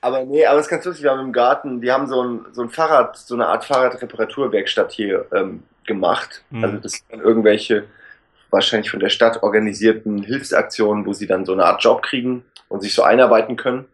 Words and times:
Aber 0.00 0.24
nee, 0.24 0.46
aber 0.46 0.58
es 0.58 0.66
ist 0.66 0.70
ganz 0.70 0.84
lustig, 0.84 1.02
wir 1.04 1.10
haben 1.10 1.20
im 1.20 1.32
Garten, 1.32 1.80
die 1.80 1.90
haben 1.90 2.06
so 2.06 2.22
ein, 2.22 2.46
so 2.52 2.62
ein 2.62 2.70
Fahrrad, 2.70 3.16
so 3.16 3.34
eine 3.34 3.46
Art 3.46 3.64
Fahrradreparaturwerkstatt 3.64 4.92
hier 4.92 5.26
ähm, 5.32 5.64
gemacht. 5.86 6.44
Mhm. 6.50 6.64
Also 6.64 6.76
das 6.78 6.92
sind 6.92 7.04
dann 7.10 7.20
irgendwelche 7.20 7.84
wahrscheinlich 8.50 8.90
von 8.90 9.00
der 9.00 9.08
Stadt 9.08 9.42
organisierten 9.42 10.22
Hilfsaktionen, 10.22 11.04
wo 11.04 11.12
sie 11.12 11.26
dann 11.26 11.44
so 11.44 11.52
eine 11.52 11.64
Art 11.64 11.82
Job 11.82 12.02
kriegen 12.02 12.44
und 12.68 12.80
sich 12.80 12.94
so 12.94 13.02
einarbeiten 13.02 13.56
können. 13.56 13.86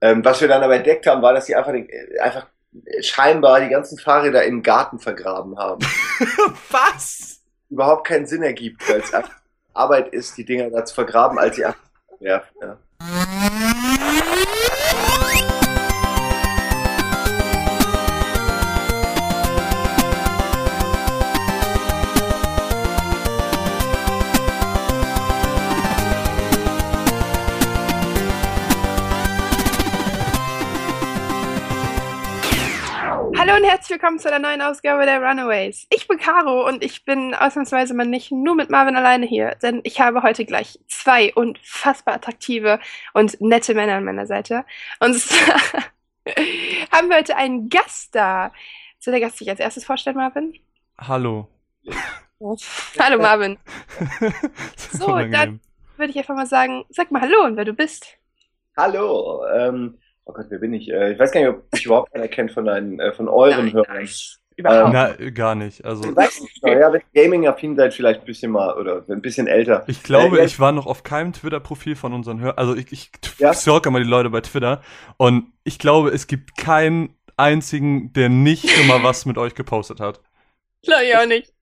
Ähm, 0.00 0.24
was 0.24 0.40
wir 0.40 0.48
dann 0.48 0.62
aber 0.62 0.76
entdeckt 0.76 1.06
haben, 1.06 1.22
war, 1.22 1.34
dass 1.34 1.46
sie 1.46 1.56
einfach, 1.56 1.72
den, 1.72 1.88
äh, 1.88 2.18
einfach 2.20 2.46
scheinbar 3.00 3.60
die 3.60 3.68
ganzen 3.68 3.98
Fahrräder 3.98 4.44
im 4.44 4.62
Garten 4.62 4.98
vergraben 4.98 5.58
haben. 5.58 5.84
Was? 6.70 7.40
Überhaupt 7.70 8.06
keinen 8.06 8.26
Sinn 8.26 8.42
ergibt, 8.42 8.88
weil 8.88 9.00
es 9.00 9.12
einfach 9.12 9.34
Arbeit 9.74 10.12
ist, 10.12 10.36
die 10.36 10.44
Dinger 10.44 10.70
da 10.70 10.84
zu 10.84 10.94
vergraben, 10.94 11.38
als 11.38 11.56
sie 11.56 11.64
einfach 11.64 11.80
werfen. 12.20 12.54
Ja. 12.60 12.78
Música 14.38 15.57
herzlich 33.88 34.02
willkommen 34.02 34.18
zu 34.18 34.28
einer 34.28 34.46
neuen 34.46 34.60
Ausgabe 34.60 35.06
der 35.06 35.22
Runaways. 35.22 35.86
Ich 35.88 36.06
bin 36.08 36.18
Caro 36.18 36.68
und 36.68 36.84
ich 36.84 37.06
bin 37.06 37.34
ausnahmsweise 37.34 37.94
mal 37.94 38.04
nicht 38.04 38.30
nur 38.30 38.54
mit 38.54 38.68
Marvin 38.68 38.96
alleine 38.96 39.24
hier, 39.24 39.54
denn 39.62 39.80
ich 39.82 39.98
habe 39.98 40.22
heute 40.22 40.44
gleich 40.44 40.78
zwei 40.88 41.32
unfassbar 41.32 42.16
attraktive 42.16 42.80
und 43.14 43.40
nette 43.40 43.72
Männer 43.72 43.94
an 43.94 44.04
meiner 44.04 44.26
Seite. 44.26 44.66
Und 45.00 45.14
zwar 45.14 45.56
haben 46.92 47.08
wir 47.08 47.16
heute 47.16 47.36
einen 47.36 47.70
Gast 47.70 48.14
da. 48.14 48.52
Soll 48.98 49.12
der 49.12 49.22
Gast 49.22 49.38
sich 49.38 49.48
als 49.48 49.58
erstes 49.58 49.86
vorstellen, 49.86 50.16
Marvin? 50.16 50.52
Hallo. 50.98 51.48
Hallo 53.00 53.22
Marvin. 53.22 53.56
So, 54.92 55.06
unangenehm. 55.06 55.60
Würde 55.96 56.10
ich 56.10 56.18
einfach 56.18 56.34
mal 56.34 56.46
sagen, 56.46 56.84
sag 56.90 57.10
mal 57.10 57.22
Hallo 57.22 57.42
und 57.46 57.56
wer 57.56 57.64
du 57.64 57.72
bist. 57.72 58.18
Hallo, 58.76 59.46
ähm, 59.46 59.96
oh 60.28 60.32
Gott, 60.32 60.46
wer 60.50 60.58
bin 60.58 60.72
ich? 60.74 60.88
Äh, 60.90 61.12
ich 61.12 61.18
weiß 61.18 61.32
gar 61.32 61.40
nicht, 61.40 61.50
ob 61.50 61.72
mich 61.72 61.84
überhaupt 61.86 62.14
einer 62.14 62.28
kennt 62.28 62.52
von, 62.52 62.68
einen, 62.68 63.00
äh, 63.00 63.12
von 63.12 63.28
euren 63.28 63.66
Nein, 63.66 63.72
Hörern. 63.72 63.96
nein, 63.96 64.08
Überhaupt. 64.56 64.92
Na, 64.92 65.30
gar 65.30 65.54
nicht. 65.54 65.84
Also, 65.84 66.02
Ich 66.10 66.40
nicht, 66.40 66.62
genau, 66.62 66.78
ja, 66.78 66.92
wenn 66.92 67.00
ihr 67.12 67.22
Gaming-affin 67.22 67.76
seid, 67.76 67.94
vielleicht 67.94 68.20
ein 68.20 68.26
bisschen 68.26 68.50
mal, 68.50 68.76
oder 68.76 69.04
ein 69.08 69.22
bisschen 69.22 69.46
älter. 69.46 69.84
ich 69.86 70.02
glaube, 70.02 70.36
Äh, 70.36 70.40
ja, 70.40 70.44
ich 70.46 70.58
war 70.58 70.72
noch 70.72 70.86
auf 70.86 71.02
keinem 71.04 71.32
Twitter-Profil 71.32 71.94
von 71.96 72.12
unseren 72.12 72.40
Hörern. 72.40 72.58
Also, 72.58 72.74
ich, 72.76 72.90
ich 72.92 73.10
Ja? 73.38 73.54
stalke 73.54 73.90
mal 73.90 74.02
die 74.02 74.08
Leute 74.08 74.30
bei 74.30 74.40
Twitter. 74.40 74.82
Und 75.16 75.52
ich 75.64 75.78
glaube, 75.78 76.10
es 76.10 76.26
gibt 76.26 76.56
keinen 76.56 77.14
einzigen, 77.36 78.12
der 78.14 78.28
nicht 78.28 78.68
schon 78.68 78.88
mal 78.88 79.02
was 79.04 79.26
mit 79.26 79.38
euch 79.38 79.54
gepostet 79.54 80.00
hat. 80.00 80.20
Glaube 80.82 81.04
ich 81.04 81.16
auch 81.16 81.26
nicht. 81.26 81.52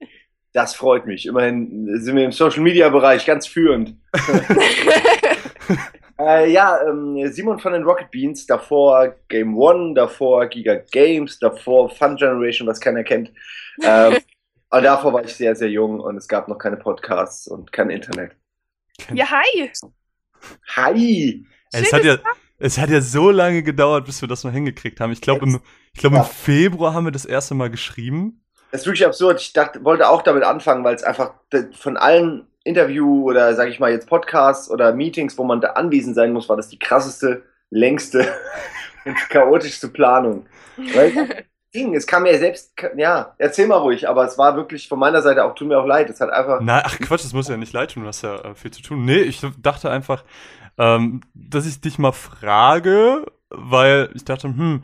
Das 0.55 0.75
freut 0.75 1.05
mich. 1.05 1.27
Immerhin 1.27 2.01
sind 2.01 2.17
wir 2.17 2.25
im 2.25 2.33
Social-Media-Bereich 2.33 3.27
ganz 3.27 3.47
führend. 3.47 3.95
Äh, 6.19 6.51
ja, 6.51 6.81
ähm, 6.89 7.31
Simon 7.31 7.59
von 7.59 7.73
den 7.73 7.83
Rocket 7.83 8.11
Beans, 8.11 8.47
davor 8.47 9.15
Game 9.29 9.57
One, 9.57 9.95
davor 9.95 10.47
Giga 10.47 10.77
Games, 10.91 11.39
davor 11.39 11.91
Fun 11.91 12.17
Generation, 12.17 12.67
was 12.67 12.81
keiner 12.81 13.05
kennt. 13.05 13.31
Ähm, 13.83 14.17
aber 14.71 14.83
davor 14.83 15.13
war 15.13 15.25
ich 15.25 15.35
sehr, 15.35 15.55
sehr 15.55 15.69
jung 15.69 16.01
und 16.01 16.17
es 16.17 16.27
gab 16.27 16.49
noch 16.49 16.59
keine 16.59 16.79
Podcasts 16.79 17.47
und 17.47 17.71
kein 17.71 17.91
Internet. 17.91 18.33
ja, 19.13 19.31
hi. 19.31 19.71
Hi! 20.75 21.47
Es 21.73 21.93
hat 21.93 22.05
ja, 22.05 22.19
es 22.59 22.79
hat 22.79 22.89
ja 22.89 23.01
so 23.03 23.31
lange 23.31 23.63
gedauert, 23.63 24.07
bis 24.07 24.23
wir 24.23 24.29
das 24.29 24.45
mal 24.45 24.53
hingekriegt 24.53 25.01
haben. 25.01 25.13
Ich 25.13 25.21
glaube, 25.21 25.45
im, 25.45 25.61
ich 25.93 26.01
glaube, 26.01 26.17
im. 26.17 26.25
Februar 26.25 26.95
haben 26.95 27.05
wir 27.05 27.13
das 27.13 27.27
erste 27.27 27.55
Mal 27.55 27.71
geschrieben. 27.71 28.43
Das 28.77 28.83
ist 28.83 28.89
wirklich 28.89 29.07
absurd. 29.07 29.41
Ich 29.41 29.55
dachte, 29.55 29.83
wollte 29.85 30.07
auch 30.07 30.21
damit 30.21 30.43
anfangen, 30.43 30.85
weil 30.85 30.95
es 30.95 31.03
einfach 31.03 31.33
von 31.73 31.97
allen 31.97 32.47
Interview 32.63 33.23
oder 33.23 33.55
sage 33.55 33.71
ich 33.71 33.81
mal 33.81 33.91
jetzt 33.91 34.07
Podcasts 34.07 34.71
oder 34.71 34.93
Meetings, 34.93 35.39
wo 35.39 35.45
man 35.45 35.63
da 35.63 35.69
anwesend 35.69 36.15
sein 36.15 36.31
muss, 36.35 36.51
war 36.51 36.59
das 36.59 36.69
die 36.69 36.79
krasseste, 36.79 37.43
längste 37.71 38.29
und 39.07 39.17
chaotischste 39.31 39.89
Planung. 39.89 40.45
Weil 40.95 41.47
Ding, 41.75 41.95
es 41.95 42.07
kam 42.07 42.25
mir 42.25 42.39
selbst, 42.39 42.75
ja, 42.99 43.35
erzähl 43.39 43.67
mal 43.67 43.77
ruhig, 43.77 44.11
aber 44.11 44.27
es 44.27 44.37
war 44.37 44.57
wirklich 44.57 44.91
von 44.91 44.99
meiner 44.99 45.23
Seite 45.23 45.45
auch, 45.45 45.55
tut 45.55 45.69
mir 45.69 45.79
auch 45.79 45.87
leid, 45.87 46.11
es 46.11 46.21
hat 46.21 46.29
einfach, 46.29 46.61
Na, 46.61 46.83
ach 46.85 46.99
Quatsch, 46.99 47.25
das 47.25 47.33
muss 47.33 47.49
ja 47.49 47.57
nicht 47.57 47.73
leid 47.73 47.93
tun, 47.93 48.03
du 48.03 48.09
hast 48.09 48.21
ja 48.21 48.37
äh, 48.37 48.55
viel 48.55 48.73
zu 48.73 48.83
tun. 48.83 49.07
Nee, 49.07 49.21
ich 49.21 49.41
dachte 49.63 49.91
einfach, 49.91 50.23
ähm, 50.77 51.23
dass 51.33 51.65
ich 51.65 51.81
dich 51.81 51.99
mal 51.99 52.13
frage, 52.13 53.25
weil 53.49 54.11
ich 54.15 54.27
dachte, 54.27 54.49
hm, 54.49 54.83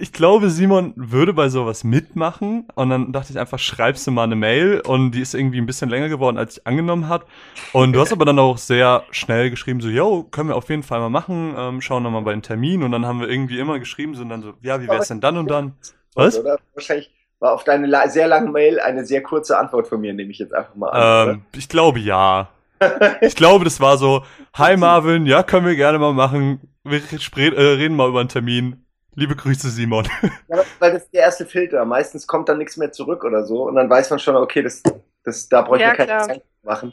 ich 0.00 0.12
glaube, 0.12 0.50
Simon 0.50 0.92
würde 0.96 1.32
bei 1.32 1.48
sowas 1.48 1.84
mitmachen. 1.84 2.66
Und 2.74 2.90
dann 2.90 3.12
dachte 3.12 3.32
ich 3.32 3.38
einfach, 3.38 3.58
schreibst 3.58 4.06
du 4.06 4.10
mal 4.10 4.24
eine 4.24 4.36
Mail 4.36 4.80
und 4.80 5.12
die 5.12 5.20
ist 5.20 5.34
irgendwie 5.34 5.58
ein 5.58 5.66
bisschen 5.66 5.90
länger 5.90 6.08
geworden, 6.08 6.38
als 6.38 6.58
ich 6.58 6.66
angenommen 6.66 7.08
hat. 7.08 7.26
Und 7.72 7.92
du 7.92 8.00
hast 8.00 8.12
aber 8.12 8.24
dann 8.24 8.38
auch 8.38 8.58
sehr 8.58 9.04
schnell 9.10 9.50
geschrieben, 9.50 9.80
so, 9.80 9.88
yo, 9.88 10.24
können 10.30 10.48
wir 10.48 10.56
auf 10.56 10.68
jeden 10.68 10.82
Fall 10.82 11.00
mal 11.00 11.10
machen, 11.10 11.54
ähm, 11.56 11.80
schauen 11.80 12.02
wir 12.02 12.10
mal 12.10 12.22
bei 12.22 12.32
den 12.32 12.42
Termin. 12.42 12.82
Und 12.82 12.92
dann 12.92 13.06
haben 13.06 13.20
wir 13.20 13.28
irgendwie 13.28 13.58
immer 13.58 13.78
geschrieben, 13.78 14.14
so, 14.14 14.22
und 14.22 14.30
dann 14.30 14.42
so, 14.42 14.54
ja, 14.62 14.80
wie 14.80 14.88
wär's 14.88 15.08
denn 15.08 15.20
dann 15.20 15.36
und 15.36 15.50
dann? 15.50 15.74
Was? 16.14 16.38
oder? 16.38 16.58
Wahrscheinlich 16.74 17.10
war 17.38 17.52
auf 17.52 17.64
deine 17.64 17.86
la 17.86 18.08
sehr 18.08 18.28
lange 18.28 18.50
Mail 18.50 18.80
eine 18.80 19.04
sehr 19.04 19.22
kurze 19.22 19.58
Antwort 19.58 19.88
von 19.88 20.00
mir, 20.00 20.12
nehme 20.12 20.30
ich 20.30 20.38
jetzt 20.38 20.54
einfach 20.54 20.74
mal 20.74 20.88
an. 20.88 21.28
Ähm, 21.28 21.42
ich 21.56 21.68
glaube 21.68 21.98
ja. 21.98 22.48
Ich 23.20 23.36
glaube, 23.36 23.64
das 23.64 23.78
war 23.78 23.98
so, 23.98 24.24
hi 24.54 24.76
Marvin, 24.78 25.26
ja, 25.26 25.42
können 25.42 25.66
wir 25.66 25.76
gerne 25.76 25.98
mal 25.98 26.14
machen. 26.14 26.60
Wir 26.82 27.02
äh, 27.36 27.60
reden 27.74 27.94
mal 27.94 28.08
über 28.08 28.20
einen 28.20 28.30
Termin. 28.30 28.86
Liebe 29.14 29.34
Grüße, 29.36 29.70
Simon. 29.70 30.06
Ja, 30.48 30.62
weil 30.78 30.92
das 30.92 31.02
ist 31.04 31.12
der 31.14 31.22
erste 31.22 31.46
Filter. 31.46 31.84
Meistens 31.84 32.26
kommt 32.26 32.48
dann 32.48 32.58
nichts 32.58 32.76
mehr 32.76 32.92
zurück 32.92 33.24
oder 33.24 33.44
so 33.44 33.64
und 33.68 33.74
dann 33.76 33.88
weiß 33.90 34.10
man 34.10 34.18
schon, 34.18 34.36
okay, 34.36 34.62
das, 34.62 34.82
das, 35.24 35.48
da 35.48 35.62
brauche 35.62 35.76
ich 35.76 35.82
Ja, 35.82 35.90
mir 35.90 35.96
keine 35.96 36.06
klar. 36.08 36.26
Zeit 36.28 36.42
machen. 36.62 36.92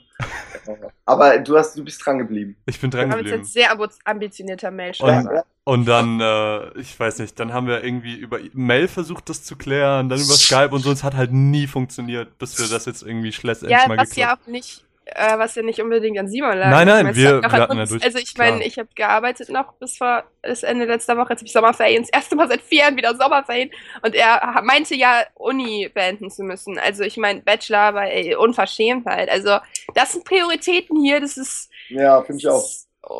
Aber 1.05 1.37
du 1.39 1.57
hast, 1.57 1.77
du 1.77 1.83
bist 1.83 2.05
dran 2.05 2.17
geblieben. 2.19 2.55
Ich 2.65 2.79
bin 2.79 2.91
Wir 2.91 2.99
dran 3.01 3.11
haben 3.11 3.19
jetzt 3.19 3.31
geblieben. 3.31 3.43
ein 3.43 3.79
sehr 3.87 3.99
ambitionierter 4.05 4.69
Und- 4.69 4.75
Mailschreiber. 4.75 5.45
Und 5.63 5.85
dann, 5.85 6.21
äh, 6.21 6.79
ich 6.79 6.97
weiß 6.97 7.19
nicht, 7.19 7.37
dann 7.41 7.51
haben 7.53 7.67
wir 7.67 7.83
irgendwie 7.83 8.15
über 8.15 8.39
Mail 8.53 8.87
versucht, 8.87 9.27
das 9.29 9.43
zu 9.43 9.57
klären, 9.57 10.07
dann 10.07 10.17
über 10.17 10.33
Skype 10.33 10.69
und 10.71 10.79
so. 10.79 10.91
Es 10.93 11.03
hat 11.03 11.13
halt 11.15 11.33
nie 11.33 11.67
funktioniert, 11.67 12.37
bis 12.37 12.57
wir 12.57 12.69
das 12.69 12.85
jetzt 12.85 13.03
irgendwie 13.03 13.33
schlussendlich 13.33 13.77
Ja, 13.77 13.85
mal 13.85 13.97
was 13.97 14.09
geklappt 14.11 14.39
ja 14.39 14.43
auch 14.45 14.47
nicht, 14.49 14.85
äh, 15.15 15.37
was 15.37 15.55
ja 15.55 15.63
nicht 15.63 15.81
unbedingt 15.81 16.17
an 16.19 16.27
Simon 16.27 16.57
lag. 16.57 16.69
Nein, 16.69 16.87
nein, 16.87 16.97
Ich 16.97 17.03
meine, 17.03 17.09
es 17.11 17.17
wir- 17.17 17.41
wir 17.41 17.51
hatten 17.51 17.77
ja 17.77 17.85
durch- 17.85 18.03
Also 18.03 18.17
ich 18.19 18.37
meine, 18.37 18.63
ich 18.65 18.77
habe 18.77 18.89
gearbeitet 18.95 19.49
noch 19.49 19.73
bis 19.73 19.97
vor 19.97 20.23
das 20.41 20.63
Ende 20.63 20.85
letzter 20.85 21.17
Woche. 21.17 21.29
Jetzt 21.33 21.39
habe 21.41 21.47
ich 21.47 21.53
Sommerferien. 21.53 22.03
Das 22.03 22.09
erste 22.11 22.35
Mal 22.35 22.47
seit 22.47 22.61
vier 22.61 22.79
Jahren 22.79 22.97
wieder 22.97 23.15
Sommerferien. 23.15 23.71
Und 24.01 24.15
er 24.15 24.61
meinte 24.63 24.95
ja, 24.95 25.23
Uni 25.35 25.89
beenden 25.93 26.29
zu 26.31 26.43
müssen. 26.43 26.77
Also 26.79 27.03
ich 27.03 27.17
meine, 27.17 27.41
Bachelor 27.41 27.93
war 27.93 28.05
ey, 28.07 28.35
Unverschämtheit. 28.35 29.29
Also 29.29 29.57
das 29.95 30.11
sind 30.13 30.23
Prioritäten 30.25 31.01
hier. 31.01 31.19
Das 31.19 31.37
ist, 31.37 31.69
Ja, 31.89 32.21
finde 32.23 32.39
ich 32.39 32.47
auch. 32.49 32.63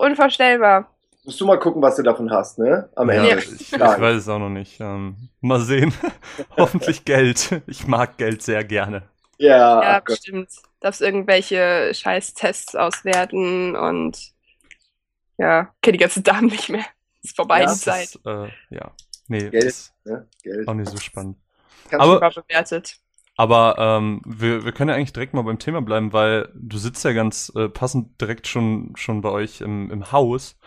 unvorstellbar. 0.02 0.92
Musst 1.26 1.42
du 1.42 1.46
mal 1.46 1.60
gucken, 1.60 1.82
was 1.82 1.98
du 1.98 2.04
davon 2.04 2.32
hast, 2.32 2.58
ne? 2.58 2.90
Am 2.96 3.10
Ja, 3.10 3.16
Ende. 3.26 3.44
ich, 3.44 3.74
ich 3.74 3.80
weiß 3.80 4.16
es 4.16 4.30
auch 4.30 4.40
noch 4.40 4.50
nicht. 4.50 4.80
Ähm, 4.80 5.16
mal 5.42 5.60
sehen. 5.60 5.94
Hoffentlich 6.58 7.04
Geld. 7.04 7.62
Ich 7.68 7.86
mag 7.86 8.18
Geld 8.18 8.42
sehr 8.42 8.64
gerne. 8.64 9.04
Ja, 9.38 9.58
ja, 9.58 10.00
ach 10.00 10.06
Gott. 10.06 10.20
Darfst 10.80 11.02
irgendwelche 11.02 11.92
Scheiß-Tests 11.94 12.76
auswerten 12.76 13.76
und 13.76 14.32
ja, 15.38 15.74
kenne 15.82 15.98
die 15.98 16.02
ganzen 16.02 16.24
Damen 16.24 16.48
nicht 16.52 16.70
mehr. 16.70 16.86
Ist 17.24 17.36
vorbei 17.36 17.62
Ja, 17.62 17.66
die 17.66 17.72
Das 17.72 17.82
Zeit. 17.82 18.04
ist, 18.16 18.26
äh, 18.26 18.50
ja. 18.70 18.92
Nee, 19.28 19.50
Geld. 19.50 19.64
ist 19.66 19.94
ne? 20.06 20.28
Geld. 20.44 20.68
auch 20.68 20.74
nicht 20.74 20.90
so 20.90 20.98
spannend. 20.98 21.38
Kannst 21.90 22.04
Aber- 22.04 22.14
Super 22.16 22.42
bewertet. 22.48 22.98
Aber 23.40 23.76
ähm, 23.78 24.22
wir, 24.26 24.66
wir 24.66 24.72
können 24.72 24.90
ja 24.90 24.96
eigentlich 24.96 25.14
direkt 25.14 25.36
mal 25.36 25.44
beim 25.44 25.60
Thema 25.60 25.84
bleiben, 25.84 26.12
weil 26.12 26.50
du 26.56 26.80
sitzt 26.80 27.06
ja 27.06 27.14
ganz 27.14 27.52
äh, 27.56 27.70
passend 27.70 28.20
direkt 28.20 28.48
schon, 28.48 28.94
schon 28.96 29.22
bei 29.22 29.30
euch 29.30 29.62
im, 29.62 29.92
im 29.92 30.12
Haus. 30.12 30.58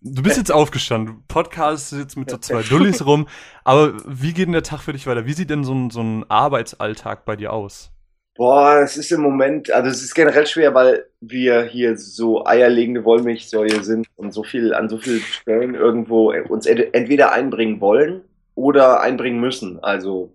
Du 0.00 0.22
bist 0.22 0.36
jetzt 0.36 0.52
aufgestanden, 0.52 1.16
du 1.16 1.22
podcastest 1.26 2.00
jetzt 2.00 2.16
mit 2.16 2.30
so 2.30 2.36
zwei 2.38 2.62
Dullis 2.62 3.04
rum, 3.06 3.26
aber 3.64 3.94
wie 4.06 4.32
geht 4.32 4.46
denn 4.46 4.52
der 4.52 4.62
Tag 4.62 4.82
für 4.82 4.92
dich 4.92 5.08
weiter? 5.08 5.26
Wie 5.26 5.32
sieht 5.32 5.50
denn 5.50 5.64
so 5.64 5.74
ein, 5.74 5.90
so 5.90 6.02
ein 6.02 6.30
Arbeitsalltag 6.30 7.24
bei 7.24 7.34
dir 7.34 7.52
aus? 7.52 7.90
Boah, 8.36 8.80
es 8.82 8.96
ist 8.96 9.12
im 9.12 9.20
Moment, 9.20 9.70
also 9.70 9.88
es 9.90 10.02
ist 10.02 10.14
generell 10.14 10.46
schwer, 10.46 10.74
weil 10.74 11.06
wir 11.20 11.62
hier 11.64 11.96
so 11.96 12.44
eierlegende 12.44 13.04
Wollmilchsäue 13.04 13.84
sind 13.84 14.08
und 14.16 14.32
so 14.32 14.42
viel 14.42 14.74
an 14.74 14.88
so 14.88 14.98
vielen 14.98 15.20
Stellen 15.20 15.74
irgendwo 15.76 16.32
uns 16.48 16.66
ent- 16.66 16.92
entweder 16.94 17.30
einbringen 17.32 17.80
wollen 17.80 18.22
oder 18.56 19.00
einbringen 19.00 19.40
müssen. 19.40 19.78
Also 19.84 20.32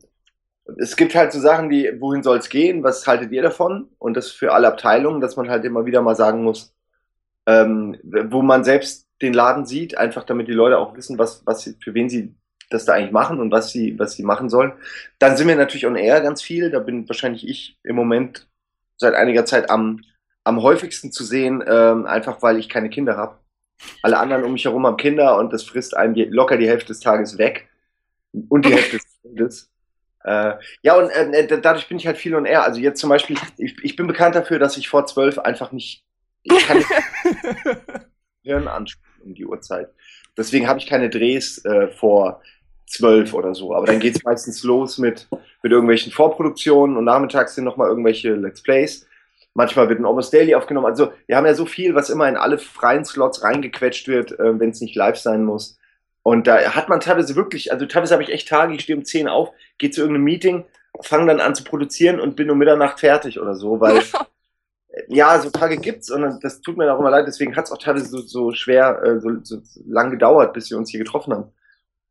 es 0.79 0.95
gibt 0.97 1.15
halt 1.15 1.33
so 1.33 1.39
Sachen, 1.41 1.69
die, 1.69 1.91
wohin 1.99 2.23
soll 2.23 2.37
es 2.39 2.49
gehen? 2.49 2.83
Was 2.83 3.07
haltet 3.07 3.31
ihr 3.33 3.43
davon? 3.43 3.89
Und 3.99 4.15
das 4.17 4.31
für 4.31 4.53
alle 4.53 4.67
Abteilungen, 4.69 5.21
dass 5.21 5.37
man 5.37 5.49
halt 5.49 5.65
immer 5.65 5.85
wieder 5.85 6.01
mal 6.01 6.15
sagen 6.15 6.43
muss, 6.43 6.73
ähm, 7.47 7.97
wo 8.03 8.41
man 8.41 8.63
selbst 8.63 9.07
den 9.21 9.33
Laden 9.33 9.65
sieht, 9.65 9.97
einfach 9.97 10.23
damit 10.25 10.47
die 10.49 10.53
Leute 10.53 10.79
auch 10.79 10.95
wissen, 10.97 11.17
was, 11.19 11.45
was 11.45 11.63
für 11.81 11.93
wen 11.95 12.09
sie 12.09 12.35
das 12.69 12.85
da 12.85 12.93
eigentlich 12.93 13.11
machen 13.11 13.39
und 13.39 13.51
was 13.51 13.71
sie, 13.71 13.97
was 13.97 14.13
sie 14.13 14.23
machen 14.23 14.49
sollen. 14.49 14.73
Dann 15.17 15.35
sind 15.35 15.47
wir 15.47 15.55
natürlich 15.55 15.87
on 15.87 15.95
air 15.95 16.21
ganz 16.21 16.41
viel. 16.41 16.69
Da 16.69 16.79
bin 16.79 17.07
wahrscheinlich 17.09 17.47
ich 17.47 17.77
im 17.83 17.95
Moment 17.95 18.47
seit 18.97 19.15
einiger 19.15 19.45
Zeit 19.45 19.69
am, 19.69 20.03
am 20.43 20.61
häufigsten 20.61 21.11
zu 21.11 21.23
sehen, 21.23 21.63
ähm, 21.67 22.05
einfach 22.05 22.41
weil 22.41 22.57
ich 22.57 22.69
keine 22.69 22.89
Kinder 22.89 23.17
habe. 23.17 23.37
Alle 24.03 24.17
anderen 24.17 24.43
um 24.43 24.53
mich 24.53 24.65
herum 24.65 24.85
haben 24.85 24.97
Kinder 24.97 25.37
und 25.37 25.53
das 25.53 25.63
frisst 25.63 25.95
einem 25.95 26.13
die, 26.13 26.25
locker 26.25 26.57
die 26.57 26.67
Hälfte 26.67 26.87
des 26.87 26.99
Tages 26.99 27.37
weg. 27.37 27.69
Und 28.49 28.65
die 28.65 28.73
Hälfte 28.73 28.97
des 28.97 29.21
Tages. 29.23 29.71
Äh, 30.23 30.55
ja, 30.81 30.95
und 30.95 31.09
äh, 31.09 31.61
dadurch 31.61 31.87
bin 31.87 31.97
ich 31.97 32.05
halt 32.05 32.17
viel 32.17 32.35
und 32.35 32.45
eher. 32.45 32.63
Also 32.63 32.79
jetzt 32.79 32.99
zum 32.99 33.09
Beispiel, 33.09 33.37
ich, 33.57 33.77
ich 33.83 33.95
bin 33.95 34.05
bekannt 34.05 34.35
dafür, 34.35 34.59
dass 34.59 34.77
ich 34.77 34.89
vor 34.89 35.05
zwölf 35.05 35.39
einfach 35.39 35.71
nicht, 35.71 36.03
ich 36.43 36.67
kann 36.67 36.77
nicht 36.77 36.89
Hirn 38.43 38.67
ansprechen 38.67 39.21
um 39.23 39.33
die 39.33 39.45
Uhrzeit. 39.45 39.89
Deswegen 40.37 40.67
habe 40.67 40.79
ich 40.79 40.87
keine 40.87 41.09
Drehs 41.09 41.63
äh, 41.65 41.87
vor 41.89 42.41
zwölf 42.89 43.33
oder 43.33 43.53
so. 43.53 43.73
Aber 43.75 43.85
dann 43.85 43.99
geht 43.99 44.15
es 44.15 44.23
meistens 44.23 44.63
los 44.63 44.97
mit, 44.97 45.27
mit 45.61 45.71
irgendwelchen 45.71 46.11
Vorproduktionen 46.11 46.97
und 46.97 47.05
nachmittags 47.05 47.55
sind 47.55 47.63
nochmal 47.63 47.89
irgendwelche 47.89 48.33
Let's 48.33 48.61
Plays. 48.61 49.07
Manchmal 49.53 49.89
wird 49.89 49.99
ein 49.99 50.05
Almost 50.05 50.33
Daily 50.33 50.55
aufgenommen. 50.55 50.87
Also 50.87 51.11
wir 51.27 51.37
haben 51.37 51.45
ja 51.45 51.53
so 51.53 51.65
viel, 51.65 51.95
was 51.95 52.09
immer 52.09 52.27
in 52.27 52.37
alle 52.37 52.57
freien 52.57 53.05
Slots 53.05 53.43
reingequetscht 53.43 54.07
wird, 54.07 54.37
äh, 54.39 54.59
wenn 54.59 54.69
es 54.71 54.81
nicht 54.81 54.95
live 54.95 55.17
sein 55.17 55.43
muss. 55.43 55.77
Und 56.23 56.47
da 56.47 56.75
hat 56.75 56.89
man 56.89 56.99
teilweise 56.99 57.35
wirklich, 57.35 57.71
also 57.71 57.85
teilweise 57.85 58.13
habe 58.13 58.23
ich 58.23 58.29
echt 58.29 58.47
Tage, 58.47 58.73
ich 58.73 58.81
stehe 58.81 58.97
um 58.97 59.05
10 59.05 59.27
auf, 59.27 59.51
gehe 59.77 59.89
zu 59.89 60.01
irgendeinem 60.01 60.25
Meeting, 60.25 60.65
fange 61.01 61.27
dann 61.27 61.39
an 61.39 61.55
zu 61.55 61.63
produzieren 61.63 62.19
und 62.19 62.35
bin 62.35 62.51
um 62.51 62.57
Mitternacht 62.57 62.99
fertig 62.99 63.39
oder 63.39 63.55
so, 63.55 63.79
weil 63.79 64.01
ja, 65.07 65.39
so 65.39 65.49
Tage 65.49 65.77
gibt's 65.77 66.11
und 66.11 66.43
das 66.43 66.61
tut 66.61 66.77
mir 66.77 66.93
auch 66.93 66.99
immer 66.99 67.09
leid, 67.09 67.27
deswegen 67.27 67.55
hat 67.55 67.65
es 67.65 67.71
auch 67.71 67.77
teilweise 67.77 68.05
so, 68.05 68.19
so 68.19 68.51
schwer, 68.51 69.01
äh, 69.03 69.19
so, 69.19 69.29
so 69.43 69.61
lang 69.87 70.11
gedauert, 70.11 70.53
bis 70.53 70.69
wir 70.69 70.77
uns 70.77 70.89
hier 70.89 70.99
getroffen 70.99 71.33
haben. 71.33 71.51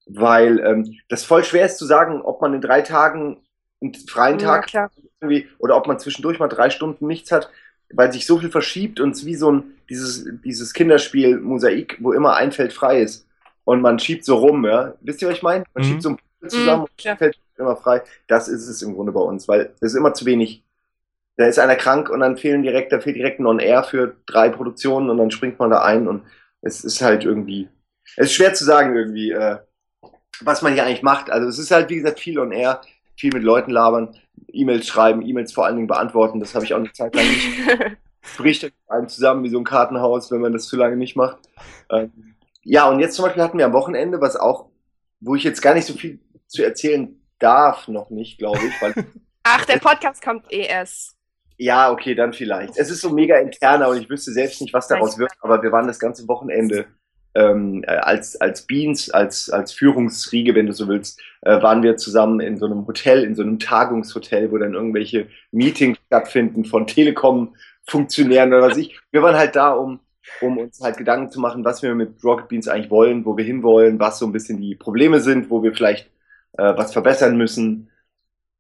Weil 0.09 0.61
ähm, 0.61 0.99
das 1.09 1.25
voll 1.25 1.45
schwer 1.45 1.67
ist 1.67 1.79
zu 1.79 1.85
sagen, 1.85 2.23
ob 2.23 2.41
man 2.41 2.55
in 2.55 2.61
drei 2.61 2.83
Tagen 2.83 3.43
einen 3.81 3.95
freien 3.95 4.39
Tag 4.39 4.73
ja, 4.73 4.91
irgendwie 5.21 5.49
oder 5.59 5.77
ob 5.77 5.87
man 5.87 5.99
zwischendurch 5.99 6.39
mal 6.39 6.49
drei 6.49 6.71
Stunden 6.71 7.07
nichts 7.07 7.31
hat, 7.31 7.51
weil 7.91 8.13
sich 8.13 8.27
so 8.27 8.39
viel 8.39 8.51
verschiebt 8.51 9.01
und 9.01 9.11
es 9.11 9.27
wie 9.27 9.35
so 9.35 9.53
ein 9.53 9.75
dieses, 9.89 10.27
dieses 10.45 10.73
Kinderspiel 10.73 11.39
Mosaik, 11.39 11.99
wo 12.01 12.13
immer 12.13 12.35
ein 12.35 12.53
Feld 12.53 12.73
frei 12.73 13.01
ist 13.01 13.27
und 13.65 13.83
man 13.83 13.99
schiebt 13.99 14.25
so 14.25 14.37
rum, 14.37 14.65
ja. 14.65 14.95
Wisst 15.01 15.21
ihr, 15.23 15.29
was 15.29 15.37
ich 15.37 15.43
meine? 15.43 15.65
Man 15.75 15.85
mhm. 15.85 15.89
schiebt 15.89 16.03
so 16.03 16.09
ein 16.11 16.17
Puzzle 16.17 16.61
zusammen 16.61 16.81
mhm, 16.81 16.89
und 16.91 17.05
ja. 17.05 17.17
fällt 17.17 17.39
immer 17.59 17.77
frei. 17.77 18.03
Das 18.27 18.49
ist 18.49 18.69
es 18.69 18.83
im 18.83 18.95
Grunde 18.95 19.13
bei 19.13 19.21
uns, 19.21 19.47
weil 19.47 19.75
es 19.81 19.93
ist 19.93 19.95
immer 19.95 20.15
zu 20.15 20.25
wenig. 20.25 20.65
Da 21.37 21.47
ist 21.47 21.59
einer 21.59 21.77
krank 21.77 22.11
und 22.11 22.21
dann 22.21 22.37
fehlen 22.37 22.63
direkt, 22.63 22.93
da 22.93 23.01
fehlt 23.01 23.17
direkt 23.17 23.41
ein 23.41 23.47
On-Air 23.47 23.85
für 23.85 24.17
drei 24.27 24.49
Produktionen 24.49 25.11
und 25.11 25.19
dann 25.19 25.31
springt 25.31 25.59
man 25.59 25.71
da 25.71 25.83
ein 25.83 26.09
und 26.09 26.25
es 26.63 26.83
ist 26.83 27.01
halt 27.01 27.25
irgendwie, 27.25 27.69
es 28.17 28.27
ist 28.27 28.33
schwer 28.33 28.55
zu 28.55 28.65
sagen 28.65 28.97
irgendwie, 28.97 29.31
äh, 29.31 29.59
was 30.45 30.63
man 30.63 30.75
hier 30.75 30.85
eigentlich 30.85 31.03
macht. 31.03 31.31
Also 31.31 31.49
es 31.49 31.59
ist 31.59 31.71
halt, 31.71 31.91
wie 31.91 31.97
gesagt, 31.97 32.21
viel 32.21 32.39
On-Air, 32.39 32.81
viel 33.17 33.33
mit 33.33 33.43
Leuten 33.43 33.71
labern, 33.71 34.17
E-Mails 34.53 34.87
schreiben, 34.87 35.27
E-Mails 35.27 35.53
vor 35.53 35.67
allen 35.67 35.77
Dingen 35.77 35.89
beantworten. 35.89 36.41
Das 36.41 36.55
habe 36.55 36.65
ich 36.65 36.75
auch 36.75 36.79
eine 36.79 36.93
Zeit 36.93 37.15
lang 37.15 37.27
nicht. 37.27 37.49
Bricht 38.37 38.71
einem 38.89 39.09
zusammen 39.09 39.43
wie 39.45 39.49
so 39.49 39.59
ein 39.59 39.65
Kartenhaus, 39.65 40.31
wenn 40.31 40.41
man 40.41 40.53
das 40.53 40.67
zu 40.67 40.77
lange 40.77 40.97
nicht 40.97 41.17
macht. 41.17 41.39
Ähm, 41.91 42.35
ja, 42.63 42.89
und 42.89 43.01
jetzt 43.01 43.15
zum 43.15 43.25
Beispiel 43.25 43.43
hatten 43.43 43.59
wir 43.59 43.65
am 43.65 43.73
Wochenende, 43.73 44.21
was 44.21 44.37
auch, 44.37 44.67
wo 45.21 45.35
ich 45.35 45.45
jetzt 45.45 45.63
gar 45.63 45.75
nicht 45.75 45.87
so 45.87 45.95
viel 45.95 46.21
zu 46.47 46.63
erzählen 46.63 47.19
darf, 47.39 47.89
noch 47.89 48.11
nicht, 48.11 48.39
glaube 48.39 48.59
ich. 48.59 48.83
Weil 48.83 48.95
Ach, 49.45 49.65
der 49.65 49.79
Podcast 49.79 50.23
kommt 50.23 50.53
eh 50.53 50.67
erst. 50.67 51.17
Ja, 51.57 51.91
okay, 51.91 52.15
dann 52.15 52.33
vielleicht. 52.33 52.77
Es 52.77 52.91
ist 52.91 53.01
so 53.01 53.11
mega 53.11 53.37
interner 53.39 53.89
und 53.89 54.01
ich 54.01 54.09
wüsste 54.09 54.33
selbst 54.33 54.61
nicht, 54.61 54.73
was 54.73 54.87
daraus 54.87 55.19
wird, 55.19 55.33
aber 55.41 55.63
wir 55.63 55.73
waren 55.73 55.89
das 55.89 55.99
ganze 55.99 56.29
Wochenende 56.29 56.87
ähm, 57.39 57.85
äh, 57.87 57.93
als, 57.93 58.41
als 58.41 58.63
Beans, 58.63 59.11
als, 59.11 59.49
als 59.49 59.73
Führungsriege, 59.73 60.55
wenn 60.55 60.67
du 60.67 60.73
so 60.73 60.89
willst, 60.89 61.21
äh, 61.43 61.63
waren 61.63 61.83
wir 61.83 61.97
zusammen 61.97 62.41
in 62.41 62.59
so 62.59 62.67
einem 62.67 62.87
Hotel, 62.87 63.23
in 63.23 63.37
so 63.37 63.43
einem 63.43 63.59
Tagungshotel, 63.61 64.51
wo 64.51 64.59
dann 64.59 64.75
irgendwelche 64.75 65.29
Meetings 65.53 65.99
stattfinden 66.07 66.65
von 66.65 66.87
Telekom-Funktionären 66.87 68.53
oder 68.53 68.63
was 68.63 68.77
ich. 68.77 68.99
Wir 69.13 69.23
waren 69.23 69.37
halt 69.37 69.55
da, 69.55 69.71
um 69.71 70.01
um 70.43 70.59
uns 70.59 70.81
halt 70.83 70.99
Gedanken 70.99 71.31
zu 71.31 71.41
machen, 71.41 71.65
was 71.65 71.83
wir 71.83 71.95
mit 71.95 72.23
Rocket 72.23 72.49
Beans 72.49 72.69
eigentlich 72.69 72.91
wollen, 72.91 73.25
wo 73.25 73.39
wir 73.39 73.45
hinwollen, 73.45 73.99
was 73.99 74.19
so 74.19 74.27
ein 74.27 74.33
bisschen 74.33 74.61
die 74.61 74.75
Probleme 74.75 75.21
sind, 75.21 75.49
wo 75.49 75.63
wir 75.63 75.73
vielleicht 75.73 76.11
äh, 76.59 76.77
was 76.77 76.93
verbessern 76.93 77.39
müssen. 77.39 77.91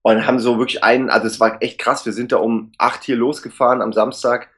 Und 0.00 0.26
haben 0.26 0.38
so 0.38 0.58
wirklich 0.58 0.82
einen, 0.82 1.10
also 1.10 1.26
es 1.26 1.40
war 1.40 1.60
echt 1.60 1.78
krass, 1.78 2.06
wir 2.06 2.14
sind 2.14 2.32
da 2.32 2.38
um 2.38 2.72
acht 2.78 3.04
hier 3.04 3.16
losgefahren 3.16 3.82
am 3.82 3.92
Samstag 3.92 4.48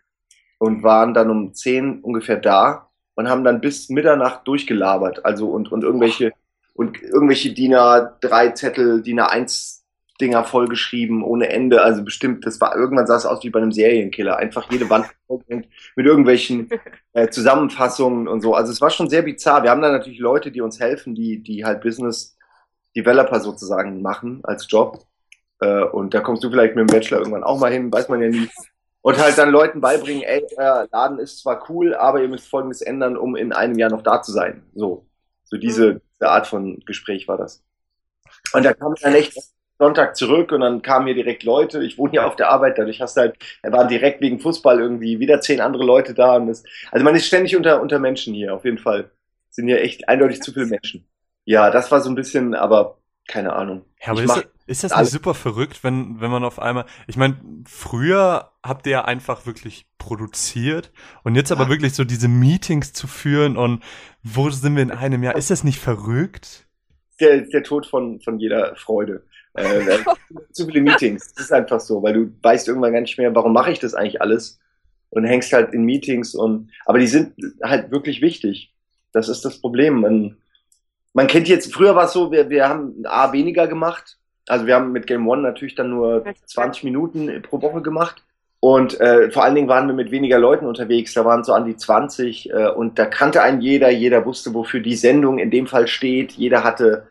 und 0.59 0.85
waren 0.85 1.15
dann 1.15 1.31
um 1.31 1.53
zehn 1.53 2.01
ungefähr 2.01 2.37
da 2.37 2.90
und 3.15 3.29
haben 3.29 3.45
dann 3.45 3.61
bis 3.61 3.89
Mitternacht 3.89 4.47
durchgelabert. 4.47 5.25
Also 5.25 5.49
und, 5.51 5.71
und 5.73 5.85
irgendwelche 5.85 6.33
und 6.75 7.03
irgendwelche 7.03 7.53
DIN 7.53 7.75
A3 7.75 8.55
Zettel, 8.55 9.03
DIN 9.03 9.21
A1 9.21 9.81
Dinger 10.21 10.45
vollgeschrieben 10.45 11.23
ohne 11.23 11.49
Ende. 11.49 11.83
Also 11.83 12.05
bestimmt, 12.05 12.47
das 12.47 12.61
war 12.61 12.77
irgendwann 12.77 13.07
sah 13.07 13.17
es 13.17 13.27
aus 13.27 13.43
wie 13.43 13.51
bei 13.51 13.61
einem 13.61 13.73
Serienkiller. 13.73 14.37
Einfach 14.37 14.71
jede 14.71 14.89
Wand 14.91 15.07
mit 15.97 16.07
irgendwelchen 16.07 16.69
äh, 17.13 17.29
Zusammenfassungen 17.29 18.29
und 18.29 18.41
so. 18.41 18.55
Also 18.55 18.73
es 18.73 18.81
war 18.81 18.91
schon 18.91 19.09
sehr 19.09 19.23
bizarr. 19.23 19.63
Wir 19.63 19.71
haben 19.71 19.83
da 19.83 19.91
natürlich 19.91 20.19
Leute, 20.19 20.51
die 20.51 20.61
uns 20.61 20.79
helfen, 20.79 21.15
die, 21.15 21.43
die 21.43 21.65
halt 21.65 21.81
Business 21.81 22.37
Developer 22.97 23.41
sozusagen 23.41 24.03
machen 24.03 24.41
als 24.43 24.67
Job. 24.69 25.05
Äh, 25.61 25.85
und 25.85 26.15
da 26.15 26.21
kommst 26.21 26.45
du 26.45 26.51
vielleicht 26.51 26.77
mit 26.77 26.89
dem 26.89 26.95
Bachelor 26.95 27.19
irgendwann 27.19 27.45
auch 27.45 27.59
mal 27.59 27.73
hin, 27.73 27.93
weiß 27.93 28.09
man 28.09 28.23
ja 28.23 28.29
nie. 28.29 28.49
Und 29.03 29.19
halt 29.19 29.39
dann 29.39 29.51
Leuten 29.51 29.81
beibringen, 29.81 30.23
ey, 30.23 30.47
euer 30.57 30.87
Laden 30.93 31.19
ist 31.19 31.39
zwar 31.41 31.71
cool, 31.71 31.95
aber 31.95 32.21
ihr 32.21 32.29
müsst 32.29 32.49
Folgendes 32.49 32.83
ändern, 32.83 33.17
um 33.17 33.35
in 33.35 33.53
einem 33.53 33.79
Jahr 33.79 33.91
noch 33.91 34.03
da 34.03 34.21
zu 34.21 34.33
sein. 34.33 34.63
So, 34.75 35.07
so 35.45 35.57
diese, 35.57 35.95
mhm. 35.95 36.01
diese 36.15 36.31
Art 36.31 36.47
von 36.47 36.81
Gespräch 36.85 37.27
war 37.27 37.39
das. 37.39 37.63
Und 38.53 38.65
da 38.65 38.75
kam 38.75 38.95
dann 39.01 39.15
echt 39.15 39.37
Sonntag 39.79 40.15
zurück 40.15 40.53
und 40.53 40.61
dann 40.61 40.83
kamen 40.83 41.07
hier 41.07 41.15
direkt 41.15 41.43
Leute. 41.43 41.83
Ich 41.83 41.97
wohne 41.97 42.11
hier 42.11 42.27
auf 42.27 42.37
der 42.37 42.51
Arbeit, 42.51 42.77
dadurch 42.77 43.01
hast 43.01 43.17
du 43.17 43.23
halt, 43.23 43.37
da 43.63 43.73
waren 43.73 43.89
direkt 43.89 44.21
wegen 44.21 44.39
Fußball 44.39 44.79
irgendwie 44.79 45.19
wieder 45.19 45.41
zehn 45.41 45.61
andere 45.61 45.85
Leute 45.85 46.13
da. 46.13 46.37
Und 46.37 46.49
das, 46.49 46.63
also 46.93 47.03
man 47.03 47.15
ist 47.15 47.27
ständig 47.27 47.57
unter, 47.57 47.81
unter 47.81 47.99
Menschen 47.99 48.35
hier, 48.35 48.55
auf 48.55 48.67
jeden 48.67 48.79
Fall. 48.79 49.11
Es 49.49 49.57
sind 49.57 49.67
hier 49.67 49.81
echt 49.81 50.09
eindeutig 50.09 50.43
zu 50.43 50.53
viele 50.53 50.67
Menschen. 50.67 51.09
Ja, 51.47 51.71
das 51.71 51.91
war 51.91 52.03
so 52.03 52.11
ein 52.11 52.15
bisschen, 52.15 52.55
aber 52.55 52.99
keine 53.27 53.55
Ahnung. 53.55 53.87
Ja, 54.03 54.13
aber 54.13 54.23
ist, 54.23 54.49
ist, 54.71 54.85
das 54.85 54.97
nicht 54.97 55.11
super 55.11 55.35
verrückt, 55.35 55.83
wenn, 55.83 56.21
wenn 56.21 56.31
man 56.31 56.45
auf 56.45 56.61
einmal, 56.61 56.87
ich 57.09 57.17
meine, 57.17 57.37
früher 57.67 58.53
habt 58.63 58.87
ihr 58.87 58.93
ja 58.93 59.05
einfach 59.05 59.45
wirklich 59.45 59.87
produziert 59.99 60.93
und 61.25 61.35
jetzt 61.35 61.51
aber 61.51 61.65
ja. 61.65 61.71
wirklich 61.71 61.95
so 61.95 62.05
diese 62.05 62.29
Meetings 62.29 62.93
zu 62.93 63.09
führen 63.09 63.57
und 63.57 63.83
wo 64.23 64.49
sind 64.51 64.77
wir 64.77 64.83
in 64.85 64.93
einem 64.93 65.25
Jahr? 65.25 65.35
Ist 65.35 65.51
das 65.51 65.65
nicht 65.65 65.81
verrückt? 65.81 66.69
Der, 67.19 67.43
der 67.43 67.65
Tod 67.65 67.85
von, 67.85 68.21
von 68.21 68.39
jeder 68.39 68.77
Freude. 68.77 69.25
Äh, 69.55 69.99
zu 70.53 70.67
viele 70.67 70.83
Meetings. 70.83 71.35
Das 71.35 71.47
ist 71.47 71.53
einfach 71.53 71.81
so, 71.81 72.03
weil 72.05 72.13
du 72.15 72.33
weißt 72.41 72.69
irgendwann 72.69 72.93
gar 72.93 73.01
nicht 73.01 73.19
mehr, 73.19 73.35
warum 73.35 73.53
mache 73.53 73.73
ich 73.73 73.81
das 73.81 73.95
eigentlich 73.95 74.23
alles? 74.23 74.61
Und 75.09 75.25
hängst 75.25 75.53
halt 75.53 75.75
in 75.75 75.85
Meetings 75.85 76.37
und, 76.37 76.71
aber 76.87 77.01
die 77.01 77.09
sind 77.09 77.35
halt 77.61 77.91
wirklich 77.91 78.23
wichtig. 78.23 78.73
Das 79.13 79.29
ist 79.29 79.45
das 79.45 79.61
Problem. 79.61 80.01
Man, 80.01 80.37
man 81.13 81.27
kennt 81.27 81.49
jetzt, 81.49 81.75
früher 81.75 81.97
war 81.97 82.05
es 82.05 82.13
so, 82.13 82.31
wir, 82.31 82.49
wir 82.49 82.69
haben 82.69 83.05
A 83.05 83.33
weniger 83.33 83.67
gemacht. 83.67 84.20
Also 84.51 84.67
wir 84.67 84.75
haben 84.75 84.93
mit 84.93 85.07
Game 85.07 85.29
One 85.29 85.43
natürlich 85.43 85.75
dann 85.75 85.91
nur 85.91 86.25
20 86.47 86.85
Minuten 86.85 87.43
pro 87.43 87.63
Woche 87.63 87.83
gemacht. 87.83 88.23
Und 88.59 89.01
äh, 89.01 89.31
vor 89.31 89.45
allen 89.45 89.55
Dingen 89.55 89.69
waren 89.69 89.87
wir 89.87 89.95
mit 89.95 90.11
weniger 90.11 90.39
Leuten 90.39 90.67
unterwegs. 90.67 91.15
Da 91.15 91.25
waren 91.25 91.45
so 91.45 91.55
an 91.55 91.65
die 91.65 91.77
20 91.77 92.51
äh, 92.51 92.69
und 92.69 92.99
da 92.99 93.07
kannte 93.07 93.43
einen 93.43 93.63
jeder. 93.63 93.91
Jeder 93.91 94.27
wusste, 94.27 94.53
wofür 94.53 94.81
die 94.81 94.97
Sendung 94.97 95.39
in 95.39 95.51
dem 95.51 95.67
Fall 95.67 95.87
steht. 95.87 96.33
Jeder 96.33 96.63
hatte 96.63 97.09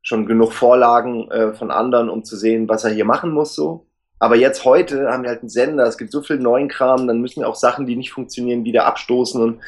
schon 0.00 0.26
genug 0.26 0.52
Vorlagen 0.52 1.30
äh, 1.30 1.52
von 1.52 1.70
anderen, 1.70 2.08
um 2.08 2.24
zu 2.24 2.36
sehen, 2.36 2.68
was 2.68 2.84
er 2.84 2.92
hier 2.92 3.04
machen 3.04 3.32
muss 3.32 3.54
so. 3.54 3.86
Aber 4.18 4.36
jetzt 4.36 4.64
heute 4.64 5.10
haben 5.10 5.24
wir 5.24 5.30
halt 5.30 5.40
einen 5.40 5.50
Sender, 5.50 5.86
es 5.86 5.98
gibt 5.98 6.10
so 6.10 6.22
viel 6.22 6.38
neuen 6.38 6.68
Kram, 6.68 7.06
dann 7.06 7.20
müssen 7.20 7.40
wir 7.40 7.48
auch 7.48 7.56
Sachen, 7.56 7.86
die 7.86 7.96
nicht 7.96 8.12
funktionieren, 8.12 8.64
wieder 8.64 8.86
abstoßen 8.86 9.42
und 9.42 9.60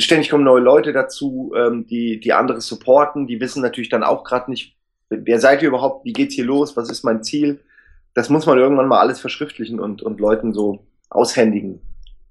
ständig 0.00 0.30
kommen 0.30 0.44
neue 0.44 0.62
Leute 0.62 0.92
dazu, 0.92 1.52
ähm, 1.54 1.86
die, 1.86 2.18
die 2.18 2.32
andere 2.32 2.62
supporten, 2.62 3.26
die 3.26 3.40
wissen 3.40 3.60
natürlich 3.62 3.90
dann 3.90 4.02
auch 4.02 4.24
gerade 4.24 4.50
nicht, 4.50 4.76
wer 5.08 5.40
seid 5.40 5.62
ihr 5.62 5.68
überhaupt, 5.68 6.04
wie 6.04 6.12
geht's 6.12 6.34
hier 6.34 6.44
los, 6.44 6.76
was 6.76 6.90
ist 6.90 7.04
mein 7.04 7.22
Ziel. 7.22 7.60
Das 8.14 8.28
muss 8.28 8.46
man 8.46 8.58
irgendwann 8.58 8.88
mal 8.88 9.00
alles 9.00 9.20
verschriftlichen 9.20 9.80
und, 9.80 10.02
und 10.02 10.20
Leuten 10.20 10.52
so 10.52 10.86
aushändigen. 11.10 11.80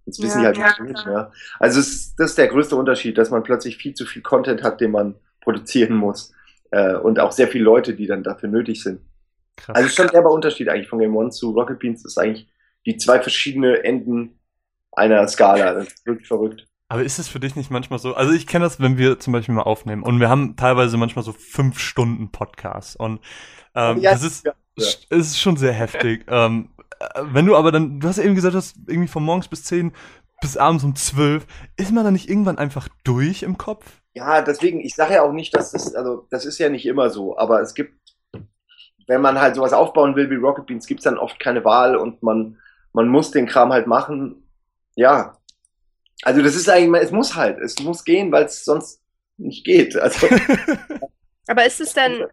Das 0.05 0.21
wissen 0.21 0.43
ja, 0.43 0.51
die 0.51 0.63
halt 0.63 0.77
ja, 0.77 0.83
nicht 0.83 1.05
mehr. 1.05 1.31
Also 1.59 1.79
es, 1.79 2.15
das 2.15 2.31
ist 2.31 2.37
der 2.37 2.47
größte 2.47 2.75
Unterschied, 2.75 3.17
dass 3.17 3.29
man 3.29 3.43
plötzlich 3.43 3.77
viel 3.77 3.93
zu 3.93 4.05
viel 4.05 4.21
Content 4.21 4.63
hat, 4.63 4.81
den 4.81 4.91
man 4.91 5.15
produzieren 5.41 5.95
muss 5.95 6.33
äh, 6.71 6.95
und 6.95 7.19
auch 7.19 7.31
sehr 7.31 7.47
viele 7.47 7.63
Leute, 7.63 7.93
die 7.93 8.07
dann 8.07 8.23
dafür 8.23 8.49
nötig 8.49 8.83
sind. 8.83 9.01
Krass. 9.55 9.75
Also 9.75 9.89
schon 9.89 10.07
der 10.07 10.25
Unterschied 10.25 10.69
eigentlich 10.69 10.89
von 10.89 10.99
Game 10.99 11.15
One 11.15 11.29
zu 11.29 11.51
Rocket 11.51 11.79
Beans 11.79 12.03
das 12.03 12.13
ist 12.13 12.17
eigentlich 12.17 12.49
die 12.85 12.97
zwei 12.97 13.21
verschiedene 13.21 13.83
Enden 13.83 14.39
einer 14.91 15.27
Skala. 15.27 15.73
Das 15.73 15.87
ist 15.87 16.05
wirklich 16.05 16.27
verrückt. 16.27 16.67
Aber 16.93 17.03
ist 17.03 17.17
es 17.17 17.27
für 17.27 17.39
dich 17.39 17.55
nicht 17.55 17.71
manchmal 17.71 17.97
so? 17.97 18.13
Also 18.13 18.33
ich 18.33 18.45
kenne 18.45 18.65
das, 18.65 18.79
wenn 18.79 18.99
wir 18.99 19.17
zum 19.19 19.33
Beispiel 19.33 19.55
mal 19.55 19.63
aufnehmen 19.63 20.03
und 20.03 20.19
wir 20.19 20.29
haben 20.29 20.55
teilweise 20.57 20.95
manchmal 20.95 21.25
so 21.25 21.31
fünf 21.31 21.79
Stunden 21.79 22.29
Podcast 22.29 22.99
und 22.99 23.19
ähm, 23.73 23.97
ja, 23.97 24.11
das 24.11 24.21
ist, 24.21 24.45
ja. 24.45 24.53
ist 25.09 25.39
schon 25.39 25.57
sehr 25.57 25.73
heftig. 25.73 26.23
ähm, 26.29 26.69
äh, 26.99 27.21
wenn 27.31 27.47
du 27.47 27.55
aber 27.55 27.71
dann, 27.71 27.99
du 27.99 28.07
hast 28.07 28.17
ja 28.17 28.23
eben 28.23 28.35
gesagt, 28.35 28.53
du 28.53 28.59
hast 28.59 28.75
irgendwie 28.85 29.07
von 29.07 29.23
morgens 29.23 29.47
bis 29.47 29.63
zehn 29.63 29.91
bis 30.39 30.55
abends 30.55 30.83
um 30.83 30.95
zwölf, 30.95 31.47
ist 31.77 31.91
man 31.91 32.03
dann 32.03 32.13
nicht 32.13 32.29
irgendwann 32.29 32.59
einfach 32.59 32.87
durch 33.03 33.41
im 33.41 33.57
Kopf? 33.57 34.03
Ja, 34.13 34.43
deswegen, 34.43 34.79
ich 34.79 34.93
sage 34.93 35.15
ja 35.15 35.23
auch 35.23 35.33
nicht, 35.33 35.57
dass 35.57 35.71
das, 35.71 35.95
also 35.95 36.27
das 36.29 36.45
ist 36.45 36.59
ja 36.59 36.69
nicht 36.69 36.85
immer 36.85 37.09
so, 37.09 37.35
aber 37.39 37.59
es 37.59 37.73
gibt, 37.73 37.99
wenn 39.07 39.21
man 39.21 39.41
halt 39.41 39.55
sowas 39.55 39.73
aufbauen 39.73 40.15
will 40.15 40.29
wie 40.29 40.35
Rocket 40.35 40.67
Beans, 40.67 40.85
gibt's 40.85 41.05
dann 41.05 41.17
oft 41.17 41.39
keine 41.39 41.65
Wahl 41.65 41.95
und 41.95 42.21
man, 42.21 42.59
man 42.91 43.07
muss 43.07 43.31
den 43.31 43.47
Kram 43.47 43.73
halt 43.73 43.87
machen. 43.87 44.47
Ja, 44.95 45.39
Also 46.23 46.41
das 46.41 46.55
ist 46.55 46.69
eigentlich, 46.69 47.03
es 47.03 47.11
muss 47.11 47.35
halt, 47.35 47.59
es 47.59 47.79
muss 47.79 48.03
gehen, 48.03 48.31
weil 48.31 48.45
es 48.45 48.63
sonst 48.65 49.01
nicht 49.37 49.65
geht. 49.65 49.95
Also, 49.95 50.27
Aber 51.47 51.65
ist 51.65 51.81
es 51.81 51.93
denn 51.93 52.25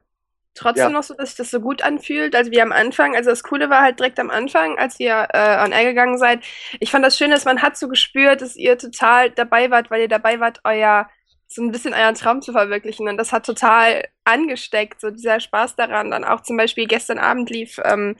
trotzdem 0.55 0.93
Ja. 0.93 0.99
noch 0.99 1.03
so, 1.03 1.15
dass 1.15 1.31
sich 1.31 1.39
das 1.39 1.51
so 1.51 1.61
gut 1.61 1.83
anfühlt? 1.83 2.35
Also 2.37 2.51
wie 2.53 2.61
am 2.63 2.73
Anfang, 2.73 3.17
also 3.17 3.31
das 3.31 3.43
Coole 3.43 3.71
war 3.71 3.83
halt 3.83 3.99
direkt 3.99 4.19
am 4.21 4.31
Anfang, 4.31 4.79
als 4.79 5.01
ihr 5.01 5.29
äh, 5.33 5.65
on 5.65 5.73
air 5.73 5.85
gegangen 5.85 6.19
seid. 6.19 6.45
Ich 6.81 6.91
fand 6.91 7.05
das 7.05 7.17
schön, 7.19 7.31
dass 7.31 7.45
man 7.45 7.63
hat 7.63 7.77
so 7.77 7.89
gespürt, 7.89 8.43
dass 8.43 8.57
ihr 8.57 8.79
total 8.79 9.31
dabei 9.31 9.71
wart, 9.71 9.91
weil 9.91 10.03
ihr 10.03 10.09
dabei 10.09 10.41
wart, 10.41 10.61
euer 10.65 11.09
so 11.49 11.63
ein 11.63 11.73
bisschen 11.73 11.95
euren 11.95 12.15
Traum 12.15 12.43
zu 12.43 12.53
verwirklichen. 12.53 13.09
Und 13.09 13.17
das 13.17 13.33
hat 13.33 13.47
total 13.47 14.07
angesteckt, 14.25 15.01
so 15.01 15.11
dieser 15.11 15.41
Spaß 15.41 15.77
daran. 15.77 16.11
Dann 16.11 16.25
auch 16.25 16.43
zum 16.43 16.57
Beispiel 16.57 16.87
gestern 16.87 17.19
Abend 17.19 17.51
lief 17.51 17.81
ähm, 17.85 18.17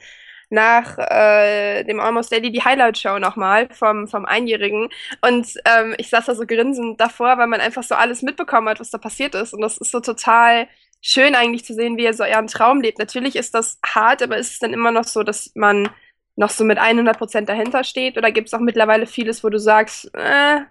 nach 0.51 0.97
äh, 0.97 1.83
dem 1.83 1.99
Almost 1.99 2.31
Daily 2.31 2.51
die 2.51 2.63
Highlight-Show 2.63 3.19
nochmal 3.19 3.69
vom, 3.71 4.07
vom 4.07 4.25
Einjährigen. 4.25 4.89
Und 5.21 5.53
ähm, 5.65 5.95
ich 5.97 6.09
saß 6.09 6.25
da 6.25 6.35
so 6.35 6.45
grinsend 6.45 6.99
davor, 6.99 7.37
weil 7.37 7.47
man 7.47 7.61
einfach 7.61 7.83
so 7.83 7.95
alles 7.95 8.21
mitbekommen 8.21 8.69
hat, 8.69 8.79
was 8.79 8.91
da 8.91 8.97
passiert 8.97 9.35
ist. 9.35 9.53
Und 9.53 9.61
das 9.61 9.77
ist 9.77 9.91
so 9.91 9.99
total 9.99 10.67
schön 11.01 11.35
eigentlich 11.35 11.65
zu 11.65 11.73
sehen, 11.73 11.97
wie 11.97 12.03
ihr 12.03 12.13
so 12.13 12.23
euren 12.23 12.47
Traum 12.47 12.81
lebt. 12.81 12.99
Natürlich 12.99 13.35
ist 13.35 13.55
das 13.55 13.79
hart, 13.85 14.21
aber 14.21 14.37
ist 14.37 14.51
es 14.51 14.59
dann 14.59 14.73
immer 14.73 14.91
noch 14.91 15.05
so, 15.05 15.23
dass 15.23 15.51
man 15.55 15.89
noch 16.35 16.49
so 16.49 16.63
mit 16.63 16.77
100 16.77 17.17
Prozent 17.17 17.49
dahinter 17.49 17.83
steht? 17.83 18.17
Oder 18.17 18.31
gibt 18.31 18.47
es 18.47 18.53
auch 18.53 18.59
mittlerweile 18.59 19.07
vieles, 19.07 19.43
wo 19.43 19.49
du 19.49 19.59
sagst, 19.59 20.13
äh, 20.15 20.61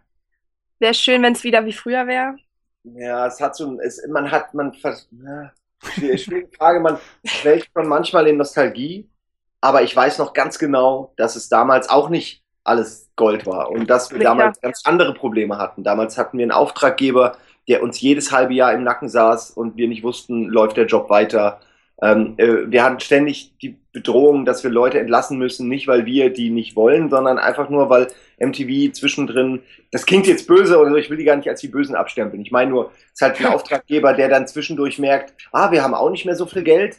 wäre 0.78 0.94
schön, 0.94 1.22
wenn 1.22 1.32
es 1.32 1.44
wieder 1.44 1.64
wie 1.64 1.72
früher 1.72 2.06
wäre? 2.06 2.36
ja, 2.84 3.26
es 3.26 3.40
hat 3.40 3.56
so, 3.56 3.78
es, 3.80 4.06
man 4.08 4.30
hat, 4.30 4.54
man, 4.54 4.72
ja, 4.82 5.52
schwierige, 6.16 6.48
Frage, 6.56 6.80
man 6.80 6.98
schwelgt 7.24 7.70
schon 7.74 7.88
manchmal 7.88 8.26
in 8.26 8.36
Nostalgie, 8.36 9.08
aber 9.60 9.82
ich 9.82 9.94
weiß 9.94 10.18
noch 10.18 10.32
ganz 10.32 10.58
genau, 10.58 11.12
dass 11.16 11.36
es 11.36 11.48
damals 11.48 11.88
auch 11.88 12.08
nicht 12.08 12.42
alles 12.64 13.10
Gold 13.16 13.46
war 13.46 13.70
und 13.70 13.88
dass 13.88 14.10
wir 14.10 14.18
Ja. 14.18 14.30
damals 14.30 14.60
ganz 14.60 14.82
andere 14.84 15.14
Probleme 15.14 15.58
hatten. 15.58 15.82
Damals 15.82 16.18
hatten 16.18 16.38
wir 16.38 16.44
einen 16.44 16.52
Auftraggeber, 16.52 17.36
der 17.68 17.82
uns 17.82 18.00
jedes 18.00 18.32
halbe 18.32 18.54
Jahr 18.54 18.72
im 18.72 18.84
Nacken 18.84 19.08
saß 19.08 19.50
und 19.52 19.76
wir 19.76 19.88
nicht 19.88 20.02
wussten, 20.02 20.44
läuft 20.48 20.76
der 20.76 20.86
Job 20.86 21.08
weiter. 21.10 21.60
Ähm, 22.02 22.34
äh, 22.38 22.70
wir 22.70 22.82
hatten 22.82 22.98
ständig 23.00 23.54
die 23.60 23.78
Bedrohung, 23.92 24.44
dass 24.46 24.64
wir 24.64 24.70
Leute 24.70 24.98
entlassen 24.98 25.36
müssen, 25.38 25.68
nicht 25.68 25.86
weil 25.86 26.06
wir 26.06 26.30
die 26.32 26.48
nicht 26.50 26.74
wollen, 26.76 27.10
sondern 27.10 27.38
einfach 27.38 27.68
nur, 27.68 27.90
weil 27.90 28.06
MTV 28.38 28.92
zwischendrin, 28.92 29.62
das 29.90 30.06
klingt 30.06 30.26
jetzt 30.26 30.46
böse 30.46 30.78
oder 30.78 30.90
so, 30.90 30.96
ich 30.96 31.10
will 31.10 31.18
die 31.18 31.24
gar 31.24 31.36
nicht 31.36 31.48
als 31.48 31.60
die 31.60 31.68
Bösen 31.68 31.94
abstempeln. 31.94 32.40
Ich 32.42 32.50
meine 32.52 32.70
nur, 32.70 32.90
es 33.08 33.12
ist 33.14 33.22
halt 33.22 33.40
ein 33.40 33.46
Auftraggeber, 33.54 34.14
der 34.14 34.28
dann 34.30 34.46
zwischendurch 34.46 34.98
merkt, 34.98 35.34
ah, 35.52 35.70
wir 35.72 35.82
haben 35.82 35.94
auch 35.94 36.08
nicht 36.10 36.24
mehr 36.24 36.36
so 36.36 36.46
viel 36.46 36.62
Geld 36.62 36.96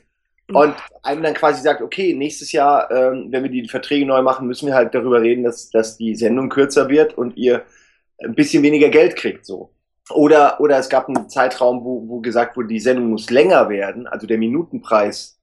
und 0.53 0.75
einem 1.03 1.24
dann 1.24 1.34
quasi 1.34 1.62
sagt, 1.62 1.81
okay, 1.81 2.13
nächstes 2.13 2.51
Jahr, 2.51 2.89
ähm, 2.91 3.27
wenn 3.29 3.43
wir 3.43 3.50
die 3.50 3.67
Verträge 3.67 4.05
neu 4.05 4.22
machen, 4.22 4.48
müssen 4.48 4.67
wir 4.67 4.75
halt 4.75 4.93
darüber 4.93 5.22
reden, 5.22 5.43
dass, 5.43 5.70
dass 5.70 5.98
die 5.98 6.15
Sendung 6.15 6.50
kürzer 6.50 6.89
wird 6.89 7.17
und 7.17 7.38
ihr 7.38 7.63
ein 8.24 8.36
bisschen 8.36 8.63
weniger 8.63 8.89
Geld 8.89 9.15
kriegt, 9.15 9.46
so. 9.46 9.72
Oder, 10.10 10.60
oder 10.60 10.77
es 10.77 10.89
gab 10.89 11.08
einen 11.08 11.29
Zeitraum, 11.29 11.86
wo, 11.86 12.08
wo 12.08 12.20
gesagt 12.20 12.58
wurde, 12.58 12.67
die 12.67 12.79
Sendung 12.79 13.10
muss 13.10 13.29
länger 13.29 13.70
werden, 13.70 14.08
also 14.08 14.27
der 14.27 14.38
Minutenpreis 14.38 15.39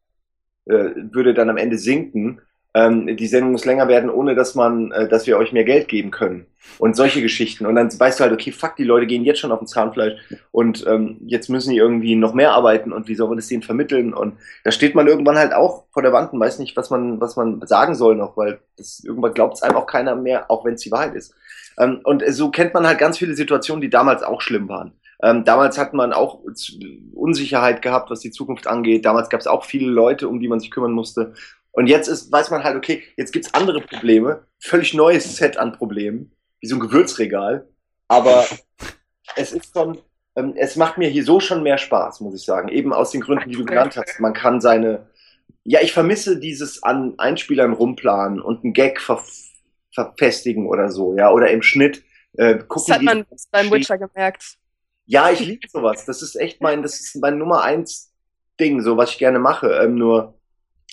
äh, 0.66 0.90
würde 0.94 1.32
dann 1.34 1.50
am 1.50 1.56
Ende 1.56 1.78
sinken. 1.78 2.40
Ähm, 2.74 3.16
die 3.16 3.26
Sendung 3.26 3.52
muss 3.52 3.64
länger 3.64 3.88
werden, 3.88 4.10
ohne 4.10 4.34
dass 4.34 4.54
man, 4.54 4.92
äh, 4.92 5.08
dass 5.08 5.26
wir 5.26 5.38
euch 5.38 5.52
mehr 5.52 5.64
Geld 5.64 5.88
geben 5.88 6.10
können. 6.10 6.46
Und 6.78 6.96
solche 6.96 7.22
Geschichten. 7.22 7.64
Und 7.64 7.76
dann 7.76 7.88
weißt 7.98 8.20
du 8.20 8.24
halt, 8.24 8.32
okay, 8.32 8.52
fuck, 8.52 8.76
die 8.76 8.84
Leute 8.84 9.06
gehen 9.06 9.24
jetzt 9.24 9.40
schon 9.40 9.52
auf 9.52 9.58
den 9.58 9.66
Zahnfleisch 9.66 10.20
und 10.50 10.86
ähm, 10.86 11.16
jetzt 11.24 11.48
müssen 11.48 11.70
die 11.70 11.78
irgendwie 11.78 12.14
noch 12.14 12.34
mehr 12.34 12.52
arbeiten 12.52 12.92
und 12.92 13.08
wie 13.08 13.14
soll 13.14 13.28
man 13.28 13.38
das 13.38 13.48
denen 13.48 13.62
vermitteln? 13.62 14.12
Und 14.12 14.36
da 14.64 14.70
steht 14.70 14.94
man 14.94 15.06
irgendwann 15.06 15.38
halt 15.38 15.54
auch 15.54 15.84
vor 15.92 16.02
der 16.02 16.12
Wand 16.12 16.34
und 16.34 16.40
weiß 16.40 16.58
nicht, 16.58 16.76
was 16.76 16.90
man, 16.90 17.20
was 17.22 17.36
man 17.36 17.66
sagen 17.66 17.94
soll 17.94 18.16
noch, 18.16 18.36
weil 18.36 18.60
das 18.76 19.02
irgendwann 19.02 19.32
glaubt 19.32 19.54
es 19.54 19.62
einem 19.62 19.76
auch 19.76 19.86
keiner 19.86 20.14
mehr, 20.14 20.50
auch 20.50 20.64
wenn 20.66 20.74
es 20.74 20.82
die 20.82 20.92
Wahrheit 20.92 21.14
ist. 21.14 21.34
Ähm, 21.78 22.00
und 22.04 22.22
so 22.28 22.50
kennt 22.50 22.74
man 22.74 22.86
halt 22.86 22.98
ganz 22.98 23.16
viele 23.16 23.34
Situationen, 23.34 23.80
die 23.80 23.90
damals 23.90 24.22
auch 24.22 24.42
schlimm 24.42 24.68
waren. 24.68 24.92
Ähm, 25.20 25.44
damals 25.44 25.78
hat 25.78 25.94
man 25.94 26.12
auch 26.12 26.40
Unsicherheit 27.12 27.82
gehabt, 27.82 28.10
was 28.10 28.20
die 28.20 28.30
Zukunft 28.30 28.68
angeht. 28.68 29.04
Damals 29.04 29.28
gab 29.28 29.40
es 29.40 29.48
auch 29.48 29.64
viele 29.64 29.90
Leute, 29.90 30.28
um 30.28 30.38
die 30.38 30.48
man 30.48 30.60
sich 30.60 30.70
kümmern 30.70 30.92
musste. 30.92 31.34
Und 31.78 31.86
jetzt 31.86 32.08
ist, 32.08 32.32
weiß 32.32 32.50
man 32.50 32.64
halt, 32.64 32.74
okay, 32.76 33.04
jetzt 33.16 33.32
gibt's 33.32 33.54
andere 33.54 33.80
Probleme, 33.80 34.44
völlig 34.58 34.94
neues 34.94 35.36
Set 35.36 35.56
an 35.58 35.70
Problemen, 35.72 36.32
wie 36.60 36.66
so 36.66 36.74
ein 36.74 36.80
Gewürzregal. 36.80 37.68
Aber 38.08 38.44
es 39.36 39.52
ist 39.52 39.72
schon, 39.72 39.96
ähm, 40.34 40.54
es 40.56 40.74
macht 40.74 40.98
mir 40.98 41.08
hier 41.08 41.22
so 41.22 41.38
schon 41.38 41.62
mehr 41.62 41.78
Spaß, 41.78 42.18
muss 42.20 42.34
ich 42.34 42.44
sagen. 42.44 42.66
Eben 42.68 42.92
aus 42.92 43.12
den 43.12 43.20
Gründen, 43.20 43.48
die 43.48 43.54
du 43.54 43.64
genannt 43.64 43.96
hast. 43.96 44.18
Man 44.18 44.32
kann 44.32 44.60
seine, 44.60 45.06
ja, 45.62 45.78
ich 45.80 45.92
vermisse 45.92 46.40
dieses 46.40 46.82
an 46.82 47.14
Einspielern 47.16 47.72
rumplanen 47.74 48.40
und 48.40 48.64
einen 48.64 48.72
Gag 48.72 49.00
ver 49.00 49.22
verfestigen 49.94 50.66
oder 50.66 50.90
so, 50.90 51.16
ja, 51.16 51.30
oder 51.30 51.50
im 51.50 51.62
Schnitt 51.62 52.02
äh, 52.36 52.56
Das 52.56 52.66
gucken. 52.68 52.94
hat 52.94 53.00
wie- 53.02 53.04
man 53.04 53.26
beim 53.52 53.70
Witcher 53.70 53.98
gemerkt. 53.98 54.56
ja, 55.06 55.30
ich 55.30 55.38
liebe 55.40 55.68
sowas. 55.68 56.04
Das 56.06 56.22
ist 56.22 56.34
echt 56.34 56.60
mein, 56.60 56.82
das 56.82 56.98
ist 56.98 57.14
mein 57.20 57.38
Nummer 57.38 57.62
eins 57.62 58.12
Ding, 58.58 58.80
so 58.82 58.96
was 58.96 59.10
ich 59.12 59.18
gerne 59.18 59.38
mache. 59.38 59.68
Ähm, 59.82 59.94
nur 59.94 60.37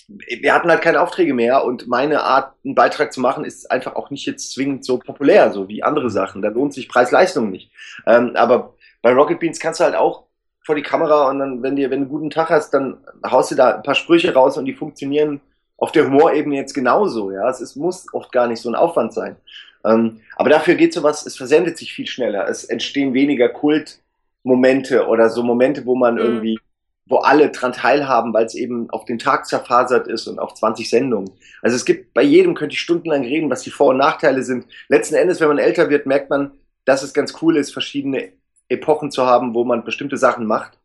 wir 0.08 0.54
hatten 0.54 0.70
halt 0.70 0.82
keine 0.82 1.00
Aufträge 1.00 1.34
mehr 1.34 1.64
und 1.64 1.88
meine 1.88 2.22
Art, 2.22 2.54
einen 2.64 2.74
Beitrag 2.76 3.12
zu 3.12 3.20
machen, 3.20 3.44
ist 3.44 3.70
einfach 3.70 3.96
auch 3.96 4.10
nicht 4.10 4.26
jetzt 4.26 4.52
zwingend 4.52 4.84
so 4.84 4.98
populär, 4.98 5.50
so 5.52 5.68
wie 5.68 5.82
andere 5.82 6.10
Sachen. 6.10 6.42
Da 6.42 6.48
lohnt 6.48 6.74
sich 6.74 6.88
Preis-Leistung 6.88 7.50
nicht. 7.50 7.70
Ähm, 8.06 8.32
aber 8.36 8.74
bei 9.02 9.12
Rocket 9.12 9.40
Beans 9.40 9.58
kannst 9.58 9.80
du 9.80 9.84
halt 9.84 9.96
auch 9.96 10.24
vor 10.64 10.74
die 10.76 10.82
Kamera 10.82 11.28
und 11.30 11.38
dann, 11.40 11.62
wenn 11.62 11.76
dir, 11.76 11.90
wenn 11.90 12.00
du 12.00 12.04
einen 12.04 12.10
guten 12.10 12.30
Tag 12.30 12.50
hast, 12.50 12.70
dann 12.74 12.98
haust 13.24 13.50
du 13.50 13.54
da 13.56 13.76
ein 13.76 13.82
paar 13.82 13.94
Sprüche 13.94 14.32
raus 14.34 14.56
und 14.58 14.64
die 14.64 14.74
funktionieren 14.74 15.40
auf 15.76 15.92
der 15.92 16.06
Humorebene 16.06 16.56
jetzt 16.56 16.74
genauso. 16.74 17.30
Ja, 17.32 17.48
es 17.50 17.60
ist, 17.60 17.76
muss 17.76 18.06
oft 18.12 18.32
gar 18.32 18.46
nicht 18.48 18.60
so 18.62 18.68
ein 18.70 18.74
Aufwand 18.74 19.12
sein. 19.12 19.36
Ähm, 19.84 20.20
aber 20.36 20.50
dafür 20.50 20.74
geht 20.74 20.92
sowas, 20.92 21.26
es 21.26 21.36
versendet 21.36 21.78
sich 21.78 21.92
viel 21.92 22.06
schneller. 22.06 22.48
Es 22.48 22.64
entstehen 22.64 23.14
weniger 23.14 23.48
Kultmomente 23.48 25.06
oder 25.06 25.28
so 25.30 25.42
Momente, 25.42 25.84
wo 25.86 25.94
man 25.94 26.18
Mhm. 26.18 26.20
irgendwie, 26.20 26.58
wo 27.06 27.18
alle 27.18 27.50
dran 27.50 27.72
teilhaben, 27.72 28.34
weil 28.34 28.46
es 28.46 28.54
eben 28.54 28.90
auf 28.90 29.04
den 29.04 29.18
Tag 29.18 29.46
zerfasert 29.46 30.08
ist 30.08 30.26
und 30.26 30.40
auf 30.40 30.54
20 30.54 30.90
Sendungen. 30.90 31.30
Also 31.62 31.76
es 31.76 31.84
gibt, 31.84 32.12
bei 32.14 32.22
jedem 32.22 32.54
könnte 32.54 32.74
ich 32.74 32.80
stundenlang 32.80 33.22
reden, 33.22 33.48
was 33.48 33.62
die 33.62 33.70
Vor- 33.70 33.90
und 33.90 33.98
Nachteile 33.98 34.42
sind. 34.42 34.66
Letzten 34.88 35.14
Endes, 35.14 35.40
wenn 35.40 35.48
man 35.48 35.58
älter 35.58 35.88
wird, 35.88 36.06
merkt 36.06 36.30
man, 36.30 36.52
dass 36.84 37.02
es 37.02 37.14
ganz 37.14 37.34
cool 37.40 37.56
ist, 37.56 37.72
verschiedene 37.72 38.32
Epochen 38.68 39.12
zu 39.12 39.24
haben, 39.24 39.54
wo 39.54 39.64
man 39.64 39.84
bestimmte 39.84 40.16
Sachen 40.16 40.46
macht. 40.46 40.78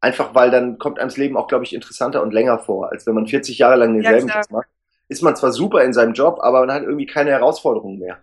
Einfach 0.00 0.34
weil 0.34 0.50
dann 0.50 0.78
kommt 0.78 0.98
einem 0.98 1.08
das 1.08 1.16
Leben 1.16 1.36
auch, 1.36 1.46
glaube 1.46 1.64
ich, 1.64 1.74
interessanter 1.74 2.22
und 2.22 2.34
länger 2.34 2.58
vor, 2.58 2.90
als 2.90 3.06
wenn 3.06 3.14
man 3.14 3.26
40 3.26 3.56
Jahre 3.58 3.76
lang 3.76 3.94
denselben 3.94 4.28
klar. 4.28 4.42
Job 4.42 4.50
macht. 4.50 4.68
Ist 5.08 5.22
man 5.22 5.36
zwar 5.36 5.52
super 5.52 5.82
in 5.84 5.92
seinem 5.92 6.12
Job, 6.12 6.38
aber 6.42 6.60
man 6.60 6.72
hat 6.72 6.82
irgendwie 6.82 7.06
keine 7.06 7.30
Herausforderungen 7.30 7.98
mehr. 7.98 8.18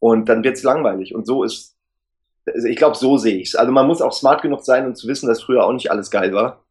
Und 0.00 0.28
dann 0.28 0.42
wird's 0.42 0.62
langweilig. 0.62 1.14
Und 1.14 1.26
so 1.26 1.44
ist, 1.44 1.76
also 2.46 2.66
ich 2.66 2.76
glaube, 2.76 2.96
so 2.96 3.16
sehe 3.18 3.36
ich's. 3.36 3.54
Also 3.54 3.70
man 3.70 3.86
muss 3.86 4.00
auch 4.00 4.12
smart 4.12 4.42
genug 4.42 4.64
sein, 4.64 4.86
um 4.86 4.94
zu 4.94 5.06
wissen, 5.08 5.28
dass 5.28 5.42
früher 5.42 5.64
auch 5.64 5.72
nicht 5.72 5.90
alles 5.90 6.10
geil 6.10 6.32
war. 6.32 6.64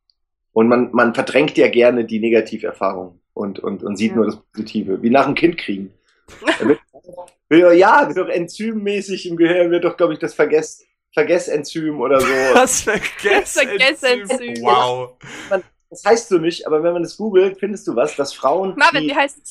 Und 0.60 0.68
man, 0.68 0.90
man 0.92 1.14
verdrängt 1.16 1.58
ja 1.58 1.70
gerne 1.70 2.04
die 2.04 2.20
Negativerfahrung 2.20 3.22
und, 3.34 3.60
und, 3.60 3.82
und 3.82 3.96
sieht 3.96 4.10
Ja. 4.12 4.18
nur 4.18 4.26
das 4.26 4.36
Positive. 4.36 5.02
Wie 5.02 5.10
nach 5.10 5.24
dem 5.26 5.34
Kind 5.36 5.58
kriegen. 5.58 5.94
Ja, 7.50 8.06
wird 8.08 8.18
doch 8.18 8.28
enzymmäßig 8.28 9.28
im 9.30 9.38
Gehirn 9.38 9.72
wird 9.72 9.86
doch, 9.86 9.96
glaube 9.96 10.14
ich, 10.14 10.20
das 10.20 10.34
Vergess, 10.36 10.86
Vergessenzym 11.14 12.02
oder 12.02 12.20
so. 12.20 12.28
Das 12.54 12.82
Vergessenzym. 12.82 13.70
Vergessenzym. 13.80 14.64
Wow. 14.64 15.12
Das 15.90 16.04
heißt 16.06 16.28
so 16.28 16.38
nicht, 16.40 16.68
aber 16.68 16.84
wenn 16.84 16.92
man 16.94 17.04
das 17.04 17.16
googelt, 17.16 17.58
findest 17.58 17.88
du 17.88 17.96
was, 17.96 18.18
dass 18.18 18.34
Frauen 18.34 18.76
Marvin, 18.76 19.08
die 19.08 19.16
es? 19.18 19.42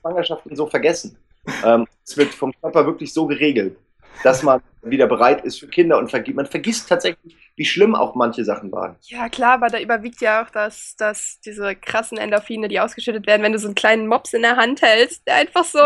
Schwangerschaften 0.00 0.56
so 0.56 0.66
vergessen. 0.66 1.16
Ähm, 1.64 1.86
es 2.04 2.16
wird 2.16 2.34
vom 2.34 2.52
Körper 2.60 2.84
wirklich 2.86 3.14
so 3.14 3.26
geregelt, 3.26 3.76
dass 4.22 4.42
man 4.42 4.60
wieder 4.82 5.06
bereit 5.06 5.44
ist 5.44 5.60
für 5.60 5.68
Kinder 5.68 5.98
und 5.98 6.10
vergi 6.10 6.32
man 6.32 6.46
vergisst 6.46 6.88
tatsächlich, 6.88 7.36
wie 7.56 7.64
schlimm 7.64 7.94
auch 7.94 8.14
manche 8.14 8.44
Sachen 8.44 8.70
waren. 8.72 8.96
Ja, 9.02 9.28
klar, 9.28 9.54
aber 9.54 9.68
da 9.68 9.78
überwiegt 9.78 10.20
ja 10.20 10.42
auch 10.42 10.50
das, 10.50 10.94
das, 10.96 11.40
diese 11.44 11.74
krassen 11.74 12.18
Endorphine, 12.18 12.68
die 12.68 12.80
ausgeschüttet 12.80 13.26
werden, 13.26 13.42
wenn 13.42 13.52
du 13.52 13.58
so 13.58 13.68
einen 13.68 13.74
kleinen 13.74 14.06
Mops 14.06 14.32
in 14.32 14.42
der 14.42 14.56
Hand 14.56 14.82
hältst, 14.82 15.26
der 15.26 15.36
einfach 15.36 15.64
so. 15.64 15.80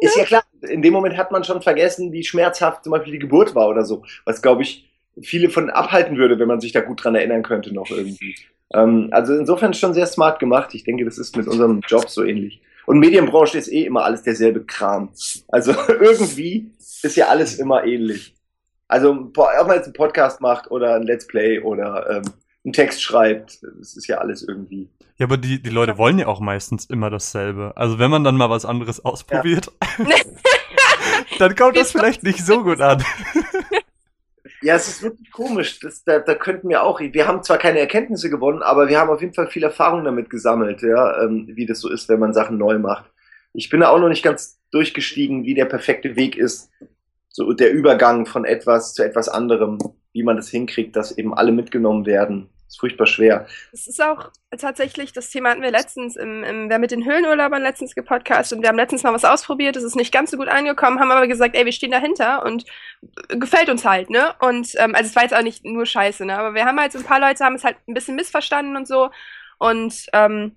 Ist 0.00 0.16
ja 0.16 0.24
klar, 0.24 0.42
in 0.62 0.82
dem 0.82 0.92
Moment 0.92 1.16
hat 1.16 1.30
man 1.30 1.44
schon 1.44 1.62
vergessen, 1.62 2.12
wie 2.12 2.24
schmerzhaft 2.24 2.84
zum 2.84 2.90
Beispiel 2.90 3.12
die 3.12 3.18
Geburt 3.20 3.54
war 3.54 3.68
oder 3.68 3.84
so, 3.84 4.04
was 4.24 4.42
glaube 4.42 4.62
ich 4.62 4.88
viele 5.20 5.50
von 5.50 5.70
abhalten 5.70 6.16
würde, 6.16 6.38
wenn 6.38 6.48
man 6.48 6.60
sich 6.60 6.72
da 6.72 6.80
gut 6.80 7.04
dran 7.04 7.14
erinnern 7.14 7.42
könnte 7.42 7.72
noch 7.72 7.90
irgendwie. 7.90 8.34
Ähm, 8.74 9.08
also 9.12 9.34
insofern 9.34 9.74
schon 9.74 9.94
sehr 9.94 10.06
smart 10.06 10.38
gemacht. 10.38 10.74
Ich 10.74 10.84
denke, 10.84 11.04
das 11.04 11.18
ist 11.18 11.36
mit 11.36 11.46
unserem 11.46 11.80
Job 11.86 12.08
so 12.08 12.24
ähnlich. 12.24 12.62
Und 12.86 12.98
Medienbranche 12.98 13.58
ist 13.58 13.68
eh 13.68 13.84
immer 13.84 14.04
alles 14.04 14.22
derselbe 14.22 14.64
Kram. 14.64 15.10
Also 15.48 15.72
irgendwie 15.88 16.72
ist 17.02 17.16
ja 17.16 17.28
alles 17.28 17.58
immer 17.58 17.84
ähnlich. 17.84 18.34
Also 18.88 19.10
ob 19.10 19.36
man 19.36 19.76
jetzt 19.76 19.86
einen 19.86 19.94
Podcast 19.94 20.40
macht 20.40 20.70
oder 20.70 20.96
ein 20.96 21.02
Let's 21.04 21.26
Play 21.26 21.60
oder 21.60 22.10
ähm, 22.10 22.22
einen 22.64 22.72
Text 22.72 23.02
schreibt, 23.02 23.62
es 23.80 23.96
ist 23.96 24.06
ja 24.06 24.18
alles 24.18 24.46
irgendwie. 24.46 24.88
Ja, 25.16 25.26
aber 25.26 25.36
die, 25.36 25.62
die 25.62 25.70
Leute 25.70 25.98
wollen 25.98 26.18
ja 26.18 26.26
auch 26.26 26.40
meistens 26.40 26.86
immer 26.86 27.10
dasselbe. 27.10 27.72
Also 27.76 27.98
wenn 27.98 28.10
man 28.10 28.24
dann 28.24 28.36
mal 28.36 28.50
was 28.50 28.64
anderes 28.64 29.04
ausprobiert, 29.04 29.72
dann 31.38 31.54
kommt 31.56 31.76
das 31.76 31.92
vielleicht 31.92 32.22
nicht 32.22 32.44
so 32.44 32.62
gut 32.62 32.80
an. 32.80 33.02
Ja, 34.62 34.76
es 34.76 34.88
ist 34.88 35.02
wirklich 35.02 35.30
komisch. 35.32 35.80
Das, 35.80 36.04
da, 36.04 36.20
da 36.20 36.34
könnten 36.34 36.68
wir 36.68 36.84
auch. 36.84 37.00
Wir 37.00 37.26
haben 37.26 37.42
zwar 37.42 37.58
keine 37.58 37.80
Erkenntnisse 37.80 38.30
gewonnen, 38.30 38.62
aber 38.62 38.88
wir 38.88 38.98
haben 38.98 39.10
auf 39.10 39.20
jeden 39.20 39.34
Fall 39.34 39.48
viel 39.48 39.64
Erfahrung 39.64 40.04
damit 40.04 40.30
gesammelt, 40.30 40.82
ja, 40.82 41.24
ähm, 41.24 41.48
wie 41.52 41.66
das 41.66 41.80
so 41.80 41.90
ist, 41.90 42.08
wenn 42.08 42.20
man 42.20 42.32
Sachen 42.32 42.58
neu 42.58 42.78
macht. 42.78 43.10
Ich 43.52 43.68
bin 43.68 43.80
da 43.80 43.88
auch 43.88 43.98
noch 43.98 44.08
nicht 44.08 44.22
ganz 44.22 44.60
durchgestiegen, 44.70 45.44
wie 45.44 45.54
der 45.54 45.64
perfekte 45.66 46.16
Weg 46.16 46.36
ist, 46.36 46.70
so 47.28 47.52
der 47.52 47.72
Übergang 47.72 48.24
von 48.24 48.44
etwas 48.44 48.94
zu 48.94 49.04
etwas 49.04 49.28
anderem, 49.28 49.78
wie 50.12 50.22
man 50.22 50.36
das 50.36 50.48
hinkriegt, 50.48 50.94
dass 50.94 51.16
eben 51.18 51.34
alle 51.34 51.52
mitgenommen 51.52 52.06
werden. 52.06 52.48
Ist 52.72 52.80
furchtbar 52.80 53.06
schwer. 53.06 53.46
Es 53.72 53.86
ist 53.86 54.02
auch 54.02 54.30
tatsächlich, 54.58 55.12
das 55.12 55.30
Thema 55.30 55.50
hatten 55.50 55.62
wir 55.62 55.70
letztens, 55.70 56.16
im, 56.16 56.42
im, 56.42 56.68
wir 56.68 56.74
haben 56.74 56.80
mit 56.80 56.90
den 56.90 57.04
Höhlenurlaubern 57.04 57.62
letztens 57.62 57.94
gepodcast 57.94 58.52
und 58.52 58.62
wir 58.62 58.68
haben 58.68 58.76
letztens 58.76 59.02
mal 59.02 59.12
was 59.12 59.26
ausprobiert, 59.26 59.76
es 59.76 59.84
ist 59.84 59.94
nicht 59.94 60.12
ganz 60.12 60.30
so 60.30 60.38
gut 60.38 60.48
angekommen, 60.48 60.98
haben 60.98 61.10
aber 61.10 61.26
gesagt, 61.26 61.54
ey, 61.54 61.66
wir 61.66 61.72
stehen 61.72 61.90
dahinter 61.90 62.44
und 62.44 62.64
gefällt 63.28 63.68
uns 63.68 63.84
halt, 63.84 64.08
ne? 64.08 64.34
Und, 64.40 64.72
ähm, 64.76 64.94
also 64.94 65.08
es 65.08 65.16
war 65.16 65.22
jetzt 65.22 65.34
auch 65.34 65.42
nicht 65.42 65.64
nur 65.64 65.84
scheiße, 65.84 66.24
ne? 66.24 66.38
Aber 66.38 66.54
wir 66.54 66.64
haben 66.64 66.80
halt 66.80 66.92
so 66.92 66.98
ein 66.98 67.04
paar 67.04 67.20
Leute 67.20 67.44
haben 67.44 67.56
es 67.56 67.64
halt 67.64 67.76
ein 67.86 67.94
bisschen 67.94 68.16
missverstanden 68.16 68.76
und 68.76 68.88
so 68.88 69.10
und, 69.58 70.06
ähm, 70.14 70.56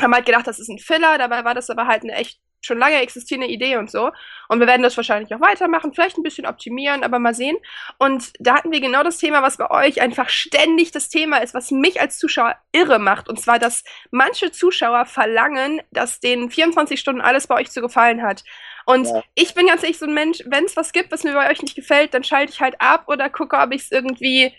haben 0.00 0.12
halt 0.12 0.26
gedacht, 0.26 0.48
das 0.48 0.58
ist 0.58 0.68
ein 0.68 0.80
Filler, 0.80 1.18
dabei 1.18 1.44
war 1.44 1.54
das 1.54 1.70
aber 1.70 1.86
halt 1.86 2.02
eine 2.02 2.14
echt 2.14 2.40
schon 2.64 2.78
lange 2.78 3.00
existierende 3.00 3.48
Idee 3.48 3.76
und 3.76 3.90
so. 3.90 4.10
Und 4.48 4.60
wir 4.60 4.66
werden 4.66 4.82
das 4.82 4.96
wahrscheinlich 4.96 5.34
auch 5.34 5.40
weitermachen, 5.40 5.92
vielleicht 5.94 6.18
ein 6.18 6.22
bisschen 6.22 6.46
optimieren, 6.46 7.02
aber 7.02 7.18
mal 7.18 7.34
sehen. 7.34 7.56
Und 7.98 8.32
da 8.38 8.56
hatten 8.56 8.72
wir 8.72 8.80
genau 8.80 9.02
das 9.02 9.18
Thema, 9.18 9.42
was 9.42 9.56
bei 9.56 9.70
euch 9.70 10.00
einfach 10.00 10.28
ständig 10.28 10.90
das 10.90 11.08
Thema 11.08 11.38
ist, 11.38 11.54
was 11.54 11.70
mich 11.70 12.00
als 12.00 12.18
Zuschauer 12.18 12.56
irre 12.72 12.98
macht. 12.98 13.28
Und 13.28 13.40
zwar, 13.40 13.58
dass 13.58 13.84
manche 14.10 14.52
Zuschauer 14.52 15.06
verlangen, 15.06 15.80
dass 15.90 16.20
denen 16.20 16.50
24 16.50 16.98
Stunden 16.98 17.20
alles 17.20 17.46
bei 17.46 17.56
euch 17.56 17.70
zu 17.70 17.80
gefallen 17.80 18.22
hat. 18.22 18.44
Und 18.86 19.06
ja. 19.06 19.22
ich 19.34 19.54
bin 19.54 19.66
ganz 19.66 19.82
ehrlich 19.82 19.98
so 19.98 20.06
ein 20.06 20.14
Mensch, 20.14 20.42
wenn 20.46 20.64
es 20.64 20.76
was 20.76 20.92
gibt, 20.92 21.10
was 21.10 21.24
mir 21.24 21.32
bei 21.32 21.50
euch 21.50 21.62
nicht 21.62 21.74
gefällt, 21.74 22.12
dann 22.12 22.24
schalte 22.24 22.52
ich 22.52 22.60
halt 22.60 22.80
ab 22.80 23.04
oder 23.08 23.30
gucke, 23.30 23.56
ob 23.56 23.72
ich 23.72 23.82
es 23.82 23.92
irgendwie 23.92 24.52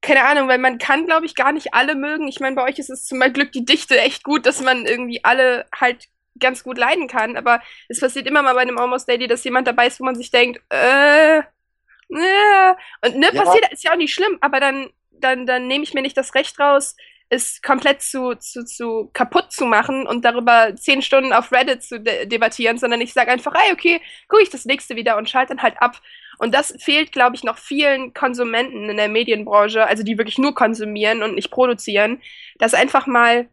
keine 0.00 0.24
Ahnung, 0.24 0.48
weil 0.48 0.58
man 0.58 0.78
kann, 0.78 1.06
glaube 1.06 1.26
ich, 1.26 1.34
gar 1.34 1.52
nicht 1.52 1.74
alle 1.74 1.94
mögen. 1.94 2.28
Ich 2.28 2.40
meine, 2.40 2.54
bei 2.54 2.62
euch 2.62 2.78
ist 2.78 2.90
es 2.90 3.04
zum 3.04 3.18
Glück 3.18 3.52
die 3.52 3.64
Dichte 3.64 3.98
echt 3.98 4.22
gut, 4.22 4.46
dass 4.46 4.60
man 4.62 4.86
irgendwie 4.86 5.24
alle 5.24 5.66
halt 5.74 6.06
ganz 6.38 6.62
gut 6.62 6.78
leiden 6.78 7.08
kann. 7.08 7.36
Aber 7.36 7.60
es 7.88 8.00
passiert 8.00 8.26
immer 8.26 8.42
mal 8.42 8.54
bei 8.54 8.62
einem 8.62 8.78
Almost 8.78 9.08
Daily, 9.08 9.26
dass 9.26 9.44
jemand 9.44 9.66
dabei 9.66 9.86
ist, 9.86 10.00
wo 10.00 10.04
man 10.04 10.16
sich 10.16 10.30
denkt, 10.30 10.60
äh, 10.72 11.38
äh. 11.38 12.74
Und 13.04 13.16
ne, 13.16 13.30
ja. 13.32 13.42
passiert, 13.42 13.72
ist 13.72 13.84
ja 13.84 13.92
auch 13.92 13.96
nicht 13.96 14.14
schlimm, 14.14 14.38
aber 14.40 14.60
dann, 14.60 14.90
dann, 15.10 15.46
dann 15.46 15.66
nehme 15.66 15.84
ich 15.84 15.94
mir 15.94 16.02
nicht 16.02 16.16
das 16.16 16.34
Recht 16.34 16.58
raus, 16.58 16.96
es 17.30 17.60
komplett 17.60 18.00
zu, 18.00 18.34
zu, 18.36 18.64
zu 18.64 19.10
kaputt 19.12 19.52
zu 19.52 19.66
machen 19.66 20.06
und 20.06 20.24
darüber 20.24 20.74
zehn 20.76 21.02
Stunden 21.02 21.32
auf 21.32 21.52
Reddit 21.52 21.82
zu 21.82 22.00
de 22.00 22.26
debattieren, 22.26 22.78
sondern 22.78 23.00
ich 23.00 23.12
sage 23.12 23.30
einfach, 23.30 23.54
ey, 23.54 23.72
okay, 23.72 24.00
gucke 24.28 24.42
ich 24.42 24.50
das 24.50 24.64
nächste 24.64 24.96
wieder 24.96 25.16
und 25.18 25.28
schalte 25.28 25.54
dann 25.54 25.62
halt 25.62 25.80
ab. 25.82 26.00
Und 26.38 26.54
das 26.54 26.74
fehlt, 26.78 27.12
glaube 27.12 27.36
ich, 27.36 27.44
noch 27.44 27.58
vielen 27.58 28.14
Konsumenten 28.14 28.88
in 28.88 28.96
der 28.96 29.08
Medienbranche, 29.08 29.86
also 29.86 30.04
die 30.04 30.16
wirklich 30.16 30.38
nur 30.38 30.54
konsumieren 30.54 31.22
und 31.22 31.34
nicht 31.34 31.50
produzieren, 31.50 32.22
dass 32.58 32.74
einfach 32.74 33.06
mal 33.06 33.48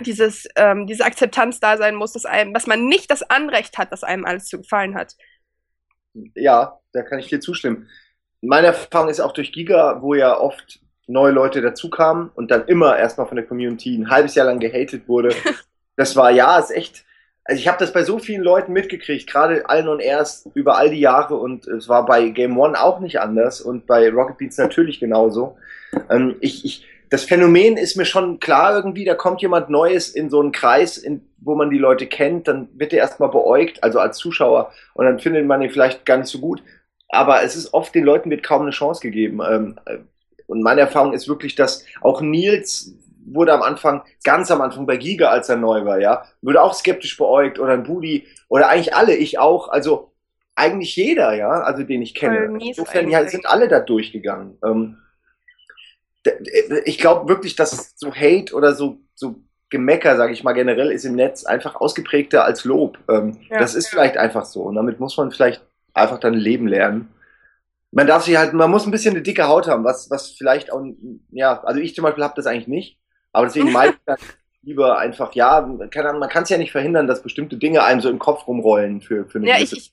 dieses, 0.00 0.48
ähm, 0.56 0.86
diese 0.86 1.04
Akzeptanz 1.04 1.60
da 1.60 1.76
sein 1.76 1.94
muss, 1.94 2.12
dass 2.12 2.24
einem, 2.24 2.54
dass 2.54 2.66
man 2.66 2.86
nicht 2.86 3.10
das 3.10 3.22
Anrecht 3.22 3.78
hat, 3.78 3.92
dass 3.92 4.04
einem 4.04 4.24
alles 4.24 4.46
zu 4.46 4.58
gefallen 4.58 4.94
hat. 4.94 5.14
Ja, 6.34 6.80
da 6.92 7.02
kann 7.02 7.18
ich 7.18 7.28
dir 7.28 7.40
zustimmen. 7.40 7.88
Meine 8.40 8.68
Erfahrung 8.68 9.08
ist 9.08 9.20
auch 9.20 9.32
durch 9.32 9.52
Giga, 9.52 10.02
wo 10.02 10.14
ja 10.14 10.38
oft 10.38 10.80
neue 11.06 11.32
Leute 11.32 11.60
dazukamen 11.60 12.30
und 12.34 12.50
dann 12.50 12.66
immer 12.66 12.96
erstmal 12.96 13.26
von 13.26 13.36
der 13.36 13.46
Community 13.46 13.96
ein 13.96 14.10
halbes 14.10 14.34
Jahr 14.34 14.46
lang 14.46 14.58
gehatet 14.58 15.08
wurde. 15.08 15.34
Das 15.94 16.16
war 16.16 16.30
ja, 16.30 16.58
ist 16.58 16.70
echt. 16.70 17.04
Also 17.44 17.60
ich 17.60 17.68
habe 17.68 17.76
das 17.78 17.92
bei 17.92 18.02
so 18.02 18.18
vielen 18.18 18.42
Leuten 18.42 18.72
mitgekriegt, 18.72 19.28
gerade 19.28 19.68
allen 19.68 19.88
und 19.88 20.00
erst 20.00 20.48
über 20.54 20.78
all 20.78 20.88
die 20.88 21.00
Jahre 21.00 21.36
und 21.36 21.66
es 21.66 21.86
war 21.86 22.06
bei 22.06 22.30
Game 22.30 22.58
One 22.58 22.80
auch 22.80 22.98
nicht 22.98 23.20
anders 23.20 23.60
und 23.60 23.86
bei 23.86 24.08
Rocket 24.08 24.38
Beats 24.38 24.56
natürlich 24.56 25.00
genauso. 25.00 25.58
Ähm, 26.08 26.36
ich, 26.40 26.64
ich, 26.64 26.86
das 27.12 27.24
Phänomen 27.24 27.76
ist 27.76 27.96
mir 27.96 28.06
schon 28.06 28.40
klar 28.40 28.74
irgendwie, 28.74 29.04
da 29.04 29.14
kommt 29.14 29.42
jemand 29.42 29.68
Neues 29.68 30.08
in 30.08 30.30
so 30.30 30.40
einen 30.40 30.50
Kreis, 30.50 30.96
in, 30.96 31.20
wo 31.36 31.54
man 31.54 31.68
die 31.68 31.76
Leute 31.76 32.06
kennt, 32.06 32.48
dann 32.48 32.70
wird 32.72 32.94
er 32.94 33.00
erstmal 33.00 33.28
beäugt, 33.28 33.84
also 33.84 34.00
als 34.00 34.16
Zuschauer, 34.16 34.72
und 34.94 35.04
dann 35.04 35.18
findet 35.18 35.44
man 35.44 35.60
ihn 35.60 35.68
vielleicht 35.68 36.06
gar 36.06 36.16
nicht 36.16 36.30
so 36.30 36.38
gut. 36.38 36.62
Aber 37.10 37.42
es 37.42 37.54
ist 37.54 37.74
oft, 37.74 37.94
den 37.94 38.04
Leuten 38.04 38.30
wird 38.30 38.42
kaum 38.42 38.62
eine 38.62 38.70
Chance 38.70 39.02
gegeben. 39.02 39.40
Ähm, 39.46 39.78
äh, 39.84 39.98
und 40.46 40.62
meine 40.62 40.80
Erfahrung 40.80 41.12
ist 41.12 41.28
wirklich, 41.28 41.54
dass 41.54 41.84
auch 42.00 42.22
Nils 42.22 42.94
wurde 43.26 43.52
am 43.52 43.60
Anfang, 43.60 44.00
ganz 44.24 44.50
am 44.50 44.62
Anfang 44.62 44.86
bei 44.86 44.96
Giga, 44.96 45.28
als 45.28 45.50
er 45.50 45.56
neu 45.56 45.84
war, 45.84 46.00
ja, 46.00 46.24
wurde 46.40 46.62
auch 46.62 46.72
skeptisch 46.72 47.18
beäugt 47.18 47.58
oder 47.58 47.74
ein 47.74 47.82
Budi 47.82 48.26
oder 48.48 48.70
eigentlich 48.70 48.96
alle, 48.96 49.14
ich 49.14 49.38
auch, 49.38 49.68
also 49.68 50.12
eigentlich 50.54 50.96
jeder, 50.96 51.34
ja, 51.34 51.50
also 51.50 51.82
den 51.82 52.00
ich 52.00 52.14
kenne. 52.14 52.58
Insofern, 52.58 53.06
die 53.06 53.28
sind 53.28 53.44
alle 53.44 53.68
da 53.68 53.80
durchgegangen. 53.80 54.56
Ähm, 56.26 56.80
ich 56.84 56.98
glaube 56.98 57.28
wirklich, 57.28 57.56
dass 57.56 57.94
so 57.96 58.14
Hate 58.14 58.54
oder 58.54 58.74
so, 58.74 58.98
so 59.14 59.36
Gemecker, 59.70 60.16
sage 60.16 60.32
ich 60.32 60.44
mal 60.44 60.52
generell, 60.52 60.92
ist 60.92 61.04
im 61.04 61.16
Netz 61.16 61.44
einfach 61.44 61.76
ausgeprägter 61.76 62.44
als 62.44 62.64
Lob. 62.64 62.98
Ähm, 63.08 63.38
ja, 63.48 63.58
das 63.58 63.74
ist 63.74 63.86
ja. 63.86 63.90
vielleicht 63.90 64.16
einfach 64.18 64.44
so. 64.44 64.62
Und 64.62 64.74
damit 64.74 65.00
muss 65.00 65.16
man 65.16 65.30
vielleicht 65.30 65.62
einfach 65.94 66.20
dann 66.20 66.34
leben 66.34 66.68
lernen. 66.68 67.08
Man 67.90 68.06
darf 68.06 68.24
sich 68.24 68.36
halt, 68.36 68.52
man 68.52 68.70
muss 68.70 68.86
ein 68.86 68.90
bisschen 68.90 69.14
eine 69.14 69.22
dicke 69.22 69.48
Haut 69.48 69.68
haben, 69.68 69.84
was, 69.84 70.10
was 70.10 70.30
vielleicht 70.30 70.72
auch, 70.72 70.82
ja, 71.30 71.62
also 71.64 71.80
ich 71.80 71.94
zum 71.94 72.04
Beispiel 72.04 72.24
habe 72.24 72.34
das 72.36 72.46
eigentlich 72.46 72.68
nicht. 72.68 72.98
Aber 73.32 73.46
deswegen 73.46 73.72
meine 73.72 73.92
ich 73.92 73.98
dann 74.04 74.18
lieber 74.62 74.98
einfach, 74.98 75.34
ja, 75.34 75.68
keine 75.90 76.12
man 76.18 76.28
kann 76.28 76.44
es 76.44 76.48
ja 76.48 76.58
nicht 76.58 76.72
verhindern, 76.72 77.06
dass 77.06 77.22
bestimmte 77.22 77.56
Dinge 77.56 77.82
einem 77.82 78.00
so 78.00 78.08
im 78.08 78.18
Kopf 78.18 78.46
rumrollen 78.46 79.00
für, 79.00 79.26
für 79.26 79.38
eine 79.38 79.48
Ja, 79.48 79.56
ich, 79.58 79.72
ich 79.72 79.92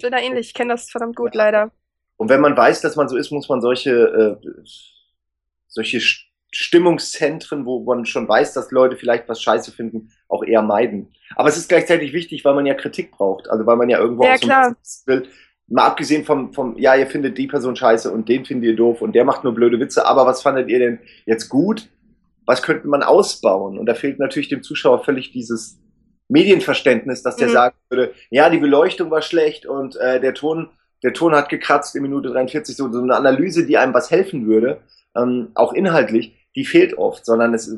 bin 0.00 0.10
da 0.10 0.18
ähnlich, 0.18 0.48
ich 0.48 0.54
kenne 0.54 0.72
das 0.72 0.90
verdammt 0.90 1.16
gut, 1.16 1.34
ja. 1.34 1.44
leider. 1.44 1.70
Und 2.16 2.28
wenn 2.28 2.40
man 2.40 2.56
weiß, 2.56 2.80
dass 2.80 2.96
man 2.96 3.08
so 3.08 3.16
ist, 3.16 3.30
muss 3.30 3.48
man 3.48 3.60
solche 3.60 3.92
äh, 4.42 4.48
solche 5.68 6.00
Stimmungszentren, 6.50 7.66
wo 7.66 7.84
man 7.84 8.06
schon 8.06 8.28
weiß, 8.28 8.54
dass 8.54 8.70
Leute 8.70 8.96
vielleicht 8.96 9.28
was 9.28 9.42
scheiße 9.42 9.70
finden, 9.70 10.10
auch 10.28 10.42
eher 10.42 10.62
meiden. 10.62 11.12
Aber 11.36 11.48
es 11.48 11.58
ist 11.58 11.68
gleichzeitig 11.68 12.12
wichtig, 12.12 12.44
weil 12.44 12.54
man 12.54 12.66
ja 12.66 12.74
Kritik 12.74 13.10
braucht. 13.10 13.50
Also 13.50 13.66
weil 13.66 13.76
man 13.76 13.90
ja 13.90 13.98
irgendwo 13.98 14.24
ja, 14.24 14.34
auch 14.34 14.38
so 14.38 14.46
klar. 14.46 14.76
will. 15.06 15.28
Mal 15.66 15.84
abgesehen 15.84 16.24
vom, 16.24 16.54
vom, 16.54 16.78
ja, 16.78 16.94
ihr 16.94 17.06
findet 17.06 17.36
die 17.36 17.46
Person 17.46 17.76
scheiße 17.76 18.10
und 18.10 18.28
den 18.30 18.46
findet 18.46 18.70
ihr 18.70 18.76
doof 18.76 19.02
und 19.02 19.12
der 19.12 19.26
macht 19.26 19.44
nur 19.44 19.54
blöde 19.54 19.78
Witze, 19.78 20.06
aber 20.06 20.24
was 20.24 20.40
fandet 20.40 20.70
ihr 20.70 20.78
denn 20.78 20.98
jetzt 21.26 21.50
gut? 21.50 21.90
Was 22.46 22.62
könnte 22.62 22.88
man 22.88 23.02
ausbauen? 23.02 23.78
Und 23.78 23.84
da 23.84 23.92
fehlt 23.92 24.18
natürlich 24.18 24.48
dem 24.48 24.62
Zuschauer 24.62 25.04
völlig 25.04 25.30
dieses 25.32 25.78
Medienverständnis, 26.28 27.22
dass 27.22 27.36
der 27.36 27.48
mhm. 27.48 27.52
sagen 27.52 27.76
würde, 27.90 28.14
ja, 28.30 28.48
die 28.48 28.56
Beleuchtung 28.56 29.10
war 29.10 29.20
schlecht 29.20 29.66
und 29.66 29.96
äh, 29.96 30.20
der 30.22 30.32
Ton, 30.32 30.70
der 31.02 31.12
Ton 31.12 31.34
hat 31.34 31.50
gekratzt 31.50 31.94
in 31.94 32.00
Minute 32.00 32.30
43, 32.30 32.74
so, 32.74 32.90
so 32.90 33.02
eine 33.02 33.14
Analyse, 33.14 33.66
die 33.66 33.76
einem 33.76 33.92
was 33.92 34.10
helfen 34.10 34.46
würde 34.46 34.80
ähm, 35.16 35.50
auch 35.54 35.72
inhaltlich, 35.72 36.34
die 36.54 36.64
fehlt 36.64 36.96
oft, 36.96 37.24
sondern 37.24 37.54
es 37.54 37.76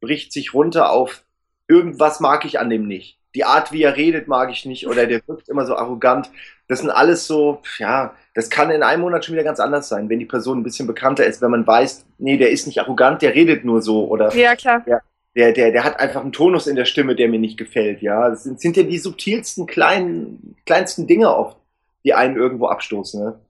bricht 0.00 0.32
sich 0.32 0.54
runter 0.54 0.90
auf 0.90 1.24
irgendwas 1.72 2.20
mag 2.20 2.44
ich 2.44 2.60
an 2.60 2.70
dem 2.70 2.86
nicht. 2.86 3.18
Die 3.34 3.44
Art, 3.44 3.72
wie 3.72 3.82
er 3.82 3.96
redet, 3.96 4.28
mag 4.28 4.50
ich 4.50 4.66
nicht 4.66 4.86
oder 4.86 5.06
der 5.06 5.26
wirkt 5.26 5.48
immer 5.48 5.64
so 5.64 5.74
arrogant. 5.74 6.30
Das 6.68 6.80
sind 6.80 6.90
alles 6.90 7.26
so, 7.26 7.62
ja, 7.78 8.14
das 8.34 8.50
kann 8.50 8.70
in 8.70 8.82
einem 8.82 9.02
Monat 9.02 9.24
schon 9.24 9.34
wieder 9.34 9.44
ganz 9.44 9.58
anders 9.58 9.88
sein, 9.88 10.10
wenn 10.10 10.18
die 10.18 10.26
Person 10.26 10.58
ein 10.58 10.62
bisschen 10.62 10.86
bekannter 10.86 11.24
ist, 11.24 11.40
wenn 11.40 11.50
man 11.50 11.66
weiß, 11.66 12.04
nee, 12.18 12.36
der 12.36 12.50
ist 12.50 12.66
nicht 12.66 12.80
arrogant, 12.80 13.22
der 13.22 13.34
redet 13.34 13.64
nur 13.64 13.80
so 13.80 14.06
oder 14.06 14.34
ja, 14.34 14.54
klar. 14.54 14.82
Der, 14.86 15.02
der, 15.34 15.52
der, 15.52 15.72
der 15.72 15.84
hat 15.84 15.98
einfach 15.98 16.20
einen 16.20 16.32
Tonus 16.32 16.66
in 16.66 16.76
der 16.76 16.84
Stimme, 16.84 17.16
der 17.16 17.28
mir 17.28 17.38
nicht 17.38 17.56
gefällt, 17.56 18.02
ja. 18.02 18.28
Das 18.28 18.44
sind, 18.44 18.60
sind 18.60 18.76
ja 18.76 18.82
die 18.82 18.98
subtilsten, 18.98 19.66
kleinen, 19.66 20.56
kleinsten 20.66 21.06
Dinge 21.06 21.34
oft, 21.34 21.56
die 22.04 22.12
einen 22.12 22.36
irgendwo 22.36 22.66
abstoßen, 22.66 23.24
ne? 23.24 23.40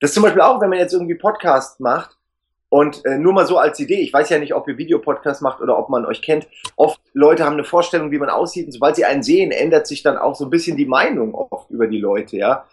Das 0.00 0.14
zum 0.14 0.22
Beispiel 0.22 0.42
auch, 0.42 0.60
wenn 0.60 0.70
man 0.70 0.78
jetzt 0.78 0.94
irgendwie 0.94 1.16
Podcast 1.16 1.80
macht, 1.80 2.16
und 2.70 3.04
äh, 3.06 3.18
nur 3.18 3.32
mal 3.32 3.46
so 3.46 3.58
als 3.58 3.80
Idee, 3.80 4.00
ich 4.00 4.12
weiß 4.12 4.28
ja 4.28 4.38
nicht, 4.38 4.54
ob 4.54 4.68
ihr 4.68 4.76
Videopodcast 4.76 5.40
macht 5.40 5.60
oder 5.60 5.78
ob 5.78 5.88
man 5.88 6.04
euch 6.04 6.20
kennt. 6.20 6.46
Oft 6.76 7.00
Leute 7.14 7.44
haben 7.44 7.54
eine 7.54 7.64
Vorstellung, 7.64 8.10
wie 8.10 8.18
man 8.18 8.28
aussieht. 8.28 8.66
Und 8.66 8.72
sobald 8.72 8.96
sie 8.96 9.06
einen 9.06 9.22
sehen, 9.22 9.52
ändert 9.52 9.86
sich 9.86 10.02
dann 10.02 10.18
auch 10.18 10.34
so 10.34 10.44
ein 10.44 10.50
bisschen 10.50 10.76
die 10.76 10.84
Meinung 10.84 11.34
oft 11.34 11.70
über 11.70 11.86
die 11.86 12.00
Leute, 12.00 12.36
ja. 12.36 12.66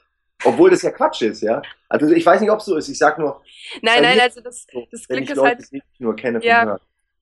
Obwohl 0.44 0.70
das 0.70 0.82
ja 0.82 0.92
Quatsch 0.92 1.22
ist, 1.22 1.42
ja. 1.42 1.62
Also 1.88 2.12
ich 2.12 2.26
weiß 2.26 2.42
nicht, 2.42 2.52
ob 2.52 2.60
es 2.60 2.66
so 2.66 2.76
ist. 2.76 2.90
Ich 2.90 2.98
sag 2.98 3.18
nur. 3.18 3.42
Nein, 3.82 4.04
nein, 4.04 4.20
also 4.20 4.42
das, 4.42 4.68
das 4.92 5.08
Glück 5.08 5.30
ist 5.30 5.36
Leute, 5.38 5.48
halt. 5.48 5.66
Ich 5.72 5.82
nur 6.00 6.16
kenne 6.18 6.44
ja. 6.44 6.78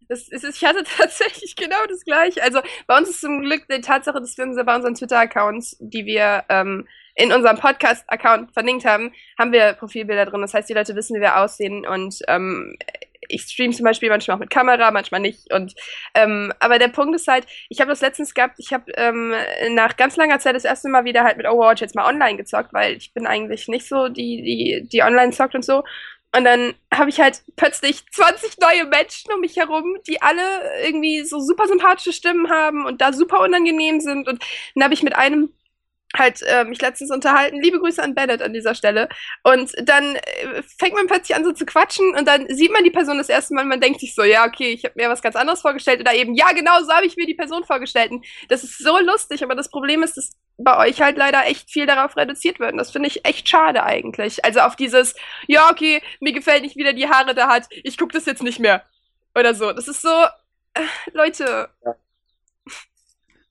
das 0.10 0.28
ist, 0.28 0.44
ich 0.44 0.66
hatte 0.66 0.84
tatsächlich 0.98 1.56
genau 1.56 1.86
das 1.88 2.04
gleiche. 2.04 2.42
Also 2.42 2.60
bei 2.88 2.98
uns 2.98 3.10
ist 3.10 3.22
zum 3.22 3.42
Glück 3.42 3.68
die 3.70 3.82
Tatsache, 3.82 4.20
dass 4.20 4.36
wir 4.36 4.46
uns 4.46 4.58
bei 4.66 4.76
unseren 4.76 4.96
Twitter-Accounts, 4.96 5.78
die 5.80 6.08
wir 6.08 6.44
ähm, 6.50 6.88
in 7.16 7.32
unserem 7.32 7.58
Podcast-Account 7.58 8.54
verlinkt 8.54 8.86
haben, 8.86 9.12
haben 9.38 9.52
wir 9.52 9.74
Profilbilder 9.74 10.26
drin. 10.26 10.42
Das 10.42 10.54
heißt, 10.54 10.70
die 10.70 10.74
Leute 10.74 10.96
wissen, 10.96 11.16
wie 11.16 11.22
wir 11.22 11.38
aussehen. 11.38 11.86
Und 11.86 12.20
ähm, 12.28 12.76
ich 13.30 13.44
stream 13.44 13.72
zum 13.72 13.86
Beispiel 13.86 14.10
manchmal 14.10 14.36
auch 14.36 14.40
mit 14.40 14.50
Kamera, 14.50 14.92
manchmal 14.92 15.22
nicht. 15.22 15.54
Und 15.54 15.74
ähm, 16.14 16.54
aber 16.60 16.80
der 16.80 16.88
Punkt 16.90 17.16
ist 17.16 17.28
halt, 17.28 17.46
ich 17.70 17.80
habe 17.80 17.90
das 17.90 18.02
letztens 18.02 18.34
gehabt, 18.34 18.56
ich 18.58 18.74
habe 18.74 18.92
ähm, 18.96 19.34
nach 19.72 19.96
ganz 19.98 20.16
langer 20.16 20.40
Zeit 20.40 20.56
das 20.56 20.66
erste 20.66 20.90
Mal 20.90 21.06
wieder 21.06 21.24
halt 21.24 21.38
mit 21.38 21.48
Overwatch 21.48 21.82
jetzt 21.82 21.96
mal 21.96 22.08
online 22.08 22.38
gezockt, 22.38 22.74
weil 22.74 22.96
ich 22.96 23.14
bin 23.14 23.28
eigentlich 23.28 23.68
nicht 23.68 23.88
so 23.88 24.08
die, 24.08 24.42
die, 24.42 24.88
die 24.88 25.04
online 25.04 25.32
zockt 25.32 25.56
und 25.56 25.66
so. 25.66 25.84
Und 26.36 26.46
dann 26.46 26.74
habe 26.92 27.12
ich 27.12 27.20
halt 27.20 27.44
plötzlich 27.56 28.04
20 28.12 28.58
neue 28.60 28.86
Menschen 28.86 29.32
um 29.32 29.42
mich 29.42 29.56
herum, 29.56 29.98
die 30.08 30.20
alle 30.22 30.42
irgendwie 30.84 31.24
so 31.24 31.40
super 31.40 31.68
sympathische 31.68 32.12
Stimmen 32.12 32.50
haben 32.50 32.88
und 32.88 33.02
da 33.02 33.14
super 33.14 33.40
unangenehm 33.42 34.00
sind. 34.00 34.28
Und 34.28 34.44
dann 34.74 34.84
habe 34.84 34.96
ich 34.96 35.04
mit 35.04 35.16
einem 35.16 35.54
halt 36.18 36.42
äh, 36.44 36.64
mich 36.66 36.82
letztens 36.82 37.12
unterhalten. 37.12 37.62
Liebe 37.62 37.80
Grüße 37.80 38.02
an 38.02 38.16
Bennett 38.16 38.42
an 38.42 38.54
dieser 38.54 38.76
Stelle. 38.76 39.10
Und 39.44 39.72
dann 39.84 40.16
äh, 40.16 40.62
fängt 40.78 40.94
man 40.94 41.08
plötzlich 41.08 41.36
an 41.36 41.44
so 41.44 41.52
zu 41.52 41.66
quatschen 41.66 42.16
und 42.16 42.28
dann 42.28 42.48
sieht 42.50 42.72
man 42.72 42.84
die 42.84 42.92
Person 42.92 43.18
das 43.18 43.30
erste 43.30 43.54
Mal 43.54 43.64
und 43.64 43.70
man 43.70 43.82
denkt 43.82 44.00
sich 44.00 44.14
so, 44.16 44.24
ja, 44.24 44.46
okay, 44.46 44.72
ich 44.72 44.84
habe 44.86 44.94
mir 44.96 45.10
was 45.10 45.22
ganz 45.22 45.36
anderes 45.36 45.62
vorgestellt 45.62 46.00
oder 46.02 46.14
eben, 46.14 46.36
ja, 46.36 46.52
genau 46.54 46.82
so 46.84 46.92
habe 46.92 47.06
ich 47.06 47.18
mir 47.18 47.26
die 47.26 47.34
Person 47.34 47.64
vorgestellt. 47.64 48.12
Und 48.12 48.26
das 48.50 48.64
ist 48.64 48.78
so 48.78 49.00
lustig, 49.00 49.44
aber 49.44 49.56
das 49.56 49.70
Problem 49.70 50.04
ist, 50.04 50.18
dass 50.18 50.32
bei 50.58 50.78
euch 50.78 51.02
halt 51.02 51.18
leider 51.18 51.46
echt 51.46 51.70
viel 51.72 51.86
darauf 51.86 52.16
reduziert 52.16 52.60
wird. 52.60 52.74
Und 52.74 52.78
das 52.78 52.92
finde 52.92 53.08
ich 53.08 53.26
echt 53.26 53.50
schade 53.50 53.84
eigentlich. 53.84 54.46
Also 54.46 54.60
auf 54.62 54.76
dieses, 54.76 55.16
ja, 55.48 55.70
okay, 55.72 56.02
mir 56.20 56.34
gefällt 56.34 56.64
nicht, 56.64 56.76
wie 56.76 56.84
der 56.84 56.94
die 56.94 57.10
Haare 57.10 57.34
da 57.34 57.48
hat, 57.48 57.68
ich 57.72 57.98
gucke 57.98 58.14
das 58.14 58.26
jetzt 58.26 58.44
nicht 58.44 58.60
mehr. 58.60 58.84
Oder 59.36 59.56
so. 59.56 59.72
Das 59.72 59.88
ist 59.88 60.02
so, 60.02 60.26
äh, 60.76 60.82
Leute. 61.12 61.70
Ja. 61.84 61.96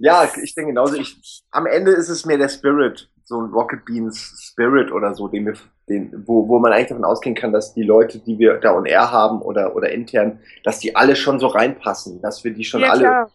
Ja, 0.03 0.29
ich 0.43 0.55
denke 0.55 0.73
genauso. 0.73 0.97
Ich, 0.97 1.43
am 1.53 1.67
Ende 1.67 1.93
ist 1.93 2.09
es 2.09 2.27
mir 2.27 2.37
der 2.37 2.49
Spirit, 2.49 3.09
so 3.23 3.41
ein 3.41 3.51
Rocket 3.53 3.85
Beans 3.85 4.51
Spirit 4.51 4.91
oder 4.91 5.15
so, 5.15 5.29
den 5.29 5.47
wir, 5.47 5.55
den, 5.89 6.25
wo, 6.27 6.49
wo 6.49 6.59
man 6.59 6.73
eigentlich 6.73 6.89
davon 6.89 7.05
ausgehen 7.05 7.37
kann, 7.37 7.53
dass 7.53 7.73
die 7.73 7.85
Leute, 7.85 8.19
die 8.19 8.37
wir 8.39 8.55
da 8.59 8.75
on 8.75 8.85
air 8.85 9.13
haben 9.13 9.41
oder, 9.41 9.77
oder 9.77 9.93
intern, 9.93 10.41
dass 10.65 10.81
die 10.81 10.97
alle 10.97 11.15
schon 11.15 11.39
so 11.39 11.47
reinpassen, 11.47 12.21
dass 12.21 12.43
wir 12.43 12.53
die 12.53 12.65
schon 12.65 12.81
ja, 12.81 12.91
alle 12.91 13.01
klar 13.01 13.31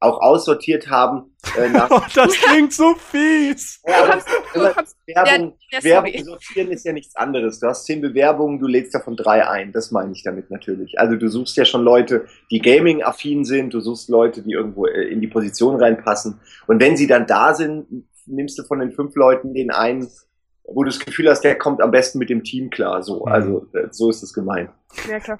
auch 0.00 0.20
aussortiert 0.20 0.90
haben. 0.90 1.36
Äh, 1.56 1.68
nach 1.72 1.90
oh, 1.90 2.00
das 2.14 2.34
klingt 2.34 2.72
so 2.72 2.94
fies. 2.94 3.80
Ja, 3.86 4.08
hab's, 4.08 4.24
hab's, 4.54 4.96
Werbung, 5.06 5.56
ja, 5.70 5.84
Werbung 5.84 6.24
sortieren 6.24 6.70
ist 6.70 6.84
ja 6.84 6.92
nichts 6.92 7.16
anderes. 7.16 7.60
Du 7.60 7.66
hast 7.66 7.84
zehn 7.84 8.00
Bewerbungen, 8.00 8.58
du 8.58 8.66
lädst 8.66 8.94
davon 8.94 9.16
drei 9.16 9.46
ein. 9.48 9.72
Das 9.72 9.90
meine 9.90 10.12
ich 10.12 10.22
damit 10.22 10.50
natürlich. 10.50 10.98
Also 10.98 11.16
du 11.16 11.28
suchst 11.28 11.56
ja 11.56 11.64
schon 11.64 11.82
Leute, 11.82 12.26
die 12.50 12.60
Gaming-affin 12.60 13.44
sind, 13.44 13.72
du 13.72 13.80
suchst 13.80 14.08
Leute, 14.08 14.42
die 14.42 14.52
irgendwo 14.52 14.86
äh, 14.86 15.08
in 15.08 15.20
die 15.20 15.28
Position 15.28 15.76
reinpassen. 15.76 16.40
Und 16.66 16.80
wenn 16.80 16.96
sie 16.96 17.06
dann 17.06 17.26
da 17.26 17.54
sind, 17.54 17.86
nimmst 18.26 18.58
du 18.58 18.64
von 18.64 18.80
den 18.80 18.92
fünf 18.92 19.14
Leuten 19.14 19.54
den 19.54 19.70
einen, 19.70 20.08
wo 20.68 20.82
du 20.82 20.90
das 20.90 20.98
Gefühl 20.98 21.30
hast, 21.30 21.42
der 21.42 21.56
kommt 21.56 21.80
am 21.80 21.90
besten 21.90 22.18
mit 22.18 22.28
dem 22.28 22.42
Team 22.42 22.70
klar. 22.70 23.02
So, 23.02 23.24
mhm. 23.24 23.32
also 23.32 23.66
äh, 23.72 23.88
so 23.90 24.10
ist 24.10 24.22
es 24.22 24.32
gemeint. 24.32 24.70
Ja, 25.08 25.20
klar. 25.20 25.36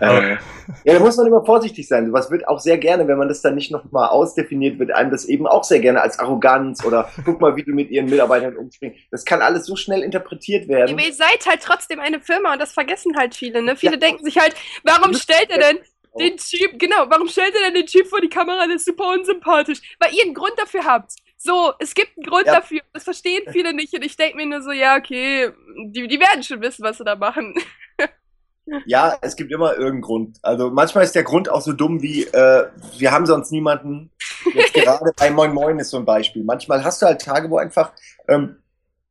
Äh, 0.00 0.36
ja, 0.84 0.94
da 0.94 0.98
muss 1.00 1.16
man 1.16 1.26
immer 1.26 1.44
vorsichtig 1.44 1.88
sein. 1.88 2.12
Was 2.12 2.30
wird 2.30 2.46
auch 2.48 2.58
sehr 2.58 2.78
gerne, 2.78 3.06
wenn 3.08 3.18
man 3.18 3.28
das 3.28 3.42
dann 3.42 3.54
nicht 3.54 3.70
nochmal 3.70 4.08
ausdefiniert, 4.08 4.78
wird 4.78 4.92
einem 4.92 5.10
das 5.10 5.24
eben 5.24 5.46
auch 5.46 5.64
sehr 5.64 5.80
gerne 5.80 6.00
als 6.00 6.18
Arroganz 6.18 6.84
oder 6.84 7.10
guck 7.24 7.40
mal, 7.40 7.56
wie 7.56 7.64
du 7.64 7.72
mit 7.72 7.90
ihren 7.90 8.08
Mitarbeitern 8.08 8.56
umspringst. 8.56 8.98
Das 9.10 9.24
kann 9.24 9.42
alles 9.42 9.66
so 9.66 9.76
schnell 9.76 10.02
interpretiert 10.02 10.68
werden. 10.68 10.98
ihr 10.98 11.12
seid 11.12 11.46
halt 11.46 11.62
trotzdem 11.62 12.00
eine 12.00 12.20
Firma 12.20 12.52
und 12.52 12.60
das 12.60 12.72
vergessen 12.72 13.16
halt 13.16 13.34
viele. 13.34 13.62
Ne? 13.62 13.76
Viele 13.76 13.94
ja. 13.94 13.98
denken 13.98 14.24
sich 14.24 14.38
halt, 14.38 14.54
warum 14.84 15.14
stellt 15.14 15.50
er 15.50 15.58
denn 15.58 15.78
den 16.18 16.36
Typ, 16.36 16.78
genau, 16.78 17.06
warum 17.08 17.28
stellt 17.28 17.54
er 17.54 17.66
denn 17.66 17.74
den 17.74 17.86
Typ 17.86 18.06
vor 18.06 18.20
die 18.20 18.28
Kamera, 18.28 18.66
der 18.66 18.76
ist 18.76 18.84
super 18.84 19.10
unsympathisch? 19.10 19.80
Weil 19.98 20.14
ihr 20.14 20.24
einen 20.24 20.34
Grund 20.34 20.52
dafür 20.56 20.84
habt. 20.84 21.12
So, 21.44 21.72
es 21.80 21.94
gibt 21.94 22.16
einen 22.16 22.26
Grund 22.26 22.46
ja. 22.46 22.54
dafür. 22.54 22.80
Das 22.92 23.02
verstehen 23.02 23.42
viele 23.50 23.74
nicht. 23.74 23.92
Und 23.94 24.04
ich 24.04 24.16
denke 24.16 24.36
mir 24.36 24.46
nur 24.46 24.62
so, 24.62 24.70
ja, 24.70 24.96
okay, 24.96 25.50
die, 25.86 26.06
die 26.06 26.20
werden 26.20 26.44
schon 26.44 26.60
wissen, 26.60 26.84
was 26.84 26.98
sie 26.98 27.04
da 27.04 27.16
machen. 27.16 27.54
ja, 28.86 29.18
es 29.22 29.34
gibt 29.34 29.50
immer 29.50 29.72
irgendeinen 29.72 30.02
Grund. 30.02 30.38
Also 30.42 30.70
manchmal 30.70 31.02
ist 31.02 31.16
der 31.16 31.24
Grund 31.24 31.50
auch 31.50 31.60
so 31.60 31.72
dumm 31.72 32.00
wie, 32.00 32.22
äh, 32.22 32.68
wir 32.96 33.10
haben 33.10 33.26
sonst 33.26 33.50
niemanden. 33.50 34.12
Jetzt 34.54 34.74
gerade 34.74 35.10
bei 35.16 35.30
Moin 35.32 35.52
Moin 35.52 35.80
ist 35.80 35.90
so 35.90 35.96
ein 35.96 36.04
Beispiel. 36.04 36.44
Manchmal 36.44 36.84
hast 36.84 37.02
du 37.02 37.06
halt 37.06 37.20
Tage, 37.20 37.50
wo 37.50 37.58
einfach, 37.58 37.92
ähm, 38.28 38.62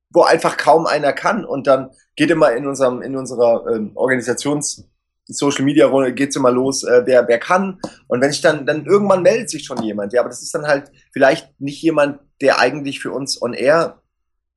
wo 0.10 0.24
einfach 0.24 0.56
kaum 0.56 0.86
einer 0.86 1.12
kann 1.12 1.44
und 1.44 1.68
dann 1.68 1.92
geht 2.16 2.32
immer 2.32 2.54
in 2.54 2.66
unserem, 2.66 3.02
in 3.02 3.18
unserer 3.18 3.68
ähm, 3.76 3.92
Organisations- 3.96 4.86
Social 5.32 5.66
Media 5.66 5.88
Runde 5.88 6.14
geht's 6.14 6.36
immer 6.36 6.52
los, 6.52 6.84
äh, 6.84 7.04
wer, 7.06 7.28
wer 7.28 7.40
kann. 7.40 7.80
Und 8.08 8.22
wenn 8.22 8.32
ich 8.32 8.42
dann, 8.42 8.66
dann 8.66 8.86
irgendwann 8.86 9.22
meldet 9.22 9.50
sich 9.50 9.66
schon 9.66 9.82
jemand. 9.84 10.14
Ja, 10.14 10.22
aber 10.22 10.30
das 10.30 10.42
ist 10.42 10.54
dann 10.54 10.68
halt 10.68 10.92
vielleicht 11.12 11.60
nicht 11.60 11.82
jemand, 11.82 12.20
der 12.42 12.60
eigentlich 12.60 13.00
für 13.00 13.12
uns 13.12 13.42
on 13.42 13.54
air, 13.54 14.02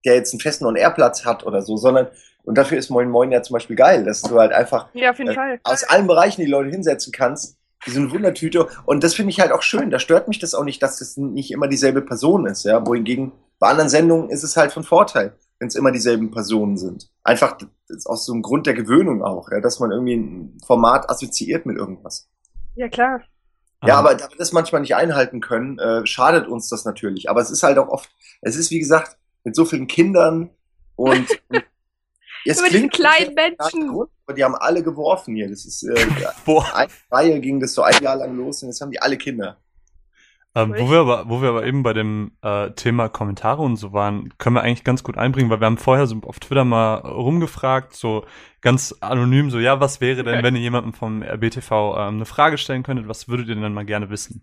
der 0.05 0.15
jetzt 0.15 0.33
einen 0.33 0.41
festen 0.41 0.67
on 0.67 0.77
air 0.77 0.91
Platz 0.91 1.25
hat 1.25 1.45
oder 1.47 1.63
so, 1.63 1.77
sondern 1.77 2.09
und 2.45 2.59
dafür 2.59 2.77
ist 2.77 2.91
Moin 2.91 3.09
Moin 3.09 3.33
ja 3.33 3.43
zum 3.43 3.55
Beispiel 3.55 3.77
geil, 3.77 4.05
dass 4.05 4.21
du 4.21 4.39
halt 4.39 4.53
einfach 4.53 4.89
ja, 4.93 5.13
äh, 5.13 5.59
aus 5.65 5.85
allen 5.85 6.07
Bereichen 6.07 6.43
die 6.43 6.51
Leute 6.51 6.71
hinsetzen 6.71 7.13
kannst. 7.13 7.57
Wie 7.87 7.91
so 7.91 8.01
eine 8.01 8.11
Wundertüte. 8.11 8.69
Und 8.87 9.05
das 9.05 9.15
finde 9.15 9.31
ich 9.31 9.41
halt 9.41 9.53
auch 9.53 9.63
schön. 9.63 9.91
Da 9.91 9.99
stört 9.99 10.29
mich 10.29 10.39
das 10.39 10.55
auch 10.55 10.65
nicht, 10.65 10.83
dass 10.83 10.99
das 10.99 11.19
nicht 11.19 11.51
immer 11.51 11.69
dieselbe 11.69 12.01
Person 12.01 12.47
ist. 12.47 12.65
Ja, 12.65 12.87
wohingegen 12.87 13.33
bei 13.59 13.69
anderen 13.69 13.91
Sendungen 13.91 14.31
ist 14.31 14.43
es 14.43 14.57
halt 14.57 14.73
von 14.73 14.85
Vorteil 14.85 15.35
wenn 15.59 15.69
es 15.69 15.75
immer 15.75 15.93
dieselben 15.93 16.31
Personen 16.31 16.77
sind. 16.77 17.11
Einfach 17.23 17.59
aus 18.05 18.27
so 18.27 18.33
einem 18.33 18.43
Grund 18.43 18.67
der 18.67 18.75
Gewöhnung 18.75 19.23
auch, 19.23 19.51
ja, 19.51 19.61
dass 19.61 19.81
man 19.81 19.93
irgendwie 19.93 20.17
ein 20.17 20.59
Format 20.67 21.09
assoziiert 21.09 21.67
mit 21.67 21.77
irgendwas. 21.77 22.29
Ja, 22.75 22.89
klar. 22.89 23.21
Ja, 23.85 23.97
aber 23.97 24.15
da 24.15 24.31
wir 24.31 24.39
das 24.39 24.53
manchmal 24.53 24.81
nicht 24.81 24.97
einhalten 24.97 25.41
können, 25.41 25.79
äh, 25.79 26.07
schadet 26.07 26.49
uns 26.49 26.69
das 26.69 26.87
natürlich. 26.87 27.29
Aber 27.29 27.43
es 27.43 27.51
ist 27.51 27.63
halt 27.63 27.77
auch 27.77 27.89
oft, 27.89 28.11
es 28.41 28.57
ist 28.57 28.71
wie 28.71 28.79
gesagt, 28.79 29.19
mit 29.45 29.55
so 29.55 29.65
vielen 29.67 29.87
Kindern 29.87 30.51
und 30.97 31.29
Jetzt 32.45 32.61
Über 32.61 32.69
klingt 32.69 32.93
kleinen 32.93 33.35
Menschen. 33.35 33.89
Grund, 33.89 34.11
aber 34.27 34.35
die 34.35 34.45
haben 34.45 34.55
alle 34.55 34.83
geworfen 34.83 35.35
hier. 35.35 35.49
Das 35.49 35.65
ist 35.65 35.83
äh, 35.83 35.95
eine 36.47 36.89
Reihe 37.11 37.41
ging 37.41 37.59
das 37.59 37.73
so 37.73 37.83
ein 37.83 38.03
Jahr 38.03 38.17
lang 38.17 38.37
los 38.37 38.63
und 38.63 38.69
jetzt 38.69 38.81
haben 38.81 38.91
die 38.91 39.01
alle 39.01 39.17
Kinder. 39.17 39.57
Ähm, 40.57 40.73
wo, 40.79 40.89
wir 40.89 41.01
aber, 41.01 41.29
wo 41.29 41.43
wir 41.43 41.49
aber 41.49 41.67
eben 41.67 41.83
bei 41.83 41.93
dem 41.93 42.31
äh, 42.43 42.71
Thema 42.71 43.09
Kommentare 43.09 43.61
und 43.61 43.77
so 43.77 43.93
waren, 43.93 44.33
können 44.39 44.55
wir 44.55 44.63
eigentlich 44.63 44.85
ganz 44.85 45.03
gut 45.03 45.19
einbringen, 45.19 45.51
weil 45.51 45.61
wir 45.61 45.67
haben 45.67 45.79
vorher 45.79 46.07
so 46.07 46.21
auf 46.23 46.39
Twitter 46.39 46.65
mal 46.65 46.95
rumgefragt, 46.95 47.95
so 47.95 48.25
ganz 48.65 48.95
anonym, 49.01 49.51
so 49.51 49.61
ja, 49.61 49.79
was 49.79 50.01
wäre 50.01 50.25
denn, 50.25 50.43
wenn 50.43 50.57
ihr 50.57 50.63
jemandem 50.63 50.95
vom 50.95 51.23
RBTV 51.23 51.71
ähm, 51.71 52.15
eine 52.17 52.25
Frage 52.25 52.57
stellen 52.57 52.83
könntet, 52.83 53.07
was 53.07 53.29
würdet 53.29 53.49
ihr 53.49 53.55
denn 53.55 53.75
mal 53.75 53.85
gerne 53.85 54.09
wissen? 54.09 54.41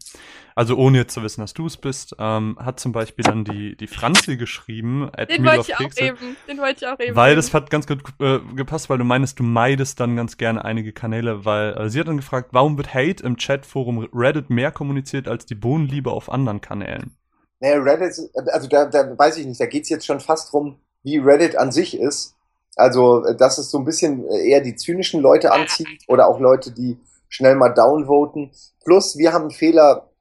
Also 0.53 0.75
ohne 0.77 0.99
jetzt 0.99 1.13
zu 1.15 1.23
wissen, 1.23 1.41
dass 1.41 1.55
du 1.55 1.65
es 1.65 1.75
bist, 1.75 2.15
ähm, 2.19 2.55
hat 2.59 2.79
zum 2.79 2.91
Beispiel 2.91 3.23
dann 3.23 3.43
die, 3.43 3.75
die 3.75 3.87
Franzi 3.87 4.37
geschrieben, 4.37 5.09
den 5.27 5.43
wollte 5.43 5.71
ich 5.71 5.75
auch 5.75 5.97
eben, 5.97 6.37
den 6.47 6.57
wollte 6.59 6.85
ich 6.85 6.87
auch 6.87 6.99
eben. 6.99 7.15
Weil 7.15 7.35
das 7.35 7.51
hat 7.51 7.71
ganz 7.71 7.87
gut 7.87 8.03
äh, 8.19 8.39
gepasst, 8.55 8.91
weil 8.91 8.99
du 8.99 9.03
meinst, 9.03 9.39
du 9.39 9.43
meidest 9.43 9.99
dann 9.99 10.15
ganz 10.15 10.37
gerne 10.37 10.63
einige 10.63 10.93
Kanäle, 10.93 11.43
weil 11.43 11.73
äh, 11.73 11.89
sie 11.89 11.99
hat 11.99 12.07
dann 12.07 12.17
gefragt, 12.17 12.49
warum 12.51 12.77
wird 12.77 12.93
Hate 12.93 13.23
im 13.23 13.37
Chatforum 13.37 14.07
Reddit 14.13 14.51
mehr 14.51 14.71
kommuniziert 14.71 15.27
als 15.27 15.47
die 15.47 15.55
Bohnenliebe 15.55 16.11
auf 16.11 16.31
anderen 16.31 16.61
Kanälen? 16.61 17.17
Naja, 17.59 17.81
Reddit, 17.81 18.13
also 18.51 18.67
da, 18.67 18.85
da 18.85 19.17
weiß 19.17 19.37
ich 19.37 19.47
nicht, 19.47 19.59
da 19.59 19.65
geht's 19.65 19.89
jetzt 19.89 20.05
schon 20.05 20.19
fast 20.19 20.53
drum, 20.53 20.79
wie 21.01 21.17
Reddit 21.17 21.57
an 21.57 21.71
sich 21.71 21.97
ist. 21.97 22.35
Also, 22.81 23.21
dass 23.33 23.57
es 23.57 23.71
so 23.71 23.77
ein 23.79 23.85
bisschen 23.85 24.27
eher 24.27 24.61
die 24.61 24.75
zynischen 24.75 25.21
Leute 25.21 25.51
anzieht 25.51 25.87
oder 26.07 26.27
auch 26.27 26.39
Leute, 26.39 26.71
die 26.71 26.99
schnell 27.29 27.55
mal 27.55 27.69
downvoten. 27.69 28.51
Plus, 28.83 29.17
wir 29.17 29.31
haben 29.31 29.43
einen 29.43 29.51
Fehler 29.51 30.11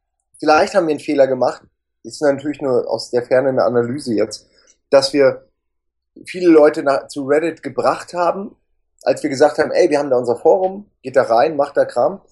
Vielleicht 0.40 0.74
haben 0.74 0.86
wir 0.86 0.92
einen 0.92 1.00
Fehler 1.00 1.26
gemacht, 1.26 1.62
ist 2.02 2.22
natürlich 2.22 2.62
nur 2.62 2.90
aus 2.90 3.10
der 3.10 3.22
Ferne 3.22 3.50
eine 3.50 3.62
Analyse 3.62 4.14
jetzt, 4.14 4.48
dass 4.88 5.12
wir 5.12 5.46
viele 6.24 6.48
Leute 6.48 6.82
nach, 6.82 7.08
zu 7.08 7.26
Reddit 7.26 7.62
gebracht 7.62 8.14
haben, 8.14 8.56
als 9.02 9.22
wir 9.22 9.28
gesagt 9.28 9.58
haben, 9.58 9.70
ey, 9.70 9.90
wir 9.90 9.98
haben 9.98 10.08
da 10.08 10.16
unser 10.16 10.36
Forum, 10.36 10.90
geht 11.02 11.16
da 11.16 11.24
rein, 11.24 11.56
macht 11.56 11.76
da 11.76 11.84
Kram, 11.84 12.22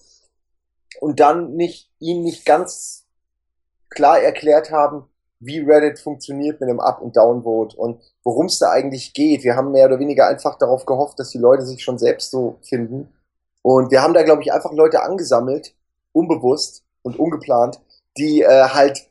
und 0.99 1.19
dann 1.19 1.53
nicht, 1.53 1.91
ihnen 1.99 2.23
nicht 2.23 2.45
ganz 2.45 3.05
klar 3.89 4.19
erklärt 4.19 4.71
haben, 4.71 5.07
wie 5.39 5.59
Reddit 5.59 5.99
funktioniert 5.99 6.59
mit 6.59 6.69
einem 6.69 6.79
Up- 6.79 7.01
und 7.01 7.15
Downvote 7.15 7.77
und 7.77 8.01
worum 8.23 8.47
es 8.47 8.59
da 8.59 8.71
eigentlich 8.71 9.13
geht. 9.13 9.43
Wir 9.43 9.55
haben 9.55 9.71
mehr 9.71 9.85
oder 9.85 9.99
weniger 9.99 10.27
einfach 10.27 10.57
darauf 10.57 10.85
gehofft, 10.85 11.19
dass 11.19 11.29
die 11.29 11.37
Leute 11.37 11.65
sich 11.65 11.83
schon 11.83 11.97
selbst 11.97 12.31
so 12.31 12.57
finden. 12.61 13.09
Und 13.61 13.91
wir 13.91 14.01
haben 14.01 14.13
da, 14.13 14.23
glaube 14.23 14.41
ich, 14.41 14.51
einfach 14.51 14.73
Leute 14.73 15.01
angesammelt, 15.01 15.73
unbewusst 16.11 16.83
und 17.03 17.17
ungeplant, 17.17 17.79
die 18.17 18.41
äh, 18.41 18.63
halt 18.69 19.09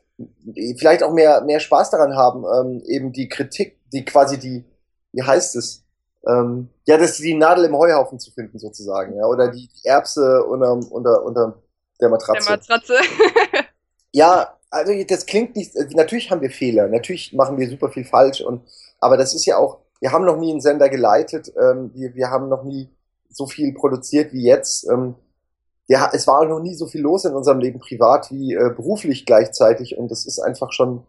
vielleicht 0.77 1.03
auch 1.03 1.13
mehr, 1.13 1.41
mehr 1.41 1.59
Spaß 1.59 1.91
daran 1.91 2.15
haben, 2.15 2.43
ähm, 2.43 2.83
eben 2.85 3.11
die 3.11 3.29
Kritik, 3.29 3.77
die 3.91 4.05
quasi 4.05 4.37
die, 4.37 4.65
wie 5.13 5.23
heißt 5.23 5.55
es? 5.55 5.83
Ähm, 6.27 6.69
ja, 6.85 6.97
das 6.97 7.17
die 7.17 7.33
Nadel 7.33 7.65
im 7.65 7.77
Heuhaufen 7.77 8.19
zu 8.19 8.31
finden, 8.31 8.59
sozusagen, 8.59 9.15
ja, 9.15 9.25
oder 9.25 9.47
die, 9.47 9.69
die 9.69 9.87
Erbse 9.87 10.43
unter, 10.43 10.73
unter, 10.91 11.23
unter 11.23 11.61
der 12.01 12.09
Matratze. 12.09 12.47
Der 12.47 12.57
Matratze. 12.57 12.93
ja, 14.11 14.58
also 14.69 14.91
das 15.07 15.25
klingt 15.25 15.55
nicht, 15.55 15.73
natürlich 15.95 16.29
haben 16.31 16.41
wir 16.41 16.51
Fehler, 16.51 16.87
natürlich 16.87 17.33
machen 17.33 17.57
wir 17.57 17.69
super 17.69 17.89
viel 17.89 18.05
falsch 18.05 18.41
und, 18.41 18.61
aber 18.99 19.17
das 19.17 19.33
ist 19.33 19.45
ja 19.45 19.57
auch, 19.57 19.79
wir 19.99 20.11
haben 20.11 20.25
noch 20.25 20.37
nie 20.37 20.51
einen 20.51 20.61
Sender 20.61 20.89
geleitet, 20.89 21.51
ähm, 21.59 21.91
wir, 21.93 22.15
wir 22.15 22.29
haben 22.29 22.49
noch 22.49 22.63
nie 22.63 22.89
so 23.29 23.47
viel 23.47 23.73
produziert 23.73 24.33
wie 24.33 24.43
jetzt, 24.43 24.87
ähm, 24.89 25.15
ja, 25.87 26.09
es 26.13 26.27
war 26.27 26.45
noch 26.45 26.59
nie 26.59 26.75
so 26.75 26.85
viel 26.85 27.01
los 27.01 27.25
in 27.25 27.33
unserem 27.33 27.59
Leben 27.59 27.79
privat 27.79 28.29
wie 28.31 28.53
äh, 28.53 28.69
beruflich 28.69 29.25
gleichzeitig 29.25 29.97
und 29.97 30.11
das 30.11 30.25
ist 30.25 30.39
einfach 30.39 30.71
schon, 30.71 31.03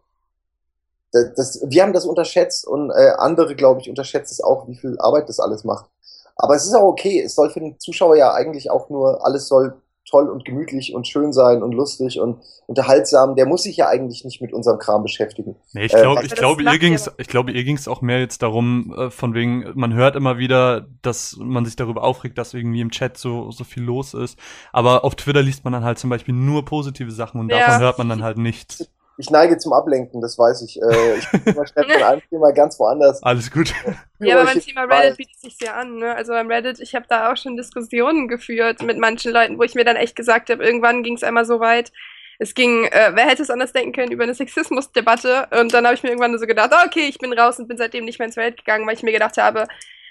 das, 1.12 1.35
das, 1.35 1.64
wir 1.68 1.83
haben 1.83 1.92
das 1.92 2.07
unterschätzt 2.07 2.66
und 2.66 2.90
äh, 2.90 3.12
andere, 3.18 3.55
glaube 3.57 3.81
ich, 3.81 3.90
unterschätzen 3.90 4.33
es 4.33 4.42
auch, 4.42 4.68
wie 4.68 4.77
viel 4.77 4.99
Arbeit 4.99 5.29
das 5.29 5.40
alles 5.40 5.64
macht. 5.64 5.90
Aber 6.37 6.55
es 6.55 6.64
ist 6.64 6.75
auch 6.75 6.85
okay, 6.85 7.20
es 7.20 7.35
soll 7.35 7.51
für 7.51 7.61
den 7.61 7.79
Zuschauer 7.79 8.16
ja 8.16 8.33
eigentlich 8.33 8.70
auch 8.70 8.88
nur, 8.88 9.27
alles 9.27 9.49
soll 9.49 9.75
toll 10.11 10.29
und 10.29 10.44
gemütlich 10.44 10.94
und 10.94 11.07
schön 11.07 11.33
sein 11.33 11.62
und 11.62 11.73
lustig 11.73 12.20
und 12.20 12.40
unterhaltsam, 12.66 13.37
der 13.37 13.46
muss 13.46 13.62
sich 13.62 13.77
ja 13.77 13.88
eigentlich 13.88 14.25
nicht 14.25 14.40
mit 14.40 14.53
unserem 14.53 14.79
Kram 14.79 15.03
beschäftigen. 15.03 15.57
Nee, 15.73 15.87
ich 15.87 15.92
glaube, 15.92 16.23
äh, 16.23 16.27
ich 16.27 16.35
glaube, 16.35 16.62
ihr 16.62 16.79
ging's, 16.79 17.11
ich 17.18 17.29
glaube, 17.29 17.53
ihr 17.53 17.64
ging's 17.64 17.88
auch 17.88 18.01
mehr 18.01 18.20
jetzt 18.20 18.42
darum, 18.42 18.94
äh, 18.96 19.11
von 19.11 19.35
wegen, 19.35 19.70
man 19.75 19.94
hört 19.94 20.16
immer 20.16 20.38
wieder, 20.38 20.87
dass 21.03 21.37
man 21.38 21.64
sich 21.64 21.77
darüber 21.77 22.05
aufregt, 22.05 22.38
dass 22.38 22.55
irgendwie 22.55 22.81
im 22.81 22.90
Chat 22.90 23.16
so, 23.16 23.51
so 23.51 23.64
viel 23.64 23.83
los 23.83 24.14
ist. 24.14 24.38
Aber 24.73 25.05
auf 25.05 25.14
Twitter 25.14 25.42
liest 25.42 25.64
man 25.64 25.73
dann 25.73 25.85
halt 25.85 25.99
zum 25.99 26.11
Beispiel 26.11 26.35
nur 26.35 26.64
positive 26.64 27.11
Sachen 27.11 27.40
und 27.40 27.51
ja. 27.51 27.59
davon 27.59 27.81
hört 27.81 27.99
man 27.99 28.09
dann 28.09 28.23
halt 28.23 28.38
nichts 28.38 28.88
ich 29.20 29.30
neige 29.30 29.59
zum 29.59 29.74
Ablenken, 29.74 30.20
das 30.20 30.38
weiß 30.38 30.62
ich. 30.62 30.80
Äh, 30.80 31.16
ich 31.18 31.30
bin 31.30 31.42
immer 31.44 31.66
schnell 31.66 31.85
von 31.85 32.02
einem 32.02 32.22
Thema 32.28 32.52
ganz 32.52 32.80
woanders. 32.80 33.22
Alles 33.22 33.50
gut. 33.50 33.72
Ja, 34.18 34.40
aber 34.40 34.50
beim 34.50 34.61
Thema 34.61 34.85
Reddit 34.85 35.18
bietet 35.18 35.38
sich 35.40 35.56
ja 35.61 35.74
an. 35.74 35.98
Ne? 35.98 36.14
Also 36.14 36.33
beim 36.33 36.50
Reddit, 36.50 36.80
ich 36.80 36.94
habe 36.94 37.04
da 37.09 37.30
auch 37.30 37.37
schon 37.37 37.56
Diskussionen 37.56 38.28
geführt 38.28 38.83
mit 38.83 38.98
manchen 38.98 39.33
Leuten, 39.33 39.59
wo 39.59 39.62
ich 39.62 39.74
mir 39.74 39.85
dann 39.85 39.96
echt 39.96 40.16
gesagt 40.16 40.50
habe, 40.50 40.64
irgendwann 40.64 41.02
ging 41.02 41.14
es 41.14 41.22
einmal 41.22 41.44
so 41.44 41.61
weit, 41.61 41.92
es 42.38 42.54
ging, 42.54 42.87
äh, 42.87 43.12
wer 43.14 43.26
hätte 43.26 43.42
es 43.42 43.50
anders 43.50 43.72
denken 43.72 43.92
können, 43.92 44.12
über 44.12 44.24
eine 44.24 44.35
Sexismusdebatte. 44.35 45.48
Und 45.59 45.74
dann 45.74 45.85
habe 45.85 45.94
ich 45.94 46.02
mir 46.02 46.09
irgendwann 46.09 46.38
so 46.38 46.46
gedacht, 46.46 46.72
okay, 46.87 47.06
ich 47.09 47.18
bin 47.18 47.33
raus 47.33 47.59
und 47.59 47.68
bin 47.68 47.76
seitdem 47.76 48.06
nicht 48.06 48.18
mehr 48.18 48.26
ins 48.26 48.37
Welt 48.37 48.56
gegangen, 48.56 48.87
weil 48.87 48.94
ich 48.94 49.02
mir 49.02 49.12
gedacht 49.12 49.37
habe, 49.37 49.66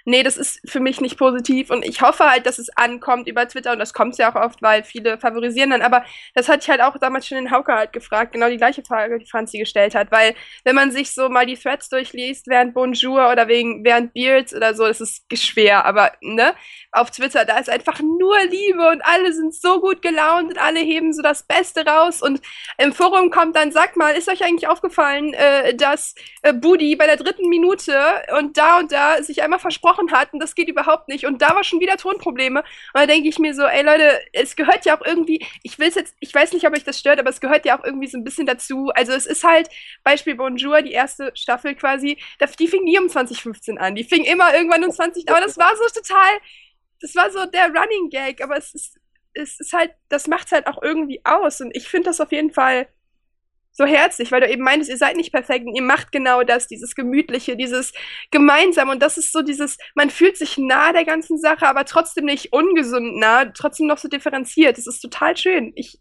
nee, 0.06 0.24
das 0.24 0.38
ist 0.38 0.62
für 0.66 0.80
mich 0.80 1.02
nicht 1.02 1.18
positiv. 1.18 1.70
Und 1.70 1.86
ich 1.86 2.02
hoffe 2.02 2.30
halt, 2.30 2.46
dass 2.46 2.60
es 2.60 2.70
ankommt 2.76 3.28
über 3.28 3.48
Twitter. 3.48 3.72
Und 3.74 3.80
das 3.80 3.94
kommt 3.94 4.18
ja 4.18 4.32
auch 4.32 4.36
oft, 4.36 4.62
weil 4.62 4.84
viele 4.84 5.18
favorisieren 5.18 5.70
dann, 5.72 5.82
aber 5.82 6.04
das 6.34 6.50
hatte 6.50 6.64
ich 6.64 6.70
halt 6.70 6.82
auch 6.82 6.98
damals 6.98 7.28
schon 7.28 7.38
in 7.38 7.52
Hauke 7.52 7.74
halt 7.74 7.94
gefragt, 7.94 8.34
genau 8.34 8.50
die 8.50 8.58
gleiche 8.58 8.84
Frage, 8.84 9.20
die 9.20 9.26
Franzi 9.26 9.58
gestellt 9.58 9.96
hat, 9.96 10.12
weil 10.12 10.36
wenn 10.64 10.76
man 10.76 10.92
sich 10.92 11.14
so 11.14 11.30
mal 11.30 11.46
die 11.46 11.58
Threads 11.58 11.90
durchliest 11.90 12.48
während 12.48 12.74
Bonjour 12.74 13.32
oder 13.32 13.48
wegen, 13.48 13.84
während 13.84 14.14
Beards 14.14 14.54
oder 14.54 14.74
so, 14.74 14.88
das 14.88 15.02
ist 15.02 15.24
schwer, 15.38 15.86
aber 15.86 16.12
ne, 16.22 16.54
auf 16.92 17.12
Twitter, 17.12 17.46
da 17.46 17.60
ist 17.60 17.70
einfach 17.70 18.00
nur 18.00 18.38
Liebe 18.50 18.90
und 18.90 19.02
alle 19.06 19.32
sind 19.34 19.54
so 19.54 19.80
gut 19.80 20.02
gelaunt 20.02 20.50
und 20.50 20.58
alle 20.58 20.80
heben 20.80 21.14
so 21.14 21.22
das 21.22 21.44
Beste 21.44 21.86
raus. 21.86 22.22
Und 22.22 22.42
im 22.78 22.94
Forum 22.94 23.30
kommt 23.30 23.56
dann, 23.56 23.72
sag 23.72 23.96
mal, 23.96 24.16
ist 24.16 24.30
euch 24.30 24.44
eigentlich 24.44 24.68
aufgefallen, 24.68 25.34
äh, 25.34 25.76
dass 25.76 26.16
äh, 26.42 26.54
Budi 26.54 26.96
bei 26.96 27.06
der 27.06 27.18
dritten 27.18 27.48
Minute 27.50 27.96
und 28.38 28.58
da 28.58 28.80
und 28.80 28.92
da 28.92 29.22
sich 29.22 29.44
einmal 29.44 29.60
versprochen 29.60 29.88
gesprochen 29.89 30.12
hat 30.12 30.34
und 30.34 30.39
das 30.39 30.56
geht 30.56 30.69
überhaupt 30.69 31.08
nicht. 31.08 31.25
Und 31.25 31.41
da 31.41 31.56
war 31.56 31.63
schon 31.63 31.80
wieder 31.80 31.97
Tonprobleme. 31.97 32.60
Und 32.60 32.65
da 32.93 33.06
denke 33.06 33.30
ich 33.30 33.39
mir 33.39 33.54
so, 33.54 33.63
ey 33.63 33.84
Leute, 33.84 34.19
es 34.34 34.56
gehört 34.56 34.86
ja 34.86 34.97
auch 34.97 35.06
irgendwie, 35.06 35.45
ich 35.63 35.80
will 35.80 35.88
es 35.88 35.95
jetzt, 35.95 36.15
ich 36.19 36.34
weiß 36.34 36.54
nicht, 36.54 36.65
ob 36.67 36.75
euch 36.75 36.84
das 36.84 36.99
stört, 36.99 37.19
aber 37.19 37.30
es 37.30 37.39
gehört 37.39 37.65
ja 37.65 37.78
auch 37.78 37.84
irgendwie 37.84 38.08
so 38.08 38.17
ein 38.17 38.23
bisschen 38.23 38.45
dazu. 38.45 38.89
Also 38.95 39.13
es 39.13 39.25
ist 39.25 39.43
halt, 39.43 39.69
Beispiel 40.04 40.36
Bonjour, 40.36 40.82
die 40.82 40.91
erste 40.91 41.32
Staffel 41.36 41.75
quasi, 41.75 42.17
die 42.60 42.67
fing 42.67 42.84
nie 42.84 42.99
um 42.99 43.10
2015 43.10 43.78
an. 43.78 43.95
Die 43.95 44.04
fing 44.04 44.23
immer 44.23 44.54
irgendwann 44.54 44.84
um 44.84 44.91
20, 44.91 45.30
aber 45.30 45.41
das 45.41 45.58
war 45.58 45.71
so 45.75 45.99
total, 45.99 46.39
das 47.02 47.15
war 47.15 47.32
so 47.32 47.45
der 47.45 47.67
Running 47.67 48.10
Gag, 48.10 48.43
aber 48.43 48.58
es 48.58 48.73
ist, 48.73 48.99
es 49.34 49.60
ist 49.60 49.73
halt, 49.73 49.91
das 50.10 50.28
macht 50.28 50.47
es 50.47 50.52
halt 50.52 50.67
auch 50.67 50.82
irgendwie 50.82 51.21
aus. 51.23 51.62
Und 51.62 51.75
ich 51.75 51.88
finde 51.88 52.10
das 52.10 52.19
auf 52.19 52.32
jeden 52.32 52.52
Fall 52.52 52.88
so 53.72 53.86
herzlich, 53.86 54.32
weil 54.32 54.42
du 54.42 54.50
eben 54.50 54.64
meintest, 54.64 54.90
ihr 54.90 54.98
seid 54.98 55.16
nicht 55.16 55.32
perfekt 55.32 55.66
und 55.66 55.76
ihr 55.76 55.84
macht 55.84 56.12
genau 56.12 56.44
das, 56.44 56.68
dieses 56.68 56.96
Gemütliche, 56.96 57.56
dieses 57.56 57.94
Gemeinsam 58.32 58.90
und 58.90 59.02
das 59.02 59.18
ist 59.18 59.32
so 59.32 59.42
dieses, 59.42 59.78
man 59.96 60.10
fühlt 60.10 60.38
sich 60.38 60.58
nah 60.58 60.92
der 60.92 61.06
ganzen 61.06 61.38
Sache, 61.38 61.68
aber 61.68 61.86
trotzdem 61.86 62.26
nicht 62.26 62.52
ungesund 62.52 63.18
nah, 63.18 63.46
trotzdem 63.46 63.88
noch 63.88 63.98
so 63.98 64.08
differenziert. 64.08 64.78
Das 64.78 64.88
ist 64.88 65.00
total 65.00 65.38
schön. 65.38 65.72
Ich 65.76 66.00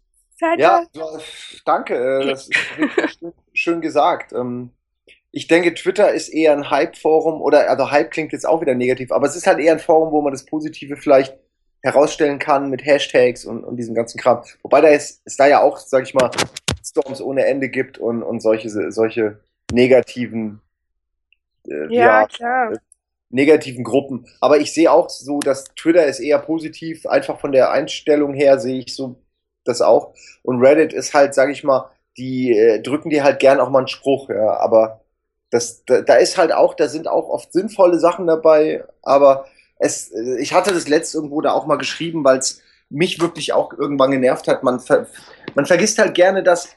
ja, 0.57 0.85
danke. 1.65 2.21
Äh, 2.21 2.25
das 2.29 2.47
ist 2.47 3.33
schön 3.53 3.81
gesagt. 3.81 4.33
Ähm, 4.33 4.71
ich 5.31 5.47
denke, 5.47 5.73
Twitter 5.73 6.11
ist 6.11 6.29
eher 6.29 6.53
ein 6.53 6.69
Hype-Forum 6.69 7.41
oder, 7.41 7.69
also 7.69 7.91
Hype 7.91 8.11
klingt 8.11 8.31
jetzt 8.31 8.47
auch 8.47 8.61
wieder 8.61 8.73
negativ, 8.73 9.11
aber 9.11 9.27
es 9.27 9.35
ist 9.35 9.47
halt 9.47 9.59
eher 9.59 9.73
ein 9.73 9.79
Forum, 9.79 10.11
wo 10.11 10.21
man 10.21 10.33
das 10.33 10.45
Positive 10.45 10.97
vielleicht 10.97 11.37
herausstellen 11.81 12.39
kann 12.39 12.69
mit 12.69 12.83
Hashtags 12.85 13.45
und, 13.45 13.63
und 13.63 13.77
diesem 13.77 13.95
ganzen 13.95 14.19
Kram. 14.19 14.43
Wobei 14.63 14.81
da 14.81 14.89
ist, 14.89 15.21
ist 15.25 15.39
da 15.39 15.47
ja 15.47 15.61
auch, 15.61 15.77
sag 15.77 16.03
ich 16.03 16.13
mal, 16.13 16.31
Shitstorms 16.79 17.21
ohne 17.21 17.45
Ende 17.45 17.69
gibt 17.69 17.97
und, 17.97 18.23
und 18.23 18.41
solche, 18.41 18.91
solche 18.91 19.39
negativen, 19.71 20.61
äh, 21.67 21.93
ja, 21.93 22.21
ja, 22.21 22.27
klar. 22.27 22.73
negativen 23.29 23.83
Gruppen. 23.83 24.27
Aber 24.41 24.57
ich 24.57 24.73
sehe 24.73 24.91
auch 24.91 25.09
so, 25.09 25.39
dass 25.39 25.65
Twitter 25.75 26.05
ist 26.05 26.19
eher 26.19 26.39
positiv, 26.39 27.05
einfach 27.05 27.39
von 27.39 27.51
der 27.51 27.71
Einstellung 27.71 28.33
her 28.33 28.59
sehe 28.59 28.79
ich 28.79 28.95
so 28.95 29.17
das 29.65 29.81
auch. 29.81 30.13
Und 30.43 30.61
Reddit 30.61 30.93
ist 30.93 31.13
halt, 31.13 31.33
sag 31.33 31.49
ich 31.49 31.63
mal, 31.63 31.91
die 32.17 32.57
äh, 32.57 32.81
drücken 32.81 33.09
dir 33.09 33.23
halt 33.23 33.39
gern 33.39 33.59
auch 33.59 33.69
mal 33.69 33.79
einen 33.79 33.87
Spruch, 33.87 34.29
ja, 34.29 34.57
aber 34.57 35.01
das, 35.51 35.83
da, 35.85 36.01
da 36.01 36.15
ist 36.15 36.37
halt 36.37 36.51
auch, 36.51 36.73
da 36.73 36.87
sind 36.87 37.07
auch 37.07 37.29
oft 37.29 37.53
sinnvolle 37.53 37.99
Sachen 37.99 38.27
dabei, 38.27 38.83
aber 39.01 39.45
es, 39.77 40.11
äh, 40.11 40.39
ich 40.39 40.53
hatte 40.53 40.73
das 40.73 40.87
letzte 40.87 41.17
irgendwo 41.17 41.41
da 41.41 41.53
auch 41.53 41.65
mal 41.65 41.77
geschrieben, 41.77 42.23
weil 42.23 42.39
es 42.39 42.61
mich 42.89 43.21
wirklich 43.21 43.53
auch 43.53 43.73
irgendwann 43.73 44.11
genervt 44.11 44.47
hat. 44.47 44.63
Man, 44.63 44.79
ver, 44.79 45.07
man 45.55 45.65
vergisst 45.65 45.99
halt 45.99 46.15
gerne, 46.15 46.43
dass 46.43 46.75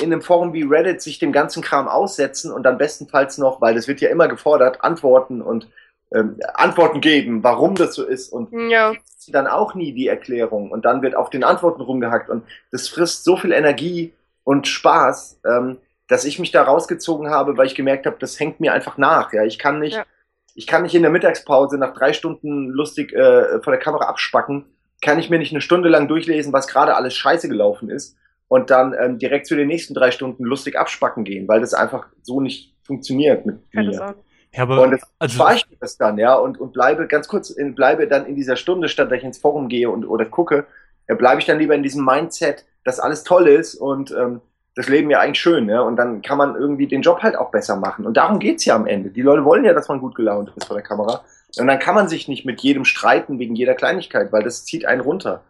in 0.00 0.12
einem 0.12 0.22
Forum 0.22 0.52
wie 0.52 0.62
Reddit 0.62 1.02
sich 1.02 1.18
dem 1.18 1.32
ganzen 1.32 1.62
Kram 1.62 1.88
aussetzen 1.88 2.52
und 2.52 2.64
dann 2.64 2.78
bestenfalls 2.78 3.38
noch, 3.38 3.60
weil 3.60 3.74
das 3.74 3.88
wird 3.88 4.00
ja 4.00 4.10
immer 4.10 4.28
gefordert, 4.28 4.82
Antworten 4.82 5.40
und 5.40 5.68
ähm, 6.12 6.38
Antworten 6.54 7.00
geben, 7.00 7.42
warum 7.44 7.74
das 7.74 7.94
so 7.94 8.04
ist 8.04 8.32
und 8.32 8.50
ja. 8.70 8.94
dann 9.28 9.46
auch 9.46 9.74
nie 9.74 9.92
die 9.92 10.08
Erklärung 10.08 10.70
und 10.70 10.84
dann 10.84 11.02
wird 11.02 11.14
auf 11.14 11.30
den 11.30 11.44
Antworten 11.44 11.82
rumgehackt 11.82 12.30
und 12.30 12.44
das 12.72 12.88
frisst 12.88 13.24
so 13.24 13.36
viel 13.36 13.52
Energie 13.52 14.12
und 14.42 14.66
Spaß, 14.66 15.40
ähm, 15.46 15.78
dass 16.08 16.24
ich 16.24 16.38
mich 16.38 16.50
da 16.50 16.62
rausgezogen 16.62 17.28
habe, 17.28 17.56
weil 17.56 17.66
ich 17.66 17.74
gemerkt 17.74 18.06
habe, 18.06 18.16
das 18.18 18.40
hängt 18.40 18.60
mir 18.60 18.72
einfach 18.72 18.96
nach. 18.96 19.32
Ja, 19.34 19.44
ich 19.44 19.58
kann 19.58 19.78
nicht, 19.78 19.96
ja. 19.96 20.06
ich 20.54 20.66
kann 20.66 20.82
nicht 20.82 20.94
in 20.94 21.02
der 21.02 21.10
Mittagspause 21.10 21.76
nach 21.76 21.92
drei 21.92 22.14
Stunden 22.14 22.68
lustig 22.68 23.12
äh, 23.12 23.60
vor 23.60 23.72
der 23.72 23.80
Kamera 23.80 24.06
abspacken, 24.06 24.64
kann 25.00 25.18
ich 25.18 25.30
mir 25.30 25.38
nicht 25.38 25.52
eine 25.52 25.60
Stunde 25.60 25.88
lang 25.88 26.08
durchlesen, 26.08 26.52
was 26.52 26.68
gerade 26.68 26.96
alles 26.96 27.14
scheiße 27.14 27.48
gelaufen 27.48 27.90
ist 27.90 28.16
und 28.48 28.70
dann 28.70 28.94
ähm, 28.98 29.18
direkt 29.18 29.46
zu 29.46 29.54
den 29.54 29.68
nächsten 29.68 29.94
drei 29.94 30.10
Stunden 30.10 30.44
lustig 30.44 30.78
abspacken 30.78 31.24
gehen, 31.24 31.46
weil 31.48 31.60
das 31.60 31.74
einfach 31.74 32.06
so 32.22 32.40
nicht 32.40 32.74
funktioniert 32.82 33.46
mit 33.46 33.60
Keine 33.72 33.90
mir. 33.90 34.14
Ja, 34.54 34.62
aber 34.62 34.82
und 34.82 34.92
das 34.92 35.02
also, 35.18 35.46
ich 35.50 35.66
das 35.78 35.98
dann, 35.98 36.16
ja, 36.16 36.34
und, 36.34 36.58
und 36.58 36.72
bleibe 36.72 37.06
ganz 37.06 37.28
kurz, 37.28 37.50
in, 37.50 37.74
bleibe 37.74 38.08
dann 38.08 38.24
in 38.24 38.34
dieser 38.34 38.56
Stunde, 38.56 38.88
statt 38.88 39.10
dass 39.10 39.18
ich 39.18 39.24
ins 39.24 39.38
Forum 39.38 39.68
gehe 39.68 39.90
und 39.90 40.06
oder 40.06 40.24
gucke, 40.24 40.66
ja, 41.06 41.14
bleibe 41.14 41.40
ich 41.40 41.46
dann 41.46 41.58
lieber 41.58 41.74
in 41.74 41.82
diesem 41.82 42.04
Mindset, 42.04 42.64
dass 42.84 42.98
alles 42.98 43.24
toll 43.24 43.46
ist 43.46 43.74
und 43.74 44.10
ähm, 44.10 44.40
das 44.74 44.88
Leben 44.88 45.10
ja 45.10 45.20
eigentlich 45.20 45.40
schön, 45.40 45.68
ja, 45.68 45.82
und 45.82 45.96
dann 45.96 46.22
kann 46.22 46.38
man 46.38 46.54
irgendwie 46.54 46.86
den 46.86 47.02
Job 47.02 47.22
halt 47.22 47.36
auch 47.36 47.50
besser 47.50 47.76
machen. 47.76 48.06
Und 48.06 48.16
darum 48.16 48.38
geht's 48.38 48.64
ja 48.64 48.74
am 48.74 48.86
Ende. 48.86 49.10
Die 49.10 49.22
Leute 49.22 49.44
wollen 49.44 49.64
ja, 49.64 49.74
dass 49.74 49.88
man 49.88 50.00
gut 50.00 50.14
gelaunt 50.14 50.52
ist 50.56 50.66
vor 50.66 50.76
der 50.76 50.84
Kamera. 50.84 51.20
Und 51.56 51.66
dann 51.66 51.78
kann 51.78 51.94
man 51.94 52.08
sich 52.08 52.28
nicht 52.28 52.44
mit 52.44 52.60
jedem 52.60 52.84
streiten 52.84 53.38
wegen 53.38 53.54
jeder 53.54 53.74
Kleinigkeit, 53.74 54.32
weil 54.32 54.42
das 54.42 54.64
zieht 54.64 54.84
einen 54.84 55.00
runter. 55.00 55.44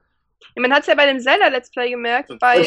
Ja, 0.55 0.63
man 0.63 0.73
hat 0.73 0.83
es 0.83 0.87
ja 0.87 0.95
bei 0.95 1.07
dem 1.07 1.21
Zelda-Let's 1.21 1.71
Play 1.71 1.91
gemerkt, 1.91 2.33
bei. 2.41 2.67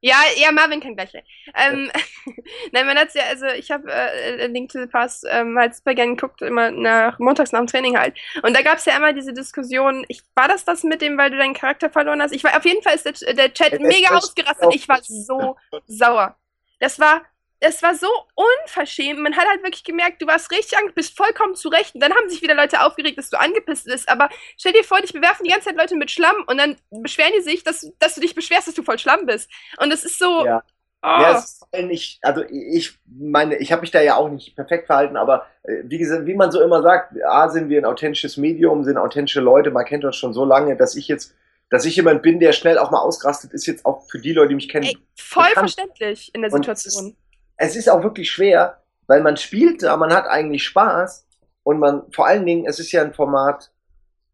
Ja, 0.00 0.16
ja, 0.36 0.50
Marvin 0.50 0.80
kann 0.80 0.96
gleich. 0.96 1.12
Ähm, 1.54 1.90
Nein, 2.72 2.86
man 2.86 2.98
hat 2.98 3.08
es 3.08 3.14
ja, 3.14 3.22
also 3.28 3.46
ich 3.46 3.70
habe 3.70 3.88
äh, 3.88 4.48
Link 4.48 4.72
to 4.72 4.80
the 4.80 4.88
Past 4.88 5.24
ähm, 5.30 5.56
halt 5.56 5.76
super 5.76 5.94
gerne 5.94 6.16
geguckt, 6.16 6.42
immer 6.42 6.72
nach, 6.72 7.20
montags 7.20 7.52
nach 7.52 7.60
dem 7.60 7.68
Training 7.68 7.96
halt. 7.96 8.16
Und 8.42 8.56
da 8.56 8.62
gab 8.62 8.78
es 8.78 8.84
ja 8.86 8.96
immer 8.96 9.12
diese 9.12 9.32
Diskussion, 9.32 10.04
ich, 10.08 10.22
war 10.34 10.48
das 10.48 10.64
das 10.64 10.82
mit 10.82 11.02
dem, 11.02 11.16
weil 11.16 11.30
du 11.30 11.36
deinen 11.36 11.54
Charakter 11.54 11.88
verloren 11.88 12.20
hast? 12.20 12.32
Ich 12.32 12.42
war, 12.42 12.56
auf 12.56 12.64
jeden 12.64 12.82
Fall 12.82 12.96
ist 12.96 13.04
der, 13.04 13.34
der 13.34 13.54
Chat 13.54 13.80
mega 13.80 14.16
ausgerastet, 14.16 14.74
ich 14.74 14.88
war 14.88 14.98
so 15.02 15.56
sauer. 15.86 16.36
Das 16.80 16.98
war 16.98 17.24
es 17.60 17.82
war 17.82 17.94
so 17.94 18.08
unverschämt. 18.34 19.20
Man 19.20 19.36
hat 19.36 19.46
halt 19.46 19.62
wirklich 19.62 19.84
gemerkt, 19.84 20.22
du 20.22 20.26
warst 20.26 20.50
richtig 20.50 20.78
angepisst, 20.78 21.14
bist 21.14 21.16
vollkommen 21.16 21.54
zurecht. 21.54 21.94
Und 21.94 22.00
dann 22.00 22.12
haben 22.14 22.28
sich 22.28 22.40
wieder 22.40 22.54
Leute 22.54 22.82
aufgeregt, 22.82 23.18
dass 23.18 23.28
du 23.28 23.38
angepisst 23.38 23.84
bist. 23.84 24.08
Aber 24.08 24.30
stell 24.56 24.72
dir 24.72 24.82
vor, 24.82 25.00
dich 25.00 25.12
bewerfen 25.12 25.44
die 25.44 25.50
ganze 25.50 25.68
Zeit 25.68 25.76
Leute 25.76 25.96
mit 25.96 26.10
Schlamm 26.10 26.36
und 26.46 26.56
dann 26.56 26.76
beschweren 26.90 27.32
die 27.36 27.42
sich, 27.42 27.62
dass, 27.62 27.92
dass 27.98 28.14
du 28.14 28.22
dich 28.22 28.34
beschwerst, 28.34 28.66
dass 28.66 28.74
du 28.74 28.82
voll 28.82 28.98
Schlamm 28.98 29.26
bist. 29.26 29.50
Und 29.78 29.92
es 29.92 30.04
ist 30.04 30.18
so. 30.18 30.44
Ja. 30.44 30.62
Oh. 31.02 31.06
Ja, 31.06 31.38
es 31.38 31.62
ist 31.72 31.84
nicht, 31.84 32.18
also 32.22 32.42
ich 32.50 32.98
meine, 33.06 33.56
ich 33.56 33.72
habe 33.72 33.80
mich 33.80 33.90
da 33.90 34.02
ja 34.02 34.16
auch 34.16 34.28
nicht 34.28 34.54
perfekt 34.54 34.84
verhalten, 34.84 35.16
aber 35.16 35.46
äh, 35.62 35.76
wie 35.84 35.96
gesagt, 35.96 36.26
wie 36.26 36.34
man 36.34 36.52
so 36.52 36.60
immer 36.60 36.82
sagt, 36.82 37.14
A, 37.24 37.48
sind 37.48 37.70
wir 37.70 37.80
ein 37.80 37.86
authentisches 37.86 38.36
Medium, 38.36 38.84
sind 38.84 38.98
authentische 38.98 39.40
Leute, 39.40 39.70
man 39.70 39.86
kennt 39.86 40.04
uns 40.04 40.16
schon 40.16 40.34
so 40.34 40.44
lange, 40.44 40.76
dass 40.76 40.96
ich 40.96 41.08
jetzt 41.08 41.34
dass 41.70 41.86
ich 41.86 41.96
jemand 41.96 42.20
bin, 42.22 42.40
der 42.40 42.52
schnell 42.52 42.78
auch 42.78 42.90
mal 42.90 42.98
ausrastet, 42.98 43.52
ist 43.52 43.64
jetzt 43.64 43.86
auch 43.86 44.04
für 44.10 44.18
die 44.18 44.32
Leute, 44.32 44.48
die 44.48 44.54
mich 44.56 44.68
kennen. 44.68 44.86
Ey, 44.86 44.98
voll 45.14 45.44
bekannt. 45.44 45.70
verständlich 45.70 46.34
in 46.34 46.42
der 46.42 46.50
Situation 46.50 47.16
es 47.60 47.76
ist 47.76 47.90
auch 47.90 48.02
wirklich 48.02 48.30
schwer, 48.30 48.78
weil 49.06 49.20
man 49.22 49.36
spielt 49.36 49.82
da, 49.82 49.96
man 49.96 50.12
hat 50.12 50.26
eigentlich 50.26 50.64
Spaß 50.64 51.26
und 51.62 51.78
man, 51.78 52.10
vor 52.10 52.26
allen 52.26 52.46
Dingen, 52.46 52.66
es 52.66 52.78
ist 52.80 52.90
ja 52.90 53.02
ein 53.02 53.14
Format, 53.14 53.70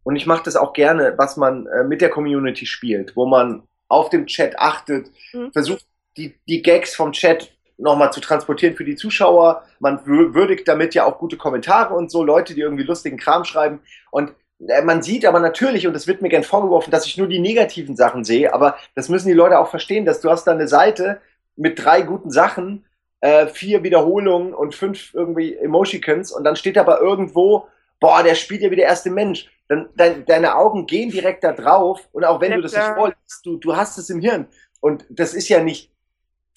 und 0.05 0.15
ich 0.15 0.27
mache 0.27 0.45
das 0.45 0.55
auch 0.55 0.73
gerne, 0.73 1.15
was 1.17 1.37
man 1.37 1.67
äh, 1.67 1.83
mit 1.83 2.01
der 2.01 2.11
Community 2.11 2.65
spielt, 2.65 3.17
wo 3.17 3.27
man 3.27 3.65
auf 3.89 4.09
dem 4.09 4.27
Chat 4.27 4.57
achtet, 4.57 5.11
mhm. 5.33 5.51
versucht 5.53 5.85
die, 6.17 6.39
die 6.49 6.63
Gags 6.63 6.95
vom 6.95 7.11
Chat 7.11 7.51
nochmal 7.77 8.13
zu 8.13 8.21
transportieren 8.21 8.77
für 8.77 8.85
die 8.85 8.95
Zuschauer. 8.95 9.65
Man 9.81 10.07
würdigt 10.07 10.69
damit 10.69 10.95
ja 10.95 11.05
auch 11.05 11.19
gute 11.19 11.37
Kommentare 11.37 11.93
und 11.95 12.13
so, 12.13 12.23
Leute, 12.23 12.55
die 12.55 12.61
irgendwie 12.61 12.85
lustigen 12.85 13.17
Kram 13.17 13.45
schreiben. 13.45 13.81
Und 14.13 14.33
äh, 14.69 14.83
man 14.83 15.03
sieht 15.03 15.27
aber 15.27 15.41
natürlich, 15.41 15.89
und 15.89 15.95
das 15.95 16.07
wird 16.07 16.23
mir 16.23 16.29
gern 16.29 16.45
vorgeworfen, 16.45 16.93
dass 16.93 17.07
ich 17.07 17.19
nur 17.19 17.27
die 17.27 17.41
negativen 17.41 17.97
Sachen 17.97 18.23
sehe, 18.23 18.55
aber 18.55 18.77
das 18.95 19.09
müssen 19.09 19.27
die 19.27 19.35
Leute 19.35 19.59
auch 19.59 19.69
verstehen, 19.69 20.05
dass 20.05 20.21
du 20.21 20.31
hast 20.31 20.45
da 20.45 20.53
eine 20.53 20.69
Seite 20.69 21.21
mit 21.57 21.85
drei 21.85 22.03
guten 22.03 22.31
Sachen 22.31 22.86
äh, 23.21 23.47
vier 23.47 23.83
Wiederholungen 23.83 24.55
und 24.55 24.75
fünf 24.75 25.15
irgendwie 25.15 25.55
Emoticons 25.57 26.33
und 26.33 26.45
dann 26.45 26.57
steht 26.57 26.79
aber 26.79 27.01
irgendwo, 27.01 27.67
boah, 28.01 28.23
der 28.23 28.35
spielt 28.35 28.63
ja 28.63 28.71
wie 28.71 28.77
der 28.77 28.87
erste 28.87 29.11
Mensch. 29.11 29.51
Dann 29.69 29.89
dein, 29.97 30.25
deine 30.27 30.57
Augen 30.57 30.87
gehen 30.87 31.11
direkt 31.11 31.43
da 31.43 31.53
drauf 31.53 32.09
und 32.13 32.25
auch 32.25 32.41
wenn 32.41 32.51
ja, 32.51 32.57
du 32.57 32.63
das 32.63 32.73
nicht 32.73 32.95
vorliest, 32.95 33.41
du, 33.45 33.57
du 33.57 33.77
hast 33.77 33.99
es 33.99 34.11
im 34.11 34.21
Hirn. 34.21 34.47
Und 34.81 35.05
das 35.11 35.35
ist 35.35 35.49
ja 35.49 35.63
nicht, 35.63 35.91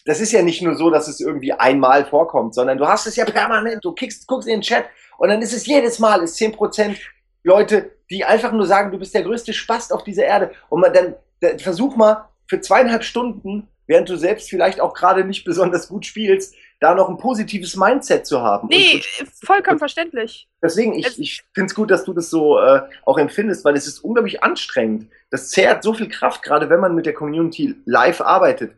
das 0.05 0.19
ist 0.19 0.31
ja 0.31 0.41
nicht 0.41 0.61
nur 0.61 0.75
so, 0.75 0.89
dass 0.89 1.07
es 1.07 1.19
irgendwie 1.19 1.53
einmal 1.53 2.05
vorkommt, 2.05 2.53
sondern 2.53 2.77
du 2.77 2.87
hast 2.87 3.07
es 3.07 3.15
ja 3.15 3.25
permanent. 3.25 3.83
Du 3.83 3.93
kickst, 3.93 4.27
guckst 4.27 4.47
in 4.47 4.55
den 4.55 4.61
Chat 4.61 4.85
und 5.17 5.29
dann 5.29 5.41
ist 5.41 5.53
es 5.53 5.65
jedes 5.65 5.99
Mal, 5.99 6.21
ist 6.23 6.35
zehn 6.35 6.51
Prozent 6.51 6.97
Leute, 7.43 7.91
die 8.09 8.25
einfach 8.25 8.51
nur 8.51 8.67
sagen, 8.67 8.91
du 8.91 8.99
bist 8.99 9.13
der 9.13 9.23
größte 9.23 9.53
Spast 9.53 9.93
auf 9.93 10.03
dieser 10.03 10.25
Erde. 10.25 10.51
Und 10.69 10.81
man 10.81 10.93
dann, 10.93 11.15
dann 11.41 11.59
versuch 11.59 11.95
mal 11.95 12.29
für 12.47 12.59
zweieinhalb 12.59 13.03
Stunden 13.03 13.67
während 13.89 14.07
du 14.07 14.17
selbst 14.17 14.49
vielleicht 14.49 14.79
auch 14.79 14.93
gerade 14.93 15.25
nicht 15.25 15.43
besonders 15.43 15.89
gut 15.89 16.05
spielst, 16.05 16.55
da 16.79 16.93
noch 16.93 17.09
ein 17.09 17.17
positives 17.17 17.75
Mindset 17.75 18.25
zu 18.25 18.41
haben. 18.41 18.67
Nee, 18.69 18.93
und, 18.93 19.27
und, 19.27 19.29
vollkommen 19.43 19.79
verständlich. 19.79 20.47
Deswegen, 20.61 20.93
ich, 20.93 21.19
ich 21.19 21.43
finde 21.53 21.65
es 21.65 21.75
gut, 21.75 21.89
dass 21.89 22.05
du 22.05 22.13
das 22.13 22.29
so 22.29 22.59
äh, 22.59 22.83
auch 23.03 23.17
empfindest, 23.17 23.65
weil 23.65 23.75
es 23.75 23.87
ist 23.87 23.99
unglaublich 23.99 24.43
anstrengend. 24.43 25.09
Das 25.31 25.49
zehrt 25.49 25.81
so 25.83 25.93
viel 25.95 26.07
Kraft, 26.07 26.43
gerade 26.43 26.69
wenn 26.69 26.79
man 26.79 26.93
mit 26.93 27.07
der 27.07 27.13
Community 27.13 27.75
live 27.85 28.21
arbeitet. 28.21 28.73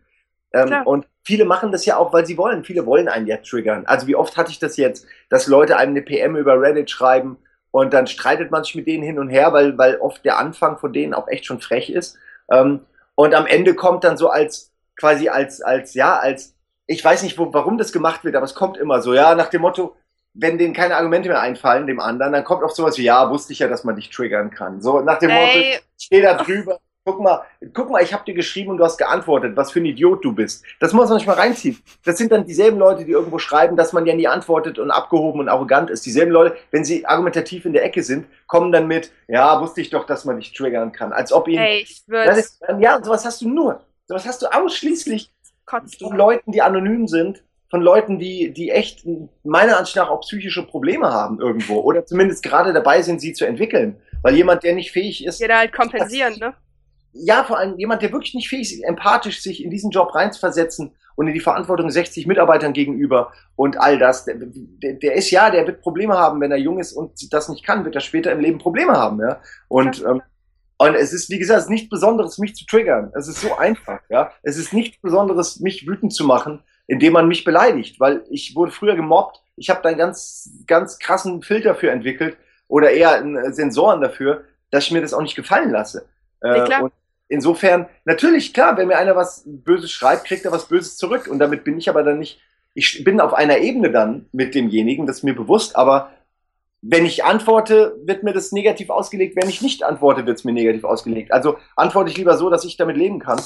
Ähm, 0.54 0.74
und 0.86 1.06
viele 1.24 1.44
machen 1.44 1.74
das 1.74 1.86
ja 1.86 1.98
auch, 1.98 2.14
weil 2.14 2.26
sie 2.26 2.38
wollen. 2.38 2.64
Viele 2.64 2.86
wollen 2.86 3.10
einen 3.10 3.28
ja 3.28 3.38
triggern. 3.38 3.86
Also 3.86 4.08
wie 4.08 4.16
oft 4.16 4.38
hatte 4.38 4.52
ich 4.52 4.60
das 4.60 4.78
jetzt, 4.78 5.06
dass 5.30 5.46
Leute 5.46 5.76
einem 5.76 5.92
eine 5.92 6.02
PM 6.02 6.38
über 6.38 6.60
Reddit 6.60 6.90
schreiben 6.90 7.38
und 7.72 7.94
dann 7.94 8.08
streitet 8.08 8.50
man 8.50 8.64
sich 8.64 8.76
mit 8.76 8.88
denen 8.88 9.04
hin 9.04 9.20
und 9.20 9.30
her, 9.30 9.52
weil, 9.52 9.78
weil 9.78 9.98
oft 9.98 10.24
der 10.24 10.40
Anfang 10.40 10.78
von 10.78 10.94
denen 10.94 11.14
auch 11.14 11.28
echt 11.28 11.46
schon 11.46 11.60
frech 11.60 11.90
ist. 11.90 12.18
Ähm, 12.50 12.80
und 13.16 13.36
am 13.36 13.46
Ende 13.46 13.76
kommt 13.76 14.04
dann 14.04 14.18
so 14.18 14.30
als, 14.30 14.71
quasi 15.02 15.30
als, 15.30 15.62
als, 15.62 15.96
ja, 15.96 16.18
als, 16.18 16.56
ich 16.86 17.04
weiß 17.04 17.24
nicht, 17.24 17.38
wo, 17.38 17.52
warum 17.54 17.78
das 17.78 17.92
gemacht 17.92 18.24
wird, 18.24 18.36
aber 18.36 18.46
es 18.46 18.56
kommt 18.56 18.78
immer 18.78 19.02
so, 19.02 19.14
ja, 19.14 19.36
nach 19.36 19.50
dem 19.50 19.62
Motto, 19.62 19.96
wenn 20.34 20.58
denen 20.58 20.74
keine 20.74 20.96
Argumente 20.96 21.28
mehr 21.28 21.42
einfallen, 21.42 21.88
dem 21.88 22.00
anderen, 22.00 22.34
dann 22.34 22.44
kommt 22.44 22.64
auch 22.64 22.70
sowas 22.70 22.98
wie, 22.98 23.04
ja, 23.04 23.30
wusste 23.30 23.52
ich 23.52 23.60
ja, 23.60 23.68
dass 23.68 23.84
man 23.84 23.96
dich 23.96 24.10
triggern 24.12 24.52
kann. 24.52 24.80
So 24.80 25.02
nach 25.02 25.18
dem 25.18 25.32
Motto, 25.32 25.58
Ey, 25.58 25.80
ich 25.98 26.06
stehe 26.06 26.22
da 26.22 26.36
drüber, 26.36 26.80
guck 27.04 27.20
mal, 27.20 27.42
guck 27.74 27.90
mal, 27.90 28.04
ich 28.04 28.14
habe 28.14 28.24
dir 28.26 28.36
geschrieben 28.36 28.70
und 28.70 28.78
du 28.78 28.84
hast 28.84 28.98
geantwortet, 28.98 29.58
was 29.58 29.72
für 29.72 29.80
ein 29.80 29.86
Idiot 29.86 30.24
du 30.24 30.34
bist. 30.34 30.64
Das 30.80 30.94
muss 30.94 31.10
man 31.10 31.18
sich 31.18 31.28
mal 31.28 31.36
reinziehen. 31.36 31.80
Das 32.06 32.18
sind 32.18 32.32
dann 32.32 32.46
dieselben 32.46 32.78
Leute, 32.78 33.06
die 33.06 33.12
irgendwo 33.12 33.40
schreiben, 33.40 33.76
dass 33.76 33.92
man 33.92 34.06
ja 34.06 34.14
nie 34.14 34.28
antwortet 34.28 34.78
und 34.78 34.92
abgehoben 34.92 35.42
und 35.42 35.50
arrogant 35.50 35.90
ist. 35.90 36.06
Dieselben 36.06 36.32
Leute, 36.32 36.56
wenn 36.70 36.86
sie 36.86 37.06
argumentativ 37.08 37.66
in 37.66 37.74
der 37.74 37.84
Ecke 37.84 38.04
sind, 38.04 38.28
kommen 38.46 38.72
dann 38.72 38.88
mit, 38.88 39.12
ja, 39.28 39.60
wusste 39.60 39.82
ich 39.82 39.90
doch, 39.90 40.06
dass 40.06 40.26
man 40.26 40.38
dich 40.38 40.54
triggern 40.54 40.92
kann. 40.92 41.12
Als 41.12 41.34
ob 41.34 41.48
ihnen, 41.48 41.64
ey, 41.64 41.82
ich 41.82 42.04
ist, 42.38 42.62
ja, 42.80 43.04
sowas 43.04 43.26
hast 43.26 43.42
du 43.42 43.50
nur. 43.50 43.82
Sowas 44.12 44.26
hast 44.26 44.42
du 44.42 44.48
ausschließlich 44.48 45.32
von. 45.66 46.18
Leuten, 46.18 46.52
die 46.52 46.62
anonym 46.62 47.08
sind, 47.08 47.46
von 47.70 47.82
Leuten, 47.82 48.20
die, 48.20 48.52
die 48.52 48.70
echt 48.70 49.08
meiner 49.46 49.78
Ansicht 49.78 49.96
nach 49.96 50.10
auch 50.10 50.20
psychische 50.20 50.68
Probleme 50.68 51.10
haben 51.10 51.40
irgendwo 51.40 51.80
oder 51.80 52.06
zumindest 52.06 52.44
gerade 52.44 52.74
dabei 52.74 53.02
sind, 53.04 53.22
sie 53.22 53.32
zu 53.32 53.46
entwickeln. 53.46 54.02
Weil 54.22 54.36
jemand, 54.36 54.64
der 54.64 54.76
nicht 54.76 54.92
fähig 54.92 55.26
ist, 55.26 55.40
Jeder 55.40 55.60
halt 55.60 55.72
kompensieren, 55.72 56.38
ne? 56.40 56.54
ja, 57.14 57.46
vor 57.46 57.58
allem 57.58 57.80
jemand, 57.80 58.02
der 58.02 58.12
wirklich 58.12 58.34
nicht 58.34 58.50
fähig 58.50 58.74
ist, 58.74 58.84
empathisch 58.84 59.42
sich 59.42 59.64
in 59.64 59.72
diesen 59.72 59.92
Job 59.92 60.14
reinzuversetzen 60.14 60.94
und 61.16 61.28
in 61.30 61.34
die 61.34 61.40
Verantwortung 61.40 61.90
60 61.90 62.28
Mitarbeitern 62.28 62.74
gegenüber 62.74 63.32
und 63.56 63.80
all 63.80 63.98
das, 63.98 64.26
der, 64.26 64.36
der, 64.38 64.96
der 64.96 65.14
ist 65.14 65.32
ja, 65.32 65.50
der 65.50 65.66
wird 65.66 65.80
Probleme 65.80 66.18
haben, 66.18 66.42
wenn 66.42 66.52
er 66.52 66.58
jung 66.58 66.80
ist 66.80 66.92
und 66.92 67.32
das 67.32 67.48
nicht 67.48 67.66
kann, 67.66 67.86
wird 67.86 67.96
er 67.96 68.02
später 68.02 68.34
im 68.34 68.42
Leben 68.42 68.58
Probleme 68.58 68.92
haben, 68.92 69.22
ja. 69.22 69.40
Und, 69.70 70.04
ähm, 70.04 70.22
und 70.88 70.96
es 70.96 71.14
ist, 71.14 71.30
wie 71.30 71.40
gesagt, 71.40 71.60
es 71.60 71.64
ist 71.66 71.70
nichts 71.70 71.90
Besonderes, 71.90 72.38
mich 72.38 72.56
zu 72.56 72.66
triggern. 72.66 73.12
Es 73.16 73.28
ist 73.28 73.42
so 73.42 73.58
einfach, 73.58 74.00
ja. 74.10 74.32
Es 74.44 74.58
ist 74.58 74.74
nichts 74.74 75.02
Besonderes, 75.02 75.60
mich 75.60 75.88
wütend 75.88 76.14
zu 76.14 76.26
machen, 76.26 76.64
indem 76.88 77.14
man 77.14 77.28
mich 77.28 77.44
beleidigt, 77.44 78.00
weil 78.00 78.24
ich 78.30 78.56
wurde 78.56 78.72
früher 78.72 78.96
gemobbt. 78.96 79.42
Ich 79.56 79.70
habe 79.70 79.82
da 79.84 79.90
einen 79.90 79.98
ganz, 79.98 80.50
ganz 80.68 81.00
krassen 81.00 81.42
Filter 81.42 81.76
für 81.76 81.92
entwickelt 81.92 82.38
oder 82.68 82.92
eher 82.92 83.12
einen 83.12 83.54
Sensoren 83.54 84.02
dafür, 84.02 84.44
dass 84.72 84.86
ich 84.86 84.92
mir 84.92 85.02
das 85.02 85.14
auch 85.14 85.22
nicht 85.22 85.36
gefallen 85.36 85.72
lasse. 85.72 86.06
Äh, 86.42 86.58
Ja, 86.58 86.66
klar. 86.66 86.84
und 86.84 86.94
insofern, 87.28 87.88
natürlich, 88.06 88.54
klar, 88.54 88.78
wenn 88.78 88.88
mir 88.88 88.98
einer 88.98 89.16
was 89.16 89.44
Böses 89.46 89.92
schreibt, 89.92 90.26
kriegt 90.26 90.46
er 90.46 90.52
was 90.52 90.68
Böses 90.68 90.98
zurück. 90.98 91.28
Und 91.28 91.40
damit 91.40 91.64
bin 91.64 91.78
ich 91.78 91.90
aber 91.90 92.04
dann 92.04 92.20
nicht, 92.20 92.40
ich 92.74 93.04
bin 93.04 93.20
auf 93.20 93.34
einer 93.34 93.58
Ebene 93.60 93.92
dann 93.92 94.28
mit 94.32 94.56
demjenigen, 94.56 95.06
das 95.06 95.18
ist 95.18 95.24
mir 95.24 95.36
bewusst, 95.36 95.76
aber 95.76 96.12
wenn 96.82 97.06
ich 97.06 97.24
antworte, 97.24 97.96
wird 98.04 98.24
mir 98.24 98.34
das 98.34 98.52
negativ 98.52 98.90
ausgelegt. 98.90 99.36
Wenn 99.36 99.50
ich 99.50 99.62
nicht 99.62 99.84
antworte, 99.84 100.26
wird 100.26 100.40
es 100.40 100.44
mir 100.44 100.54
negativ 100.54 100.84
ausgelegt. 100.84 101.32
Also 101.32 101.58
antworte 101.76 102.10
ich 102.10 102.18
lieber 102.18 102.38
so, 102.38 102.50
dass 102.50 102.66
ich 102.66 102.76
damit 102.78 102.98
leben 102.98 103.20
kann. 103.20 103.40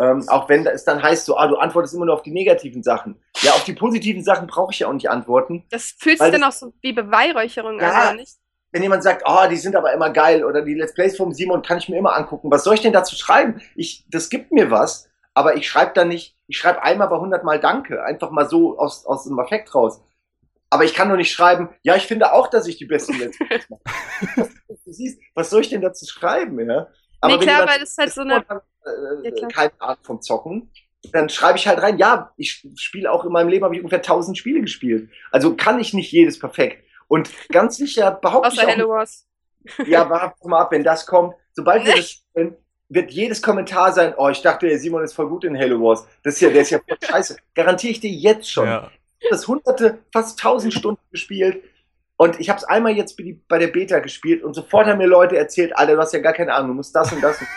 Ähm, 0.00 0.24
auch 0.28 0.48
wenn 0.48 0.66
es 0.66 0.84
dann 0.84 1.02
heißt, 1.02 1.26
so, 1.26 1.36
ah, 1.36 1.46
du 1.46 1.56
antwortest 1.56 1.94
immer 1.94 2.06
nur 2.06 2.14
auf 2.14 2.22
die 2.22 2.32
negativen 2.32 2.82
Sachen. 2.82 3.20
Ja, 3.42 3.52
auf 3.52 3.64
die 3.64 3.74
positiven 3.74 4.24
Sachen 4.24 4.46
brauche 4.46 4.72
ich 4.72 4.80
ja 4.80 4.88
auch 4.88 4.92
nicht 4.92 5.10
antworten. 5.10 5.64
Das 5.70 5.94
fühlt 5.98 6.18
sich 6.18 6.30
dann 6.30 6.42
auch 6.42 6.52
so 6.52 6.72
wie 6.80 6.92
Beweihräucherung 6.92 7.78
Ja. 7.78 8.10
an, 8.10 8.16
nicht? 8.16 8.36
Wenn 8.72 8.82
jemand 8.82 9.02
sagt, 9.02 9.24
oh, 9.26 9.48
die 9.50 9.56
sind 9.56 9.76
aber 9.76 9.92
immer 9.92 10.10
geil 10.10 10.44
oder 10.44 10.62
die 10.62 10.74
Let's 10.74 10.94
Plays 10.94 11.16
vom 11.16 11.32
Simon 11.32 11.62
kann 11.62 11.78
ich 11.78 11.88
mir 11.88 11.96
immer 11.98 12.16
angucken. 12.16 12.50
Was 12.50 12.64
soll 12.64 12.74
ich 12.74 12.80
denn 12.80 12.92
dazu 12.92 13.14
schreiben? 13.16 13.60
Ich, 13.74 14.06
das 14.08 14.30
gibt 14.30 14.52
mir 14.52 14.70
was, 14.70 15.08
aber 15.34 15.56
ich 15.56 15.68
schreibe 15.68 15.92
dann 15.94 16.08
nicht, 16.08 16.36
ich 16.46 16.56
schreibe 16.56 16.82
einmal 16.82 17.08
bei 17.08 17.16
100 17.16 17.44
Mal 17.44 17.60
Danke, 17.60 18.02
einfach 18.04 18.30
mal 18.30 18.48
so 18.48 18.78
aus, 18.78 19.04
aus 19.06 19.24
dem 19.24 19.38
Affekt 19.38 19.74
raus. 19.74 20.00
Aber 20.70 20.84
ich 20.84 20.94
kann 20.94 21.08
doch 21.08 21.16
nicht 21.16 21.32
schreiben, 21.32 21.68
ja, 21.82 21.96
ich 21.96 22.06
finde 22.06 22.32
auch, 22.32 22.46
dass 22.48 22.66
ich 22.68 22.76
die 22.76 22.84
besten 22.86 23.18
Let's 23.18 23.36
Plays 23.38 23.68
mache. 23.68 23.80
du 24.84 24.92
siehst, 24.92 25.20
was 25.34 25.50
soll 25.50 25.62
ich 25.62 25.68
denn 25.70 25.80
dazu 25.82 26.06
schreiben, 26.06 26.58
ja? 26.60 26.86
Nee, 27.24 27.32
wenn 27.32 27.40
klar, 27.40 27.54
jemand- 27.56 27.70
weil 27.70 27.80
das 27.80 27.90
ist 27.90 27.98
halt 27.98 28.12
so 28.12 28.20
eine. 28.22 28.36
äh, 28.36 29.24
Ja, 29.24 29.30
klar. 29.32 29.50
keine 29.50 29.72
Art 29.80 29.98
vom 30.02 30.22
Zocken, 30.22 30.70
dann 31.12 31.28
schreibe 31.28 31.58
ich 31.58 31.66
halt 31.66 31.80
rein, 31.82 31.98
ja, 31.98 32.32
ich 32.36 32.64
spiele 32.76 33.10
auch 33.10 33.24
in 33.24 33.32
meinem 33.32 33.48
Leben, 33.48 33.64
habe 33.64 33.74
ich 33.74 33.80
ungefähr 33.80 33.98
1000 34.02 34.38
Spiele 34.38 34.60
gespielt. 34.60 35.10
Also 35.32 35.56
kann 35.56 35.80
ich 35.80 35.92
nicht 35.92 36.12
jedes 36.12 36.38
perfekt. 36.38 36.84
Und 37.08 37.30
ganz 37.48 37.76
sicher 37.76 38.12
behaupte 38.12 38.50
ich 38.52 38.58
Außer 38.60 38.68
auch, 38.68 38.72
Hello 38.72 38.88
Wars. 38.90 39.26
ja, 39.86 40.08
warte 40.08 40.48
mal 40.48 40.60
ab, 40.60 40.72
wenn 40.72 40.84
das 40.84 41.04
kommt, 41.06 41.34
sobald 41.52 41.84
wir 41.84 41.96
das 41.96 42.10
spielen, 42.10 42.56
wird 42.88 43.10
jedes 43.10 43.42
Kommentar 43.42 43.92
sein, 43.92 44.14
oh, 44.16 44.28
ich 44.28 44.40
dachte, 44.42 44.66
der 44.68 44.78
Simon 44.78 45.02
ist 45.04 45.12
voll 45.14 45.28
gut 45.28 45.44
in 45.44 45.58
Halo 45.58 45.80
Wars. 45.80 46.06
Das 46.22 46.34
ist 46.34 46.40
ja, 46.40 46.50
der 46.50 46.62
ist 46.62 46.70
ja 46.70 46.78
voll 46.86 46.96
scheiße. 47.02 47.36
Garantiere 47.54 47.90
ich 47.92 48.00
dir 48.00 48.10
jetzt 48.10 48.50
schon. 48.50 48.66
Ja. 48.66 48.90
Ich 49.20 49.26
habe 49.26 49.36
das 49.36 49.46
hunderte, 49.46 49.98
fast 50.12 50.38
tausend 50.38 50.74
Stunden 50.74 51.00
gespielt. 51.10 51.62
Und 52.16 52.38
ich 52.38 52.50
habe 52.50 52.58
es 52.58 52.64
einmal 52.64 52.92
jetzt 52.92 53.18
bei 53.48 53.58
der 53.58 53.68
Beta 53.68 53.98
gespielt 54.00 54.42
und 54.42 54.52
sofort 54.52 54.86
haben 54.86 54.98
mir 54.98 55.06
Leute 55.06 55.38
erzählt, 55.38 55.76
Alter, 55.76 55.94
du 55.94 56.00
hast 56.00 56.12
ja 56.12 56.20
gar 56.20 56.34
keine 56.34 56.52
Ahnung, 56.52 56.68
du 56.68 56.74
musst 56.74 56.94
das 56.94 57.12
und 57.12 57.22
das. 57.22 57.40
Und 57.40 57.48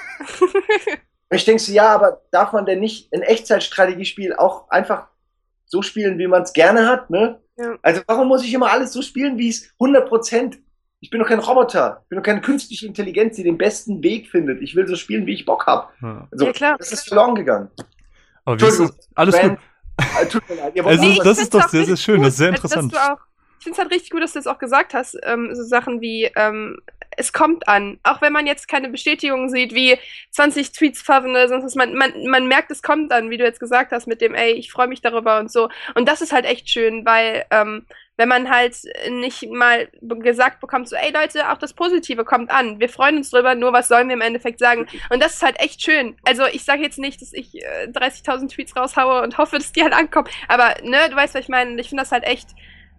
ich 1.32 1.44
denke 1.44 1.62
so, 1.62 1.74
ja, 1.74 1.94
aber 1.94 2.22
darf 2.32 2.54
man 2.54 2.66
denn 2.66 2.80
nicht 2.80 3.14
ein 3.14 3.24
Echtzeitstrategiespiel 3.24 4.34
auch 4.34 4.70
einfach 4.70 5.08
so 5.66 5.82
spielen, 5.82 6.18
wie 6.18 6.28
man 6.28 6.44
es 6.44 6.54
gerne 6.54 6.88
hat, 6.88 7.10
ne? 7.10 7.42
Ja. 7.58 7.76
Also 7.82 8.02
warum 8.08 8.28
muss 8.28 8.44
ich 8.44 8.54
immer 8.54 8.72
alles 8.72 8.94
so 8.94 9.02
spielen, 9.02 9.38
wie 9.38 9.50
es 9.50 9.74
100 9.80 10.08
Prozent? 10.08 10.60
Ich 11.02 11.10
bin 11.10 11.20
doch 11.20 11.28
kein 11.28 11.40
Roboter, 11.40 12.00
ich 12.04 12.10
bin 12.10 12.20
doch 12.20 12.24
keine 12.24 12.40
künstliche 12.40 12.88
Intelligenz, 12.88 13.36
die 13.36 13.44
den 13.44 13.58
besten 13.58 14.02
Weg 14.02 14.30
findet. 14.30 14.62
Ich 14.62 14.76
will 14.76 14.88
so 14.88 14.96
spielen, 14.96 15.26
wie 15.26 15.34
ich 15.34 15.46
Bock 15.46 15.68
habe. 15.68 15.90
Ja. 16.02 16.28
Also, 16.32 16.46
Ja, 16.46 16.54
klar. 16.54 16.76
Das 16.78 16.94
ist 16.94 17.08
verloren 17.08 17.36
gegangen. 17.36 17.70
Aber 18.46 18.56
das? 18.56 18.82
Alles 19.14 19.36
Ben, 19.36 19.50
gut. 19.50 19.60
Äh, 19.98 20.26
tut 20.28 20.48
mir 20.50 20.56
leid, 20.56 20.74
ihr 20.76 20.84
wollt 20.84 20.96
Es 20.96 21.02
noch 21.02 21.08
ist- 21.08 21.14
ich 21.14 21.20
was- 21.20 21.26
das 21.26 21.38
find's 21.38 21.50
doch 21.52 21.70
sehr, 21.70 21.86
sehr 21.86 21.98
schön, 21.98 22.22
das 22.22 22.34
ist 22.34 22.38
sehr 22.38 22.52
also, 22.52 22.64
interessant. 22.64 22.96
Auch, 22.98 23.20
ich 23.60 23.64
finde 23.64 23.78
es 23.78 23.84
halt 23.84 23.92
richtig 23.94 24.10
gut, 24.12 24.22
dass 24.22 24.34
du 24.34 24.40
jetzt 24.40 24.48
auch 24.48 24.60
gesagt 24.60 24.94
hast, 24.94 25.18
ähm, 25.24 25.50
so 25.54 25.64
Sachen 25.64 26.02
wie, 26.02 26.30
ähm, 26.36 26.80
es 27.16 27.32
kommt 27.32 27.68
an. 27.68 28.00
Auch 28.04 28.22
wenn 28.22 28.34
man 28.34 28.48
jetzt 28.48 28.68
keine 28.68 28.90
Bestätigung 28.90 29.48
sieht, 29.50 29.74
wie 29.76 29.98
20 30.32 30.72
Tweets 30.72 31.02
fahren 31.02 31.30
oder 31.30 31.48
sonst 31.48 31.64
was, 31.64 31.76
man, 31.76 31.94
man, 31.94 32.12
man 32.28 32.48
merkt, 32.48 32.72
es 32.72 32.82
kommt 32.82 33.12
an, 33.14 33.30
wie 33.30 33.38
du 33.38 33.44
jetzt 33.44 33.60
gesagt 33.60 33.92
hast, 33.92 34.08
mit 34.08 34.20
dem, 34.20 34.34
ey, 34.34 34.54
ich 34.54 34.72
freue 34.72 34.88
mich 34.88 35.02
darüber 35.02 35.40
und 35.40 35.52
so. 35.52 35.70
Und 35.96 36.08
das 36.10 36.22
ist 36.22 36.34
halt 36.34 36.46
echt 36.46 36.70
schön, 36.70 37.06
weil, 37.06 37.46
ähm, 37.52 37.86
wenn 38.18 38.30
man 38.30 38.50
halt 38.50 38.78
nicht 39.10 39.50
mal 39.50 39.90
gesagt 40.02 40.60
bekommt, 40.60 40.88
so, 40.88 40.96
ey 40.96 41.12
Leute, 41.12 41.52
auch 41.52 41.58
das 41.58 41.74
Positive 41.74 42.24
kommt 42.24 42.52
an. 42.52 42.80
Wir 42.80 42.90
freuen 42.90 43.18
uns 43.18 43.32
drüber, 43.32 43.56
nur 43.56 43.74
was 43.74 43.88
sollen 43.88 44.08
wir 44.08 44.16
im 44.16 44.22
Endeffekt 44.22 44.60
sagen? 44.60 44.88
Und 45.10 45.22
das 45.22 45.36
ist 45.36 45.44
halt 45.44 45.60
echt 45.60 45.82
schön. 45.82 46.16
Also 46.24 46.46
ich 46.46 46.64
sage 46.64 46.84
jetzt 46.84 47.00
nicht, 47.00 47.22
dass 47.22 47.34
ich 47.34 47.56
äh, 47.56 47.88
30.000 47.88 48.54
Tweets 48.54 48.76
raushaue 48.76 49.22
und 49.24 49.38
hoffe, 49.38 49.58
dass 49.58 49.72
die 49.72 49.84
halt 49.84 49.94
ankommen. 49.94 50.28
Aber, 50.48 50.76
ne, 50.84 51.10
du 51.10 51.16
weißt, 51.16 51.34
was 51.34 51.42
ich 51.42 51.50
meine. 51.50 51.72
Und 51.72 51.80
ich 51.80 51.90
finde 51.90 52.04
das 52.04 52.12
halt 52.12 52.24
echt 52.24 52.50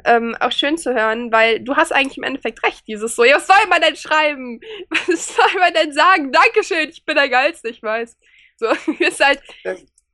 ähm, 0.05 0.37
auch 0.41 0.53
schön 0.53 0.77
zu 0.77 0.95
hören, 0.95 1.33
weil 1.33 1.61
du 1.61 1.77
hast 1.77 1.93
eigentlich 1.93 2.19
im 2.19 2.25
Endeffekt 2.25 2.63
recht. 2.65 2.87
Dieses 2.87 3.17
so, 3.17 3.25
ja, 3.25 3.37
was 3.37 3.47
soll 3.47 3.57
man 3.69 3.81
denn 3.81 3.97
schreiben? 3.97 4.61
Was 5.07 5.35
soll 5.35 5.61
man 5.61 5.73
denn 5.73 5.93
sagen? 5.93 6.33
Dankeschön, 6.33 6.89
ich 6.91 7.05
bin 7.05 7.17
der 7.17 7.29
Geilste, 7.29 7.69
ich 7.69 7.83
weiß. 7.83 8.17
So, 8.57 8.67
ist 8.99 9.25
halt 9.25 9.41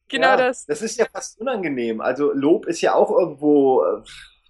genau 0.09 0.29
ja, 0.29 0.37
das. 0.37 0.67
Das 0.67 0.83
ist 0.83 0.99
ja 0.99 1.07
fast 1.13 1.41
unangenehm. 1.41 2.01
Also 2.01 2.33
Lob 2.33 2.67
ist 2.67 2.81
ja 2.81 2.95
auch 2.95 3.11
irgendwo, 3.11 3.85
äh, 3.85 4.03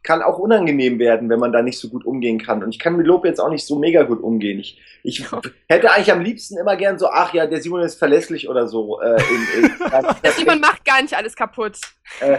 kann 0.02 0.22
auch 0.22 0.38
unangenehm 0.38 0.98
werden, 0.98 1.28
wenn 1.28 1.38
man 1.38 1.52
da 1.52 1.62
nicht 1.62 1.78
so 1.78 1.88
gut 1.88 2.06
umgehen 2.06 2.38
kann. 2.38 2.62
Und 2.62 2.70
ich 2.70 2.78
kann 2.78 2.96
mit 2.96 3.06
Lob 3.06 3.24
jetzt 3.24 3.40
auch 3.40 3.50
nicht 3.50 3.66
so 3.66 3.78
mega 3.78 4.02
gut 4.04 4.22
umgehen. 4.22 4.58
Ich, 4.58 4.80
ich 5.02 5.24
hätte 5.68 5.90
eigentlich 5.90 6.12
am 6.12 6.22
liebsten 6.22 6.56
immer 6.56 6.76
gern 6.76 6.98
so, 6.98 7.08
ach 7.08 7.34
ja, 7.34 7.46
der 7.46 7.60
Simon 7.60 7.82
ist 7.82 7.98
verlässlich 7.98 8.48
oder 8.48 8.66
so. 8.66 9.00
Äh, 9.00 9.20
in, 9.20 9.64
in, 9.64 9.70
Der 10.24 10.32
Simon 10.32 10.60
macht 10.60 10.84
gar 10.84 11.02
nicht 11.02 11.14
alles 11.14 11.36
kaputt. 11.36 11.78
äh, 12.20 12.38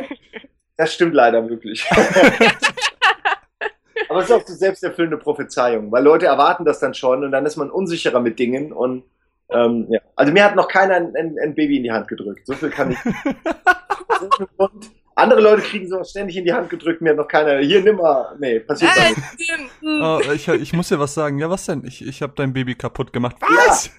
das 0.78 0.93
stimmt 0.93 1.13
leider 1.13 1.47
wirklich. 1.47 1.88
Aber 4.10 4.19
es 4.19 4.26
ist 4.26 4.32
auch 4.32 4.45
so 4.45 4.54
selbsterfüllende 4.54 5.17
Prophezeiung, 5.17 5.91
weil 5.91 6.04
Leute 6.04 6.26
erwarten 6.26 6.65
das 6.65 6.80
dann 6.80 6.93
schon 6.93 7.24
und 7.24 7.32
dann 7.32 7.45
ist 7.45 7.56
man 7.56 7.69
unsicherer 7.69 8.19
mit 8.19 8.39
Dingen 8.39 8.74
und 8.74 9.04
ähm, 9.50 9.88
ja. 9.89 10.00
Also 10.15 10.34
mir 10.34 10.45
hat 10.45 10.56
noch 10.56 10.67
keiner 10.67 10.95
ein, 10.95 11.15
ein, 11.15 11.36
ein 11.41 11.56
Baby 11.56 11.78
in 11.78 11.84
die 11.84 11.91
Hand 11.91 12.08
gedrückt. 12.08 12.45
So 12.45 12.54
viel 12.54 12.69
kann 12.69 12.91
ich. 12.91 12.97
Andere 15.21 15.41
Leute 15.41 15.62
kriegen 15.62 15.88
sowas 15.88 16.10
ständig 16.10 16.38
in 16.38 16.45
die 16.45 16.53
Hand 16.53 16.69
gedrückt, 16.69 17.01
mir 17.01 17.12
hat 17.12 17.17
noch 17.17 17.27
keiner. 17.27 17.60
Hier, 17.60 17.81
nimm 17.81 17.97
mal. 17.97 18.36
Nee, 18.39 18.60
passiert 18.60 18.91
Äh, 18.95 19.13
doch 19.13 20.19
nicht. 20.19 20.30
Oh, 20.30 20.32
ich, 20.34 20.47
ich 20.47 20.74
muss 20.74 20.89
dir 20.89 20.99
was 20.99 21.13
sagen. 21.13 21.38
Ja, 21.39 21.49
was 21.49 21.65
denn? 21.65 21.86
Ich, 21.86 22.05
ich 22.05 22.22
habe 22.22 22.34
dein 22.36 22.53
Baby 22.53 22.76
kaputt 22.76 23.13
gemacht. 23.13 23.36
Was? 23.39 23.91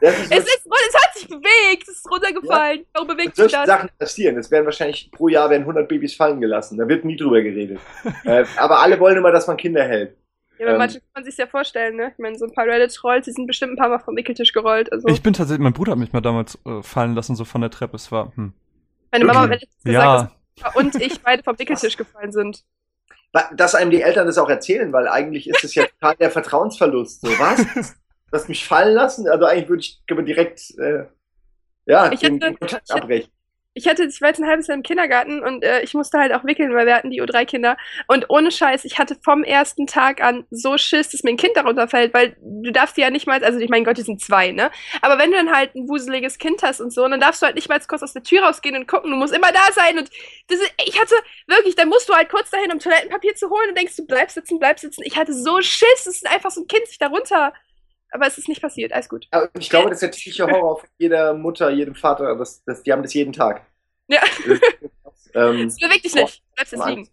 Ist 0.00 0.30
es, 0.30 0.30
ist, 0.30 0.66
es 0.66 0.94
hat 0.94 1.14
sich 1.14 1.28
bewegt, 1.28 1.88
es 1.88 1.96
ist 1.96 2.10
runtergefallen. 2.10 2.84
Warum 2.92 3.08
bewegt 3.08 3.36
sich 3.36 3.50
das? 3.50 3.66
Sachen 3.66 3.90
passieren. 3.98 4.38
Es 4.38 4.50
werden 4.50 4.64
wahrscheinlich 4.64 5.10
pro 5.10 5.28
Jahr 5.28 5.50
werden 5.50 5.62
100 5.62 5.88
Babys 5.88 6.14
fallen 6.14 6.40
gelassen. 6.40 6.78
Da 6.78 6.86
wird 6.88 7.04
nie 7.04 7.16
drüber 7.16 7.42
geredet. 7.42 7.80
äh, 8.24 8.44
aber 8.56 8.80
alle 8.80 8.98
wollen 9.00 9.16
immer, 9.16 9.32
dass 9.32 9.46
man 9.46 9.56
Kinder 9.56 9.82
hält. 9.82 10.16
Ja, 10.58 10.66
aber 10.66 10.72
ähm, 10.74 10.78
manche 10.78 11.00
kann 11.00 11.08
man 11.14 11.24
sich 11.24 11.36
ja 11.36 11.46
vorstellen, 11.46 11.96
ne? 11.96 12.12
Ich 12.12 12.18
meine, 12.18 12.38
so 12.38 12.44
ein 12.44 12.52
paar 12.52 12.66
Reddit-Trolls, 12.66 13.24
die 13.24 13.32
sind 13.32 13.46
bestimmt 13.46 13.72
ein 13.72 13.76
paar 13.76 13.88
Mal 13.88 13.98
vom 13.98 14.16
Wickeltisch 14.16 14.52
gerollt. 14.52 14.92
Also, 14.92 15.08
Ich 15.08 15.22
bin 15.22 15.32
tatsächlich, 15.32 15.62
mein 15.62 15.72
Bruder 15.72 15.92
hat 15.92 15.98
mich 15.98 16.12
mal 16.12 16.20
damals 16.20 16.58
äh, 16.66 16.82
fallen 16.82 17.14
lassen, 17.14 17.36
so 17.36 17.44
von 17.44 17.60
der 17.60 17.70
Treppe. 17.70 17.96
Es 17.96 18.10
war, 18.10 18.32
hm. 18.34 18.52
Meine 19.10 19.24
Mama 19.24 19.40
hat 19.48 19.60
jetzt 19.60 19.84
gesagt, 19.84 19.86
Ja, 19.86 20.30
dass 20.62 20.74
und 20.76 20.94
ich 21.00 21.20
beide 21.22 21.42
vom 21.42 21.58
Wickeltisch 21.58 21.96
gefallen 21.96 22.32
sind. 22.32 22.64
Dass 23.54 23.74
einem 23.74 23.90
die 23.90 24.00
Eltern 24.02 24.26
das 24.26 24.38
auch 24.38 24.48
erzählen, 24.48 24.92
weil 24.92 25.06
eigentlich 25.08 25.48
ist 25.48 25.62
es 25.62 25.74
ja 25.74 25.84
total 26.00 26.16
der 26.16 26.30
Vertrauensverlust. 26.30 27.20
So, 27.20 27.28
was? 27.38 27.58
Du 28.30 28.32
hast 28.36 28.48
mich 28.48 28.66
fallen 28.66 28.94
lassen? 28.94 29.28
Also 29.28 29.44
eigentlich 29.46 29.68
würde 29.68 29.80
ich 29.80 30.02
direkt, 30.26 30.76
äh, 30.78 31.04
ja, 31.86 32.10
Ich 32.12 32.20
den, 32.20 32.34
hätte- 32.34 32.46
den 32.46 32.58
Kontakt 32.58 32.90
abbrechen. 32.90 33.30
Ich 33.78 33.88
hatte, 33.88 34.04
ich 34.04 34.20
war 34.20 34.28
jetzt 34.28 34.40
ein 34.40 34.48
halbes 34.48 34.66
Jahr 34.66 34.76
im 34.76 34.82
Kindergarten 34.82 35.42
und 35.42 35.62
äh, 35.62 35.80
ich 35.82 35.94
musste 35.94 36.18
halt 36.18 36.32
auch 36.32 36.44
wickeln, 36.44 36.74
weil 36.74 36.86
wir 36.86 36.94
hatten 36.94 37.10
die 37.10 37.22
U3-Kinder. 37.22 37.76
Und 38.08 38.28
ohne 38.28 38.50
Scheiß, 38.50 38.84
ich 38.84 38.98
hatte 38.98 39.16
vom 39.22 39.44
ersten 39.44 39.86
Tag 39.86 40.20
an 40.20 40.46
so 40.50 40.76
Schiss, 40.76 41.10
dass 41.10 41.22
mir 41.22 41.30
ein 41.30 41.36
Kind 41.36 41.56
darunter 41.56 41.88
fällt, 41.88 42.12
weil 42.12 42.36
du 42.40 42.72
darfst 42.72 42.96
die 42.96 43.02
ja 43.02 43.10
nicht 43.10 43.26
mal, 43.26 43.42
also 43.42 43.58
ich 43.58 43.70
mein 43.70 43.84
Gott, 43.84 43.96
die 43.96 44.02
sind 44.02 44.20
zwei, 44.20 44.50
ne? 44.50 44.70
Aber 45.00 45.18
wenn 45.18 45.30
du 45.30 45.36
dann 45.36 45.54
halt 45.54 45.74
ein 45.74 45.88
wuseliges 45.88 46.38
Kind 46.38 46.62
hast 46.62 46.80
und 46.80 46.92
so, 46.92 47.06
dann 47.08 47.20
darfst 47.20 47.40
du 47.40 47.46
halt 47.46 47.54
nicht 47.54 47.68
mal 47.68 47.78
kurz 47.86 48.02
aus 48.02 48.12
der 48.12 48.24
Tür 48.24 48.42
rausgehen 48.42 48.76
und 48.76 48.88
gucken, 48.88 49.10
du 49.10 49.16
musst 49.16 49.34
immer 49.34 49.52
da 49.52 49.72
sein. 49.72 49.98
Und 49.98 50.10
das 50.48 50.58
ich 50.84 51.00
hatte 51.00 51.14
wirklich, 51.46 51.76
dann 51.76 51.88
musst 51.88 52.08
du 52.08 52.14
halt 52.14 52.28
kurz 52.28 52.50
dahin, 52.50 52.72
um 52.72 52.78
Toilettenpapier 52.78 53.34
zu 53.36 53.48
holen 53.48 53.70
und 53.70 53.78
denkst 53.78 53.96
du, 53.96 54.06
bleib 54.06 54.30
sitzen, 54.30 54.58
bleib 54.58 54.78
sitzen. 54.78 55.02
Ich 55.04 55.16
hatte 55.16 55.32
so 55.32 55.60
Schiss, 55.60 56.06
es 56.06 56.16
ist 56.16 56.28
einfach 56.28 56.50
so 56.50 56.62
ein 56.62 56.66
Kind 56.66 56.86
sich 56.86 56.98
darunter 56.98 57.52
aber 58.10 58.26
es 58.26 58.38
ist 58.38 58.48
nicht 58.48 58.62
passiert, 58.62 58.92
alles 58.92 59.08
gut. 59.08 59.26
Aber 59.30 59.48
ich 59.58 59.70
glaube, 59.70 59.90
das 59.90 59.96
ist 59.96 60.02
der 60.02 60.10
typische 60.10 60.46
Horror 60.46 60.80
von 60.80 60.88
jeder 60.98 61.34
Mutter, 61.34 61.70
jedem 61.70 61.94
Vater. 61.94 62.34
Das, 62.36 62.64
das, 62.64 62.82
die 62.82 62.92
haben 62.92 63.02
das 63.02 63.14
jeden 63.14 63.32
Tag. 63.32 63.66
Ja. 64.08 64.22
ähm, 65.34 65.66
es 65.66 65.76
bewegt 65.76 66.04
dich 66.04 66.14
nicht. 66.14 66.42
Bleibst 66.54 66.72
jetzt 66.72 66.86
liegen. 66.86 67.08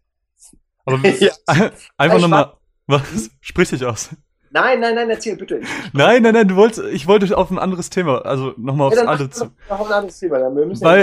Aber 0.86 1.08
ja. 1.20 1.34
einfach 1.98 2.20
nochmal. 2.20 2.54
Was? 2.88 3.32
Sprich 3.42 3.70
dich 3.70 3.84
aus. 3.84 4.10
Nein, 4.56 4.80
nein, 4.80 4.96
nein, 4.96 5.10
erzähl 5.10 5.36
bitte. 5.36 5.60
nein, 5.92 6.24
nein, 6.24 6.34
nein, 6.34 6.48
du 6.48 6.56
wolltest, 6.56 6.88
ich 6.94 7.08
wollte 7.08 7.38
auf 7.38 7.52
ein 7.52 7.60
anderes 7.60 7.90
Thema, 7.90 8.20
also 8.20 8.54
nochmal 8.56 8.88
aufs 8.88 8.96
ja, 8.96 9.04
andere 9.04 9.30
zu. 9.30 9.52
Noch 9.70 9.86
ein 9.86 9.92
anderes 9.92 10.18
Thema, 10.18 10.40
dann 10.40 10.56
wir 10.56 10.66
müssen 10.66 10.82
Weil 10.82 11.02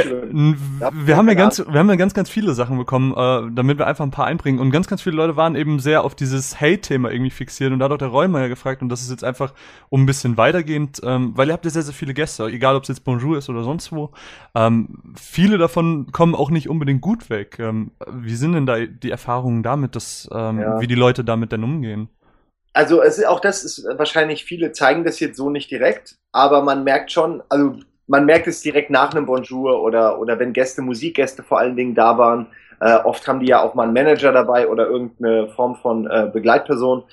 ja 0.81 0.91
wir 0.91 1.17
haben 1.19 1.29
ja 1.29 1.35
ganz, 1.35 1.59
wir 1.59 1.79
haben 1.79 1.91
ja 1.91 1.97
ganz, 1.97 2.15
ganz 2.15 2.31
viele 2.31 2.55
Sachen 2.55 2.79
bekommen, 2.79 3.13
äh, 3.13 3.55
damit 3.55 3.77
wir 3.77 3.87
einfach 3.87 4.07
ein 4.07 4.11
paar 4.11 4.25
einbringen. 4.25 4.59
Und 4.59 4.71
ganz, 4.71 4.87
ganz 4.89 5.03
viele 5.03 5.17
Leute 5.17 5.37
waren 5.37 5.55
eben 5.55 5.81
sehr 5.81 6.03
auf 6.03 6.15
dieses 6.15 6.63
Hate-Thema 6.63 7.11
irgendwie 7.11 7.31
fixiert 7.31 7.73
und 7.73 7.79
da 7.79 7.85
hat 7.85 7.93
auch 7.93 7.99
der 7.99 8.09
Räumer 8.09 8.49
gefragt 8.49 8.81
und 8.81 8.89
das 8.89 9.03
ist 9.03 9.11
jetzt 9.11 9.23
einfach 9.23 9.53
um 9.91 10.03
ein 10.05 10.07
bisschen 10.07 10.39
weitergehend, 10.39 11.03
ähm, 11.05 11.33
weil 11.37 11.49
ihr 11.49 11.53
habt 11.53 11.67
ja 11.67 11.71
sehr, 11.71 11.83
sehr 11.83 11.93
viele 11.93 12.15
Gäste, 12.15 12.47
egal 12.47 12.75
ob 12.75 12.85
es 12.85 12.89
jetzt 12.89 13.05
Bonjour 13.05 13.37
ist 13.37 13.51
oder 13.51 13.65
sonst 13.65 13.93
wo. 13.93 14.13
Ähm, 14.55 15.13
viele 15.15 15.59
davon 15.59 16.11
kommen 16.11 16.35
auch 16.35 16.49
nicht 16.49 16.71
unbedingt 16.71 17.03
gut 17.03 17.29
weg. 17.29 17.59
Ähm, 17.59 17.91
wie 18.11 18.35
sind 18.35 18.55
denn 18.55 18.65
da 18.65 18.79
die 18.81 19.11
Erfahrungen 19.11 19.63
damit, 19.63 19.95
dass, 19.95 20.27
ähm, 20.33 20.59
ja. 20.59 20.81
wie 20.81 20.87
die 20.87 20.95
Leute 20.95 21.23
damit 21.23 21.53
denn 21.53 21.65
umgehen? 21.65 22.09
Also 22.73 23.03
es 23.03 23.19
ist, 23.19 23.27
auch 23.27 23.41
das 23.41 23.65
ist 23.65 23.87
wahrscheinlich, 23.97 24.45
viele 24.45 24.73
zeigen 24.73 25.05
das 25.05 25.21
jetzt 25.21 25.37
so 25.37 25.51
nicht 25.51 25.71
direkt, 25.71 26.17
aber 26.33 26.63
man 26.63 26.85
merkt 26.85 27.13
schon, 27.13 27.43
also 27.49 27.77
man 28.07 28.25
merkt 28.25 28.47
es 28.47 28.61
direkt 28.61 28.91
nach 28.91 29.13
einem 29.13 29.27
Bonjour 29.27 29.83
oder, 29.83 30.19
oder 30.19 30.39
wenn 30.39 30.53
Gäste, 30.53 30.83
Musikgäste 30.83 31.43
vor 31.43 31.59
allen 31.59 31.77
Dingen 31.77 31.95
da 31.95 32.19
waren. 32.19 32.47
Äh, 32.81 32.97
oft 33.05 33.27
haben 33.29 33.41
die 33.41 33.47
ja 33.47 33.63
auch 33.63 33.75
mal 33.75 33.85
einen 33.85 33.93
Manager 33.93 34.33
dabei 34.33 34.69
oder 34.69 34.87
irgendeine 34.87 35.49
Form 35.49 35.77
von 35.77 36.11
äh, 36.11 36.29
Begleitperson. 36.33 37.05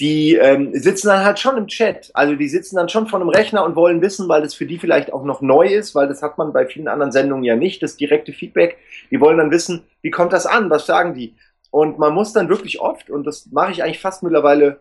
Die 0.00 0.34
ähm, 0.34 0.70
sitzen 0.72 1.08
dann 1.08 1.24
halt 1.24 1.38
schon 1.38 1.58
im 1.58 1.66
Chat. 1.66 2.10
Also 2.14 2.34
die 2.34 2.48
sitzen 2.48 2.76
dann 2.76 2.88
schon 2.88 3.06
vor 3.06 3.20
einem 3.20 3.28
Rechner 3.28 3.64
und 3.64 3.76
wollen 3.76 4.00
wissen, 4.00 4.28
weil 4.28 4.40
das 4.40 4.54
für 4.54 4.64
die 4.64 4.78
vielleicht 4.78 5.12
auch 5.12 5.24
noch 5.24 5.42
neu 5.42 5.66
ist, 5.66 5.94
weil 5.94 6.08
das 6.08 6.22
hat 6.22 6.38
man 6.38 6.54
bei 6.54 6.66
vielen 6.66 6.88
anderen 6.88 7.12
Sendungen 7.12 7.44
ja 7.44 7.54
nicht, 7.54 7.82
das 7.82 7.96
direkte 7.96 8.32
Feedback. 8.32 8.78
Die 9.10 9.20
wollen 9.20 9.36
dann 9.36 9.50
wissen, 9.50 9.82
wie 10.00 10.10
kommt 10.10 10.32
das 10.32 10.46
an, 10.46 10.70
was 10.70 10.86
sagen 10.86 11.12
die? 11.12 11.34
Und 11.70 11.98
man 11.98 12.14
muss 12.14 12.32
dann 12.32 12.48
wirklich 12.48 12.80
oft, 12.80 13.10
und 13.10 13.26
das 13.26 13.46
mache 13.52 13.72
ich 13.72 13.82
eigentlich 13.82 14.00
fast 14.00 14.22
mittlerweile 14.22 14.80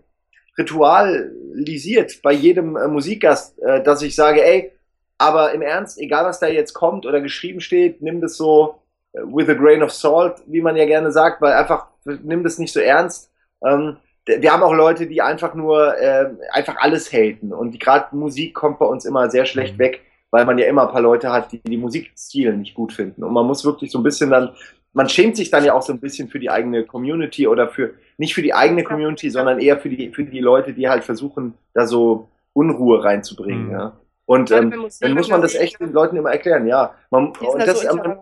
ritualisiert 0.58 2.22
bei 2.22 2.34
jedem 2.34 2.76
äh, 2.76 2.88
Musikgast, 2.88 3.60
äh, 3.62 3.84
dass 3.84 4.02
ich 4.02 4.16
sage, 4.16 4.44
ey, 4.44 4.72
aber 5.18 5.54
im 5.54 5.62
Ernst, 5.62 6.00
egal 6.00 6.26
was 6.26 6.40
da 6.40 6.48
jetzt 6.48 6.74
kommt 6.74 7.06
oder 7.06 7.22
geschrieben 7.22 7.62
steht, 7.62 8.02
nimm 8.02 8.22
das 8.22 8.38
so 8.38 8.82
äh, 9.14 9.20
with 9.20 9.50
a 9.50 9.54
grain 9.54 9.84
of 9.84 9.92
salt, 9.92 10.42
wie 10.48 10.62
man 10.62 10.76
ja 10.76 10.86
gerne 10.86 11.12
sagt, 11.12 11.42
weil 11.42 11.54
einfach 11.54 11.88
nimm 12.06 12.44
das 12.44 12.58
nicht 12.58 12.74
so 12.74 12.80
ernst. 12.80 13.32
Ähm, 13.66 13.98
wir 14.26 14.54
haben 14.54 14.64
auch 14.64 14.74
Leute, 14.74 15.08
die 15.08 15.22
einfach 15.22 15.56
nur 15.56 15.98
äh, 15.98 16.30
einfach 16.52 16.78
alles 16.78 17.12
haten 17.12 17.52
und 17.52 17.80
gerade 17.80 18.16
Musik 18.16 18.54
kommt 18.54 18.80
bei 18.80 18.86
uns 18.86 19.06
immer 19.06 19.30
sehr 19.30 19.46
schlecht 19.46 19.76
mhm. 19.76 19.80
weg, 19.80 20.02
weil 20.32 20.46
man 20.46 20.58
ja 20.58 20.68
immer 20.68 20.84
ein 20.84 20.92
paar 20.92 21.02
Leute 21.02 21.32
hat, 21.32 21.52
die 21.52 21.62
die 21.64 21.78
Musikstil 21.78 22.56
nicht 22.56 22.76
gut 22.76 22.94
finden 22.94 23.24
und 23.24 23.34
man 23.34 23.48
muss 23.48 23.66
wirklich 23.66 23.92
so 23.92 24.00
ein 24.00 24.04
bisschen 24.04 24.30
dann 24.30 24.52
man 24.94 25.10
schämt 25.10 25.36
sich 25.36 25.50
dann 25.50 25.64
ja 25.64 25.74
auch 25.74 25.82
so 25.82 25.94
ein 25.94 26.00
bisschen 26.00 26.30
für 26.30 26.40
die 26.40 26.50
eigene 26.50 26.84
Community 26.84 27.48
oder 27.48 27.70
für, 27.70 27.94
nicht 28.18 28.34
für 28.34 28.42
die 28.42 28.54
eigene 28.54 28.84
Community, 28.84 29.30
sondern 29.30 29.60
eher 29.60 29.80
für 29.80 29.90
die, 29.90 30.12
für 30.12 30.24
die 30.24 30.40
Leute, 30.40 30.74
die 30.74 30.90
halt 30.90 31.04
versuchen, 31.04 31.54
da 31.74 31.86
so 31.86 32.30
Unruhe 32.54 33.04
reinzubringen, 33.04 33.68
mhm. 33.68 33.72
ja. 33.72 33.94
Und 34.26 34.52
ähm, 34.52 34.90
dann 35.00 35.14
muss 35.14 35.30
man 35.30 35.42
das 35.42 35.56
echt 35.56 35.80
den 35.80 35.92
Leuten 35.92 36.16
immer 36.16 36.32
erklären, 36.32 36.68
ja. 36.68 36.94
Man, 37.10 37.30
und 37.30 37.60
das, 37.60 37.82
so 37.82 37.90
ähm, 37.90 38.20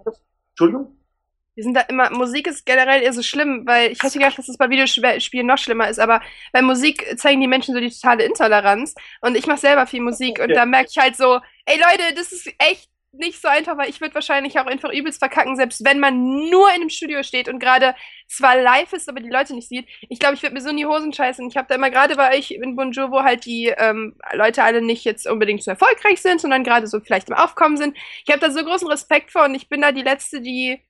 Entschuldigung? 0.52 0.98
Wir 1.56 1.64
sind 1.64 1.74
da 1.74 1.82
immer, 1.82 2.10
Musik 2.12 2.48
ist 2.48 2.66
generell 2.66 3.02
eher 3.02 3.12
so 3.14 3.24
schlimm, 3.24 3.64
weil 3.66 3.92
ich 3.92 4.02
hätte 4.04 4.20
gedacht, 4.20 4.38
dass 4.38 4.48
es 4.48 4.58
bei 4.58 4.70
Videospielen 4.70 5.48
noch 5.48 5.58
schlimmer 5.58 5.90
ist, 5.90 6.00
aber 6.00 6.22
bei 6.54 6.62
Musik 6.62 7.18
zeigen 7.18 7.42
die 7.42 7.48
Menschen 7.48 7.74
so 7.74 7.82
die 7.82 7.90
totale 7.90 8.24
Intoleranz 8.24 8.94
und 9.22 9.36
ich 9.36 9.48
mache 9.48 9.60
selber 9.60 9.88
viel 9.88 10.02
Musik 10.02 10.40
und 10.40 10.50
ja. 10.50 10.56
da 10.56 10.66
merke 10.66 10.90
ich 10.92 10.98
halt 10.98 11.16
so, 11.16 11.40
ey 11.66 11.78
Leute, 11.78 12.14
das 12.16 12.32
ist 12.32 12.48
echt 12.60 12.90
nicht 13.18 13.42
so 13.42 13.48
einfach, 13.48 13.78
weil 13.78 13.90
ich 13.90 14.02
würde 14.02 14.16
wahrscheinlich 14.16 14.60
auch 14.60 14.66
einfach 14.66 14.92
übelst 14.92 15.20
verkacken, 15.20 15.56
selbst 15.56 15.84
wenn 15.86 16.00
man 16.00 16.50
nur 16.50 16.68
in 16.70 16.82
einem 16.82 16.90
Studio 16.90 17.24
steht 17.24 17.50
und 17.50 17.60
gerade 17.60 17.96
zwar 18.28 18.60
live 18.62 18.94
ist, 18.94 19.10
aber 19.10 19.20
die 19.20 19.30
Leute 19.30 19.54
nicht 19.54 19.70
sieht. 19.70 19.88
Ich 20.10 20.20
glaube, 20.20 20.36
ich 20.36 20.44
würde 20.44 20.54
mir 20.54 20.62
so 20.62 20.70
in 20.70 20.78
die 20.78 20.86
Hosen 20.86 21.14
scheißen. 21.14 21.48
Ich 21.48 21.58
habe 21.58 21.68
da 21.68 21.76
immer 21.76 21.90
gerade 21.90 22.16
bei 22.16 22.38
euch 22.38 22.52
in 22.52 22.76
Bonjour, 22.76 23.12
wo 23.12 23.24
halt 23.24 23.46
die 23.46 23.74
ähm, 23.78 24.16
Leute 24.34 24.64
alle 24.64 24.82
nicht 24.82 25.06
jetzt 25.06 25.28
unbedingt 25.28 25.64
so 25.64 25.72
erfolgreich 25.72 26.22
sind, 26.22 26.42
sondern 26.42 26.64
gerade 26.64 26.88
so 26.88 27.00
vielleicht 27.00 27.30
im 27.30 27.36
Aufkommen 27.36 27.78
sind. 27.78 27.98
Ich 28.26 28.32
habe 28.32 28.40
da 28.40 28.52
so 28.52 28.64
großen 28.64 28.88
Respekt 28.88 29.32
vor 29.32 29.46
und 29.46 29.56
ich 29.56 29.70
bin 29.70 29.82
da 29.82 29.92
die 29.92 30.02
Letzte, 30.02 30.42
die 30.42 30.82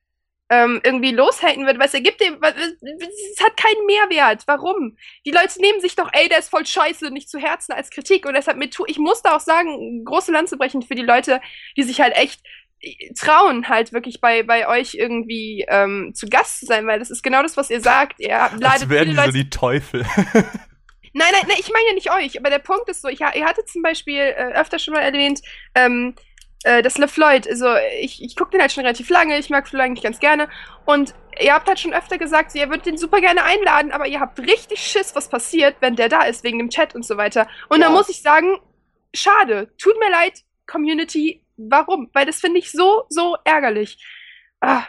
ähm, 0.50 0.80
irgendwie 0.84 1.12
loshaten 1.12 1.66
wird, 1.66 1.78
es 1.82 1.94
ergibt 1.94 2.22
dem, 2.22 2.42
es 2.42 3.44
hat 3.44 3.58
keinen 3.58 3.86
Mehrwert. 3.86 4.44
Warum? 4.48 4.98
Die 5.26 5.32
Leute 5.32 5.60
nehmen 5.60 5.82
sich 5.82 5.96
doch, 5.96 6.10
ey, 6.14 6.30
der 6.30 6.40
ist 6.40 6.50
voll 6.50 6.66
scheiße, 6.66 7.12
nicht 7.12 7.30
zu 7.30 7.38
Herzen 7.38 7.74
als 7.74 7.90
Kritik. 7.90 8.26
Und 8.26 8.34
deshalb 8.34 8.58
mit, 8.58 8.78
ich 8.88 8.98
muss 8.98 9.22
da 9.22 9.36
auch 9.36 9.42
sagen, 9.42 10.06
große 10.06 10.32
Lanze 10.32 10.58
brechen 10.58 10.82
für 10.82 10.96
die 10.96 11.04
Leute, 11.04 11.42
die 11.76 11.84
sich 11.84 12.00
halt 12.00 12.16
echt 12.16 12.42
äh, 12.80 13.14
trauen, 13.14 13.68
halt 13.68 13.92
wirklich 13.92 14.22
bei, 14.22 14.44
bei 14.44 14.68
euch 14.70 14.96
irgendwie 14.96 15.66
ähm, 15.68 16.14
zu 16.14 16.28
Gast 16.28 16.60
zu 16.62 16.66
sein, 16.66 16.88
weil 16.88 17.00
das 17.00 17.12
ist 17.12 17.24
genau 17.24 17.44
das, 17.44 17.58
was 17.58 17.70
ihr 17.70 17.82
sagt. 17.82 18.20
Ihr 18.20 18.30
ladet 18.30 18.64
Als 18.64 18.90
werden 18.90 19.16
die 19.16 19.26
so 19.26 19.32
die 19.32 19.50
Teufel. 19.50 20.06
Nein, 21.14 21.30
nein, 21.32 21.46
nein, 21.48 21.58
ich 21.60 21.72
meine 21.72 21.88
ja 21.88 21.94
nicht 21.96 22.12
euch, 22.12 22.40
aber 22.40 22.52
der 22.52 22.60
Punkt 22.60 22.88
ist 22.90 23.02
so, 23.02 23.08
ich, 23.08 23.22
ihr 23.22 23.46
hattet 23.46 23.68
zum 23.70 23.82
Beispiel 23.82 24.20
äh, 24.20 24.54
öfter 24.54 24.78
schon 24.78 24.94
mal 24.94 25.02
erwähnt, 25.02 25.42
ähm, 25.74 26.14
äh, 26.64 26.82
das 26.82 26.98
LeFloid, 26.98 27.48
also 27.48 27.68
ich, 28.02 28.24
ich 28.24 28.36
gucke 28.36 28.52
den 28.52 28.62
halt 28.62 28.72
schon 28.72 28.84
relativ 28.84 29.10
lange, 29.10 29.38
ich 29.38 29.50
mag 29.50 29.68
Floyd 29.68 29.84
eigentlich 29.84 30.04
ganz 30.04 30.20
gerne. 30.20 30.50
Und 30.86 31.14
ihr 31.40 31.54
habt 31.54 31.68
halt 31.68 31.80
schon 31.80 31.94
öfter 31.94 32.18
gesagt, 32.18 32.56
ihr 32.56 32.70
würdet 32.70 32.86
den 32.86 32.98
super 32.98 33.22
gerne 33.22 33.44
einladen, 33.44 33.92
aber 33.92 34.08
ihr 34.08 34.20
habt 34.20 34.40
richtig 34.40 34.80
Schiss, 34.80 35.16
was 35.16 35.30
passiert, 35.30 35.76
wenn 35.82 35.96
der 35.96 36.10
da 36.10 36.24
ist, 36.24 36.44
wegen 36.44 36.60
dem 36.60 36.70
Chat 36.70 36.96
und 36.96 37.06
so 37.06 37.18
weiter. 37.18 37.48
Und 37.70 37.82
ja. 37.82 37.88
da 37.88 37.94
muss 37.94 38.10
ich 38.10 38.22
sagen, 38.22 38.60
schade, 39.14 39.70
tut 39.78 40.00
mir 40.00 40.10
leid, 40.10 40.44
Community, 40.66 41.44
warum? 41.58 42.10
Weil 42.14 42.26
das 42.26 42.40
finde 42.40 42.60
ich 42.60 42.72
so, 42.72 43.06
so 43.10 43.38
ärgerlich. 43.44 44.04
Ah. 44.60 44.84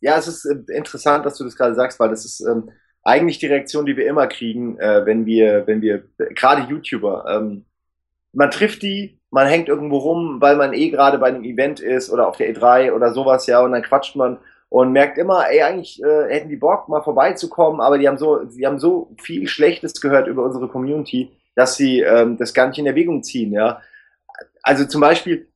Ja, 0.00 0.16
es 0.16 0.26
ist 0.26 0.44
äh, 0.44 0.76
interessant, 0.76 1.26
dass 1.26 1.36
du 1.38 1.44
das 1.44 1.56
gerade 1.56 1.74
sagst, 1.74 2.00
weil 2.00 2.08
das 2.08 2.24
ist 2.24 2.40
ähm, 2.40 2.70
eigentlich 3.02 3.38
die 3.38 3.46
Reaktion, 3.46 3.86
die 3.86 3.96
wir 3.96 4.06
immer 4.06 4.26
kriegen, 4.26 4.78
äh, 4.78 5.04
wenn 5.06 5.26
wir, 5.26 5.66
wenn 5.66 5.82
wir, 5.82 6.04
gerade 6.34 6.70
YouTuber, 6.70 7.24
ähm, 7.28 7.64
man 8.32 8.50
trifft 8.50 8.82
die, 8.82 9.19
man 9.30 9.46
hängt 9.46 9.68
irgendwo 9.68 9.98
rum, 9.98 10.40
weil 10.40 10.56
man 10.56 10.72
eh 10.72 10.90
gerade 10.90 11.18
bei 11.18 11.28
einem 11.28 11.44
Event 11.44 11.80
ist 11.80 12.10
oder 12.10 12.28
auf 12.28 12.36
der 12.36 12.52
E3 12.52 12.92
oder 12.92 13.12
sowas, 13.12 13.46
ja, 13.46 13.60
und 13.60 13.72
dann 13.72 13.82
quatscht 13.82 14.16
man 14.16 14.38
und 14.68 14.92
merkt 14.92 15.18
immer, 15.18 15.50
ey, 15.50 15.62
eigentlich 15.62 16.02
äh, 16.02 16.28
hätten 16.28 16.48
die 16.48 16.56
Bock, 16.56 16.88
mal 16.88 17.02
vorbeizukommen, 17.02 17.80
aber 17.80 17.98
die 17.98 18.08
haben 18.08 18.18
so, 18.18 18.46
sie 18.46 18.66
haben 18.66 18.78
so 18.78 19.10
viel 19.20 19.46
Schlechtes 19.48 20.00
gehört 20.00 20.28
über 20.28 20.44
unsere 20.44 20.68
Community, 20.68 21.30
dass 21.54 21.76
sie 21.76 22.00
ähm, 22.00 22.36
das 22.38 22.54
gar 22.54 22.68
nicht 22.68 22.78
in 22.78 22.86
Erwägung 22.86 23.22
ziehen, 23.22 23.52
ja. 23.52 23.80
Also 24.62 24.84
zum 24.84 25.00
Beispiel, 25.00 25.48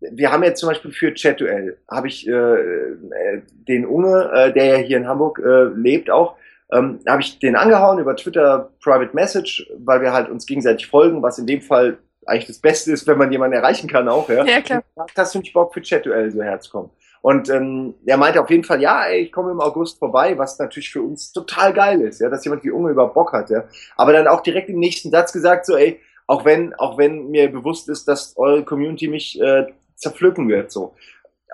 wir 0.00 0.30
haben 0.32 0.42
jetzt 0.42 0.60
zum 0.60 0.68
Beispiel 0.68 0.92
für 0.92 1.14
Chat-Duell, 1.14 1.78
habe 1.90 2.08
ich 2.08 2.26
äh, 2.28 2.32
äh, 2.32 3.42
den 3.68 3.86
Unge, 3.86 4.30
äh, 4.32 4.52
der 4.52 4.64
ja 4.64 4.76
hier 4.76 4.96
in 4.96 5.08
Hamburg 5.08 5.40
äh, 5.40 5.64
lebt 5.74 6.10
auch, 6.10 6.36
ähm, 6.72 7.00
habe 7.08 7.22
ich 7.22 7.38
den 7.38 7.56
angehauen 7.56 7.98
über 7.98 8.16
Twitter 8.16 8.70
Private 8.82 9.14
Message, 9.14 9.68
weil 9.78 10.00
wir 10.00 10.12
halt 10.12 10.28
uns 10.30 10.46
gegenseitig 10.46 10.86
folgen, 10.86 11.22
was 11.22 11.38
in 11.38 11.46
dem 11.46 11.60
Fall 11.60 11.98
eigentlich 12.30 12.46
das 12.46 12.58
Beste 12.58 12.92
ist, 12.92 13.06
wenn 13.06 13.18
man 13.18 13.30
jemanden 13.30 13.56
erreichen 13.56 13.88
kann 13.88 14.08
auch, 14.08 14.28
ja. 14.28 14.44
Ja, 14.44 14.60
klar. 14.60 14.82
Hast 15.16 15.34
du 15.34 15.40
nicht 15.40 15.52
Bock 15.52 15.74
für 15.74 15.82
Chat-Duell 15.82 16.30
so 16.30 16.42
herzukommen? 16.42 16.90
Und 17.22 17.50
ähm, 17.50 17.94
er 18.06 18.16
meinte 18.16 18.40
auf 18.40 18.48
jeden 18.48 18.64
Fall, 18.64 18.80
ja, 18.80 19.04
ey, 19.04 19.24
ich 19.24 19.32
komme 19.32 19.50
im 19.50 19.60
August 19.60 19.98
vorbei, 19.98 20.38
was 20.38 20.58
natürlich 20.58 20.90
für 20.90 21.02
uns 21.02 21.32
total 21.32 21.74
geil 21.74 22.00
ist, 22.00 22.20
ja, 22.20 22.30
dass 22.30 22.44
jemand 22.44 22.64
wie 22.64 22.70
Unge 22.70 22.90
über 22.90 23.08
Bock 23.08 23.32
hat, 23.32 23.50
ja. 23.50 23.64
Aber 23.96 24.12
dann 24.12 24.26
auch 24.26 24.40
direkt 24.40 24.70
im 24.70 24.78
nächsten 24.78 25.10
Satz 25.10 25.32
gesagt, 25.32 25.66
so, 25.66 25.76
ey, 25.76 26.00
auch 26.26 26.44
wenn, 26.44 26.74
auch 26.74 26.96
wenn 26.96 27.28
mir 27.28 27.50
bewusst 27.50 27.88
ist, 27.88 28.08
dass 28.08 28.36
eure 28.36 28.64
Community 28.64 29.08
mich 29.08 29.38
äh, 29.40 29.66
zerpflücken 29.96 30.48
wird, 30.48 30.70
so. 30.70 30.94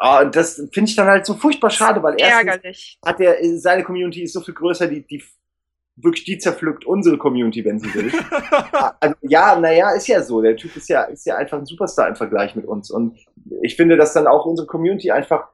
Ja, 0.01 0.21
und 0.21 0.37
das 0.37 0.57
finde 0.73 0.91
ich 0.91 0.97
dann 0.97 1.07
halt 1.07 1.25
so 1.25 1.35
furchtbar 1.35 1.71
schade, 1.71 2.03
weil 2.03 2.17
erstens 2.19 2.99
hat 3.05 3.19
er 3.21 3.37
seine 3.59 3.83
Community 3.83 4.23
ist 4.23 4.35
so 4.35 4.43
viel 4.43 4.55
größer, 4.55 4.87
die, 4.87 5.07
die 5.07 5.25
wirklich 5.97 6.25
die 6.25 6.39
zerpflückt 6.39 6.85
unsere 6.85 7.17
Community, 7.17 7.65
wenn 7.65 7.81
sie 7.81 7.93
will. 7.95 8.13
also, 9.01 9.17
ja, 9.23 9.59
naja, 9.59 9.91
ist 9.93 10.07
ja 10.07 10.23
so. 10.23 10.43
Der 10.43 10.57
Typ 10.57 10.77
ist 10.77 10.89
ja, 10.89 11.05
ist 11.05 11.27
ja 11.27 11.37
einfach 11.37 11.59
ein 11.59 11.67
Superstar 11.67 12.09
im 12.09 12.17
Vergleich 12.17 12.55
mit 12.55 12.67
uns. 12.67 12.91
Und 12.91 13.19
ich 13.63 13.77
finde, 13.77 13.97
dass 13.97 14.13
dann 14.13 14.27
auch 14.27 14.45
unsere 14.45 14.67
Community 14.67 15.11
einfach, 15.11 15.49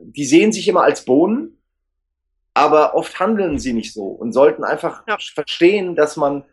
die 0.00 0.24
sehen 0.24 0.52
sich 0.52 0.68
immer 0.68 0.82
als 0.82 1.04
Bohnen, 1.04 1.58
aber 2.52 2.94
oft 2.94 3.18
handeln 3.18 3.58
sie 3.58 3.72
nicht 3.72 3.94
so 3.94 4.06
und 4.06 4.32
sollten 4.32 4.64
einfach 4.64 5.04
ja. 5.08 5.16
verstehen, 5.18 5.96
dass 5.96 6.16
man 6.16 6.44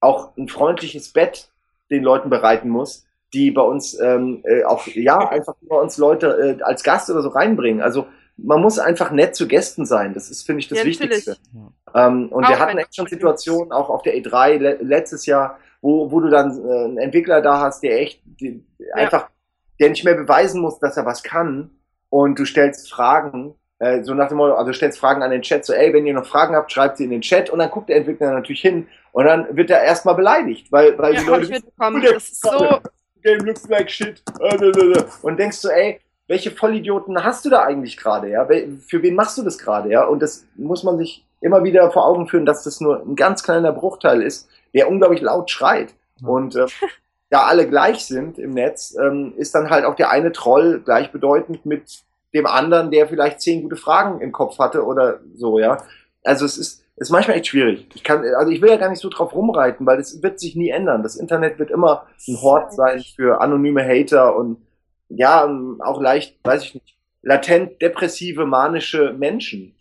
auch 0.00 0.36
ein 0.36 0.48
freundliches 0.48 1.12
Bett 1.12 1.50
den 1.90 2.02
Leuten 2.02 2.30
bereiten 2.30 2.68
muss, 2.68 3.06
die 3.32 3.50
bei 3.50 3.62
uns 3.62 3.98
ähm, 4.00 4.42
äh, 4.44 4.64
auch, 4.64 4.86
ja, 4.88 5.28
einfach 5.28 5.54
bei 5.60 5.76
uns 5.76 5.98
Leute 5.98 6.58
äh, 6.60 6.62
als 6.62 6.82
Gast 6.82 7.10
oder 7.10 7.22
so 7.22 7.28
reinbringen. 7.28 7.80
Also 7.80 8.06
man 8.36 8.60
muss 8.60 8.78
einfach 8.78 9.10
nett 9.10 9.36
zu 9.36 9.46
Gästen 9.46 9.86
sein. 9.86 10.14
Das 10.14 10.30
ist, 10.30 10.44
finde 10.44 10.60
ich, 10.60 10.68
das 10.68 10.78
Ja, 10.78 10.84
Wichtigste. 10.84 11.36
Ähm, 11.94 12.28
und 12.30 12.44
Auch 12.44 12.48
wir 12.48 12.58
hatten 12.58 12.78
echt 12.78 12.94
schon 12.94 13.06
Situationen, 13.06 13.72
auch 13.72 13.90
auf 13.90 14.02
der 14.02 14.14
E3 14.16 14.58
le 14.58 14.78
letztes 14.80 15.26
Jahr, 15.26 15.58
wo, 15.80 16.10
wo 16.10 16.20
du 16.20 16.28
dann 16.28 16.50
äh, 16.50 16.84
einen 16.84 16.98
Entwickler 16.98 17.40
da 17.42 17.60
hast, 17.60 17.82
der 17.82 18.00
echt 18.00 18.20
die, 18.24 18.64
einfach, 18.94 19.28
der 19.80 19.90
nicht 19.90 20.04
mehr 20.04 20.14
beweisen 20.14 20.60
muss, 20.60 20.78
dass 20.78 20.96
er 20.96 21.04
was 21.04 21.22
kann. 21.22 21.70
Und 22.08 22.38
du 22.38 22.44
stellst 22.44 22.90
Fragen, 22.90 23.54
äh, 23.78 24.02
so 24.02 24.14
nach 24.14 24.28
dem 24.28 24.38
Motto, 24.38 24.54
also 24.54 24.70
du 24.70 24.74
stellst 24.74 24.98
Fragen 24.98 25.22
an 25.22 25.30
den 25.30 25.42
Chat, 25.42 25.64
so, 25.64 25.72
ey, 25.72 25.92
wenn 25.92 26.06
ihr 26.06 26.14
noch 26.14 26.26
Fragen 26.26 26.54
habt, 26.54 26.70
schreibt 26.72 26.98
sie 26.98 27.04
in 27.04 27.10
den 27.10 27.22
Chat. 27.22 27.50
Und 27.50 27.58
dann 27.58 27.70
guckt 27.70 27.88
der 27.88 27.96
Entwickler 27.96 28.32
natürlich 28.32 28.60
hin 28.60 28.86
und 29.12 29.24
dann 29.24 29.56
wird 29.56 29.70
er 29.70 29.82
erstmal 29.82 30.14
beleidigt, 30.14 30.70
weil, 30.70 30.96
weil 30.98 31.14
Ja, 31.14 31.20
die 31.20 31.26
Leute 31.26 31.44
ich 31.44 31.50
mitbekommen. 31.50 32.02
Das 32.02 32.30
ist 32.30 32.42
so. 32.42 32.80
Game 33.22 33.40
looks 33.40 33.68
like 33.68 33.90
shit. 33.90 34.22
Äh, 34.40 34.56
äh, 34.56 34.68
äh. 34.68 35.04
Und 35.22 35.38
denkst 35.38 35.62
du, 35.62 35.68
ey, 35.68 36.00
welche 36.28 36.50
Vollidioten 36.50 37.22
hast 37.22 37.44
du 37.44 37.50
da 37.50 37.62
eigentlich 37.62 37.96
gerade, 37.96 38.30
ja? 38.30 38.46
Für 38.86 39.02
wen 39.02 39.14
machst 39.14 39.38
du 39.38 39.42
das 39.42 39.58
gerade, 39.58 39.90
ja? 39.90 40.04
Und 40.04 40.22
das 40.22 40.46
muss 40.56 40.84
man 40.84 40.98
sich 40.98 41.24
immer 41.40 41.64
wieder 41.64 41.90
vor 41.90 42.06
Augen 42.06 42.28
führen, 42.28 42.46
dass 42.46 42.62
das 42.64 42.80
nur 42.80 43.02
ein 43.02 43.16
ganz 43.16 43.42
kleiner 43.42 43.72
Bruchteil 43.72 44.22
ist, 44.22 44.48
der 44.74 44.88
unglaublich 44.88 45.20
laut 45.20 45.50
schreit. 45.50 45.94
Und 46.24 46.54
äh, 46.56 46.66
da 47.30 47.44
alle 47.44 47.68
gleich 47.68 48.06
sind 48.06 48.38
im 48.38 48.52
Netz, 48.52 48.96
ähm, 49.00 49.34
ist 49.36 49.54
dann 49.54 49.70
halt 49.70 49.84
auch 49.84 49.96
der 49.96 50.10
eine 50.10 50.32
Troll 50.32 50.80
gleichbedeutend 50.84 51.66
mit 51.66 52.02
dem 52.34 52.46
anderen, 52.46 52.90
der 52.90 53.08
vielleicht 53.08 53.40
zehn 53.40 53.62
gute 53.62 53.76
Fragen 53.76 54.20
im 54.20 54.32
Kopf 54.32 54.58
hatte 54.58 54.84
oder 54.84 55.20
so, 55.34 55.58
ja. 55.58 55.78
Also 56.24 56.44
es 56.46 56.56
ist, 56.56 56.84
ist 56.96 57.10
manchmal 57.10 57.36
echt 57.36 57.48
schwierig. 57.48 57.88
Ich 57.94 58.04
kann, 58.04 58.24
also 58.36 58.50
ich 58.50 58.62
will 58.62 58.70
ja 58.70 58.76
gar 58.76 58.88
nicht 58.88 59.00
so 59.00 59.08
drauf 59.08 59.34
rumreiten, 59.34 59.86
weil 59.86 59.98
es 59.98 60.22
wird 60.22 60.38
sich 60.38 60.56
nie 60.56 60.70
ändern. 60.70 61.02
Das 61.02 61.16
Internet 61.16 61.58
wird 61.58 61.70
immer 61.70 62.06
ein 62.28 62.40
Hort 62.40 62.72
sein 62.72 63.02
für 63.16 63.40
anonyme 63.40 63.84
Hater 63.84 64.36
und 64.36 64.58
ja, 65.16 65.44
ähm, 65.44 65.80
auch 65.82 66.00
leicht, 66.00 66.38
weiß 66.44 66.64
ich 66.64 66.74
nicht, 66.74 66.96
latent 67.22 67.80
depressive, 67.80 68.46
manische 68.46 69.12
Menschen. 69.12 69.74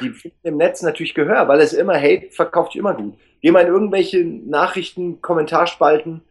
Die 0.00 0.10
finden 0.10 0.38
im 0.42 0.56
Netz 0.56 0.82
natürlich 0.82 1.14
Gehör, 1.14 1.46
weil 1.48 1.60
es 1.60 1.72
immer 1.72 1.94
Hate 1.94 2.30
verkauft 2.30 2.72
sich 2.72 2.80
immer 2.80 2.94
gut. 2.94 3.16
Geh 3.40 3.50
mal 3.52 3.62
in 3.62 3.68
irgendwelche 3.68 4.24
Nachrichten, 4.24 5.20
Kommentarspalten, 5.20 6.22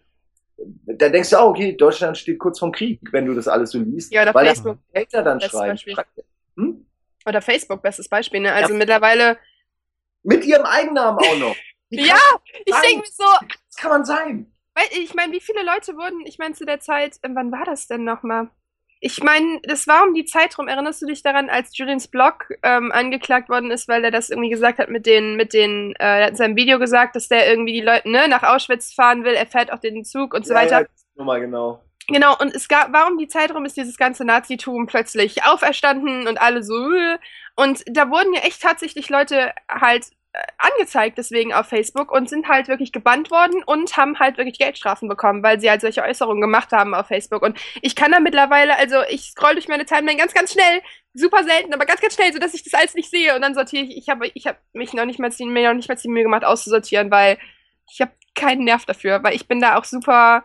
da 0.57 1.09
denkst 1.09 1.29
du 1.31 1.37
auch, 1.37 1.49
okay, 1.49 1.73
Deutschland 1.73 2.17
steht 2.17 2.39
kurz 2.39 2.59
vom 2.59 2.71
Krieg, 2.71 2.99
wenn 3.11 3.25
du 3.25 3.33
das 3.33 3.47
alles 3.47 3.71
so 3.71 3.79
liest. 3.79 4.11
Ja, 4.13 4.23
oder 4.23 4.33
weil 4.33 4.47
Facebook. 4.47 4.77
das 4.93 5.03
Hater 5.03 5.23
dann 5.23 5.41
schreiben. 5.41 5.71
Beispiel. 5.71 5.95
Hm? 6.57 6.85
Oder 7.25 7.41
Facebook, 7.41 7.81
bestes 7.81 8.07
Beispiel, 8.07 8.39
ne? 8.39 8.53
Also 8.53 8.73
Ja. 8.73 8.77
mittlerweile. 8.77 9.37
Mit 10.23 10.45
ihrem 10.45 10.65
Eigennamen 10.65 11.19
auch 11.19 11.37
noch. 11.37 11.55
Ja, 11.91 12.17
Ich 12.65 12.75
denke 12.75 12.97
mir 12.97 13.11
so, 13.11 13.23
das 13.47 13.75
kann 13.77 13.91
man 13.91 14.03
sein? 14.03 14.51
Weil 14.75 14.85
ich 15.01 15.15
meine, 15.15 15.33
wie 15.33 15.39
viele 15.39 15.63
Leute 15.63 15.95
wurden, 15.95 16.25
ich 16.25 16.37
meine, 16.37 16.53
zu 16.53 16.65
der 16.65 16.79
Zeit, 16.79 17.15
äh, 17.21 17.29
wann 17.33 17.51
war 17.51 17.63
das 17.65 17.87
denn 17.87 18.03
nochmal? 18.03 18.49
Ich 18.99 19.21
meine, 19.21 19.59
das 19.63 19.87
war 19.87 20.03
um 20.07 20.13
die 20.13 20.25
Zeit 20.25 20.57
rum. 20.57 20.67
Erinnerst 20.67 21.01
du 21.01 21.05
dich 21.05 21.21
daran, 21.21 21.49
als 21.49 21.77
Julians 21.77 22.07
Blog 22.07 22.49
ähm, 22.63 22.91
angeklagt 22.91 23.49
worden 23.49 23.69
ist, 23.71 23.87
weil 23.87 24.03
er 24.03 24.11
das 24.11 24.29
irgendwie 24.29 24.49
gesagt 24.49 24.79
hat 24.79 24.89
mit 24.89 25.05
den, 25.05 25.35
mit 25.35 25.53
den, 25.53 25.93
äh, 25.99 26.19
er 26.19 26.23
hat 26.25 26.31
in 26.31 26.35
seinem 26.37 26.55
Video 26.55 26.79
gesagt, 26.79 27.15
dass 27.15 27.27
der 27.27 27.49
irgendwie 27.49 27.73
die 27.73 27.81
Leute 27.81 28.09
ne, 28.09 28.27
nach 28.27 28.43
Auschwitz 28.43 28.93
fahren 28.93 29.23
will, 29.23 29.33
er 29.33 29.45
fährt 29.45 29.71
auch 29.71 29.79
den 29.79 30.05
Zug 30.05 30.33
und 30.33 30.45
so 30.45 30.53
weiter. 30.53 30.81
Ja, 30.81 30.87
nur 31.15 31.25
mal 31.25 31.39
genau. 31.39 31.81
Genau, 32.07 32.37
und 32.37 32.53
es 32.53 32.67
gab, 32.67 32.93
warum 32.93 33.17
die 33.17 33.27
Zeit 33.27 33.53
rum 33.53 33.65
ist 33.65 33.77
dieses 33.77 33.97
ganze 33.97 34.25
Nazitum 34.25 34.85
plötzlich 34.85 35.43
auferstanden 35.43 36.27
und 36.27 36.39
alle 36.39 36.63
so, 36.63 36.93
äh, 36.93 37.17
und 37.55 37.83
da 37.87 38.09
wurden 38.09 38.33
ja 38.33 38.41
echt 38.41 38.61
tatsächlich 38.61 39.09
Leute 39.09 39.53
halt 39.69 40.07
angezeigt 40.57 41.17
deswegen 41.17 41.53
auf 41.53 41.67
Facebook 41.67 42.11
und 42.11 42.29
sind 42.29 42.47
halt 42.47 42.67
wirklich 42.67 42.91
gebannt 42.91 43.31
worden 43.31 43.63
und 43.63 43.95
haben 43.97 44.19
halt 44.19 44.37
wirklich 44.37 44.57
Geldstrafen 44.57 45.07
bekommen, 45.07 45.43
weil 45.43 45.59
sie 45.59 45.69
halt 45.69 45.81
solche 45.81 46.03
Äußerungen 46.03 46.41
gemacht 46.41 46.71
haben 46.71 46.93
auf 46.93 47.07
Facebook. 47.07 47.41
Und 47.41 47.57
ich 47.81 47.95
kann 47.95 48.11
da 48.11 48.19
mittlerweile, 48.19 48.77
also 48.77 48.97
ich 49.09 49.31
scroll 49.31 49.53
durch 49.53 49.67
meine 49.67 49.85
Timeline 49.85 50.19
ganz, 50.19 50.33
ganz 50.33 50.53
schnell, 50.53 50.81
super 51.13 51.43
selten, 51.43 51.73
aber 51.73 51.85
ganz, 51.85 52.01
ganz 52.01 52.15
schnell, 52.15 52.33
sodass 52.33 52.53
ich 52.53 52.63
das 52.63 52.73
alles 52.73 52.93
nicht 52.93 53.09
sehe 53.09 53.35
und 53.35 53.41
dann 53.41 53.55
sortiere 53.55 53.85
ich, 53.85 53.97
ich 53.97 54.09
habe 54.09 54.27
ich 54.33 54.47
hab 54.47 54.57
mich 54.73 54.93
noch 54.93 55.05
nicht 55.05 55.19
mal, 55.19 55.31
mir 55.39 55.69
noch 55.69 55.75
nicht 55.75 55.89
mal 55.89 55.95
die 55.95 56.09
Mühe 56.09 56.23
gemacht 56.23 56.43
auszusortieren, 56.43 57.09
weil 57.11 57.37
ich 57.91 58.01
habe 58.01 58.11
keinen 58.33 58.65
Nerv 58.65 58.85
dafür, 58.85 59.23
weil 59.23 59.35
ich 59.35 59.47
bin 59.47 59.61
da 59.61 59.77
auch 59.77 59.85
super 59.85 60.43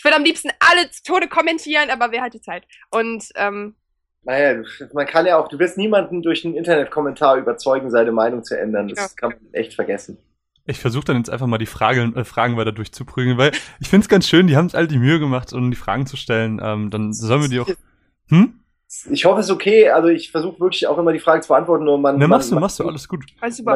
ich 0.00 0.04
würde 0.04 0.16
am 0.16 0.24
liebsten 0.24 0.50
alle 0.60 0.88
Tode 1.04 1.28
kommentieren, 1.28 1.90
aber 1.90 2.10
wer 2.10 2.22
hat 2.22 2.32
die 2.32 2.40
Zeit? 2.40 2.66
Und 2.90 3.28
ähm, 3.34 3.76
Naja, 4.22 4.62
man 4.92 5.06
kann 5.06 5.26
ja 5.26 5.38
auch, 5.38 5.48
du 5.48 5.58
wirst 5.58 5.78
niemanden 5.78 6.22
durch 6.22 6.44
einen 6.44 6.54
Internetkommentar 6.54 7.36
überzeugen, 7.38 7.90
seine 7.90 8.12
Meinung 8.12 8.44
zu 8.44 8.58
ändern. 8.58 8.88
Das 8.88 8.98
Ja. 8.98 9.08
kann 9.16 9.30
man 9.30 9.54
echt 9.54 9.74
vergessen. 9.74 10.18
Ich 10.66 10.78
versuche 10.78 11.06
dann 11.06 11.16
jetzt 11.16 11.30
einfach 11.30 11.46
mal 11.46 11.58
die 11.58 11.66
Frage, 11.66 12.02
äh, 12.14 12.24
Fragen 12.24 12.56
weiter 12.56 12.72
durchzuprügeln, 12.72 13.38
weil 13.38 13.52
ich 13.80 13.88
finde 13.88 14.04
es 14.04 14.08
ganz 14.08 14.28
schön, 14.28 14.46
die 14.46 14.56
haben 14.56 14.68
sich 14.68 14.76
alle 14.76 14.88
die 14.88 14.98
Mühe 14.98 15.18
gemacht, 15.18 15.52
um 15.52 15.70
die 15.70 15.76
Fragen 15.76 16.06
zu 16.06 16.16
stellen. 16.16 16.60
Ähm, 16.62 16.90
dann 16.90 17.12
sollen 17.12 17.42
wir 17.42 17.48
die 17.48 17.60
auch. 17.60 17.68
Hm? 18.28 18.59
Ich 19.10 19.24
hoffe, 19.24 19.38
es 19.38 19.46
ist 19.46 19.52
okay. 19.52 19.88
Also 19.88 20.08
ich 20.08 20.32
versuche 20.32 20.58
wirklich 20.58 20.86
auch 20.88 20.98
immer 20.98 21.12
die 21.12 21.20
Frage 21.20 21.42
zu 21.42 21.48
beantworten, 21.48 21.84
nur 21.84 21.96
man. 21.96 22.16
Ne, 22.16 22.26
man, 22.26 22.38
machst 22.38 22.50
du, 22.50 22.56
machst 22.58 22.80
du, 22.80 22.88
alles 22.88 23.06
gut. 23.06 23.24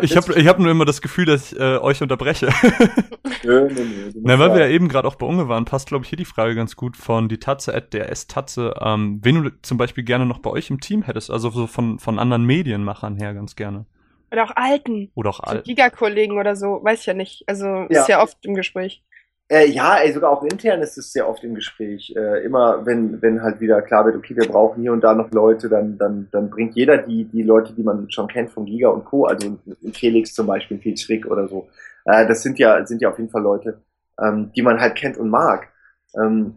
Ich 0.02 0.16
habe 0.16 0.34
ich 0.34 0.46
hab 0.48 0.58
nur 0.58 0.70
immer 0.72 0.84
das 0.84 1.00
Gefühl, 1.00 1.24
dass 1.24 1.52
ich 1.52 1.58
äh, 1.60 1.76
euch 1.78 2.02
unterbreche. 2.02 2.48
Nö, 3.44 3.68
nö, 3.68 3.84
nö. 3.84 4.10
Na, 4.22 4.38
weil 4.38 4.54
wir 4.54 4.60
ja- 4.66 4.68
eben 4.68 4.88
gerade 4.88 5.06
auch 5.06 5.14
bei 5.16 5.26
Unge 5.26 5.48
waren, 5.48 5.64
passt, 5.66 5.88
glaube 5.88 6.04
ich, 6.04 6.08
hier 6.08 6.16
die 6.16 6.24
Frage 6.24 6.54
ganz 6.54 6.76
gut 6.76 6.96
von 6.96 7.28
die 7.28 7.38
Tatze 7.38 7.74
at 7.74 7.92
der 7.92 8.10
S-Tatze, 8.10 8.74
ähm, 8.80 9.20
wen 9.22 9.44
du 9.44 9.50
zum 9.62 9.76
Beispiel 9.78 10.02
gerne 10.02 10.24
noch 10.26 10.38
bei 10.38 10.50
euch 10.50 10.70
im 10.70 10.80
Team 10.80 11.02
hättest, 11.02 11.30
also 11.30 11.50
so 11.50 11.66
von, 11.66 11.98
von 11.98 12.18
anderen 12.18 12.44
Medienmachern 12.44 13.16
her 13.16 13.34
ganz 13.34 13.54
gerne. 13.54 13.84
Oder 14.32 14.44
auch 14.44 14.56
alten. 14.56 15.10
Oder 15.14 15.30
auch 15.30 15.36
So 15.38 15.42
alt. 15.44 15.64
Giga-Kollegen 15.64 16.38
oder 16.38 16.56
so, 16.56 16.80
weiß 16.82 17.00
ich 17.00 17.06
ja 17.06 17.14
nicht. 17.14 17.44
Also 17.46 17.66
Ja. 17.66 18.00
ist 18.00 18.08
ja 18.08 18.22
oft 18.22 18.38
im 18.46 18.54
Gespräch. 18.54 19.02
Äh, 19.48 19.68
ja, 19.68 19.98
ey, 19.98 20.10
sogar 20.12 20.30
auch 20.30 20.42
intern 20.42 20.80
ist 20.80 20.96
es 20.96 21.12
sehr 21.12 21.28
oft 21.28 21.44
im 21.44 21.54
Gespräch. 21.54 22.14
Äh, 22.16 22.44
immer, 22.44 22.86
wenn, 22.86 23.20
wenn 23.20 23.42
halt 23.42 23.60
wieder 23.60 23.82
klar 23.82 24.06
wird, 24.06 24.16
okay, 24.16 24.34
wir 24.34 24.48
brauchen 24.48 24.80
hier 24.80 24.92
und 24.92 25.02
da 25.02 25.14
noch 25.14 25.30
Leute, 25.32 25.68
dann, 25.68 25.98
dann, 25.98 26.28
dann 26.32 26.48
bringt 26.48 26.74
jeder 26.76 26.98
die, 26.98 27.24
die 27.24 27.42
Leute, 27.42 27.74
die 27.74 27.82
man 27.82 28.10
schon 28.10 28.26
kennt 28.26 28.50
von 28.50 28.64
Giga 28.64 28.88
und 28.88 29.04
Co., 29.04 29.26
also 29.26 29.58
in 29.82 29.92
Felix 29.92 30.32
zum 30.32 30.46
Beispiel, 30.46 30.78
Felix 30.78 31.04
Frick 31.04 31.26
oder 31.26 31.46
so. 31.46 31.68
Äh, 32.06 32.26
das 32.26 32.42
sind 32.42 32.58
ja, 32.58 32.86
sind 32.86 33.02
ja 33.02 33.10
auf 33.10 33.18
jeden 33.18 33.30
Fall 33.30 33.42
Leute, 33.42 33.82
ähm, 34.18 34.50
die 34.56 34.62
man 34.62 34.80
halt 34.80 34.94
kennt 34.96 35.18
und 35.18 35.28
mag. 35.28 35.68
Ähm, 36.16 36.56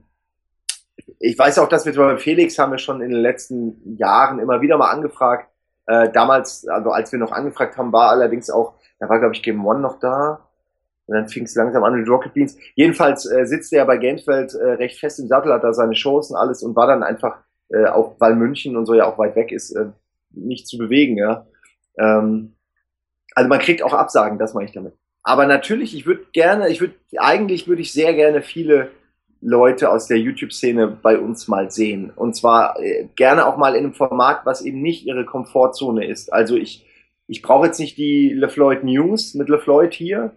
ich 1.20 1.38
weiß 1.38 1.60
auch, 1.60 1.70
dass 1.70 1.86
wir 1.86 1.94
bei 1.94 2.18
Felix 2.18 2.58
haben 2.58 2.72
wir 2.72 2.78
schon 2.78 3.02
in 3.02 3.10
den 3.10 3.22
letzten 3.22 3.98
Jahren 3.98 4.40
immer 4.40 4.62
wieder 4.62 4.78
mal 4.78 4.92
angefragt. 4.92 5.50
Äh, 5.88 6.10
damals, 6.12 6.68
also 6.68 6.92
als 6.92 7.12
wir 7.12 7.20
noch 7.20 7.32
angefragt 7.32 7.78
haben, 7.78 7.92
war 7.92 8.10
allerdings 8.12 8.50
auch, 8.50 8.76
da 9.00 9.10
war 9.10 9.20
glaube 9.20 9.36
ich 9.36 9.44
Game 9.44 9.66
One 9.66 9.80
noch 9.80 10.00
da. 10.00 10.47
Und 11.08 11.16
dann 11.16 11.30
fing 11.30 11.44
es 11.44 11.56
langsam 11.56 11.84
an 11.84 11.96
mit 11.96 12.08
Rocket 12.08 12.34
Beans. 12.34 12.58
Jedenfalls 12.76 13.26
äh, 13.26 13.46
sitzt 13.46 13.74
er 13.74 13.86
bei 13.86 13.98
Gameswelt 13.98 14.54
äh, 14.54 14.74
recht 14.74 15.00
fest 15.00 15.20
im 15.20 15.28
Sattel, 15.28 15.54
hat 15.54 15.64
da 15.64 15.74
seine 15.74 15.96
Shows 15.96 16.32
und 16.32 16.38
alles 16.38 16.64
und 16.64 16.76
war 16.76 16.88
dann 16.88 17.02
einfach, 17.02 17.38
äh, 17.70 17.86
auch 17.86 18.16
weil 18.20 18.36
München 18.36 18.76
und 18.76 18.86
so 18.86 18.94
ja 18.94 19.06
auch 19.06 19.18
weit 19.18 19.36
weg 19.36 19.52
ist, 19.52 19.72
äh, 19.72 19.88
nicht 20.32 20.68
zu 20.68 20.78
bewegen, 20.78 21.18
ja. 21.18 21.48
Ähm, 21.98 22.56
also 23.34 23.50
man 23.50 23.60
kriegt 23.60 23.84
auch 23.84 23.94
Absagen, 23.94 24.38
das 24.38 24.54
meine 24.54 24.66
ich 24.68 24.74
damit. 24.74 24.94
Aber 25.24 25.46
natürlich, 25.46 25.96
ich 25.96 26.06
würde 26.06 26.26
gerne, 26.34 26.70
ich 26.70 26.82
würde, 26.82 26.94
eigentlich 27.18 27.68
würde 27.68 27.82
ich 27.82 27.94
sehr 27.94 28.14
gerne 28.14 28.42
viele 28.42 28.92
Leute 29.42 29.92
aus 29.92 30.08
der 30.08 30.18
YouTube-Szene 30.18 30.88
bei 30.88 31.18
uns 31.20 31.48
mal 31.48 31.70
sehen. 31.70 32.12
Und 32.16 32.36
zwar 32.36 32.80
äh, 32.80 33.08
gerne 33.16 33.46
auch 33.46 33.58
mal 33.58 33.76
in 33.76 33.86
einem 33.86 33.94
Format, 33.94 34.46
was 34.46 34.62
eben 34.62 34.82
nicht 34.82 35.06
ihre 35.06 35.26
Komfortzone 35.26 36.08
ist. 36.08 36.34
Also 36.34 36.56
ich, 36.56 36.86
ich 37.28 37.42
brauche 37.42 37.68
jetzt 37.68 37.80
nicht 37.80 37.98
die 37.98 38.30
LeFloid 38.34 38.84
News 38.84 39.36
mit 39.36 39.50
LeFloid 39.50 39.94
hier. 39.94 40.32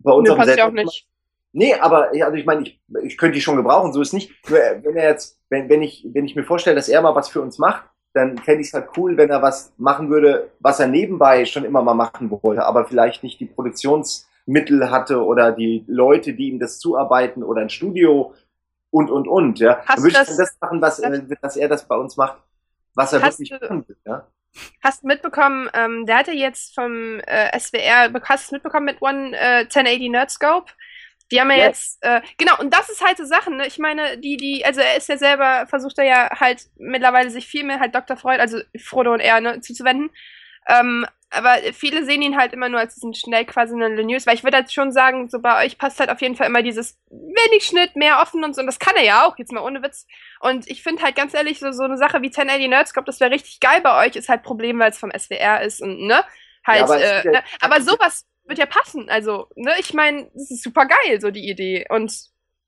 Bei 0.00 0.12
uns 0.12 0.28
passt 0.36 0.56
ja 0.58 0.66
auch 0.68 0.72
nicht. 0.72 1.06
Nee, 1.52 1.74
aber 1.74 2.10
also 2.10 2.34
ich 2.34 2.46
meine, 2.46 2.62
ich, 2.62 2.80
ich 3.02 3.18
könnte 3.18 3.34
die 3.34 3.40
schon 3.40 3.56
gebrauchen, 3.56 3.92
so 3.92 4.00
ist 4.00 4.12
nicht. 4.12 4.30
Nur, 4.48 4.62
äh, 4.62 4.80
wenn 4.84 4.96
er 4.96 5.08
jetzt, 5.10 5.38
wenn, 5.48 5.68
wenn 5.68 5.82
ich, 5.82 6.06
wenn 6.12 6.24
ich 6.24 6.36
mir 6.36 6.44
vorstelle, 6.44 6.76
dass 6.76 6.88
er 6.88 7.02
mal 7.02 7.14
was 7.14 7.28
für 7.28 7.40
uns 7.40 7.58
macht, 7.58 7.84
dann 8.12 8.38
fände 8.38 8.60
ich 8.62 8.68
es 8.68 8.74
halt 8.74 8.88
cool, 8.96 9.16
wenn 9.16 9.30
er 9.30 9.42
was 9.42 9.72
machen 9.76 10.10
würde, 10.10 10.50
was 10.60 10.78
er 10.80 10.86
nebenbei 10.88 11.44
schon 11.44 11.64
immer 11.64 11.82
mal 11.82 11.94
machen 11.94 12.30
wollte, 12.30 12.64
aber 12.64 12.84
vielleicht 12.84 13.22
nicht 13.22 13.38
die 13.40 13.46
Produktionsmittel 13.46 14.90
hatte 14.90 15.24
oder 15.24 15.52
die 15.52 15.84
Leute, 15.88 16.34
die 16.34 16.48
ihm 16.48 16.58
das 16.58 16.78
zuarbeiten 16.78 17.42
oder 17.42 17.62
ein 17.62 17.70
Studio 17.70 18.34
und 18.90 19.10
und 19.10 19.28
und. 19.28 19.58
Ja, 19.60 19.78
Hast 19.84 19.88
dann 19.88 19.96
würde 20.04 20.08
ich 20.08 20.26
das- 20.26 20.36
das 20.36 20.56
machen, 20.60 20.80
was, 20.80 20.98
äh, 21.00 21.22
dass 21.42 21.56
er 21.56 21.68
das 21.68 21.84
bei 21.86 21.96
uns 21.96 22.16
macht, 22.16 22.38
was 22.94 23.12
er 23.12 23.22
wirklich 23.22 23.48
du- 23.50 23.58
machen 23.60 23.84
will. 23.88 23.96
Ja? 24.04 24.26
Hast 24.82 25.04
mitbekommen, 25.04 25.68
ähm, 25.74 26.06
der 26.06 26.16
hatte 26.18 26.32
jetzt 26.32 26.74
vom 26.74 27.20
äh, 27.20 27.58
SWR, 27.58 28.10
hast 28.24 28.44
es 28.46 28.50
mitbekommen 28.52 28.86
mit 28.86 29.00
One 29.02 29.36
äh, 29.36 29.64
1080 29.66 30.10
Nerdscope? 30.10 30.72
Die 31.30 31.40
haben 31.40 31.50
ja 31.50 31.58
Ja. 31.58 31.66
jetzt, 31.66 31.98
äh, 32.02 32.20
genau, 32.38 32.58
und 32.58 32.74
das 32.74 32.88
ist 32.90 33.04
halt 33.04 33.16
so 33.16 33.24
Sachen, 33.24 33.56
ne? 33.58 33.66
Ich 33.66 33.78
meine, 33.78 34.18
die, 34.18 34.36
die, 34.36 34.64
also 34.64 34.80
er 34.80 34.96
ist 34.96 35.08
ja 35.08 35.16
selber, 35.16 35.66
versucht 35.68 35.98
er 35.98 36.04
ja 36.04 36.30
halt 36.40 36.66
mittlerweile 36.76 37.30
sich 37.30 37.46
viel 37.46 37.62
mehr 37.64 37.78
halt 37.78 37.94
Dr. 37.94 38.16
Freud, 38.16 38.40
also 38.40 38.58
Frodo 38.82 39.12
und 39.12 39.20
er, 39.20 39.40
ne, 39.40 39.60
zuzuwenden. 39.60 40.10
Ähm, 40.68 41.06
aber 41.30 41.56
viele 41.72 42.04
sehen 42.04 42.22
ihn 42.22 42.36
halt 42.36 42.52
immer 42.52 42.68
nur 42.68 42.80
als 42.80 42.94
diesen 42.94 43.14
schnell 43.14 43.44
quasi 43.44 43.74
eine 43.74 44.02
News, 44.04 44.26
weil 44.26 44.34
ich 44.34 44.44
würde 44.44 44.56
halt 44.58 44.72
schon 44.72 44.92
sagen, 44.92 45.28
so 45.28 45.40
bei 45.40 45.64
euch 45.64 45.78
passt 45.78 46.00
halt 46.00 46.10
auf 46.10 46.20
jeden 46.20 46.34
Fall 46.36 46.48
immer 46.48 46.62
dieses 46.62 46.98
wenig 47.08 47.64
Schnitt, 47.64 47.94
mehr 47.96 48.20
offen 48.20 48.42
und 48.44 48.54
so, 48.54 48.60
und 48.60 48.66
das 48.66 48.78
kann 48.78 48.96
er 48.96 49.04
ja 49.04 49.24
auch, 49.26 49.38
jetzt 49.38 49.52
mal 49.52 49.62
ohne 49.62 49.82
Witz. 49.82 50.06
Und 50.40 50.68
ich 50.68 50.82
finde 50.82 51.02
halt 51.02 51.14
ganz 51.16 51.32
ehrlich, 51.34 51.58
so, 51.60 51.70
so 51.72 51.84
eine 51.84 51.96
Sache 51.98 52.20
wie 52.22 52.26
1080 52.28 52.68
Nerdscope, 52.68 53.06
das 53.06 53.20
wäre 53.20 53.30
richtig 53.30 53.60
geil 53.60 53.80
bei 53.82 54.06
euch, 54.06 54.16
ist 54.16 54.28
halt 54.28 54.42
Problem, 54.42 54.78
weil 54.78 54.90
es 54.90 54.98
vom 54.98 55.10
SWR 55.16 55.62
ist 55.62 55.80
und, 55.80 56.00
ne? 56.06 56.24
Halt, 56.66 56.78
Ja, 56.80 56.84
aber 56.84 57.00
äh, 57.02 57.28
ne? 57.30 57.42
aber 57.60 57.80
sowas 57.80 58.26
wird 58.44 58.58
ja 58.58 58.66
passen. 58.66 59.08
Also, 59.08 59.48
ne, 59.54 59.72
ich 59.78 59.94
meine, 59.94 60.24
das 60.34 60.50
ist 60.50 60.62
super 60.62 60.86
geil, 60.86 61.20
so 61.20 61.30
die 61.30 61.48
Idee. 61.48 61.86
Und 61.88 62.12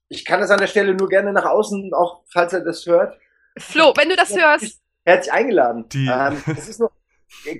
ich 0.09 0.23
kann 0.25 0.39
das 0.39 0.49
an 0.51 0.59
der 0.59 0.67
Stelle 0.67 0.93
nur 0.95 1.09
gerne 1.09 1.33
nach 1.33 1.45
außen, 1.45 1.93
auch 1.93 2.23
falls 2.31 2.53
er 2.53 2.61
das 2.61 2.85
hört. 2.85 3.19
Flo, 3.57 3.93
wenn 3.97 4.09
du 4.09 4.15
das 4.15 4.35
hörst. 4.35 4.81
Herzlich 5.05 5.33
eingeladen. 5.33 5.89
Die- 5.89 6.07
Ähm, 6.07 6.41
das 6.47 6.69
ist 6.69 6.79
nur, 6.79 6.91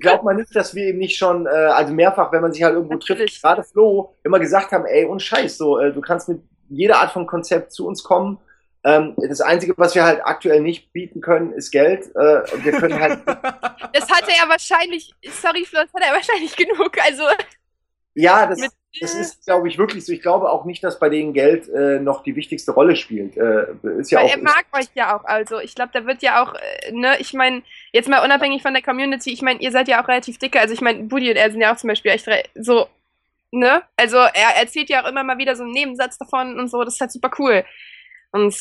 glaubt 0.00 0.24
man 0.24 0.36
nicht, 0.36 0.54
dass 0.54 0.74
wir 0.74 0.84
eben 0.84 0.98
nicht 0.98 1.16
schon, 1.16 1.46
äh, 1.46 1.50
also 1.50 1.92
mehrfach, 1.92 2.32
wenn 2.32 2.40
man 2.42 2.52
sich 2.52 2.62
halt 2.62 2.74
irgendwo 2.74 2.94
Natürlich. 2.94 3.32
trifft, 3.32 3.42
gerade 3.42 3.62
Flo, 3.64 4.14
immer 4.24 4.38
gesagt 4.38 4.72
haben, 4.72 4.86
ey, 4.86 5.04
und 5.04 5.20
Scheiß, 5.22 5.58
so, 5.58 5.78
äh, 5.78 5.92
du 5.92 6.00
kannst 6.00 6.28
mit 6.28 6.40
jeder 6.68 7.00
Art 7.00 7.12
von 7.12 7.26
Konzept 7.26 7.72
zu 7.72 7.86
uns 7.86 8.02
kommen. 8.02 8.38
Ähm, 8.84 9.14
das 9.16 9.40
Einzige, 9.40 9.74
was 9.76 9.94
wir 9.94 10.04
halt 10.04 10.20
aktuell 10.24 10.60
nicht 10.60 10.92
bieten 10.92 11.20
können, 11.20 11.52
ist 11.52 11.70
Geld. 11.70 12.06
Äh, 12.14 12.42
und 12.52 12.64
wir 12.64 12.72
können 12.72 13.00
halt, 13.00 13.20
Das 13.26 14.10
hat 14.10 14.28
er 14.28 14.36
ja 14.36 14.48
wahrscheinlich, 14.48 15.12
sorry 15.30 15.64
Flo, 15.64 15.80
das 15.82 15.92
hat 15.94 16.02
er 16.08 16.14
wahrscheinlich 16.14 16.54
genug. 16.56 16.92
Also, 17.04 17.24
ja, 18.14 18.46
das, 18.46 18.58
Mit- 18.60 18.72
das 19.00 19.14
ist, 19.14 19.44
glaube 19.44 19.68
ich, 19.68 19.76
wirklich 19.76 20.06
so. 20.06 20.12
Ich 20.12 20.22
glaube 20.22 20.50
auch 20.50 20.64
nicht, 20.64 20.84
dass 20.84 20.98
bei 20.98 21.08
denen 21.08 21.32
Geld 21.32 21.68
äh, 21.68 21.98
noch 21.98 22.22
die 22.22 22.36
wichtigste 22.36 22.72
Rolle 22.72 22.94
spielt. 22.94 23.36
Äh, 23.36 23.66
ist 23.98 24.10
ja 24.10 24.20
weil 24.20 24.26
auch, 24.26 24.30
er 24.30 24.42
mag 24.42 24.64
euch 24.72 24.86
ja 24.94 25.16
auch. 25.16 25.24
Also, 25.24 25.58
ich 25.58 25.74
glaube, 25.74 25.90
da 25.92 26.06
wird 26.06 26.22
ja 26.22 26.42
auch, 26.42 26.54
äh, 26.54 26.92
ne, 26.92 27.16
ich 27.18 27.32
meine, 27.32 27.62
jetzt 27.92 28.08
mal 28.08 28.24
unabhängig 28.24 28.62
von 28.62 28.72
der 28.72 28.82
Community, 28.82 29.32
ich 29.32 29.42
meine, 29.42 29.60
ihr 29.60 29.72
seid 29.72 29.88
ja 29.88 30.02
auch 30.02 30.08
relativ 30.08 30.38
dicke. 30.38 30.60
Also, 30.60 30.74
ich 30.74 30.80
meine, 30.80 31.04
Budi 31.04 31.30
und 31.30 31.36
er 31.36 31.50
sind 31.50 31.60
ja 31.60 31.72
auch 31.72 31.76
zum 31.76 31.88
Beispiel 31.88 32.12
echt 32.12 32.28
so, 32.54 32.86
ne? 33.50 33.82
Also, 33.96 34.18
er 34.18 34.56
erzählt 34.60 34.88
ja 34.90 35.02
auch 35.02 35.08
immer 35.08 35.24
mal 35.24 35.38
wieder 35.38 35.56
so 35.56 35.64
einen 35.64 35.72
Nebensatz 35.72 36.16
davon 36.16 36.58
und 36.58 36.68
so. 36.68 36.84
Das 36.84 36.94
ist 36.94 37.00
halt 37.00 37.12
super 37.12 37.30
cool. 37.38 37.64
Und, 38.30 38.54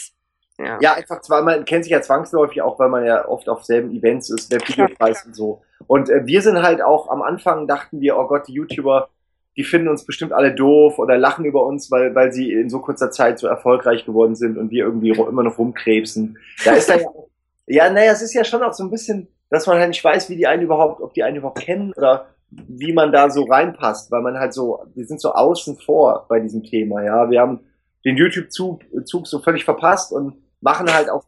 ja. 0.57 0.79
Ja, 0.81 0.93
einfach 0.93 1.21
zwar, 1.21 1.43
man 1.43 1.65
kennt 1.65 1.83
sich 1.83 1.91
ja 1.91 2.01
zwangsläufig 2.01 2.61
auch, 2.61 2.79
weil 2.79 2.89
man 2.89 3.05
ja 3.05 3.27
oft 3.27 3.49
auf 3.49 3.63
selben 3.63 3.95
Events 3.95 4.29
ist, 4.31 4.51
der 4.51 4.61
Videopreis 4.67 5.25
und 5.25 5.35
so. 5.35 5.61
Und 5.85 6.09
äh, 6.09 6.25
wir 6.25 6.41
sind 6.41 6.61
halt 6.61 6.81
auch 6.81 7.09
am 7.09 7.21
Anfang 7.21 7.67
dachten 7.67 8.01
wir, 8.01 8.17
oh 8.17 8.27
Gott, 8.27 8.47
die 8.47 8.53
YouTuber, 8.53 9.09
die 9.55 9.63
finden 9.63 9.87
uns 9.87 10.05
bestimmt 10.05 10.33
alle 10.33 10.53
doof 10.53 10.97
oder 10.97 11.17
lachen 11.17 11.45
über 11.45 11.65
uns, 11.65 11.91
weil, 11.91 12.15
weil 12.15 12.31
sie 12.31 12.51
in 12.51 12.69
so 12.69 12.79
kurzer 12.79 13.11
Zeit 13.11 13.39
so 13.39 13.47
erfolgreich 13.47 14.05
geworden 14.05 14.35
sind 14.35 14.57
und 14.57 14.71
wir 14.71 14.85
irgendwie 14.85 15.11
immer 15.11 15.43
noch 15.43 15.57
rumkrebsen. 15.57 16.37
Da 16.65 16.73
ist 16.73 16.89
dann 16.89 17.01
ja, 17.67 17.89
naja, 17.89 18.11
es 18.11 18.21
ist 18.21 18.33
ja 18.33 18.43
schon 18.43 18.63
auch 18.63 18.73
so 18.73 18.83
ein 18.83 18.91
bisschen, 18.91 19.27
dass 19.49 19.67
man 19.67 19.77
halt 19.77 19.89
nicht 19.89 20.03
weiß, 20.03 20.29
wie 20.29 20.35
die 20.35 20.47
einen 20.47 20.63
überhaupt, 20.63 21.01
ob 21.01 21.13
die 21.13 21.23
einen 21.23 21.37
überhaupt 21.37 21.59
kennen 21.59 21.93
oder 21.95 22.27
wie 22.49 22.93
man 22.93 23.11
da 23.11 23.29
so 23.29 23.43
reinpasst, 23.43 24.11
weil 24.11 24.21
man 24.21 24.37
halt 24.37 24.53
so, 24.53 24.85
wir 24.93 25.05
sind 25.05 25.21
so 25.21 25.33
außen 25.33 25.77
vor 25.77 26.25
bei 26.29 26.39
diesem 26.39 26.63
Thema, 26.63 27.03
ja. 27.03 27.29
Wir 27.29 27.41
haben 27.41 27.61
den 28.05 28.17
YouTube-Zug 28.17 28.81
Zug 29.05 29.27
so 29.27 29.39
völlig 29.39 29.65
verpasst 29.65 30.11
und 30.11 30.35
machen 30.61 30.93
halt 30.93 31.09
auch 31.09 31.23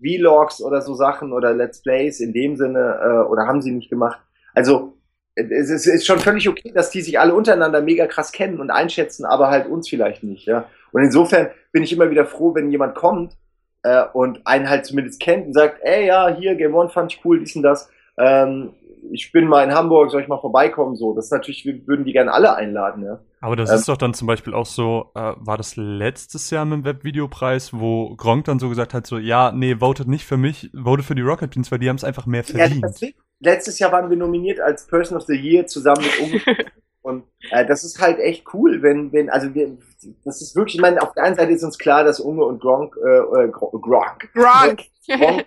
Vlogs 0.00 0.62
oder 0.62 0.82
so 0.82 0.94
Sachen 0.94 1.32
oder 1.32 1.52
Let's 1.52 1.82
Plays 1.82 2.20
in 2.20 2.32
dem 2.32 2.56
Sinne 2.56 2.98
äh, 3.02 3.28
oder 3.28 3.46
haben 3.46 3.60
sie 3.60 3.72
nicht 3.72 3.90
gemacht. 3.90 4.20
Also 4.54 4.94
es 5.34 5.86
ist, 5.86 6.06
schon 6.06 6.18
völlig 6.18 6.48
okay, 6.48 6.72
dass 6.74 6.90
die 6.90 7.00
sich 7.00 7.18
alle 7.18 7.34
untereinander 7.34 7.80
mega 7.80 8.06
krass 8.06 8.32
kennen 8.32 8.60
und 8.60 8.70
einschätzen, 8.70 9.24
aber 9.24 9.48
halt 9.48 9.66
uns 9.66 9.88
vielleicht 9.88 10.22
nicht. 10.22 10.46
Ja? 10.46 10.66
Und 10.92 11.02
insofern 11.02 11.48
bin 11.72 11.82
ich 11.82 11.92
immer 11.92 12.10
wieder 12.10 12.26
froh, 12.26 12.54
wenn 12.54 12.70
jemand 12.70 12.94
kommt 12.94 13.34
äh, 13.82 14.04
und 14.12 14.46
einen 14.46 14.68
halt 14.68 14.84
zumindest 14.84 15.20
kennt 15.20 15.46
und 15.46 15.52
sagt, 15.54 15.78
ey 15.82 16.06
ja, 16.06 16.28
hier 16.36 16.54
Game 16.54 16.74
One 16.74 16.90
fand 16.90 17.12
ich 17.12 17.24
cool, 17.24 17.38
dies 17.40 17.56
und 17.56 17.62
das. 17.62 17.88
Ähm, 18.18 18.74
ich 19.10 19.32
bin 19.32 19.48
mal 19.48 19.64
in 19.64 19.74
Hamburg, 19.74 20.10
soll 20.12 20.22
ich 20.22 20.28
mal 20.28 20.38
vorbeikommen? 20.40 20.94
So, 20.94 21.12
das 21.14 21.24
ist 21.24 21.32
natürlich, 21.32 21.64
wir 21.64 21.86
würden 21.88 22.04
die 22.04 22.12
gerne 22.12 22.32
alle 22.32 22.54
einladen. 22.54 23.02
Ja? 23.04 23.18
Aber 23.40 23.56
das 23.56 23.70
Ähm, 23.70 23.76
ist 23.76 23.88
doch 23.88 23.96
dann 23.96 24.14
zum 24.14 24.28
Beispiel 24.28 24.54
auch 24.54 24.66
so, 24.66 25.10
äh, 25.16 25.32
war 25.38 25.56
das 25.56 25.74
letztes 25.76 26.50
Jahr 26.50 26.64
mit 26.64 26.78
dem 26.78 26.84
Webvideopreis, 26.84 27.72
wo 27.72 28.14
Gronk 28.16 28.44
dann 28.44 28.58
so 28.60 28.68
gesagt 28.68 28.94
hat, 28.94 29.06
so, 29.06 29.18
ja, 29.18 29.50
nee, 29.50 29.76
votet 29.80 30.06
nicht 30.06 30.24
für 30.24 30.36
mich, 30.36 30.70
vote 30.72 31.02
für 31.02 31.16
die 31.16 31.22
Rocket 31.22 31.50
Beans, 31.52 31.72
weil 31.72 31.80
die 31.80 31.88
haben 31.88 31.96
es 31.96 32.04
einfach 32.04 32.26
mehr 32.26 32.44
Ja, 32.46 32.58
verdient. 32.58 32.84
das 32.84 33.02
ist- 33.02 33.14
letztes 33.42 33.78
Jahr 33.78 33.92
waren 33.92 34.10
wir 34.10 34.16
nominiert 34.16 34.60
als 34.60 34.86
Person 34.86 35.16
of 35.16 35.24
the 35.24 35.34
Year 35.34 35.66
zusammen 35.66 36.02
mit 36.02 36.18
Unge. 36.20 36.40
Und 37.02 37.24
äh, 37.50 37.66
das 37.66 37.82
ist 37.82 38.00
halt 38.00 38.20
echt 38.20 38.44
cool, 38.54 38.80
wenn, 38.82 39.12
wenn, 39.12 39.28
also 39.28 39.52
wir, 39.54 39.76
das 40.24 40.40
ist 40.40 40.54
wirklich, 40.54 40.76
ich 40.76 40.80
meine, 40.80 41.02
auf 41.02 41.12
der 41.14 41.24
einen 41.24 41.34
Seite 41.34 41.50
ist 41.50 41.64
uns 41.64 41.76
klar, 41.76 42.04
dass 42.04 42.20
Unge 42.20 42.44
und 42.44 42.60
Gronk, 42.60 42.96
äh, 43.04 43.18
äh, 43.18 43.48
Gro- 43.48 43.76
Gronk, 43.80 44.32
Gronk. 44.32 44.82
Gronk 45.08 45.46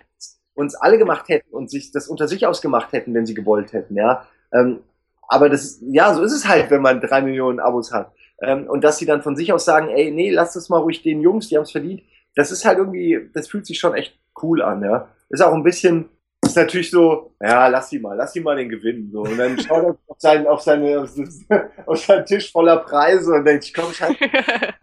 uns 0.54 0.74
alle 0.74 0.98
gemacht 0.98 1.28
hätten 1.28 1.50
und 1.54 1.70
sich 1.70 1.92
das 1.92 2.08
unter 2.08 2.28
sich 2.28 2.46
ausgemacht 2.46 2.92
hätten, 2.92 3.14
wenn 3.14 3.26
sie 3.26 3.34
gewollt 3.34 3.72
hätten, 3.72 3.94
ja. 3.96 4.26
Ähm, 4.52 4.80
aber 5.28 5.48
das 5.48 5.64
ist, 5.64 5.82
ja, 5.82 6.14
so 6.14 6.22
ist 6.22 6.32
es 6.32 6.46
halt, 6.48 6.70
wenn 6.70 6.82
man 6.82 7.00
drei 7.00 7.20
Millionen 7.22 7.60
Abos 7.60 7.92
hat. 7.92 8.12
Ähm, 8.40 8.66
und 8.68 8.84
dass 8.84 8.98
sie 8.98 9.06
dann 9.06 9.22
von 9.22 9.36
sich 9.36 9.52
aus 9.52 9.64
sagen, 9.64 9.88
ey, 9.88 10.10
nee, 10.10 10.30
lass 10.30 10.54
das 10.54 10.68
mal 10.68 10.78
ruhig 10.78 11.02
den 11.02 11.20
Jungs, 11.20 11.48
die 11.48 11.56
haben 11.56 11.64
es 11.64 11.72
verdient. 11.72 12.02
Das 12.34 12.50
ist 12.52 12.64
halt 12.64 12.78
irgendwie, 12.78 13.30
das 13.34 13.48
fühlt 13.48 13.66
sich 13.66 13.78
schon 13.78 13.94
echt 13.94 14.18
cool 14.42 14.62
an, 14.62 14.82
ja. 14.82 15.08
Ist 15.28 15.42
auch 15.42 15.52
ein 15.52 15.62
bisschen, 15.62 16.08
ist 16.46 16.56
natürlich 16.56 16.90
so, 16.90 17.32
ja, 17.40 17.68
lass 17.68 17.90
die 17.90 17.98
mal, 17.98 18.16
lass 18.16 18.32
die 18.32 18.40
mal 18.40 18.56
den 18.56 18.68
gewinnen, 18.68 19.10
so. 19.12 19.22
Und 19.22 19.36
dann 19.36 19.58
schaut 19.58 19.84
er 19.84 19.96
auf 20.08 20.20
seinen, 20.20 20.46
auf 20.46 20.60
seine, 20.60 21.06
auf, 21.86 21.98
seinen 21.98 22.26
Tisch 22.26 22.50
voller 22.50 22.78
Preise 22.78 23.32
und 23.32 23.44
denkt, 23.44 23.64
ich 23.64 23.74
komm, 23.74 23.90
ich 23.90 24.00
halt 24.00 24.16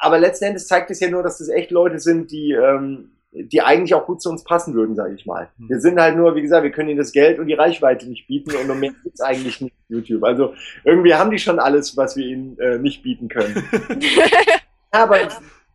aber 0.00 0.18
letzten 0.18 0.46
Endes 0.46 0.66
zeigt 0.66 0.90
es 0.90 1.00
ja 1.00 1.08
nur, 1.08 1.22
dass 1.22 1.38
das 1.38 1.48
echt 1.48 1.70
Leute 1.70 1.98
sind, 1.98 2.30
die, 2.30 2.52
ähm, 2.52 3.12
die 3.30 3.62
eigentlich 3.62 3.94
auch 3.94 4.04
gut 4.06 4.20
zu 4.20 4.28
uns 4.28 4.44
passen 4.44 4.74
würden, 4.74 4.94
sage 4.94 5.14
ich 5.14 5.26
mal. 5.26 5.48
Hm. 5.58 5.68
Wir 5.68 5.80
sind 5.80 6.00
halt 6.00 6.16
nur, 6.16 6.34
wie 6.34 6.42
gesagt, 6.42 6.64
wir 6.64 6.72
können 6.72 6.90
ihnen 6.90 6.98
das 6.98 7.12
Geld 7.12 7.38
und 7.38 7.46
die 7.46 7.54
Reichweite 7.54 8.08
nicht 8.08 8.26
bieten 8.26 8.54
und 8.56 8.68
um 8.68 8.80
mehr 8.80 8.92
geht's 9.02 9.20
eigentlich 9.20 9.60
nicht 9.60 9.74
YouTube. 9.88 10.24
Also 10.24 10.54
irgendwie 10.84 11.14
haben 11.14 11.30
die 11.30 11.38
schon 11.38 11.58
alles, 11.58 11.96
was 11.96 12.16
wir 12.16 12.26
ihnen 12.26 12.58
äh, 12.58 12.78
nicht 12.78 13.02
bieten 13.02 13.28
können. 13.28 13.64
Aber 14.90 15.16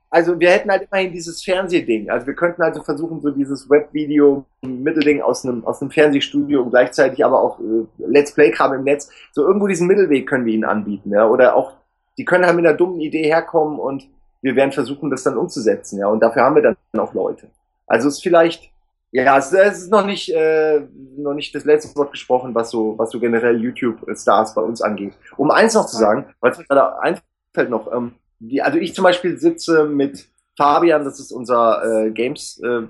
also 0.10 0.40
wir 0.40 0.52
hätten 0.52 0.72
halt 0.72 0.88
immerhin 0.90 1.12
dieses 1.12 1.44
Fernsehding. 1.44 2.10
Also 2.10 2.28
wir 2.28 2.34
könnten 2.34 2.62
also 2.62 2.82
versuchen, 2.82 3.22
so 3.22 3.30
dieses 3.30 3.70
Webvideo-Mittelding 3.70 5.22
aus 5.22 5.46
einem, 5.46 5.66
aus 5.66 5.82
einem 5.82 5.92
Fernsehstudio 5.92 6.62
und 6.64 6.70
gleichzeitig 6.70 7.26
aber 7.26 7.42
auch 7.42 7.60
äh, 7.60 7.86
Let's 7.98 8.34
Play-Kram 8.34 8.74
im 8.74 8.84
Netz. 8.84 9.10
So 9.34 9.46
irgendwo 9.46 9.68
diesen 9.68 9.88
Mittelweg 9.88 10.28
können 10.28 10.46
wir 10.46 10.54
ihnen 10.54 10.64
anbieten, 10.64 11.12
ja. 11.12 11.28
Oder 11.28 11.56
auch, 11.56 11.74
die 12.18 12.26
können 12.26 12.46
halt 12.46 12.56
mit 12.56 12.66
einer 12.66 12.78
dummen 12.78 13.02
Idee 13.02 13.24
herkommen 13.24 13.80
und 13.80 14.08
wir 14.42 14.56
werden 14.56 14.72
versuchen, 14.72 15.10
das 15.10 15.24
dann 15.24 15.38
umzusetzen, 15.38 16.00
ja. 16.00 16.08
Und 16.08 16.22
dafür 16.22 16.44
haben 16.44 16.56
wir 16.56 16.62
dann 16.62 16.78
auch 16.98 17.14
Leute. 17.14 17.50
Also 17.86 18.08
es 18.08 18.16
ist 18.16 18.24
vielleicht, 18.24 18.72
ja, 19.12 19.38
es, 19.38 19.52
es 19.52 19.84
ist 19.84 19.92
noch 19.92 20.06
nicht, 20.06 20.30
äh, 20.34 20.88
noch 21.18 21.34
nicht 21.34 21.54
das 21.54 21.66
letzte 21.66 21.94
Wort 21.98 22.12
gesprochen, 22.12 22.56
was 22.56 22.70
so, 22.70 22.98
was 22.98 23.12
so 23.12 23.20
generell 23.20 23.60
YouTube-Stars 23.60 24.56
bei 24.56 24.62
uns 24.62 24.82
angeht. 24.82 25.14
Um 25.36 25.52
eins 25.52 25.74
noch 25.74 25.86
zu 25.86 25.98
sagen, 25.98 26.34
weil 26.40 26.52
es 26.52 26.58
mir 26.58 26.66
gerade 26.66 26.98
einfällt 27.02 27.70
noch, 27.70 27.92
ähm, 27.92 28.14
die, 28.40 28.62
also 28.62 28.78
ich 28.78 28.94
zum 28.94 29.04
Beispiel 29.04 29.38
sitze 29.38 29.86
mit 29.86 30.28
Fabian, 30.56 31.04
das 31.04 31.20
ist 31.20 31.32
unser 31.32 32.06
äh, 32.06 32.12
Games 32.12 32.62
äh, 32.64 32.84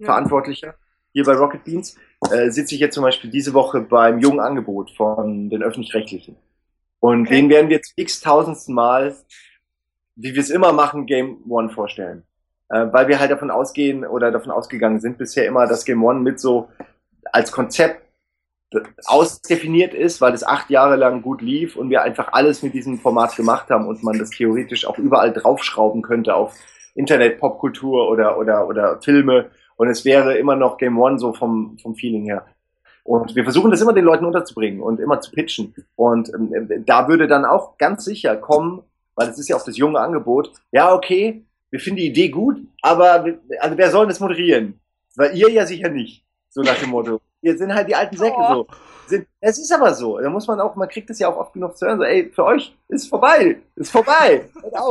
Verantwortlicher 0.00 0.74
hier 1.12 1.24
bei 1.24 1.34
Rocket 1.34 1.64
Beans, 1.64 1.96
äh, 2.30 2.50
sitze 2.50 2.74
ich 2.74 2.80
jetzt 2.80 2.94
zum 2.94 3.04
Beispiel 3.04 3.30
diese 3.30 3.52
Woche 3.52 3.80
beim 3.80 4.18
jungen 4.18 4.40
Angebot 4.40 4.90
von 4.92 5.50
den 5.50 5.62
öffentlich-rechtlichen. 5.62 6.36
Und 7.00 7.22
Okay. 7.26 7.36
den 7.36 7.50
werden 7.50 7.68
wir 7.68 7.76
jetzt 7.76 7.92
x-tausendsten 7.96 8.74
Mal, 8.74 9.14
wie 10.16 10.34
wir 10.34 10.40
es 10.40 10.50
immer 10.50 10.72
machen, 10.72 11.06
Game 11.06 11.38
One 11.48 11.70
vorstellen. 11.70 12.22
Äh, 12.68 12.86
weil 12.92 13.08
wir 13.08 13.20
halt 13.20 13.30
davon 13.30 13.50
ausgehen 13.50 14.06
oder 14.06 14.30
davon 14.30 14.50
ausgegangen 14.50 15.00
sind 15.00 15.18
bisher 15.18 15.46
immer, 15.46 15.66
dass 15.66 15.84
Game 15.84 16.02
One 16.02 16.20
mit 16.20 16.40
so 16.40 16.68
als 17.30 17.52
Konzept 17.52 18.01
ausdefiniert 19.06 19.94
ist, 19.94 20.20
weil 20.20 20.34
es 20.34 20.44
acht 20.44 20.70
Jahre 20.70 20.96
lang 20.96 21.22
gut 21.22 21.42
lief 21.42 21.76
und 21.76 21.90
wir 21.90 22.02
einfach 22.02 22.32
alles 22.32 22.62
mit 22.62 22.74
diesem 22.74 22.98
Format 22.98 23.36
gemacht 23.36 23.70
haben 23.70 23.86
und 23.86 24.02
man 24.02 24.18
das 24.18 24.30
theoretisch 24.30 24.86
auch 24.86 24.98
überall 24.98 25.32
draufschrauben 25.32 26.02
könnte 26.02 26.34
auf 26.34 26.54
Internet, 26.94 27.38
Popkultur 27.38 28.08
oder, 28.08 28.38
oder, 28.38 28.68
oder 28.68 29.00
Filme 29.00 29.50
und 29.76 29.88
es 29.88 30.04
wäre 30.04 30.36
immer 30.36 30.56
noch 30.56 30.76
Game 30.76 30.98
One 30.98 31.18
so 31.18 31.32
vom, 31.32 31.78
vom 31.80 31.94
Feeling 31.94 32.24
her. 32.24 32.46
Und 33.04 33.34
wir 33.34 33.42
versuchen 33.42 33.70
das 33.70 33.80
immer 33.80 33.92
den 33.92 34.04
Leuten 34.04 34.24
unterzubringen 34.24 34.80
und 34.80 35.00
immer 35.00 35.20
zu 35.20 35.32
pitchen. 35.32 35.74
Und 35.96 36.32
ähm, 36.32 36.84
da 36.86 37.08
würde 37.08 37.26
dann 37.26 37.44
auch 37.44 37.76
ganz 37.78 38.04
sicher 38.04 38.36
kommen, 38.36 38.82
weil 39.16 39.28
es 39.28 39.38
ist 39.38 39.48
ja 39.48 39.56
auch 39.56 39.64
das 39.64 39.76
junge 39.76 39.98
Angebot, 39.98 40.52
ja, 40.70 40.94
okay, 40.94 41.44
wir 41.70 41.80
finden 41.80 41.98
die 41.98 42.06
Idee 42.06 42.28
gut, 42.28 42.58
aber 42.80 43.24
also 43.60 43.76
wer 43.76 43.90
soll 43.90 44.06
das 44.06 44.20
moderieren? 44.20 44.78
Weil 45.16 45.36
ihr 45.36 45.50
ja 45.50 45.66
sicher 45.66 45.88
nicht. 45.88 46.24
So 46.50 46.60
nach 46.60 46.78
dem 46.78 46.90
Motto. 46.90 47.20
Wir 47.42 47.58
sind 47.58 47.74
halt 47.74 47.88
die 47.88 47.94
alten 47.94 48.16
Säcke 48.16 48.36
Oh. 48.36 48.54
so. 48.54 48.66
Sind, 49.06 49.26
es 49.40 49.58
ist 49.58 49.72
aber 49.72 49.94
so. 49.94 50.18
Da 50.18 50.30
muss 50.30 50.46
man 50.46 50.60
auch, 50.60 50.76
man 50.76 50.88
kriegt 50.88 51.10
es 51.10 51.18
ja 51.18 51.28
auch 51.28 51.36
oft 51.36 51.52
genug 51.52 51.76
zu 51.76 51.86
hören, 51.86 51.98
so, 51.98 52.04
ey, 52.04 52.30
für 52.32 52.44
euch 52.44 52.74
ist 52.88 53.08
vorbei. 53.08 53.60
Ist 53.74 53.90
vorbei. 53.90 54.48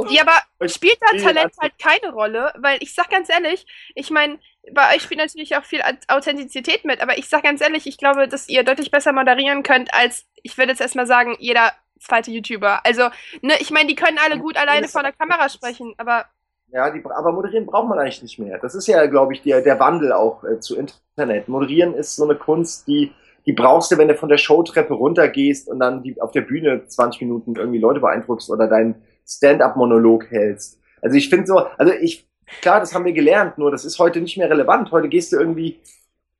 Ja, 0.10 0.22
aber 0.22 0.38
Euch 0.60 0.74
spielt 0.74 0.98
da 1.02 1.18
Talent 1.18 1.54
halt 1.60 1.74
keine 1.80 2.12
Rolle? 2.14 2.54
Weil 2.58 2.78
ich 2.82 2.94
sag 2.94 3.10
ganz 3.10 3.30
ehrlich, 3.30 3.66
ich 3.96 4.12
meine, 4.12 4.38
bei 4.74 4.94
euch 4.94 5.02
spielt 5.02 5.20
natürlich 5.20 5.56
auch 5.56 5.64
viel 5.64 5.82
Authentizität 6.08 6.86
mit, 6.86 7.02
aber 7.02 7.18
ich 7.18 7.30
sag 7.30 7.44
ganz 7.44 7.62
ehrlich, 7.62 7.88
ich 7.88 7.98
glaube, 7.98 8.28
dass 8.28 8.50
ihr 8.50 8.64
deutlich 8.64 8.92
besser 8.92 9.14
moderieren 9.14 9.64
könnt 9.64 9.94
als, 9.94 10.26
ich 10.44 10.58
würde 10.58 10.72
jetzt 10.72 10.82
erstmal 10.82 11.08
sagen, 11.08 11.36
jeder 11.40 11.72
zweite 12.00 12.32
YouTuber. 12.32 12.86
Also, 12.86 13.10
ne, 13.42 13.56
ich 13.60 13.72
meine, 13.72 13.88
die 13.88 13.96
können 13.96 14.20
alle 14.24 14.38
gut 14.38 14.58
alleine 14.58 14.88
vor 14.88 15.04
der 15.04 15.14
Kamera 15.14 15.50
sprechen, 15.50 15.94
aber 15.98 16.26
Ja, 16.74 16.90
die, 16.90 17.04
aber 17.04 17.34
moderieren 17.34 17.66
braucht 17.66 17.90
man 17.90 18.00
eigentlich 18.00 18.22
nicht 18.22 18.40
mehr. 18.40 18.58
Das 18.58 18.76
ist 18.76 18.88
ja, 18.88 19.06
glaube 19.08 19.34
ich, 19.34 19.42
der, 19.42 19.62
der 19.62 19.80
Wandel 19.80 20.14
auch 20.14 20.44
äh, 20.46 20.60
zu 20.60 20.78
Internet. 20.78 21.50
Moderieren 21.50 21.94
ist 21.94 22.16
so 22.16 22.24
eine 22.24 22.36
Kunst, 22.36 22.88
die, 22.88 23.12
die 23.46 23.52
brauchst 23.52 23.92
du, 23.92 23.98
wenn 23.98 24.08
du 24.08 24.16
von 24.16 24.30
der 24.30 24.38
Showtreppe 24.38 24.94
runtergehst 24.94 25.68
und 25.68 25.80
dann 25.80 26.02
die, 26.02 26.22
auf 26.22 26.32
der 26.32 26.42
Bühne 26.42 26.86
20 26.86 27.22
Minuten 27.22 27.56
irgendwie 27.58 27.80
Leute 27.80 28.00
beeindruckst 28.00 28.50
oder 28.50 28.68
deinen 28.68 28.96
Stand-up-Monolog 29.28 30.32
hältst. 30.32 30.80
Also 31.02 31.18
ich 31.18 31.30
finde 31.30 31.48
so, 31.48 31.58
also 31.58 31.92
ich, 31.94 32.26
klar, 32.62 32.80
das 32.80 32.96
haben 32.96 33.06
wir 33.06 33.14
gelernt, 33.14 33.58
nur 33.58 33.70
das 33.70 33.84
ist 33.84 34.00
heute 34.00 34.22
nicht 34.22 34.38
mehr 34.38 34.50
relevant. 34.50 34.92
Heute 34.92 35.10
gehst 35.10 35.34
du 35.34 35.38
irgendwie, 35.38 35.80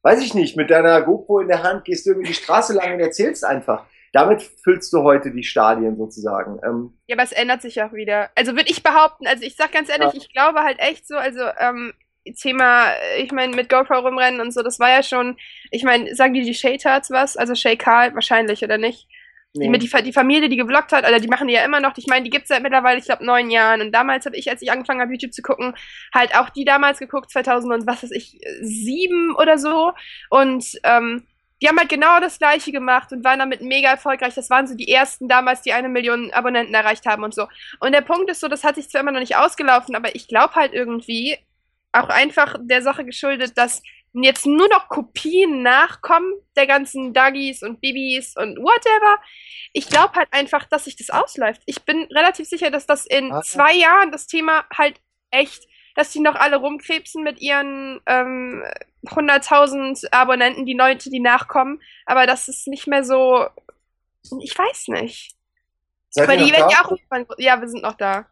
weiß 0.02 0.22
ich 0.22 0.34
nicht, 0.34 0.56
mit 0.56 0.70
deiner 0.70 1.02
GoPro 1.02 1.40
in 1.40 1.50
der 1.50 1.64
Hand, 1.64 1.84
gehst 1.84 2.06
du 2.06 2.12
irgendwie 2.12 2.30
die 2.30 2.36
Straße 2.36 2.74
lang 2.74 2.94
und 2.94 3.00
erzählst 3.02 3.44
einfach. 3.44 3.86
Damit 4.12 4.42
füllst 4.64 4.92
du 4.94 5.04
heute 5.04 5.32
die 5.32 5.44
Stadien 5.44 5.98
sozusagen. 5.98 6.60
Ähm, 6.66 6.98
ja, 7.08 7.16
aber 7.16 7.24
es 7.24 7.32
ändert 7.32 7.62
sich 7.62 7.82
auch 7.82 7.94
wieder. 7.94 8.30
Also 8.36 8.56
würde 8.56 8.70
ich 8.70 8.84
behaupten, 8.84 9.28
also 9.28 9.44
ich 9.44 9.56
sag 9.56 9.72
ganz 9.72 9.90
ehrlich, 9.90 10.14
ja. 10.14 10.20
ich 10.20 10.34
glaube 10.34 10.60
halt 10.60 10.80
echt 10.80 11.08
so, 11.08 11.16
also 11.16 11.42
ähm, 11.60 11.94
Thema, 12.40 12.92
ich 13.18 13.32
meine, 13.32 13.56
mit 13.56 13.70
GoPro 13.70 14.00
rumrennen 14.00 14.42
und 14.42 14.54
so, 14.54 14.62
das 14.62 14.80
war 14.80 14.90
ja 14.90 15.02
schon, 15.02 15.38
ich 15.72 15.84
meine, 15.84 16.14
sagen 16.16 16.34
die 16.34 16.42
die 16.42 16.54
Shade 16.54 16.84
was? 17.10 17.38
Also 17.38 17.56
Shay 17.56 17.78
Carl 17.78 18.14
wahrscheinlich, 18.14 18.64
oder 18.64 18.78
nicht? 18.78 19.08
Nee. 19.54 19.66
Die, 19.66 19.70
mit 19.70 19.84
die, 19.84 20.04
die 20.04 20.14
Familie, 20.14 20.48
die 20.48 20.56
gevloggt 20.56 20.94
hat, 20.94 21.06
oder 21.06 21.20
die 21.20 21.28
machen 21.28 21.48
die 21.48 21.54
ja 21.54 21.66
immer 21.66 21.82
noch. 21.82 21.94
Ich 21.98 22.08
meine, 22.08 22.24
die 22.24 22.30
gibt's 22.30 22.48
seit 22.48 22.64
mittlerweile, 22.64 23.00
ich 23.00 23.06
glaube, 23.06 23.26
neun 23.26 23.50
Jahren. 23.50 23.82
Und 23.82 23.92
damals 23.92 24.26
habe 24.26 24.38
ich, 24.38 24.50
als 24.50 24.62
ich 24.62 24.72
angefangen 24.72 25.02
habe, 25.02 25.12
YouTube 25.12 25.34
zu 25.34 25.42
gucken, 25.42 25.74
halt 26.14 26.36
auch 26.36 26.50
die 26.50 26.64
damals 26.64 27.00
geguckt, 27.00 27.32
2000 27.32 27.74
und 27.74 27.88
was 27.88 28.04
weiß 28.04 28.12
ich, 28.12 28.40
sieben 28.62 29.36
oder 29.36 29.58
so. 29.58 29.92
Und 30.30 30.80
ähm, 30.84 31.28
die 31.62 31.68
haben 31.68 31.78
halt 31.78 31.90
genau 31.90 32.20
das 32.20 32.40
gleiche 32.40 32.72
gemacht 32.72 33.12
und 33.12 33.24
waren 33.24 33.40
damit 33.40 33.62
mega 33.62 33.90
erfolgreich. 33.90 34.34
Das 34.34 34.50
waren 34.50 34.68
so 34.68 34.76
die 34.76 34.92
ersten 34.92 35.28
damals, 35.28 35.62
die 35.62 35.74
eine 35.74 35.90
Million 35.90 36.32
Abonnenten 36.34 36.74
erreicht 36.74 37.06
haben 37.06 37.24
und 37.24 37.34
so. 37.34 37.48
Und 37.80 37.92
der 37.92 38.02
Punkt 38.02 38.30
ist 38.32 38.40
so, 38.40 38.48
das 38.48 38.64
hat 38.64 38.76
sich 38.76 38.90
zwar 38.90 39.02
immer 39.02 39.12
noch 39.12 39.20
nicht 39.20 39.36
ausgelaufen, 39.36 39.96
aber 39.96 40.16
ich 40.16 40.28
glaube 40.28 40.56
halt 40.56 40.74
irgendwie 40.74 41.38
auch 41.92 42.10
einfach 42.10 42.56
der 42.60 42.82
Sache 42.82 43.06
geschuldet, 43.06 43.58
dass 43.58 43.84
jetzt 44.14 44.46
nur 44.46 44.68
noch 44.70 44.90
Kopien 44.90 45.62
nachkommen 45.62 46.34
der 46.56 46.68
ganzen 46.68 47.14
Duggies 47.14 47.64
und 47.64 47.80
Bibis 47.80 48.36
und 48.36 48.58
whatever. 48.58 49.22
Ich 49.74 49.88
glaube 49.88 50.16
halt 50.16 50.28
einfach, 50.32 50.66
dass 50.66 50.86
sich 50.86 50.98
das 50.98 51.10
ausläuft. 51.10 51.62
Ich 51.66 51.84
bin 51.84 52.08
relativ 52.12 52.48
sicher, 52.48 52.72
dass 52.72 52.86
das 52.86 53.06
in 53.06 53.32
ah. 53.32 53.42
zwei 53.42 53.74
Jahren 53.74 54.12
das 54.12 54.28
Thema 54.28 54.66
halt 54.76 55.00
echt, 55.32 55.64
dass 55.96 56.12
die 56.12 56.20
noch 56.20 56.36
alle 56.36 56.58
rumkrebsen 56.58 57.24
mit 57.24 57.42
ihren 57.42 58.00
ähm, 58.06 58.64
100.000 59.06 60.12
Abonnenten, 60.12 60.66
die 60.66 60.74
Leute, 60.74 61.10
die 61.10 61.20
nachkommen, 61.20 61.82
aber 62.06 62.26
das 62.26 62.48
ist 62.48 62.68
nicht 62.68 62.88
mehr 62.88 63.04
so, 63.04 63.46
ich 64.42 64.58
weiß 64.58 64.90
nicht. 64.90 65.36
Seid 66.10 66.28
Weil 66.28 66.40
die 66.40 66.52
werden 66.52 66.70
ja 66.70 66.84
auch 66.84 67.38
ja, 67.38 67.60
wir 67.62 67.70
sind 67.70 67.84
noch 67.84 67.96
da. 67.96 68.26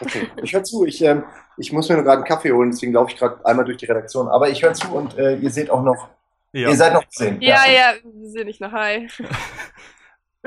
Okay, 0.00 0.28
ich 0.42 0.52
höre 0.52 0.64
zu. 0.64 0.84
Ich, 0.84 1.02
ähm, 1.02 1.24
ich 1.56 1.72
muss 1.72 1.88
mir 1.88 1.96
nur 1.96 2.04
gerade 2.04 2.18
einen 2.18 2.26
Kaffee 2.26 2.52
holen, 2.52 2.70
deswegen 2.70 2.92
laufe 2.92 3.12
ich 3.12 3.18
gerade 3.18 3.44
einmal 3.44 3.64
durch 3.64 3.76
die 3.76 3.86
Redaktion. 3.86 4.28
Aber 4.28 4.48
ich 4.48 4.62
höre 4.62 4.74
zu 4.74 4.88
und 4.94 5.16
äh, 5.18 5.36
ihr 5.36 5.50
seht 5.50 5.70
auch 5.70 5.82
noch. 5.82 6.08
Ja. 6.52 6.70
Ihr 6.70 6.76
seid 6.76 6.92
noch 6.92 7.08
zu 7.08 7.24
sehen. 7.24 7.40
Ja, 7.40 7.64
ja, 7.66 7.72
ja 7.72 7.94
wir 8.02 8.30
sind 8.30 8.46
nicht 8.46 8.60
noch 8.60 8.72
hi. 8.72 9.08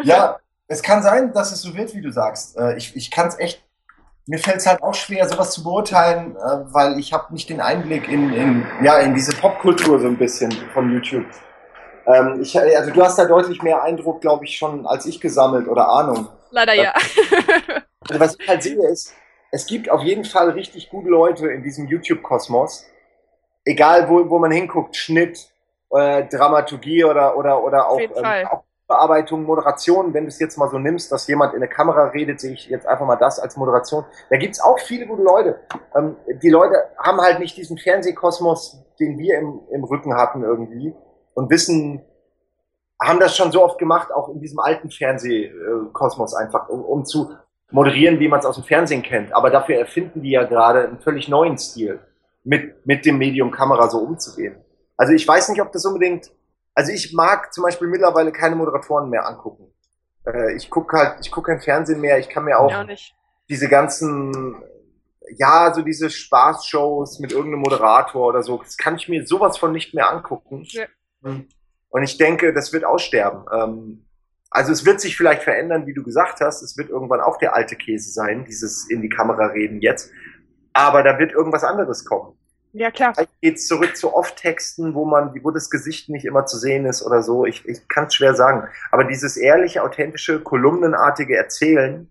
ja, 0.04 0.38
es 0.68 0.82
kann 0.82 1.02
sein, 1.02 1.32
dass 1.34 1.52
es 1.52 1.62
so 1.62 1.74
wird, 1.76 1.94
wie 1.94 2.02
du 2.02 2.12
sagst. 2.12 2.58
Äh, 2.58 2.78
ich 2.78 2.96
ich 2.96 3.12
kann 3.12 3.28
es 3.28 3.40
echt. 3.40 3.64
Mir 4.26 4.40
fällt 4.40 4.58
es 4.58 4.68
halt 4.68 4.82
auch 4.82 4.94
schwer, 4.94 5.28
sowas 5.28 5.52
zu 5.52 5.64
beurteilen, 5.64 6.36
äh, 6.36 6.74
weil 6.74 6.98
ich 6.98 7.12
habe 7.12 7.34
nicht 7.34 7.50
den 7.50 7.60
Einblick 7.60 8.08
in, 8.08 8.34
in, 8.34 8.66
ja, 8.82 9.00
in 9.00 9.14
diese 9.14 9.36
Popkultur 9.36 10.00
so 10.00 10.08
ein 10.08 10.18
bisschen 10.18 10.52
von 10.74 10.92
YouTube. 10.92 11.26
Ähm, 12.06 12.42
ich, 12.42 12.58
also 12.58 12.92
du 12.92 13.02
hast 13.02 13.18
da 13.18 13.26
deutlich 13.26 13.62
mehr 13.62 13.84
Eindruck, 13.84 14.22
glaube 14.22 14.46
ich, 14.46 14.58
schon 14.58 14.86
als 14.86 15.06
ich 15.06 15.20
gesammelt 15.20 15.68
oder 15.68 15.88
Ahnung. 15.88 16.30
Leider 16.52 16.74
ja. 16.74 16.94
Also 18.10 18.20
was 18.20 18.38
ich 18.38 18.48
halt 18.50 18.62
sehe, 18.64 18.86
ist, 18.90 19.14
es 19.52 19.66
gibt 19.66 19.90
auf 19.90 20.02
jeden 20.02 20.26
Fall 20.26 20.50
richtig 20.50 20.90
gute 20.90 21.08
Leute 21.08 21.48
in 21.48 21.64
diesem 21.64 21.88
YouTube-Kosmos. 21.88 22.86
Egal, 23.64 24.10
wo, 24.10 24.30
wo 24.30 24.40
man 24.40 24.52
hinguckt, 24.52 24.98
Schnitt, 24.98 25.48
äh, 25.90 26.26
Dramaturgie 26.26 27.06
oder, 27.06 27.38
oder, 27.38 27.64
oder 27.64 27.88
auch, 27.88 28.00
ähm, 28.00 28.48
auch 28.50 28.64
Bearbeitung, 28.94 29.44
Moderation, 29.44 30.14
wenn 30.14 30.24
du 30.24 30.28
es 30.30 30.40
jetzt 30.40 30.58
mal 30.58 30.70
so 30.70 30.78
nimmst, 30.78 31.12
dass 31.12 31.28
jemand 31.28 31.54
in 31.54 31.60
der 31.60 31.70
Kamera 31.70 32.06
redet, 32.06 32.40
sehe 32.40 32.54
ich 32.54 32.68
jetzt 32.68 32.88
einfach 32.88 33.06
mal 33.06 33.16
das 33.16 33.40
als 33.40 33.58
Moderation. 33.58 34.06
Da 34.30 34.38
gibt's 34.38 34.62
auch 34.62 34.80
viele 34.80 35.08
gute 35.08 35.24
Leute. 35.24 35.60
Ähm, 35.96 36.16
die 36.42 36.50
Leute 36.50 36.76
haben 36.98 37.20
halt 37.20 37.40
nicht 37.40 37.58
diesen 37.58 37.78
Fernsehkosmos, 37.78 38.84
den 39.00 39.18
wir 39.18 39.40
im, 39.40 39.62
im 39.72 39.84
Rücken 39.84 40.16
hatten 40.16 40.44
irgendwie 40.44 40.94
und 41.34 41.50
wissen, 41.50 42.04
haben 43.02 43.20
das 43.20 43.36
schon 43.36 43.52
so 43.52 43.64
oft 43.64 43.80
gemacht, 43.80 44.14
auch 44.14 44.30
in 44.30 44.40
diesem 44.40 44.60
alten 44.60 44.90
Fernsehkosmos 44.90 46.36
einfach, 46.36 46.70
um, 46.70 46.86
um 46.86 47.06
zu 47.06 47.32
moderieren, 47.72 48.20
wie 48.20 48.28
man 48.28 48.40
es 48.40 48.46
aus 48.46 48.56
dem 48.56 48.64
Fernsehen 48.64 49.02
kennt. 49.02 49.34
Aber 49.34 49.50
dafür 49.50 49.78
erfinden 49.78 50.22
die 50.22 50.32
ja 50.32 50.44
gerade 50.44 50.88
einen 50.88 51.00
völlig 51.00 51.28
neuen 51.28 51.58
Stil, 51.58 52.00
mit, 52.44 52.86
mit 52.86 53.06
dem 53.06 53.18
Medium 53.18 53.52
Kamera 53.52 53.90
so 53.90 54.00
umzugehen. 54.00 54.56
Also 54.98 55.14
ich 55.14 55.28
weiß 55.28 55.50
nicht, 55.50 55.62
ob 55.62 55.72
das 55.72 55.86
unbedingt, 55.86 56.32
also 56.74 56.92
ich 56.92 57.14
mag 57.14 57.54
zum 57.54 57.64
Beispiel 57.64 57.88
mittlerweile 57.88 58.32
keine 58.32 58.56
Moderatoren 58.56 59.10
mehr 59.10 59.28
angucken. 59.28 59.74
Äh, 60.26 60.56
ich 60.56 60.70
gucke 60.70 60.98
halt, 60.98 61.18
ich 61.22 61.32
gucke 61.32 61.52
kein 61.52 61.62
Fernsehen 61.62 62.02
mehr, 62.02 62.20
ich 62.20 62.30
kann 62.30 62.46
mir 62.46 62.58
auch 62.58 62.72
ja, 62.72 62.86
diese 63.50 63.68
ganzen, 63.70 64.62
ja, 65.36 65.74
so 65.74 65.82
diese 65.82 66.10
Spaßshows 66.10 67.20
mit 67.20 67.32
irgendeinem 67.32 67.62
Moderator 67.62 68.28
oder 68.28 68.42
so, 68.42 68.58
das 68.58 68.78
kann 68.78 68.96
ich 68.96 69.08
mir 69.10 69.26
sowas 69.26 69.58
von 69.58 69.72
nicht 69.72 69.94
mehr 69.94 70.10
angucken. 70.10 70.66
Ja. 70.70 70.86
Und 71.22 72.04
ich 72.04 72.18
denke, 72.18 72.54
das 72.54 72.74
wird 72.74 72.86
aussterben. 72.86 73.46
Ähm, 73.54 74.06
also 74.50 74.72
es 74.72 74.86
wird 74.86 75.02
sich 75.02 75.18
vielleicht 75.18 75.44
verändern, 75.44 75.88
wie 75.88 75.94
du 75.94 76.04
gesagt 76.04 76.40
hast. 76.42 76.62
Es 76.62 76.78
wird 76.78 76.90
irgendwann 76.90 77.22
auch 77.22 77.38
der 77.38 77.56
alte 77.56 77.76
Käse 77.76 78.12
sein, 78.12 78.46
dieses 78.46 78.90
in 78.90 79.02
die 79.02 79.10
Kamera 79.10 79.48
reden 79.48 79.82
jetzt. 79.82 80.12
Aber 80.74 81.04
da 81.04 81.18
wird 81.18 81.32
irgendwas 81.32 81.64
anderes 81.64 82.06
kommen. 82.06 82.38
Ja, 82.74 82.90
klar. 82.90 83.14
Vielleicht 83.14 83.42
geht's 83.42 83.68
zurück 83.68 83.96
zu 83.96 84.14
Off-Texten, 84.14 84.96
wo 84.96 85.06
man, 85.06 85.34
wo 85.44 85.52
das 85.52 85.70
Gesicht 85.70 86.10
nicht 86.10 86.26
immer 86.26 86.46
zu 86.46 86.58
sehen 86.58 86.86
ist 86.86 87.06
oder 87.06 87.22
so. 87.22 87.46
Ich, 87.46 87.68
ich 87.68 87.88
kann 87.88 88.06
es 88.06 88.16
schwer 88.16 88.34
sagen. 88.34 88.68
Aber 88.92 89.04
dieses 89.04 89.38
ehrliche, 89.38 89.84
authentische, 89.84 90.40
kolumnenartige 90.42 91.38
Erzählen, 91.38 92.10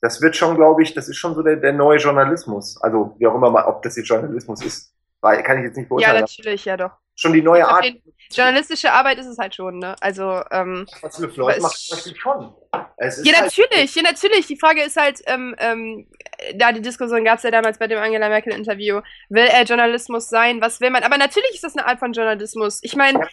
das 0.00 0.22
wird 0.22 0.36
schon, 0.36 0.56
glaube 0.56 0.82
ich, 0.82 0.94
das 0.94 1.08
ist 1.08 1.18
schon 1.18 1.34
so 1.34 1.42
der, 1.42 1.56
der 1.56 1.74
neue 1.74 1.98
Journalismus. 1.98 2.80
Also, 2.80 3.14
wie 3.18 3.26
auch 3.26 3.34
immer 3.34 3.50
mal, 3.50 3.64
ob 3.64 3.82
das 3.82 3.96
jetzt 3.96 4.08
Journalismus 4.08 4.64
ist, 4.64 4.94
weil, 5.20 5.42
kann 5.42 5.58
ich 5.58 5.64
jetzt 5.64 5.76
nicht 5.76 5.90
beurteilen. 5.90 6.14
Ja, 6.14 6.20
natürlich, 6.22 6.64
ja 6.64 6.78
doch 6.78 6.92
schon 7.20 7.32
die 7.32 7.42
neue 7.42 7.68
Art. 7.68 7.84
Journalistische 8.32 8.92
Arbeit 8.92 9.18
ist 9.18 9.26
es 9.26 9.38
halt 9.38 9.54
schon, 9.56 9.78
ne? 9.78 9.96
Also, 10.00 10.42
ähm. 10.52 10.86
Was 11.02 11.16
für 11.16 11.28
Floyd 11.28 11.60
macht 11.60 11.76
zum 11.76 11.96
Beispiel 11.96 12.16
schon. 12.16 12.54
ja, 12.72 12.80
halt 13.00 13.24
natürlich, 13.42 13.94
ja, 13.96 14.02
natürlich. 14.02 14.46
Die 14.46 14.56
Frage 14.56 14.82
ist 14.82 14.96
halt, 14.96 15.20
ähm, 15.26 15.56
ähm, 15.58 16.06
da 16.54 16.70
die 16.70 16.80
Diskussion 16.80 17.24
gab 17.24 17.38
es 17.38 17.42
ja 17.42 17.50
damals 17.50 17.78
bei 17.78 17.88
dem 17.88 17.98
Angela 17.98 18.28
Merkel-Interview, 18.28 19.00
will 19.30 19.46
er 19.46 19.64
Journalismus 19.64 20.28
sein? 20.28 20.60
Was 20.60 20.80
will 20.80 20.90
man? 20.90 21.02
Aber 21.02 21.18
natürlich 21.18 21.54
ist 21.54 21.64
das 21.64 21.76
eine 21.76 21.88
Art 21.88 21.98
von 21.98 22.12
Journalismus. 22.12 22.78
Ich 22.82 22.94
meine, 22.94 23.28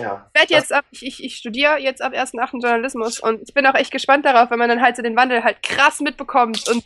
ja. 0.00 0.30
ich 0.40 0.50
jetzt 0.50 0.72
ab, 0.72 0.84
ich, 0.92 1.04
ich, 1.04 1.24
ich 1.24 1.36
studiere 1.36 1.78
jetzt 1.78 2.00
ab 2.00 2.12
1.8. 2.12 2.62
Journalismus 2.62 3.18
und 3.18 3.42
ich 3.42 3.52
bin 3.52 3.66
auch 3.66 3.74
echt 3.74 3.90
gespannt 3.90 4.24
darauf, 4.24 4.52
wenn 4.52 4.58
man 4.58 4.68
dann 4.68 4.82
halt 4.82 4.94
so 4.94 5.02
den 5.02 5.16
Wandel 5.16 5.42
halt 5.42 5.64
krass 5.64 5.98
mitbekommt 5.98 6.68
und 6.68 6.84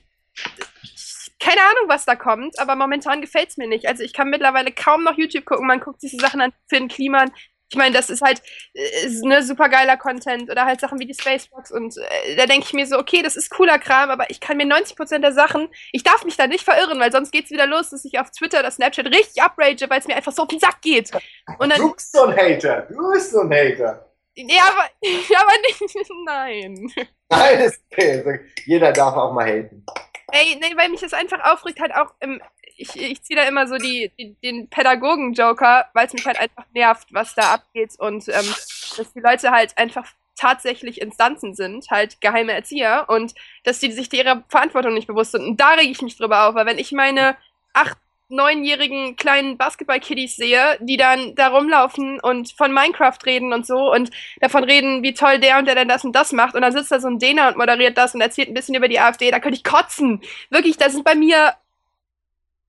keine 1.42 1.60
Ahnung, 1.60 1.88
was 1.88 2.04
da 2.04 2.14
kommt, 2.14 2.58
aber 2.60 2.76
momentan 2.76 3.20
gefällt 3.20 3.48
es 3.50 3.56
mir 3.56 3.66
nicht. 3.66 3.86
Also 3.88 4.04
ich 4.04 4.12
kann 4.12 4.30
mittlerweile 4.30 4.70
kaum 4.70 5.02
noch 5.02 5.18
YouTube 5.18 5.44
gucken. 5.44 5.66
Man 5.66 5.80
guckt 5.80 6.00
sich 6.00 6.12
die 6.12 6.18
Sachen 6.18 6.40
an 6.40 6.52
für 6.68 6.76
den 6.76 6.88
Kliman. 6.88 7.32
Ich 7.68 7.76
meine, 7.76 7.94
das 7.94 8.10
ist 8.10 8.20
halt 8.22 8.42
äh, 8.74 9.06
ist 9.06 9.24
ne 9.24 9.42
super 9.42 9.68
geiler 9.68 9.96
Content 9.96 10.50
oder 10.50 10.66
halt 10.66 10.78
Sachen 10.80 11.00
wie 11.00 11.06
die 11.06 11.14
Spacebox 11.14 11.72
und 11.72 11.96
äh, 11.96 12.36
da 12.36 12.46
denke 12.46 12.66
ich 12.66 12.74
mir 12.74 12.86
so, 12.86 12.98
okay, 12.98 13.22
das 13.22 13.34
ist 13.34 13.50
cooler 13.50 13.78
Kram, 13.78 14.10
aber 14.10 14.30
ich 14.30 14.40
kann 14.40 14.58
mir 14.58 14.66
90% 14.66 15.20
der 15.20 15.32
Sachen, 15.32 15.68
ich 15.90 16.02
darf 16.02 16.24
mich 16.24 16.36
da 16.36 16.46
nicht 16.46 16.64
verirren, 16.64 17.00
weil 17.00 17.10
sonst 17.10 17.32
geht's 17.32 17.50
wieder 17.50 17.66
los, 17.66 17.88
dass 17.88 18.04
ich 18.04 18.18
auf 18.20 18.30
Twitter 18.30 18.60
oder 18.60 18.70
Snapchat 18.70 19.06
richtig 19.06 19.42
uprage, 19.42 19.88
weil 19.88 20.00
es 20.00 20.06
mir 20.06 20.14
einfach 20.14 20.32
so 20.32 20.42
auf 20.42 20.48
den 20.48 20.60
Sack 20.60 20.82
geht. 20.82 21.10
Und 21.58 21.70
dann, 21.70 21.80
du 21.80 21.94
bist 21.94 22.12
so 22.12 22.24
ein 22.24 22.36
Hater, 22.36 22.86
du 22.90 23.10
bist 23.10 23.32
so 23.32 23.40
ein 23.40 23.50
Hater. 23.50 24.06
Ja, 24.34 24.64
aber, 24.70 24.88
ja, 25.02 25.40
aber 25.40 25.52
nicht, 25.62 26.10
nein. 26.26 26.92
Nein, 27.30 27.60
ist 27.60 27.80
okay. 27.90 28.40
Jeder 28.66 28.92
darf 28.92 29.16
auch 29.16 29.32
mal 29.32 29.46
haten. 29.46 29.84
Ey, 30.32 30.56
nee, 30.60 30.76
weil 30.76 30.88
mich 30.88 31.00
das 31.00 31.12
einfach 31.12 31.44
aufregt, 31.44 31.80
halt 31.80 31.94
auch 31.94 32.14
im. 32.20 32.40
Ich, 32.76 32.96
ich 32.96 33.22
ziehe 33.22 33.38
da 33.38 33.46
immer 33.46 33.68
so 33.68 33.76
die, 33.76 34.10
die 34.18 34.34
den 34.42 34.68
Pädagogen-Joker, 34.68 35.90
weil 35.92 36.06
es 36.06 36.14
mich 36.14 36.26
halt 36.26 36.38
einfach 36.40 36.64
nervt, 36.74 37.12
was 37.12 37.34
da 37.34 37.52
abgeht 37.52 37.92
und 37.98 38.26
ähm, 38.28 38.54
dass 38.96 39.12
die 39.12 39.20
Leute 39.20 39.50
halt 39.50 39.76
einfach 39.76 40.06
tatsächlich 40.34 41.00
Instanzen 41.00 41.54
sind, 41.54 41.90
halt 41.90 42.20
geheime 42.22 42.52
Erzieher 42.52 43.04
und 43.08 43.34
dass 43.64 43.78
die 43.78 43.92
sich 43.92 44.12
ihrer 44.12 44.42
Verantwortung 44.48 44.94
nicht 44.94 45.06
bewusst 45.06 45.32
sind. 45.32 45.44
Und 45.44 45.60
da 45.60 45.74
rege 45.74 45.90
ich 45.90 46.00
mich 46.02 46.16
drüber 46.16 46.48
auf, 46.48 46.54
weil 46.54 46.66
wenn 46.66 46.78
ich 46.78 46.92
meine 46.92 47.36
acht 47.74 47.98
neunjährigen 48.32 49.16
kleinen 49.16 49.56
Basketball-Kiddies 49.58 50.36
sehe, 50.36 50.78
die 50.80 50.96
dann 50.96 51.34
da 51.34 51.48
rumlaufen 51.48 52.18
und 52.20 52.52
von 52.52 52.72
Minecraft 52.72 53.18
reden 53.26 53.52
und 53.52 53.66
so 53.66 53.92
und 53.92 54.10
davon 54.40 54.64
reden, 54.64 55.02
wie 55.02 55.14
toll 55.14 55.38
der 55.38 55.58
und 55.58 55.66
der 55.66 55.74
denn 55.74 55.88
das 55.88 56.04
und 56.04 56.12
das 56.12 56.32
macht 56.32 56.54
und 56.54 56.62
dann 56.62 56.72
sitzt 56.72 56.90
da 56.90 56.98
so 56.98 57.08
ein 57.08 57.18
Dena 57.18 57.48
und 57.48 57.58
moderiert 57.58 57.98
das 57.98 58.14
und 58.14 58.20
erzählt 58.20 58.48
ein 58.48 58.54
bisschen 58.54 58.74
über 58.74 58.88
die 58.88 58.98
AfD, 58.98 59.30
da 59.30 59.38
könnte 59.38 59.56
ich 59.56 59.64
kotzen. 59.64 60.22
Wirklich, 60.50 60.76
das 60.78 60.92
sind 60.92 61.04
bei 61.04 61.14
mir 61.14 61.54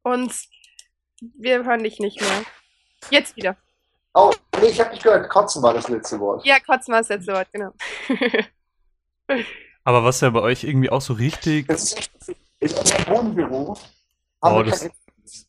und 0.04 0.34
wir 1.22 1.64
hören 1.64 1.84
dich 1.84 2.00
nicht 2.00 2.20
mehr. 2.20 2.44
Jetzt 3.10 3.36
wieder. 3.38 3.56
Oh, 4.14 4.32
nee, 4.60 4.68
ich 4.68 4.80
habe 4.80 4.92
nicht 4.92 5.04
gehört. 5.04 5.30
Kotzen 5.30 5.64
war 5.64 5.74
das 5.74 5.88
letzte 5.88 6.20
Wort. 6.20 6.46
Ja, 6.46 6.60
Kotzen 6.60 6.92
war 6.92 7.00
das 7.00 7.10
letzte 7.10 7.34
Wort, 7.34 7.48
genau. 7.52 7.72
Aber 9.84 10.04
was 10.04 10.22
ja 10.22 10.30
bei 10.30 10.42
euch 10.42 10.64
irgendwie 10.64 10.90
auch 10.90 11.02
so 11.02 11.14
richtig. 11.14 11.68
Das 11.68 11.94
ist, 11.94 12.12
ist 12.60 12.78
unser 12.78 13.08
Wohnbüro. 13.08 13.78
Oh, 14.42 14.64
das, 14.64 14.90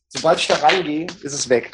Sobald 0.07 0.39
ich 0.39 0.47
da 0.47 0.55
reingehe, 0.55 1.07
ist 1.21 1.33
es 1.33 1.49
weg. 1.49 1.71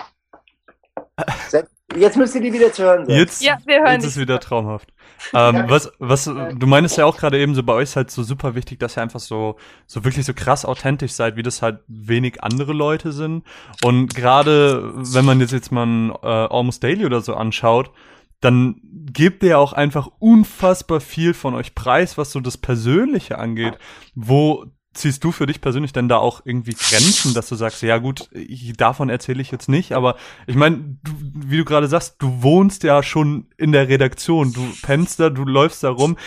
Jetzt 1.96 2.18
müsst 2.18 2.36
ihr 2.36 2.42
die 2.42 2.54
wieder 2.54 2.72
zu 2.72 2.84
hören 2.84 3.06
sein. 3.06 3.18
Jetzt, 3.18 3.42
ja, 3.42 3.58
wir 3.66 3.82
hören 3.82 3.94
jetzt 3.94 4.06
ist 4.06 4.18
wieder 4.18 4.40
traumhaft. 4.40 4.94
ähm, 5.34 5.66
was, 5.68 5.92
was, 6.00 6.26
du 6.26 6.68
meinst 6.68 6.98
ja 6.98 7.06
auch 7.06 7.18
gerade 7.18 7.38
eben 7.38 7.54
so, 7.54 7.64
bei 7.64 7.74
euch 7.74 7.84
ist 7.84 7.96
halt 7.96 8.12
so 8.12 8.24
super 8.24 8.56
wichtig, 8.56 8.80
dass 8.80 8.98
ihr 8.98 9.02
einfach 9.02 9.20
so, 9.20 9.58
so 9.88 10.04
wirklich 10.06 10.26
so 10.26 10.34
krass 10.34 10.66
authentisch 10.66 11.12
seid, 11.12 11.36
wie 11.36 11.44
das 11.44 11.62
halt 11.62 11.82
wenig 11.88 12.44
andere 12.44 12.74
Leute 12.74 13.12
sind. 13.12 13.44
Und 13.84 14.16
gerade, 14.16 14.94
wenn 14.96 15.26
man 15.26 15.42
jetzt 15.42 15.52
jetzt 15.52 15.72
mal 15.72 15.86
ein, 15.86 16.12
äh, 16.12 16.28
Almost 16.28 16.84
Daily 16.84 17.06
oder 17.06 17.22
so 17.22 17.36
anschaut, 17.36 17.92
dann 18.40 18.82
gebt 18.84 19.44
ihr 19.44 19.60
auch 19.60 19.74
einfach 19.74 20.08
unfassbar 20.20 21.00
viel 21.00 21.34
von 21.34 21.54
euch 21.54 21.76
preis, 21.76 22.18
was 22.18 22.32
so 22.32 22.40
das 22.40 22.58
Persönliche 22.58 23.38
angeht. 23.38 23.78
Wo 24.16 24.66
ziehst 24.94 25.24
du 25.24 25.32
für 25.32 25.46
dich 25.46 25.62
persönlich 25.62 25.94
denn 25.94 26.10
da 26.10 26.18
auch 26.18 26.42
irgendwie 26.44 26.74
Grenzen, 26.74 27.34
dass 27.34 27.48
du 27.48 27.56
sagst, 27.56 27.82
ja 27.82 27.98
gut, 27.98 28.30
ich, 28.34 28.74
davon 28.74 29.10
erzähle 29.10 29.42
ich 29.42 29.52
jetzt 29.52 29.70
nicht, 29.70 29.94
aber 29.94 30.18
ich 30.48 30.56
meine, 30.56 30.98
wie 31.04 31.58
du 31.58 31.66
gerade 31.66 31.88
sagst, 31.88 32.16
du 32.20 32.44
wohnst 32.44 32.84
ja 32.84 33.02
schon 33.02 33.48
in 33.58 33.72
der 33.72 33.88
Redaktion, 33.88 34.52
du 34.52 34.62
pennst 34.82 35.20
da, 35.20 35.30
du 35.30 35.46
läufst 35.46 35.84
da 35.84 35.90
rum. 35.90 36.18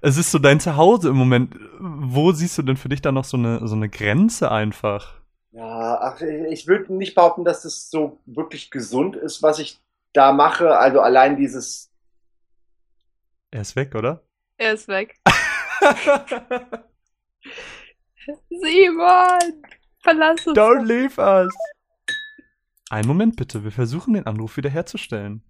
Es 0.00 0.16
ist 0.16 0.30
so 0.30 0.38
dein 0.38 0.60
Zuhause 0.60 1.10
im 1.10 1.16
Moment. 1.16 1.56
Wo 1.78 2.32
siehst 2.32 2.56
du 2.56 2.62
denn 2.62 2.76
für 2.76 2.88
dich 2.88 3.02
da 3.02 3.12
noch 3.12 3.24
so 3.24 3.36
eine, 3.36 3.66
so 3.66 3.74
eine 3.74 3.88
Grenze 3.88 4.50
einfach? 4.50 5.20
Ja, 5.52 5.98
ach, 6.00 6.20
ich 6.20 6.66
würde 6.66 6.94
nicht 6.94 7.14
behaupten, 7.14 7.44
dass 7.44 7.62
das 7.62 7.90
so 7.90 8.18
wirklich 8.26 8.70
gesund 8.70 9.16
ist, 9.16 9.42
was 9.42 9.58
ich 9.58 9.80
da 10.12 10.32
mache. 10.32 10.78
Also 10.78 11.00
allein 11.00 11.36
dieses. 11.36 11.90
Er 13.50 13.60
ist 13.60 13.76
weg, 13.76 13.94
oder? 13.94 14.22
Er 14.56 14.72
ist 14.72 14.88
weg. 14.88 15.20
Simon! 18.48 19.62
Verlass 20.02 20.46
uns. 20.46 20.58
Don't 20.58 20.84
leave 20.84 21.20
us! 21.20 21.54
Einen 22.90 23.08
Moment 23.08 23.36
bitte, 23.36 23.64
wir 23.64 23.72
versuchen 23.72 24.14
den 24.14 24.26
Anruf 24.26 24.56
wiederherzustellen. 24.56 25.42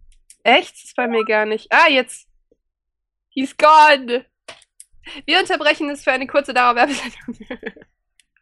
Echt? 0.44 0.74
Das 0.74 0.84
ist 0.84 0.96
bei 0.96 1.08
mir 1.08 1.24
gar 1.24 1.46
nicht. 1.46 1.66
Ah, 1.70 1.88
jetzt. 1.88 2.28
He's 3.30 3.56
gone! 3.56 4.24
Wir 5.26 5.40
unterbrechen 5.40 5.90
es 5.90 6.04
für 6.04 6.12
eine 6.12 6.26
kurze 6.26 6.54
Dauerwerbesendung. 6.54 7.36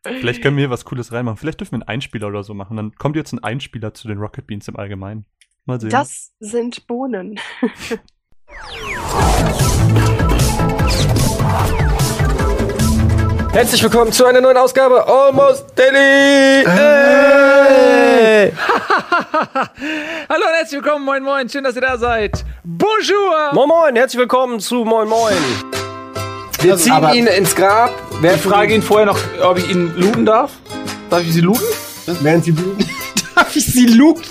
Vielleicht 0.05 0.43
können 0.43 0.57
wir 0.57 0.63
hier 0.63 0.71
was 0.71 0.85
Cooles 0.85 1.13
reinmachen. 1.13 1.39
Vielleicht 1.39 1.61
dürfen 1.61 1.73
wir 1.73 1.77
einen 1.77 1.89
Einspieler 1.89 2.29
oder 2.29 2.43
so 2.43 2.55
machen. 2.55 2.77
Dann 2.77 2.95
kommt 2.95 3.17
jetzt 3.17 3.33
ein 3.33 3.43
Einspieler 3.43 3.95
zu 3.95 4.09
den 4.09 4.19
Rocket 4.19 4.47
Beans 4.47 4.69
im 4.69 4.77
Allgemeinen. 4.77 5.27
Mal 5.65 5.81
sehen. 5.81 5.91
Das 5.91 6.33
sind 6.41 6.87
Bohnen. 6.87 7.39
Herzlich 13.53 13.83
willkommen 13.83 14.13
zu 14.13 14.25
einer 14.25 14.41
neuen 14.41 14.57
Ausgabe 14.57 15.07
Almost 15.07 15.67
Daily. 15.77 16.65
Hey. 16.67 18.53
Hallo 20.29 20.43
und 20.47 20.55
herzlich 20.57 20.83
willkommen, 20.83 21.05
moin 21.05 21.23
moin, 21.23 21.49
schön, 21.49 21.63
dass 21.65 21.75
ihr 21.75 21.83
da 21.83 21.99
seid. 21.99 22.45
Bonjour! 22.65 23.53
Moin 23.53 23.69
Moin, 23.69 23.97
herzlich 23.97 24.21
willkommen 24.21 24.59
zu 24.61 24.85
Moin 24.85 25.07
Moin. 25.09 25.35
Wir 26.61 26.77
ziehen 26.77 26.93
aber- 26.93 27.15
ihn 27.15 27.27
ins 27.27 27.55
Grab. 27.55 27.91
Wer 28.21 28.35
Ich 28.37 28.41
frage 28.41 28.75
ihn 28.75 28.83
vorher 28.83 29.07
noch, 29.07 29.19
ob 29.43 29.59
ich 29.59 29.69
ihn 29.71 29.93
looten 29.97 30.25
darf. 30.25 30.53
Darf 31.11 31.21
ich 31.23 31.33
sie 31.35 31.41
looten? 31.43 31.67
Während 32.07 32.45
sie 32.45 32.53
bluten. 32.53 32.89
Darf 33.35 33.55
ich 33.55 33.67
sie 33.67 33.87
looten? 33.87 34.23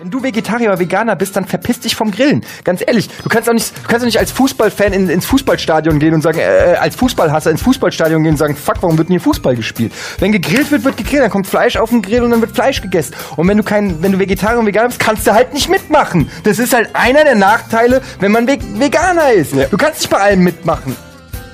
Wenn 0.00 0.10
du 0.10 0.22
Vegetarier 0.22 0.68
oder 0.68 0.78
Veganer 0.78 1.14
bist, 1.14 1.36
dann 1.36 1.44
verpiss 1.44 1.80
dich 1.80 1.94
vom 1.94 2.10
Grillen. 2.10 2.42
Ganz 2.64 2.82
ehrlich, 2.86 3.10
du 3.22 3.28
kannst 3.28 3.50
auch 3.50 3.52
nicht, 3.52 3.76
du 3.76 3.86
kannst 3.86 4.02
auch 4.02 4.06
nicht 4.06 4.18
als 4.18 4.32
Fußballfan 4.32 4.94
in, 4.94 5.10
ins 5.10 5.26
Fußballstadion 5.26 5.98
gehen 5.98 6.14
und 6.14 6.22
sagen, 6.22 6.38
äh, 6.38 6.76
als 6.80 6.96
Fußballhasser 6.96 7.50
ins 7.50 7.60
Fußballstadion 7.60 8.22
gehen 8.22 8.32
und 8.32 8.38
sagen, 8.38 8.56
fuck, 8.56 8.76
warum 8.80 8.96
wird 8.96 9.10
denn 9.10 9.12
hier 9.12 9.20
Fußball 9.20 9.56
gespielt? 9.56 9.92
Wenn 10.18 10.32
gegrillt 10.32 10.70
wird, 10.70 10.84
wird 10.84 10.96
gegrillt, 10.96 11.22
dann 11.22 11.30
kommt 11.30 11.46
Fleisch 11.46 11.76
auf 11.76 11.90
den 11.90 12.00
Grill 12.00 12.22
und 12.22 12.30
dann 12.30 12.40
wird 12.40 12.52
Fleisch 12.52 12.80
gegessen. 12.80 13.14
Und 13.36 13.46
wenn 13.46 13.58
du 13.58 13.62
kein, 13.62 14.02
wenn 14.02 14.12
du 14.12 14.18
Vegetarier 14.18 14.58
und 14.58 14.64
Veganer 14.64 14.88
bist, 14.88 15.00
kannst 15.00 15.26
du 15.26 15.34
halt 15.34 15.52
nicht 15.52 15.68
mitmachen. 15.68 16.30
Das 16.44 16.58
ist 16.58 16.72
halt 16.72 16.88
einer 16.94 17.24
der 17.24 17.34
Nachteile, 17.34 18.00
wenn 18.20 18.32
man 18.32 18.48
Ve 18.48 18.56
Veganer 18.76 19.32
ist. 19.32 19.52
Du 19.52 19.76
kannst 19.76 20.00
nicht 20.00 20.08
bei 20.08 20.16
allem 20.16 20.42
mitmachen. 20.42 20.96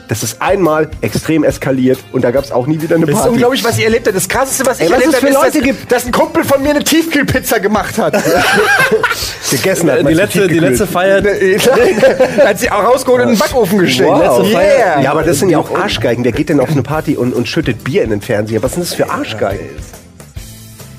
Das 0.09 0.23
ist 0.23 0.41
einmal 0.41 0.89
extrem 1.01 1.43
eskaliert 1.43 1.99
und 2.13 2.23
da 2.23 2.31
gab 2.31 2.45
es 2.45 2.53
auch 2.53 2.69
nie 2.69 2.81
wieder 2.81 2.95
eine 2.95 3.07
Das 3.07 3.15
ist 3.15 3.21
Party. 3.21 3.33
unglaublich, 3.35 3.65
was 3.65 3.77
ihr 3.79 3.87
erlebt 3.87 4.07
habt. 4.07 4.17
Das 4.17 4.29
krasseste, 4.29 4.65
was 4.65 4.79
ich 4.79 4.85
Ey, 4.87 4.91
was 4.93 5.01
erlebt 5.01 5.17
habe, 5.23 5.33
Leute 5.33 5.59
ist, 5.59 5.65
gibt. 5.65 5.93
dass, 5.93 6.03
dass 6.03 6.07
ein 6.07 6.13
Kumpel 6.13 6.45
von 6.45 6.63
mir 6.63 6.71
eine 6.71 6.85
Tiefkühlpizza 6.85 7.59
gemacht 7.59 7.99
hat. 7.99 8.15
gegessen 9.51 9.91
hat. 9.91 10.09
die 10.09 10.15
letzte, 10.15 10.47
die 10.47 10.59
letzte 10.61 10.87
Feier. 10.87 11.23
hat 12.47 12.59
sie 12.59 12.71
auch 12.71 12.85
rausgeholt 12.85 13.23
und 13.23 13.29
in 13.31 13.35
den 13.35 13.39
Backofen 13.41 13.79
gestellt. 13.79 14.11
Wow. 14.11 14.51
Feier. 14.53 15.01
Ja, 15.01 15.11
aber 15.11 15.23
das 15.25 15.39
sind 15.41 15.49
ja 15.49 15.59
auch 15.59 15.75
Arschgeigen. 15.77 16.23
Der 16.23 16.33
geht 16.33 16.51
dann 16.51 16.61
auf 16.61 16.71
eine 16.71 16.83
Party 16.83 17.17
und, 17.17 17.33
und 17.35 17.49
schüttet 17.49 17.83
Bier 17.83 18.03
in 18.05 18.11
den 18.11 18.21
Fernseher. 18.21 18.63
Was 18.63 18.75
sind 18.75 18.83
das 18.87 18.95
für 18.95 19.11
Arschgeigen? 19.11 19.67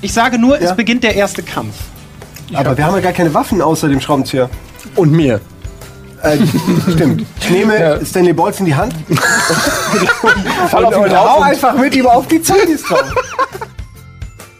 Ich 0.00 0.12
sage 0.12 0.38
nur, 0.38 0.60
es 0.60 0.76
beginnt 0.76 1.02
der 1.02 1.14
erste 1.14 1.42
Kampf. 1.42 1.74
Aber 2.52 2.76
wir 2.76 2.84
haben 2.86 2.94
ja 2.94 3.00
gar 3.00 3.12
keine 3.12 3.32
Waffen 3.34 3.60
außer 3.60 3.88
dem 3.88 4.00
Schraubenzieher. 4.00 4.48
Und 4.94 5.12
mir. 5.12 5.40
Äh, 6.22 6.38
stimmt. 6.92 7.24
Ich 7.40 7.50
nehme 7.50 8.00
Stanley 8.04 8.32
Balls 8.32 8.60
in 8.60 8.66
die 8.66 8.74
Hand. 8.74 8.94
Ihn 9.08 9.18
und 10.84 11.10
drauf 11.12 11.12
hau 11.30 11.38
und- 11.38 11.44
einfach 11.44 11.74
mit 11.78 11.94
ihm 11.94 12.06
auf 12.06 12.26
die 12.28 12.42
Zahnis 12.42 12.82
drauf. 12.82 13.02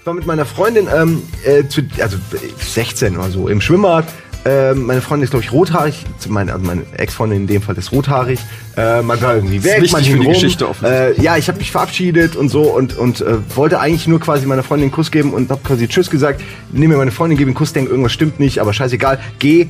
Ich 0.00 0.06
war 0.06 0.14
mit 0.14 0.26
meiner 0.26 0.46
Freundin, 0.46 0.88
ähm, 0.94 1.22
äh, 1.44 1.66
zu, 1.68 1.82
also 2.00 2.16
äh, 2.16 2.38
16 2.64 3.16
oder 3.18 3.28
so, 3.30 3.48
im 3.48 3.60
Schwimmbad. 3.60 4.06
Ähm, 4.46 4.86
meine 4.86 5.02
Freundin 5.02 5.24
ist, 5.24 5.30
glaube 5.30 5.44
ich, 5.44 5.52
rothaarig. 5.52 6.06
Meine, 6.28 6.54
also 6.54 6.64
meine 6.64 6.82
Ex-Freundin 6.96 7.40
in 7.42 7.46
dem 7.46 7.60
Fall 7.60 7.76
ist 7.76 7.92
rothaarig. 7.92 8.38
Äh, 8.76 9.02
man 9.02 9.20
war 9.20 9.34
irgendwie 9.34 9.62
weg, 9.62 9.82
wichtig 9.82 9.92
man 9.92 10.02
für 10.04 10.08
ging 10.10 10.20
die 10.20 10.26
rum. 10.26 10.32
Geschichte 10.32 10.68
offensichtlich. 10.68 11.18
Äh, 11.18 11.22
ja, 11.22 11.36
ich 11.36 11.48
habe 11.48 11.58
mich 11.58 11.70
verabschiedet 11.72 12.36
und 12.36 12.48
so 12.48 12.62
und, 12.62 12.96
und 12.96 13.20
äh, 13.20 13.36
wollte 13.54 13.80
eigentlich 13.80 14.06
nur 14.06 14.20
quasi 14.20 14.46
meiner 14.46 14.62
Freundin 14.62 14.84
einen 14.86 14.92
Kuss 14.92 15.10
geben 15.10 15.34
und 15.34 15.50
habe 15.50 15.60
quasi 15.62 15.88
Tschüss 15.88 16.08
gesagt. 16.08 16.40
Nimm 16.72 16.88
mir 16.88 16.96
meine 16.96 17.10
Freundin, 17.10 17.36
gebe 17.36 17.48
einen 17.48 17.56
Kuss, 17.56 17.74
denke, 17.74 17.90
irgendwas 17.90 18.12
stimmt 18.12 18.40
nicht, 18.40 18.60
aber 18.60 18.72
scheißegal. 18.72 19.18
Geh, 19.40 19.68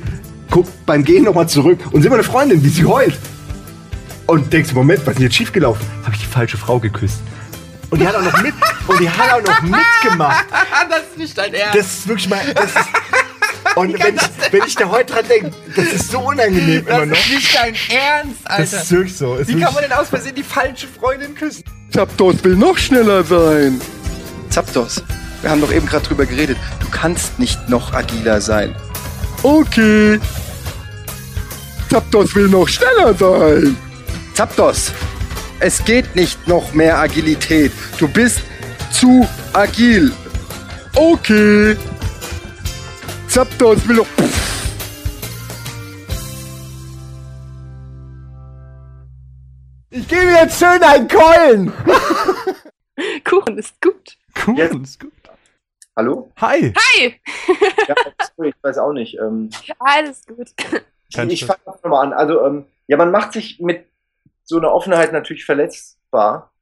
guck 0.49 0.67
beim 0.85 1.03
Gehen 1.03 1.23
nochmal 1.23 1.47
zurück 1.47 1.79
und 1.91 2.01
sehe 2.01 2.11
meine 2.11 2.23
Freundin, 2.23 2.63
wie 2.63 2.69
sie 2.69 2.85
heult. 2.85 3.17
Und 4.25 4.53
denkst, 4.53 4.73
Moment, 4.73 5.01
was 5.01 5.09
ist 5.13 5.17
denn 5.17 5.23
jetzt 5.23 5.35
schiefgelaufen? 5.35 5.85
Habe 6.03 6.13
ich 6.15 6.21
die 6.21 6.27
falsche 6.27 6.57
Frau 6.57 6.79
geküsst. 6.79 7.19
Und 7.89 7.99
die 7.99 8.07
hat 8.07 8.15
auch 8.15 8.21
noch 8.21 8.41
mit, 8.43 8.53
und 8.87 8.99
die 8.99 9.09
hat 9.09 9.31
auch 9.33 9.41
noch 9.47 9.61
mitgemacht. 9.63 10.45
das 10.89 10.99
ist 11.09 11.17
nicht 11.17 11.37
dein 11.37 11.53
Ernst. 11.53 11.75
Das 11.75 11.85
ist 11.87 12.07
wirklich 12.07 12.29
mal, 12.29 12.39
das 12.53 12.65
ist, 12.65 13.75
und 13.75 13.93
wenn 14.03 14.15
ich, 14.15 14.21
wenn 14.51 14.63
ich 14.67 14.75
da 14.75 14.89
heute 14.89 15.13
dran 15.13 15.25
denke, 15.27 15.51
das 15.75 15.85
ist 15.85 16.11
so 16.11 16.19
unangenehm 16.19 16.85
immer 16.87 17.05
noch. 17.05 17.27
nicht 17.27 17.55
dein 17.55 17.73
Ernst, 17.89 18.39
Das 18.45 18.73
ist 18.73 18.91
wirklich 18.91 19.17
so. 19.17 19.35
Ist 19.35 19.47
Wie 19.47 19.53
kann 19.53 19.61
man 19.61 19.73
wirklich- 19.75 19.89
denn 19.89 19.97
aus 19.97 20.09
Versehen 20.09 20.35
die 20.35 20.43
falsche 20.43 20.87
Freundin 20.87 21.33
küssen? 21.35 21.63
Zapdos 21.91 22.43
will 22.43 22.55
noch 22.55 22.77
schneller 22.77 23.23
sein. 23.23 23.81
Zapdos, 24.49 25.01
wir 25.41 25.49
haben 25.49 25.61
doch 25.61 25.71
eben 25.71 25.87
gerade 25.87 26.05
drüber 26.05 26.25
geredet. 26.25 26.57
Du 26.79 26.87
kannst 26.89 27.39
nicht 27.39 27.69
noch 27.69 27.93
agiler 27.93 28.41
sein. 28.41 28.75
Okay. 29.43 30.19
Zapdos 31.89 32.35
will 32.35 32.47
noch 32.49 32.67
schneller 32.67 33.13
sein. 33.15 33.77
Zapdos, 34.33 34.91
es 35.59 35.83
geht 35.83 36.15
nicht 36.15 36.47
noch 36.47 36.73
mehr 36.73 36.97
Agilität. 36.99 37.71
Du 37.97 38.07
bist 38.07 38.41
zu 38.91 39.27
agil. 39.53 40.11
Okay. 40.95 41.75
Zapdos 43.27 43.87
will 43.87 43.97
noch. 43.97 44.07
Ich 49.91 50.07
gehe 50.07 50.23
mir 50.25 50.41
jetzt 50.43 50.59
schön 50.59 50.81
ein 50.83 51.07
Keulen. 51.07 51.73
Kuchen 53.27 53.57
ist 53.57 53.81
gut. 53.81 54.17
Cool, 54.45 54.57
Jetzt- 54.57 54.75
ist 54.75 54.99
gut. 54.99 55.11
Hallo? 55.99 56.31
Hi! 56.37 56.73
Hi! 56.77 57.19
Ja, 57.89 57.95
sorry, 58.37 58.49
ich 58.55 58.63
weiß 58.63 58.77
auch 58.77 58.93
nicht. 58.93 59.19
Ähm, 59.19 59.49
Alles 59.79 60.25
gut. 60.25 60.47
Kein 61.13 61.29
ich 61.29 61.45
fange 61.45 61.59
nochmal 61.65 62.05
an. 62.05 62.13
Also, 62.13 62.45
ähm, 62.45 62.67
ja, 62.87 62.95
man 62.95 63.11
macht 63.11 63.33
sich 63.33 63.59
mit 63.59 63.83
so 64.45 64.59
einer 64.59 64.71
Offenheit 64.71 65.11
natürlich 65.11 65.43
verletzbar. 65.43 66.53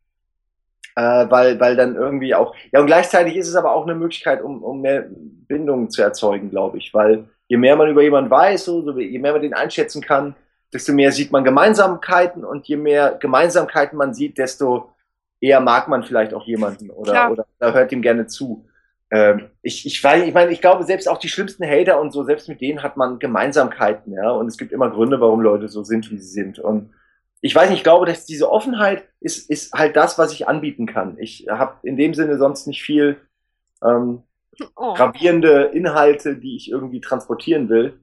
Äh, 0.95 1.29
weil, 1.29 1.59
weil 1.59 1.75
dann 1.75 1.95
irgendwie 1.95 2.33
auch, 2.33 2.55
ja, 2.71 2.79
und 2.79 2.87
gleichzeitig 2.87 3.35
ist 3.35 3.47
es 3.47 3.55
aber 3.55 3.75
auch 3.75 3.83
eine 3.83 3.93
Möglichkeit, 3.93 4.41
um, 4.41 4.63
um 4.63 4.81
mehr 4.81 5.05
Bindungen 5.07 5.91
zu 5.91 6.01
erzeugen, 6.01 6.49
glaube 6.49 6.79
ich. 6.79 6.91
Weil 6.95 7.25
je 7.47 7.57
mehr 7.57 7.75
man 7.75 7.89
über 7.89 8.01
jemanden 8.01 8.31
weiß, 8.31 8.65
so, 8.65 8.81
so, 8.81 8.97
je 8.97 9.19
mehr 9.19 9.33
man 9.33 9.43
den 9.43 9.53
einschätzen 9.53 10.01
kann, 10.01 10.33
desto 10.73 10.93
mehr 10.93 11.11
sieht 11.11 11.31
man 11.31 11.43
Gemeinsamkeiten 11.43 12.43
und 12.43 12.67
je 12.67 12.77
mehr 12.77 13.11
Gemeinsamkeiten 13.19 13.99
man 13.99 14.15
sieht, 14.15 14.39
desto 14.39 14.89
eher 15.39 15.59
mag 15.59 15.87
man 15.89 16.01
vielleicht 16.01 16.33
auch 16.33 16.47
jemanden 16.47 16.89
oder, 16.89 17.11
Klar. 17.11 17.31
oder, 17.33 17.45
oder 17.59 17.73
hört 17.75 17.91
ihm 17.91 18.01
gerne 18.01 18.25
zu. 18.25 18.65
Ähm, 19.11 19.49
ich, 19.61 19.85
ich, 19.85 20.03
weiß, 20.03 20.27
ich 20.27 20.33
meine, 20.33 20.51
ich 20.51 20.61
glaube, 20.61 20.83
selbst 20.83 21.07
auch 21.07 21.17
die 21.17 21.29
schlimmsten 21.29 21.65
Hater 21.65 21.99
und 22.01 22.11
so, 22.11 22.23
selbst 22.23 22.49
mit 22.49 22.61
denen 22.61 22.83
hat 22.83 22.97
man 22.97 23.19
Gemeinsamkeiten, 23.19 24.13
ja. 24.13 24.31
Und 24.31 24.47
es 24.47 24.57
gibt 24.57 24.71
immer 24.71 24.89
Gründe, 24.89 25.19
warum 25.21 25.41
Leute 25.41 25.69
so 25.69 25.83
sind, 25.83 26.11
wie 26.11 26.17
sie 26.17 26.29
sind. 26.29 26.59
Und 26.59 26.93
ich 27.41 27.55
weiß 27.55 27.69
nicht, 27.69 27.79
ich 27.79 27.83
glaube, 27.83 28.05
dass 28.05 28.25
diese 28.25 28.51
Offenheit 28.51 29.07
ist, 29.21 29.49
ist 29.49 29.73
halt 29.73 29.95
das, 29.95 30.17
was 30.17 30.33
ich 30.33 30.47
anbieten 30.47 30.85
kann. 30.87 31.17
Ich 31.19 31.47
habe 31.49 31.77
in 31.83 31.97
dem 31.97 32.13
Sinne 32.13 32.37
sonst 32.37 32.67
nicht 32.67 32.83
viel 32.83 33.17
ähm, 33.83 34.23
Oh. 34.75 34.93
gravierende 34.93 35.65
Inhalte, 35.73 36.35
die 36.37 36.55
ich 36.55 36.71
irgendwie 36.71 37.01
transportieren 37.01 37.69
will. 37.69 37.99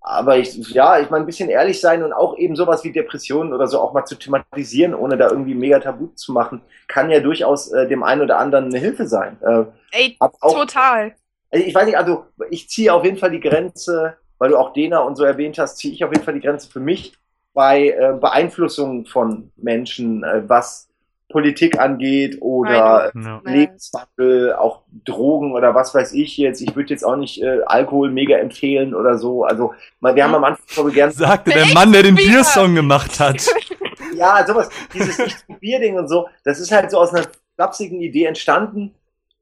Aber 0.00 0.38
ich, 0.38 0.56
ja, 0.70 1.00
ich 1.00 1.10
meine, 1.10 1.24
ein 1.24 1.26
bisschen 1.26 1.48
ehrlich 1.48 1.80
sein 1.80 2.02
und 2.02 2.12
auch 2.12 2.36
eben 2.36 2.56
sowas 2.56 2.84
wie 2.84 2.92
Depressionen 2.92 3.52
oder 3.52 3.66
so 3.66 3.80
auch 3.80 3.92
mal 3.92 4.04
zu 4.04 4.14
thematisieren, 4.14 4.94
ohne 4.94 5.16
da 5.16 5.28
irgendwie 5.28 5.54
mega 5.54 5.80
tabu 5.80 6.08
zu 6.14 6.32
machen, 6.32 6.62
kann 6.86 7.10
ja 7.10 7.20
durchaus 7.20 7.72
äh, 7.72 7.88
dem 7.88 8.02
einen 8.02 8.22
oder 8.22 8.38
anderen 8.38 8.66
eine 8.66 8.78
Hilfe 8.78 9.06
sein. 9.06 9.36
Äh, 9.42 9.64
Ey, 9.90 10.16
auch, 10.20 10.54
total. 10.54 11.14
ich 11.50 11.74
weiß 11.74 11.86
nicht, 11.86 11.98
also 11.98 12.26
ich 12.50 12.68
ziehe 12.68 12.92
auf 12.92 13.04
jeden 13.04 13.18
Fall 13.18 13.30
die 13.30 13.40
Grenze, 13.40 14.16
weil 14.38 14.50
du 14.50 14.56
auch 14.56 14.72
Dena 14.72 15.00
und 15.00 15.16
so 15.16 15.24
erwähnt 15.24 15.58
hast, 15.58 15.78
ziehe 15.78 15.92
ich 15.92 16.04
auf 16.04 16.12
jeden 16.12 16.24
Fall 16.24 16.34
die 16.34 16.40
Grenze 16.40 16.70
für 16.70 16.80
mich 16.80 17.14
bei 17.52 17.88
äh, 17.88 18.16
Beeinflussung 18.20 19.04
von 19.04 19.50
Menschen, 19.56 20.22
äh, 20.22 20.48
was 20.48 20.87
Politik 21.28 21.78
angeht 21.78 22.38
oder 22.40 23.12
Ja. 23.14 23.40
Lebenswandel, 23.44 24.54
auch 24.54 24.82
Drogen 25.04 25.52
oder 25.52 25.74
was 25.74 25.94
weiß 25.94 26.14
ich 26.14 26.36
jetzt. 26.38 26.60
Ich 26.62 26.74
würde 26.74 26.90
jetzt 26.90 27.04
auch 27.04 27.16
nicht 27.16 27.42
äh, 27.42 27.60
Alkohol 27.66 28.10
mega 28.10 28.36
empfehlen 28.38 28.94
oder 28.94 29.18
so. 29.18 29.44
Also 29.44 29.74
man, 30.00 30.16
wir 30.16 30.24
haben 30.24 30.34
am 30.34 30.44
Anfang 30.44 30.64
so 30.68 30.84
gern 30.86 31.10
Sagte 31.10 31.50
der? 31.50 31.66
Mann, 31.74 31.92
der 31.92 32.02
den 32.02 32.14
Bier. 32.14 32.28
Biersong 32.28 32.74
gemacht 32.74 33.20
hat. 33.20 33.46
ja, 34.16 34.44
sowas, 34.46 34.70
dieses 34.94 35.18
Nicht-Bier-Ding 35.18 35.98
und 35.98 36.08
so, 36.08 36.28
das 36.44 36.60
ist 36.60 36.72
halt 36.72 36.90
so 36.90 36.98
aus 36.98 37.12
einer 37.12 37.26
flapsigen 37.56 38.00
Idee 38.00 38.24
entstanden. 38.24 38.94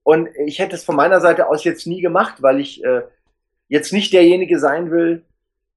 Und 0.03 0.29
ich 0.45 0.59
hätte 0.59 0.75
es 0.75 0.85
von 0.85 0.97
meiner 0.97 1.21
Seite 1.21 1.49
aus 1.49 1.65
jetzt 1.65 1.87
nie 1.87 2.01
gemacht, 2.01 2.37
weil 2.41 2.61
ich 2.61 2.83
äh, 2.85 3.03
jetzt 3.69 3.93
nicht 3.93 4.13
derjenige 4.13 4.59
sein 4.59 4.91
will, 4.91 5.23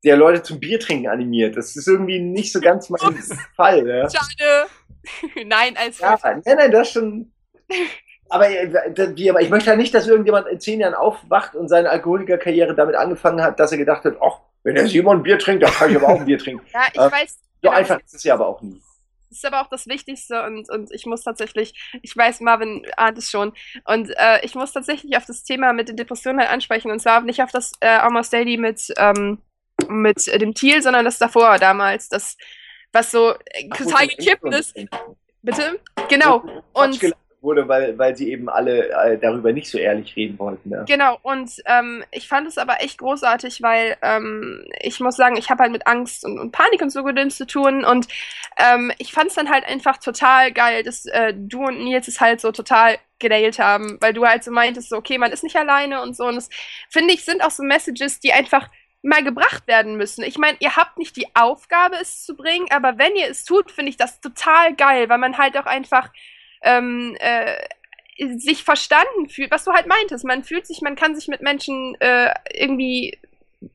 der 0.04 0.18
Leute 0.18 0.43
zum 0.43 0.60
Biertrinken 0.60 1.10
animiert. 1.10 1.58
Das 1.58 1.76
ist 1.76 1.88
irgendwie 1.88 2.20
nicht 2.20 2.52
so 2.54 2.62
ganz 2.62 2.89
mein 2.89 3.16
Fall. 3.56 3.88
Ja, 3.88 4.10
Schade. 4.10 4.68
Nein, 5.45 5.76
als 5.78 6.00
ja 6.00 6.18
nein, 6.24 6.41
nein, 6.45 6.72
das 6.72 6.91
schon. 6.91 7.32
Aber, 8.30 8.50
äh, 8.50 9.30
aber 9.30 9.41
ich 9.41 9.50
möchte 9.50 9.70
halt 9.70 9.80
nicht, 9.80 9.93
dass 9.93 10.08
irgendjemand 10.08 10.47
in 10.47 10.60
zehn 10.60 10.80
Jahren 10.80 10.93
aufwacht 10.93 11.56
und 11.56 11.68
seine 11.68 11.89
Alkoholikerkarriere 11.89 12.76
damit 12.76 12.95
angefangen 12.95 13.41
hat, 13.41 13.60
dass 13.60 13.72
er 13.72 13.78
gedacht 13.78 14.04
hat, 14.04 14.18
ach, 14.22 14.39
wenn 14.64 14.76
der 14.76 14.88
Simon 14.88 15.24
Bier 15.24 15.39
trinkt, 15.39 15.64
dann 15.64 15.72
kann 15.72 15.89
ich 15.89 15.95
aber 15.95 16.10
auch 16.10 16.20
ein 16.20 16.26
Bier 16.26 16.38
trinken. 16.38 16.66
Ja, 16.74 16.82
ich 16.91 17.00
Äh, 17.00 17.12
weiß. 17.12 17.32
So 17.62 17.70
genau, 17.70 17.74
einfach 17.74 18.00
ist 18.00 18.14
es 18.14 18.24
ja 18.24 18.36
aber 18.36 18.47
auch 18.47 18.62
nie. 18.62 18.80
Das 19.30 19.38
ist 19.39 19.45
aber 19.45 19.62
auch 19.62 19.70
das 19.70 19.88
Wichtigste 19.88 20.43
und, 20.43 20.70
und 20.70 20.91
ich 20.91 21.06
muss 21.06 21.24
tatsächlich, 21.24 21.74
ich 22.02 22.16
weiß, 22.18 22.39
Marvin 22.41 22.86
ahnt 22.97 23.18
es 23.18 23.30
schon, 23.30 23.54
und 23.86 24.10
äh, 24.18 24.43
ich 24.43 24.56
muss 24.56 24.74
tatsächlich 24.74 25.16
auf 25.18 25.26
das 25.26 25.43
Thema 25.43 25.72
mit 25.72 25.88
den 25.88 25.97
Depressionen 25.97 26.39
halt 26.39 26.50
ansprechen 26.52 26.89
und 26.91 27.00
zwar 27.00 27.22
nicht 27.22 27.41
auf 27.43 27.52
das 27.52 27.74
äh, 27.80 27.88
Almost 27.89 28.34
Daily 28.34 28.58
mit, 28.58 28.91
ähm, 28.97 29.39
mit 29.88 30.27
dem 30.27 30.53
Thiel, 30.53 30.82
sondern 30.82 31.05
das 31.05 31.17
davor 31.17 31.57
damals, 31.57 32.09
das, 32.09 32.38
was 32.91 33.11
so 33.11 33.32
äh, 33.32 33.69
Ach, 33.71 33.77
total 33.77 34.07
gekippt 34.07 34.53
ist. 34.53 34.75
Bitte? 35.41 35.80
Genau. 36.09 36.43
Und 36.73 36.99
wurde, 37.41 37.67
weil, 37.67 37.97
weil 37.97 38.15
sie 38.15 38.32
eben 38.32 38.49
alle 38.49 38.89
äh, 38.89 39.17
darüber 39.17 39.51
nicht 39.51 39.69
so 39.69 39.77
ehrlich 39.77 40.15
reden 40.15 40.38
wollten. 40.39 40.71
Ja. 40.71 40.84
Genau, 40.84 41.17
und 41.21 41.51
ähm, 41.65 42.03
ich 42.11 42.27
fand 42.27 42.47
es 42.47 42.57
aber 42.57 42.82
echt 42.82 42.97
großartig, 42.99 43.61
weil 43.61 43.97
ähm, 44.01 44.65
ich 44.82 44.99
muss 44.99 45.15
sagen, 45.15 45.38
ich 45.38 45.49
habe 45.49 45.63
halt 45.63 45.71
mit 45.71 45.88
Angst 45.88 46.25
und, 46.25 46.39
und 46.39 46.51
Panik 46.51 46.82
und 46.82 46.89
so 46.89 47.03
gedöns 47.03 47.38
zu 47.38 47.47
tun 47.47 47.86
und 47.86 48.07
ähm, 48.57 48.91
ich 48.97 49.13
fand 49.13 49.27
es 49.27 49.36
dann 49.36 49.49
halt 49.49 49.65
einfach 49.65 49.97
total 49.97 50.51
geil, 50.51 50.84
dass 50.84 51.05
äh, 51.05 51.34
du 51.36 51.65
und 51.65 51.84
Nils 51.84 52.07
es 52.07 52.19
halt 52.19 52.41
so 52.41 52.51
total 52.51 52.97
gedatet 53.19 53.59
haben, 53.59 53.97
weil 54.01 54.13
du 54.13 54.25
halt 54.25 54.43
so 54.43 54.51
meintest, 54.51 54.89
so, 54.89 54.97
okay, 54.97 55.17
man 55.17 55.32
ist 55.32 55.43
nicht 55.43 55.55
alleine 55.55 56.01
und 56.01 56.15
so 56.15 56.25
und 56.25 56.36
das 56.36 56.49
finde 56.89 57.13
ich 57.13 57.25
sind 57.25 57.43
auch 57.43 57.51
so 57.51 57.63
Messages, 57.63 58.19
die 58.19 58.34
einfach 58.34 58.67
mal 59.02 59.24
gebracht 59.24 59.68
werden 59.68 59.95
müssen. 59.95 60.24
Ich 60.24 60.38
meine, 60.38 60.58
ihr 60.60 60.76
habt 60.76 60.97
nicht 60.97 61.16
die 61.16 61.28
Aufgabe, 61.36 61.95
es 62.02 62.24
zu 62.26 62.36
bringen, 62.36 62.68
aber 62.70 62.97
wenn 62.97 63.16
ihr 63.16 63.28
es 63.28 63.45
tut, 63.45 63.72
finde 63.72 63.89
ich 63.89 63.97
das 63.97 64.20
total 64.20 64.76
geil, 64.76 65.10
weil 65.10 65.18
man 65.18 65.38
halt 65.38 65.58
auch 65.58 65.66
einfach 65.66 66.12
ähm, 66.62 67.16
äh, 67.20 67.56
sich 68.38 68.64
verstanden 68.64 69.30
fühlt, 69.30 69.52
was 69.52 69.64
du 69.64 69.72
halt 69.72 69.88
meintest. 69.88 70.26
Man 70.26 70.43
fühlt 70.43 70.68
sich, 70.68 70.82
man 70.82 70.95
kann 70.95 71.16
sich 71.16 71.28
mit 71.30 71.41
Menschen 71.41 71.95
äh, 72.02 72.34
irgendwie, 72.54 73.18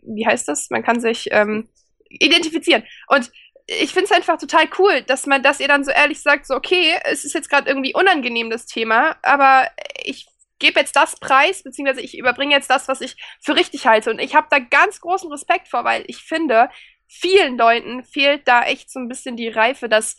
wie 0.03 0.27
heißt 0.27 0.47
das? 0.49 0.69
Man 0.69 0.83
kann 0.83 1.01
sich 1.01 1.29
ähm, 1.31 1.69
identifizieren. 2.09 2.85
Und 3.09 3.31
ich 3.67 3.93
finde 3.93 4.05
es 4.05 4.13
einfach 4.13 4.39
total 4.39 4.67
cool, 4.79 5.03
dass 5.03 5.27
man, 5.27 5.43
dass 5.43 5.61
ihr 5.61 5.69
dann 5.69 5.85
so 5.85 5.91
ehrlich 5.91 6.21
sagt, 6.21 6.47
so 6.47 6.55
okay, 6.55 6.99
es 7.05 7.25
ist 7.25 7.33
jetzt 7.33 7.49
gerade 7.49 7.69
irgendwie 7.69 7.95
unangenehm 7.95 8.51
das 8.51 8.67
Thema, 8.67 9.17
aber 9.23 9.71
ich 10.03 10.27
gebe 10.65 10.81
jetzt 10.81 10.97
das 10.97 11.17
preis, 11.17 11.63
beziehungsweise 11.63 12.01
ich 12.01 12.17
überbringe 12.17 12.55
jetzt 12.55 12.71
das, 12.71 12.89
was 12.89 13.03
ich 13.03 13.17
für 13.41 13.55
richtig 13.55 13.87
halte. 13.87 14.11
Und 14.11 14.19
ich 14.19 14.35
habe 14.35 14.47
da 14.51 14.59
ganz 14.59 15.01
großen 15.01 15.31
Respekt 15.31 15.69
vor, 15.69 15.85
weil 15.85 16.05
ich 16.07 16.19
finde, 16.19 16.71
vielen 17.07 17.59
Leuten 17.59 18.03
fehlt 18.03 18.49
da 18.49 18.63
echt 18.63 18.91
so 18.91 18.99
ein 18.99 19.09
bisschen 19.09 19.37
die 19.37 19.49
Reife, 19.49 19.89
das 19.89 20.17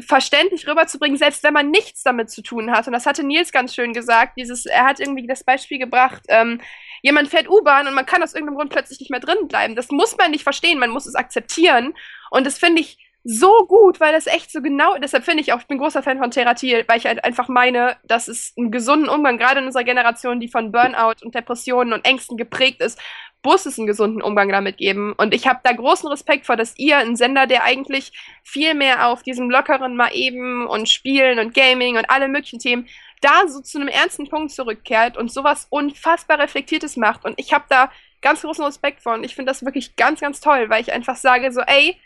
verständlich 0.00 0.66
rüberzubringen, 0.66 1.18
selbst 1.18 1.42
wenn 1.42 1.52
man 1.52 1.70
nichts 1.70 2.02
damit 2.02 2.30
zu 2.30 2.42
tun 2.42 2.72
hat. 2.72 2.86
Und 2.86 2.94
das 2.94 3.06
hatte 3.06 3.22
Nils 3.22 3.52
ganz 3.52 3.74
schön 3.74 3.92
gesagt. 3.92 4.32
Dieses, 4.38 4.66
er 4.66 4.84
hat 4.84 4.98
irgendwie 4.98 5.26
das 5.26 5.44
Beispiel 5.44 5.78
gebracht, 5.78 6.22
ähm, 6.28 6.60
jemand 7.02 7.28
fährt 7.28 7.48
U-Bahn 7.48 7.86
und 7.86 7.94
man 7.94 8.06
kann 8.06 8.22
aus 8.22 8.34
irgendeinem 8.34 8.56
Grund 8.56 8.70
plötzlich 8.70 8.98
nicht 8.98 9.10
mehr 9.10 9.20
drin 9.20 9.46
bleiben. 9.46 9.76
Das 9.76 9.90
muss 9.90 10.16
man 10.16 10.30
nicht 10.30 10.42
verstehen, 10.42 10.78
man 10.78 10.90
muss 10.90 11.06
es 11.06 11.14
akzeptieren. 11.14 11.94
Und 12.30 12.46
das 12.46 12.58
finde 12.58 12.80
ich 12.80 12.98
so 13.28 13.66
gut, 13.66 13.98
weil 13.98 14.12
das 14.12 14.28
echt 14.28 14.52
so 14.52 14.62
genau, 14.62 14.96
deshalb 14.98 15.24
finde 15.24 15.42
ich 15.42 15.52
auch, 15.52 15.58
ich 15.58 15.66
bin 15.66 15.78
großer 15.78 16.00
Fan 16.00 16.18
von 16.18 16.30
Theratil, 16.30 16.84
weil 16.86 16.98
ich 16.98 17.06
halt 17.06 17.24
einfach 17.24 17.48
meine, 17.48 17.96
dass 18.04 18.28
es 18.28 18.52
einen 18.56 18.70
gesunden 18.70 19.08
Umgang, 19.08 19.36
gerade 19.36 19.58
in 19.58 19.66
unserer 19.66 19.82
Generation, 19.82 20.38
die 20.38 20.46
von 20.46 20.70
Burnout 20.70 21.24
und 21.24 21.34
Depressionen 21.34 21.92
und 21.92 22.04
Ängsten 22.04 22.36
geprägt 22.36 22.80
ist, 22.80 23.00
muss 23.44 23.66
es 23.66 23.78
einen 23.78 23.88
gesunden 23.88 24.22
Umgang 24.22 24.50
damit 24.50 24.76
geben. 24.76 25.12
Und 25.16 25.34
ich 25.34 25.48
habe 25.48 25.58
da 25.64 25.72
großen 25.72 26.08
Respekt 26.08 26.46
vor, 26.46 26.56
dass 26.56 26.78
ihr, 26.78 26.98
ein 26.98 27.16
Sender, 27.16 27.48
der 27.48 27.64
eigentlich 27.64 28.12
viel 28.44 28.74
mehr 28.74 29.08
auf 29.08 29.24
diesem 29.24 29.50
lockeren 29.50 29.96
mal 29.96 30.10
eben 30.14 30.64
und 30.68 30.88
Spielen 30.88 31.40
und 31.40 31.52
Gaming 31.52 31.96
und 31.96 32.08
alle 32.08 32.28
möglichen 32.28 32.60
Themen, 32.60 32.86
da 33.22 33.48
so 33.48 33.60
zu 33.60 33.80
einem 33.80 33.88
ernsten 33.88 34.28
Punkt 34.28 34.52
zurückkehrt 34.52 35.16
und 35.16 35.32
sowas 35.32 35.66
unfassbar 35.70 36.38
Reflektiertes 36.38 36.96
macht. 36.96 37.24
Und 37.24 37.40
ich 37.40 37.52
habe 37.52 37.64
da 37.68 37.90
ganz 38.20 38.42
großen 38.42 38.64
Respekt 38.64 39.02
vor. 39.02 39.14
Und 39.14 39.24
ich 39.24 39.34
finde 39.34 39.50
das 39.50 39.64
wirklich 39.64 39.96
ganz, 39.96 40.20
ganz 40.20 40.40
toll, 40.40 40.70
weil 40.70 40.80
ich 40.80 40.92
einfach 40.92 41.16
sage 41.16 41.50
so, 41.50 41.60
ey, 41.60 41.96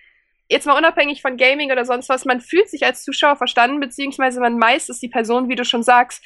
jetzt 0.51 0.67
mal 0.67 0.77
unabhängig 0.77 1.23
von 1.23 1.37
Gaming 1.37 1.71
oder 1.73 1.85
sonst 1.85 2.09
was, 2.09 2.25
man 2.27 2.41
fühlt 2.41 2.69
sich 2.69 2.85
als 2.85 3.03
Zuschauer 3.05 3.37
verstanden, 3.37 3.81
beziehungsweise 3.81 4.41
man 4.41 4.59
meist, 4.59 4.89
dass 4.89 4.99
die 4.99 5.09
Person, 5.09 5.49
wie 5.49 5.55
du 5.55 5.65
schon 5.65 5.83
sagst, 5.83 6.23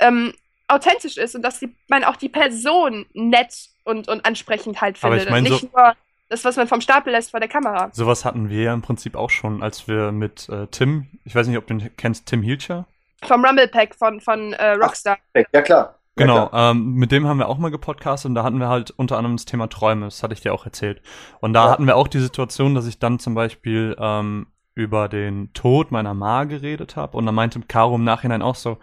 ähm, 0.00 0.34
authentisch 0.66 1.16
ist 1.16 1.34
und 1.34 1.42
dass 1.42 1.60
die, 1.60 1.74
man 1.88 2.04
auch 2.04 2.16
die 2.16 2.28
Person 2.28 3.06
nett 3.14 3.54
und, 3.84 4.08
und 4.08 4.26
ansprechend 4.26 4.80
halt 4.82 4.98
Aber 5.02 5.14
findet. 5.14 5.26
ich 5.28 5.30
mein, 5.30 5.44
und 5.44 5.50
nicht 5.50 5.60
so- 5.62 5.70
nur 5.74 5.94
das, 6.28 6.44
was 6.44 6.56
man 6.56 6.68
vom 6.68 6.82
Stapel 6.82 7.12
lässt 7.12 7.30
vor 7.30 7.40
der 7.40 7.48
Kamera. 7.48 7.88
Sowas 7.94 8.26
hatten 8.26 8.50
wir 8.50 8.62
ja 8.64 8.74
im 8.74 8.82
Prinzip 8.82 9.16
auch 9.16 9.30
schon, 9.30 9.62
als 9.62 9.88
wir 9.88 10.12
mit 10.12 10.46
äh, 10.50 10.66
Tim, 10.70 11.06
ich 11.24 11.34
weiß 11.34 11.46
nicht, 11.46 11.56
ob 11.56 11.66
du 11.66 11.74
ihn 11.74 11.90
kennst, 11.96 12.26
Tim 12.26 12.42
Hilcher? 12.42 12.86
Vom 13.22 13.42
Rumble 13.44 13.66
Pack 13.68 13.94
von, 13.94 14.20
von 14.20 14.52
äh, 14.52 14.72
Rockstar. 14.72 15.18
Ja, 15.52 15.62
klar. 15.62 15.97
Ja, 16.18 16.26
Genau, 16.26 16.46
klar. 16.48 16.70
ähm, 16.72 16.94
mit 16.94 17.12
dem 17.12 17.26
haben 17.26 17.38
wir 17.38 17.48
auch 17.48 17.58
mal 17.58 17.70
gepodcastet 17.70 18.28
und 18.28 18.34
da 18.34 18.42
hatten 18.44 18.58
wir 18.60 18.68
halt 18.68 18.90
unter 18.92 19.16
anderem 19.18 19.36
das 19.36 19.44
Thema 19.44 19.68
Träume, 19.68 20.06
das 20.06 20.22
hatte 20.22 20.34
ich 20.34 20.40
dir 20.40 20.52
auch 20.54 20.64
erzählt. 20.66 21.00
Und 21.40 21.52
da 21.52 21.66
Ja. 21.66 21.70
hatten 21.72 21.86
wir 21.86 21.96
auch 21.96 22.08
die 22.08 22.18
Situation, 22.20 22.74
dass 22.74 22.86
ich 22.86 22.98
dann 22.98 23.18
zum 23.18 23.34
Beispiel 23.34 23.96
ähm, 23.98 24.46
über 24.74 25.08
den 25.08 25.52
Tod 25.54 25.90
meiner 25.90 26.14
Ma 26.14 26.44
geredet 26.44 26.94
habe 26.94 27.16
und 27.16 27.26
dann 27.26 27.34
meinte 27.34 27.60
Caro 27.66 27.96
im 27.96 28.04
Nachhinein 28.04 28.42
auch 28.42 28.54
so, 28.54 28.78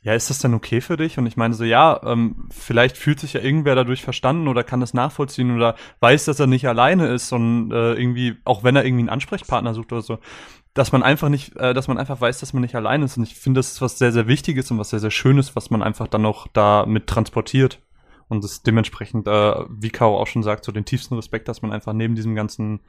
ja, 0.00 0.14
ist 0.14 0.30
das 0.30 0.38
denn 0.38 0.54
okay 0.54 0.80
für 0.80 0.96
dich? 0.96 1.18
Und 1.18 1.26
ich 1.26 1.36
meine 1.36 1.54
so, 1.54 1.64
ja, 1.64 2.00
ähm, 2.04 2.48
vielleicht 2.50 2.96
fühlt 2.96 3.18
sich 3.18 3.32
ja 3.32 3.40
irgendwer 3.40 3.74
dadurch 3.74 4.02
verstanden 4.02 4.46
oder 4.46 4.62
kann 4.62 4.80
das 4.80 4.94
nachvollziehen 4.94 5.54
oder 5.54 5.74
weiß, 6.00 6.24
dass 6.26 6.38
er 6.38 6.46
nicht 6.46 6.68
alleine 6.68 7.08
ist 7.08 7.32
und 7.32 7.72
äh, 7.72 7.94
irgendwie, 7.94 8.36
auch 8.44 8.62
wenn 8.62 8.76
er 8.76 8.84
irgendwie 8.84 9.02
einen 9.02 9.08
Ansprechpartner 9.08 9.74
sucht 9.74 9.92
oder 9.92 10.02
so, 10.02 10.18
dass 10.72 10.92
man 10.92 11.02
einfach 11.02 11.28
nicht, 11.28 11.56
äh, 11.56 11.74
dass 11.74 11.88
man 11.88 11.98
einfach 11.98 12.20
weiß, 12.20 12.38
dass 12.38 12.52
man 12.52 12.62
nicht 12.62 12.76
allein 12.76 13.02
ist. 13.02 13.16
Und 13.16 13.24
ich 13.24 13.34
finde, 13.34 13.58
das 13.58 13.72
ist 13.72 13.82
was 13.82 13.98
sehr, 13.98 14.12
sehr 14.12 14.28
Wichtiges 14.28 14.70
und 14.70 14.78
was 14.78 14.90
sehr, 14.90 15.00
sehr 15.00 15.10
Schönes, 15.10 15.56
was 15.56 15.70
man 15.70 15.82
einfach 15.82 16.06
dann 16.06 16.22
noch 16.22 16.46
da 16.46 16.86
mit 16.86 17.08
transportiert. 17.08 17.80
Und 18.28 18.44
das 18.44 18.62
dementsprechend, 18.62 19.26
äh, 19.26 19.54
wie 19.68 19.90
Caro 19.90 20.20
auch 20.20 20.26
schon 20.26 20.42
sagt, 20.44 20.64
so 20.64 20.70
den 20.70 20.84
tiefsten 20.84 21.14
Respekt, 21.14 21.48
dass 21.48 21.62
man 21.62 21.72
einfach 21.72 21.92
neben 21.92 22.14
diesem 22.14 22.36
ganzen 22.36 22.80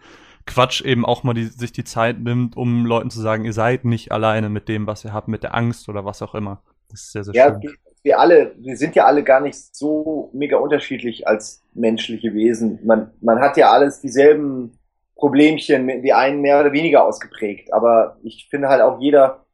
Quatsch 0.46 0.82
eben 0.82 1.06
auch 1.06 1.24
mal 1.24 1.34
die, 1.34 1.46
sich 1.46 1.72
die 1.72 1.86
Zeit 1.86 2.20
nimmt, 2.20 2.56
um 2.56 2.86
Leuten 2.86 3.10
zu 3.10 3.22
sagen, 3.22 3.46
ihr 3.46 3.54
seid 3.54 3.86
nicht 3.86 4.12
alleine 4.12 4.50
mit 4.50 4.68
dem, 4.68 4.86
was 4.86 5.06
ihr 5.06 5.14
habt, 5.14 5.28
mit 5.28 5.44
der 5.44 5.56
Angst 5.56 5.90
oder 5.90 6.06
was 6.06 6.22
auch 6.22 6.36
immer. 6.36 6.62
Das 6.90 7.02
ist 7.02 7.12
sehr, 7.12 7.24
sehr 7.24 7.34
Ja, 7.34 7.60
schön. 7.60 7.64
wir, 8.04 8.20
alle, 8.20 8.54
wir 8.58 8.78
sind 8.78 8.96
ja 8.96 9.06
alle 9.06 9.24
gar 9.24 9.40
nicht 9.42 9.76
so 9.76 10.30
mega 10.34 10.58
unterschiedlich 10.58 11.28
als 11.28 11.64
menschliche 11.74 12.34
Wesen. 12.34 12.80
Man, 12.86 13.12
man 13.22 13.40
hat 13.40 13.58
ja 13.58 13.72
alles 13.72 14.02
dieselben 14.02 14.80
Problemchen, 15.16 15.88
die 16.02 16.14
einen 16.14 16.42
mehr 16.42 16.60
oder 16.62 16.72
weniger 16.72 17.06
ausgeprägt. 17.06 17.74
Aber 17.74 18.18
ich 18.24 18.48
finde 18.50 18.70
halt 18.70 18.82
auch 18.82 19.00
jeder, 19.02 19.46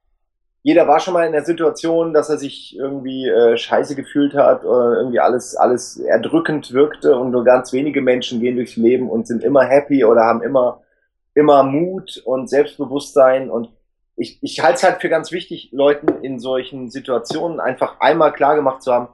jeder 0.63 0.87
war 0.87 0.99
schon 0.99 1.13
mal 1.13 1.25
in 1.27 1.33
der 1.33 1.45
Situation, 1.45 2.13
dass 2.13 2.29
er 2.29 2.37
sich 2.37 2.75
irgendwie 2.77 3.27
äh, 3.29 3.57
scheiße 3.57 3.95
gefühlt 3.95 4.33
hat 4.35 4.65
oder 4.65 4.97
irgendwie 4.97 5.19
alles, 5.19 5.55
alles 5.55 5.97
erdrückend 5.99 6.73
wirkte 6.73 7.17
und 7.17 7.31
nur 7.31 7.43
ganz 7.45 7.73
wenige 7.73 8.01
Menschen 8.01 8.41
gehen 8.41 8.55
durchs 8.57 8.75
Leben 8.77 9.09
und 9.09 9.27
sind 9.27 9.43
immer 9.43 9.63
happy 9.65 10.05
oder 10.05 10.23
haben 10.23 10.43
immer, 10.43 10.81
immer 11.35 11.63
Mut 11.63 12.21
und 12.25 12.49
Selbstbewusstsein 12.49 13.49
und 13.51 13.69
ich, 14.17 14.39
ich 14.41 14.61
halte 14.61 14.75
es 14.75 14.83
halt 14.83 15.01
für 15.01 15.09
ganz 15.09 15.31
wichtig, 15.31 15.69
Leuten 15.71 16.23
in 16.23 16.39
solchen 16.39 16.89
Situationen 16.89 17.59
einfach 17.59 17.99
einmal 17.99 18.33
klar 18.33 18.55
gemacht 18.55 18.81
zu 18.81 18.93
haben, 18.93 19.07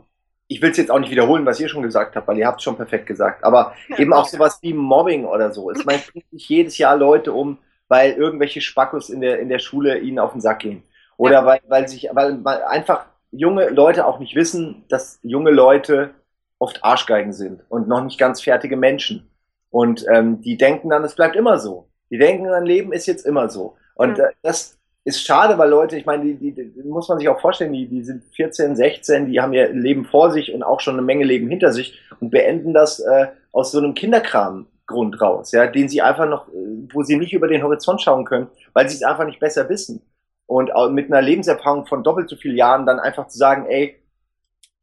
ich 0.48 0.62
will 0.62 0.72
es 0.72 0.78
jetzt 0.78 0.92
auch 0.92 1.00
nicht 1.00 1.12
wiederholen, 1.12 1.46
was 1.46 1.60
ihr 1.62 1.70
schon 1.70 1.82
gesagt 1.82 2.16
habt, 2.16 2.28
weil 2.28 2.38
ihr 2.38 2.46
habt 2.46 2.60
es 2.60 2.64
schon 2.66 2.76
perfekt 2.76 3.06
gesagt, 3.06 3.44
aber 3.44 3.74
eben 3.98 4.12
auch 4.14 4.28
sowas 4.28 4.60
wie 4.62 4.74
Mobbing 4.74 5.26
oder 5.26 5.54
so. 5.54 5.72
Es 5.72 5.86
meint 5.86 6.14
nicht 6.32 6.50
jedes 6.50 6.78
Jahr 6.78 6.98
Leute 6.98 7.32
um, 7.32 7.58
weil 7.88 8.14
irgendwelche 8.14 8.60
Spackos 8.62 9.10
in 9.10 9.22
der, 9.22 9.40
in 9.40 9.48
der 9.50 9.60
Schule 9.60 10.00
ihnen 10.00 10.20
auf 10.20 10.34
den 10.34 10.42
Sack 10.42 10.60
gehen. 10.60 10.84
Oder 11.18 11.36
Ja. 11.36 11.46
weil, 11.46 11.62
weil 11.68 11.88
sich, 11.88 12.10
weil, 12.12 12.44
weil 12.44 12.64
einfach 12.64 13.06
junge 13.32 13.70
Leute 13.70 14.06
auch 14.06 14.20
nicht 14.20 14.36
wissen, 14.36 14.84
dass 14.90 15.20
junge 15.24 15.52
Leute 15.52 16.12
oft 16.60 16.84
Arschgeigen 16.84 17.32
sind 17.34 17.64
und 17.70 17.88
noch 17.88 18.04
nicht 18.04 18.18
ganz 18.20 18.42
fertige 18.42 18.76
Menschen. 18.76 19.30
Und 19.70 20.06
ähm, 20.14 20.42
die 20.42 20.58
denken 20.58 20.90
dann, 20.90 21.04
es 21.06 21.16
bleibt 21.16 21.36
immer 21.38 21.60
so. 21.60 21.88
Die 22.10 22.18
denken, 22.18 22.50
ein 22.50 22.66
Leben 22.66 22.92
ist 22.92 23.08
jetzt 23.08 23.26
immer 23.26 23.50
so. 23.50 23.78
Und 23.96 24.20
äh, 24.20 24.32
das 24.42 24.78
ist 25.04 25.26
schade, 25.26 25.58
weil 25.58 25.70
Leute, 25.70 25.98
ich 25.98 26.06
meine, 26.06 26.36
die, 26.36 26.52
die, 26.52 26.84
muss 26.84 27.10
man 27.10 27.18
sich 27.18 27.28
auch 27.28 27.40
vorstellen, 27.40 27.74
die, 27.74 27.88
die 27.88 28.04
sind 28.04 28.24
14, 28.36 28.76
16, 28.76 29.28
die 29.28 29.40
haben 29.40 29.54
ihr 29.54 29.70
Leben 29.74 30.06
vor 30.06 30.32
sich 30.32 30.54
und 30.54 30.62
auch 30.64 30.80
schon 30.80 30.94
eine 30.96 31.02
Menge 31.02 31.26
Leben 31.26 31.50
hinter 31.50 31.72
sich 31.72 32.00
und 32.20 32.30
beenden 32.30 32.74
das 32.74 33.00
äh, 33.00 33.28
aus 33.52 33.72
so 33.72 33.80
einem 33.80 33.96
Kinderkram-Grund 33.96 35.20
raus, 35.20 35.52
ja, 35.54 35.66
den 35.66 35.90
sie 35.90 36.02
einfach 36.02 36.28
noch, 36.28 36.48
äh, 36.50 36.52
wo 36.94 37.02
sie 37.02 37.18
nicht 37.18 37.34
über 37.34 37.48
den 37.48 37.64
Horizont 37.64 38.02
schauen 38.02 38.26
können, 38.26 38.48
weil 38.74 38.88
sie 38.90 38.96
es 38.96 39.04
einfach 39.04 39.26
nicht 39.26 39.40
besser 39.40 39.68
wissen. 39.70 40.02
und 40.46 40.70
mit 40.92 41.12
einer 41.12 41.22
Lebenserfahrung 41.22 41.86
von 41.88 42.04
doppelt 42.04 42.30
so 42.30 42.36
vielen 42.36 42.58
Jahren 42.58 42.86
dann 42.86 43.00
einfach 43.00 43.28
zu 43.28 43.38
sagen, 43.38 43.66
ey, 43.68 44.02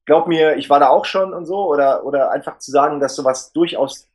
glaub 0.05 0.27
mir, 0.27 0.57
ich 0.57 0.69
war 0.71 0.81
da 0.81 0.89
auch 0.89 1.05
schon 1.05 1.33
und 1.33 1.47
so, 1.47 1.66
oder, 1.66 2.05
oder 2.05 2.33
einfach 2.33 2.59
zu 2.59 2.71
sagen, 2.73 2.99
dass 2.99 3.14
sowas 3.14 3.53
durchaus 3.53 4.09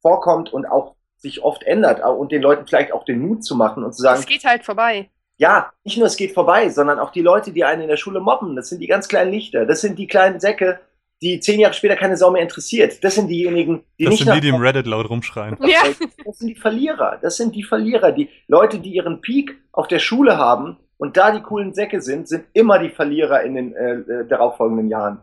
vorkommt 0.00 0.52
und 0.52 0.66
auch 0.66 0.94
sich 1.16 1.42
oft 1.42 1.62
ändert 1.64 2.02
und 2.04 2.30
den 2.30 2.42
Leuten 2.42 2.66
vielleicht 2.66 2.92
auch 2.92 3.04
den 3.04 3.20
Mut 3.20 3.44
zu 3.44 3.56
machen 3.56 3.82
und 3.82 3.94
zu 3.94 4.02
sagen, 4.02 4.20
Es 4.20 4.26
geht 4.26 4.44
halt 4.44 4.64
vorbei. 4.64 5.08
Ja, 5.40 5.72
nicht 5.84 5.96
nur 5.96 6.06
es 6.06 6.18
geht 6.18 6.34
vorbei, 6.34 6.68
sondern 6.68 6.98
auch 6.98 7.10
die 7.10 7.22
Leute, 7.22 7.50
die 7.50 7.64
einen 7.64 7.80
in 7.80 7.88
der 7.88 7.96
Schule 7.96 8.20
mobben, 8.20 8.56
das 8.56 8.68
sind 8.68 8.80
die 8.80 8.86
ganz 8.86 9.08
kleinen 9.08 9.32
Lichter, 9.32 9.64
das 9.64 9.80
sind 9.80 9.98
die 9.98 10.06
kleinen 10.06 10.38
Säcke, 10.38 10.80
die 11.22 11.40
zehn 11.40 11.58
Jahre 11.58 11.72
später 11.72 11.96
keine 11.96 12.18
Sau 12.18 12.30
mehr 12.30 12.42
interessiert. 12.42 13.02
Das 13.02 13.14
sind 13.14 13.28
diejenigen, 13.28 13.82
die 13.98 14.04
Das 14.04 14.10
nicht 14.10 14.18
sind 14.18 14.28
nach 14.28 14.34
die, 14.34 14.42
die 14.42 14.48
im 14.48 14.56
Reddit 14.56 14.86
laut 14.86 15.08
rumschreien. 15.08 15.56
Ja. 15.66 15.80
das 16.26 16.38
sind 16.38 16.48
die 16.48 16.60
Verlierer. 16.60 17.18
Das 17.22 17.38
sind 17.38 17.54
die 17.56 17.62
Verlierer. 17.62 18.12
Die 18.12 18.28
Leute, 18.48 18.80
die 18.80 18.90
ihren 18.90 19.22
Peak 19.22 19.56
auf 19.72 19.88
der 19.88 19.98
Schule 19.98 20.36
haben 20.36 20.76
und 20.98 21.16
da 21.16 21.30
die 21.30 21.40
coolen 21.40 21.72
Säcke 21.72 22.02
sind, 22.02 22.28
sind 22.28 22.44
immer 22.52 22.78
die 22.78 22.90
Verlierer 22.90 23.42
in 23.42 23.54
den 23.54 23.74
äh, 23.74 23.94
äh, 23.94 24.26
darauffolgenden 24.28 24.90
Jahren. 24.90 25.20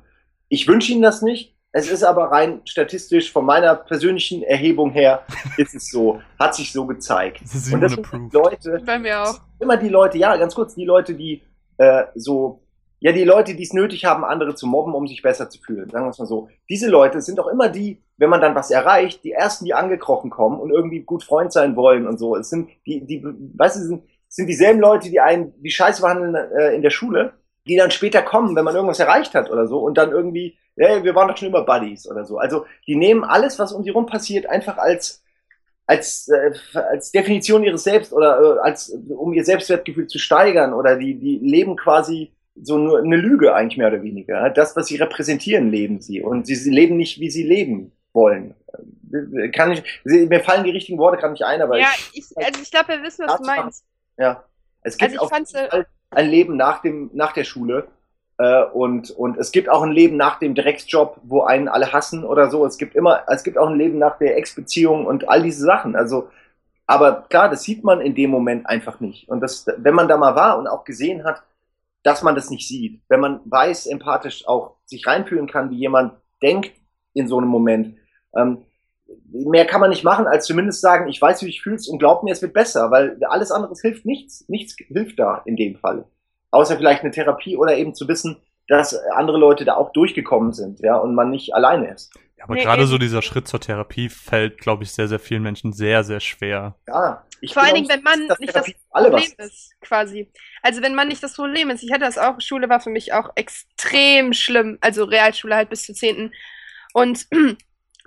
Ich 0.49 0.68
wünsche 0.68 0.93
Ihnen 0.93 1.03
das 1.03 1.22
nicht. 1.22 1.55
Es 1.72 1.91
ist 1.91 2.03
aber 2.03 2.32
rein 2.32 2.61
statistisch 2.65 3.32
von 3.32 3.45
meiner 3.45 3.76
persönlichen 3.76 4.41
Erhebung 4.41 4.91
her 4.91 5.24
ist 5.57 5.76
es 5.76 5.91
so, 5.91 6.22
hat 6.39 6.55
sich 6.55 6.72
so 6.72 6.88
gezeigt. 6.88 7.41
Das 7.43 7.53
ist 7.53 7.72
Und 7.72 7.82
das 7.82 7.93
sind. 7.93 8.34
Leute, 8.34 8.82
Bei 8.84 8.97
mir 8.97 9.22
auch. 9.22 9.46
Immer 9.59 9.77
die 9.77 9.89
Leute, 9.89 10.17
ja, 10.17 10.35
ganz 10.37 10.55
kurz, 10.55 10.75
die 10.75 10.85
Leute, 10.85 11.13
die 11.13 11.41
äh, 11.77 12.05
so, 12.15 12.61
ja, 12.99 13.11
die 13.11 13.23
Leute, 13.23 13.55
die 13.55 13.63
es 13.63 13.73
nötig 13.73 14.05
haben, 14.05 14.25
andere 14.25 14.55
zu 14.55 14.67
mobben, 14.67 14.93
um 14.93 15.07
sich 15.07 15.21
besser 15.21 15.49
zu 15.49 15.59
fühlen. 15.59 15.89
Sagen 15.89 16.05
wir 16.05 16.09
es 16.09 16.19
mal 16.19 16.25
so. 16.25 16.49
Diese 16.69 16.89
Leute 16.89 17.21
sind 17.21 17.39
auch 17.39 17.47
immer 17.47 17.69
die, 17.69 18.01
wenn 18.17 18.29
man 18.29 18.41
dann 18.41 18.55
was 18.55 18.71
erreicht, 18.71 19.23
die 19.23 19.31
ersten, 19.31 19.65
die 19.65 19.73
angekrochen 19.73 20.29
kommen 20.29 20.59
und 20.59 20.71
irgendwie 20.71 21.01
gut 21.01 21.23
Freund 21.23 21.53
sein 21.53 21.75
wollen 21.75 22.07
und 22.07 22.17
so. 22.17 22.35
Es 22.35 22.49
sind 22.49 22.69
die, 22.85 23.05
die, 23.05 23.23
weißt 23.23 23.77
du, 23.77 23.81
sind, 23.81 24.03
sind 24.27 24.47
dieselben 24.47 24.79
Leute, 24.79 25.09
die 25.09 25.19
einen 25.19 25.53
wie 25.61 25.69
Scheiße 25.69 26.01
behandeln 26.01 26.35
äh, 26.35 26.75
in 26.75 26.81
der 26.81 26.89
Schule, 26.89 27.33
die 27.67 27.75
dann 27.75 27.91
später 27.91 28.21
kommen, 28.21 28.55
wenn 28.55 28.65
man 28.65 28.75
irgendwas 28.75 28.99
erreicht 28.99 29.35
hat 29.35 29.51
oder 29.51 29.67
so 29.67 29.79
und 29.79 29.97
dann 29.97 30.11
irgendwie, 30.11 30.57
hey, 30.75 31.03
wir 31.03 31.13
waren 31.13 31.27
doch 31.27 31.37
schon 31.37 31.49
immer 31.49 31.63
Buddies 31.63 32.09
oder 32.09 32.25
so. 32.25 32.37
Also 32.39 32.65
die 32.87 32.95
nehmen 32.95 33.23
alles, 33.23 33.59
was 33.59 33.73
um 33.73 33.83
sie 33.83 33.91
rum 33.91 34.07
passiert, 34.07 34.47
einfach 34.47 34.77
als 34.77 35.23
als, 35.88 36.27
äh, 36.27 36.51
als 36.73 37.11
Definition 37.11 37.63
ihres 37.63 37.83
Selbst 37.83 38.13
oder 38.13 38.57
äh, 38.57 38.59
als 38.59 38.89
um 39.09 39.33
ihr 39.33 39.43
Selbstwertgefühl 39.43 40.07
zu 40.07 40.19
steigern 40.19 40.73
oder 40.73 40.97
die, 40.97 41.15
die 41.15 41.39
leben 41.39 41.75
quasi 41.75 42.33
so 42.61 42.77
nur 42.77 42.99
eine 42.99 43.15
Lüge 43.17 43.53
eigentlich 43.55 43.77
mehr 43.77 43.88
oder 43.88 44.03
weniger. 44.03 44.49
Das, 44.49 44.75
was 44.75 44.88
sie 44.88 44.97
repräsentieren, 44.97 45.69
leben 45.71 46.01
sie. 46.01 46.21
Und 46.21 46.45
sie, 46.47 46.55
sie 46.55 46.71
leben 46.71 46.97
nicht, 46.97 47.19
wie 47.19 47.29
sie 47.29 47.43
leben 47.43 47.91
wollen. 48.13 48.55
Äh, 49.13 49.49
Kann 49.49 49.71
ich, 49.71 49.83
mir 50.03 50.41
fallen 50.41 50.63
die 50.63 50.71
richtigen 50.71 50.97
Worte 50.97 51.17
gerade 51.17 51.33
nicht 51.33 51.45
ein, 51.45 51.61
aber 51.61 51.79
Ja, 51.79 51.88
ich, 52.13 52.25
ich, 52.31 52.38
also 52.38 52.61
ich 52.61 52.71
glaube, 52.71 52.89
wir 52.89 53.03
wissen, 53.03 53.25
was 53.27 53.38
du 53.38 53.45
meinst. 53.45 53.85
ja. 54.17 54.43
Es 54.81 54.97
gibt 54.97 55.11
Also 55.13 55.25
auf 55.25 55.31
jeden 55.33 55.45
Fall 55.45 55.85
ein 56.11 56.29
Leben 56.29 56.55
nach 56.55 56.81
dem, 56.81 57.09
nach 57.13 57.33
der 57.33 57.43
Schule. 57.43 57.88
Äh, 58.38 58.63
und, 58.65 59.11
und 59.11 59.38
es 59.38 59.51
gibt 59.51 59.69
auch 59.69 59.81
ein 59.81 59.91
Leben 59.91 60.17
nach 60.17 60.39
dem 60.39 60.55
Drecksjob, 60.55 61.19
wo 61.23 61.41
einen 61.41 61.67
alle 61.67 61.91
hassen 61.91 62.23
oder 62.23 62.49
so. 62.49 62.65
Es 62.65 62.77
gibt 62.77 62.95
immer, 62.95 63.23
es 63.27 63.43
gibt 63.43 63.57
auch 63.57 63.69
ein 63.69 63.77
Leben 63.77 63.97
nach 63.97 64.17
der 64.17 64.38
Ex-Beziehung 64.38 65.05
und 65.05 65.27
all 65.29 65.41
diese 65.41 65.63
Sachen. 65.63 65.95
Also, 65.95 66.29
aber 66.85 67.25
klar, 67.29 67.49
das 67.49 67.63
sieht 67.63 67.83
man 67.83 68.01
in 68.01 68.15
dem 68.15 68.29
Moment 68.29 68.67
einfach 68.67 68.99
nicht. 68.99 69.27
Und 69.29 69.41
das, 69.41 69.65
wenn 69.77 69.95
man 69.95 70.07
da 70.07 70.17
mal 70.17 70.35
war 70.35 70.57
und 70.57 70.67
auch 70.67 70.85
gesehen 70.85 71.23
hat, 71.23 71.43
dass 72.03 72.23
man 72.23 72.35
das 72.35 72.49
nicht 72.49 72.67
sieht, 72.67 73.01
wenn 73.09 73.19
man 73.19 73.41
weiß, 73.45 73.88
empathisch 73.88 74.47
auch 74.47 74.77
sich 74.85 75.05
reinfühlen 75.07 75.47
kann, 75.47 75.71
wie 75.71 75.77
jemand 75.77 76.13
denkt 76.41 76.71
in 77.13 77.27
so 77.27 77.38
einem 77.38 77.49
Moment, 77.49 77.97
ähm, 78.35 78.63
mehr 79.31 79.65
kann 79.65 79.81
man 79.81 79.89
nicht 79.89 80.03
machen, 80.03 80.27
als 80.27 80.45
zumindest 80.45 80.81
sagen, 80.81 81.07
ich 81.07 81.21
weiß, 81.21 81.41
wie 81.43 81.49
ich 81.49 81.61
fühlst 81.61 81.89
und 81.89 81.99
glaub 81.99 82.23
mir, 82.23 82.31
es 82.31 82.41
wird 82.41 82.53
besser, 82.53 82.91
weil 82.91 83.17
alles 83.25 83.51
andere 83.51 83.73
hilft 83.81 84.05
nichts. 84.05 84.47
Nichts 84.47 84.75
hilft 84.77 85.19
da 85.19 85.41
in 85.45 85.55
dem 85.55 85.75
Fall. 85.77 86.05
Außer 86.51 86.77
vielleicht 86.77 87.03
eine 87.03 87.11
Therapie 87.11 87.57
oder 87.57 87.77
eben 87.77 87.93
zu 87.93 88.07
wissen, 88.07 88.37
dass 88.67 88.95
andere 89.15 89.37
Leute 89.37 89.65
da 89.65 89.75
auch 89.75 89.91
durchgekommen 89.93 90.53
sind, 90.53 90.79
ja, 90.79 90.97
und 90.97 91.15
man 91.15 91.29
nicht 91.29 91.53
alleine 91.53 91.93
ist. 91.93 92.13
Ja, 92.37 92.43
aber 92.43 92.55
Nee, 92.55 92.63
gerade 92.63 92.81
eben. 92.81 92.91
so 92.91 92.97
dieser 92.97 93.21
Schritt 93.21 93.47
zur 93.47 93.59
Therapie 93.59 94.09
fällt, 94.09 94.59
glaube 94.59 94.83
ich, 94.83 94.91
sehr, 94.91 95.07
sehr 95.07 95.19
vielen 95.19 95.41
Menschen 95.41 95.73
sehr, 95.73 96.03
sehr 96.03 96.19
schwer. 96.19 96.75
Ja, 96.87 97.23
ich 97.41 97.53
Vor 97.53 97.63
allen 97.63 97.75
Dingen, 97.75 97.89
wenn 97.89 98.03
man 98.03 98.27
dass 98.27 98.39
nicht 98.39 98.55
das 98.55 98.65
Therapie 98.65 98.75
Problem 98.91 99.33
ist, 99.37 99.73
quasi. 99.81 100.31
Also 100.61 100.81
wenn 100.81 100.95
man 100.95 101.07
nicht 101.07 101.21
das 101.21 101.35
Problem 101.35 101.69
ist. 101.69 101.83
Ich 101.83 101.91
hatte 101.91 102.05
das 102.05 102.17
auch, 102.17 102.41
Schule 102.41 102.69
war 102.69 102.79
für 102.79 102.89
mich 102.89 103.13
auch 103.13 103.29
extrem 103.35 104.33
schlimm. 104.33 104.77
Also 104.81 105.03
Realschule 105.03 105.55
halt 105.55 105.69
bis 105.69 105.83
zur 105.83 105.95
10. 105.95 106.33
Und 106.93 107.27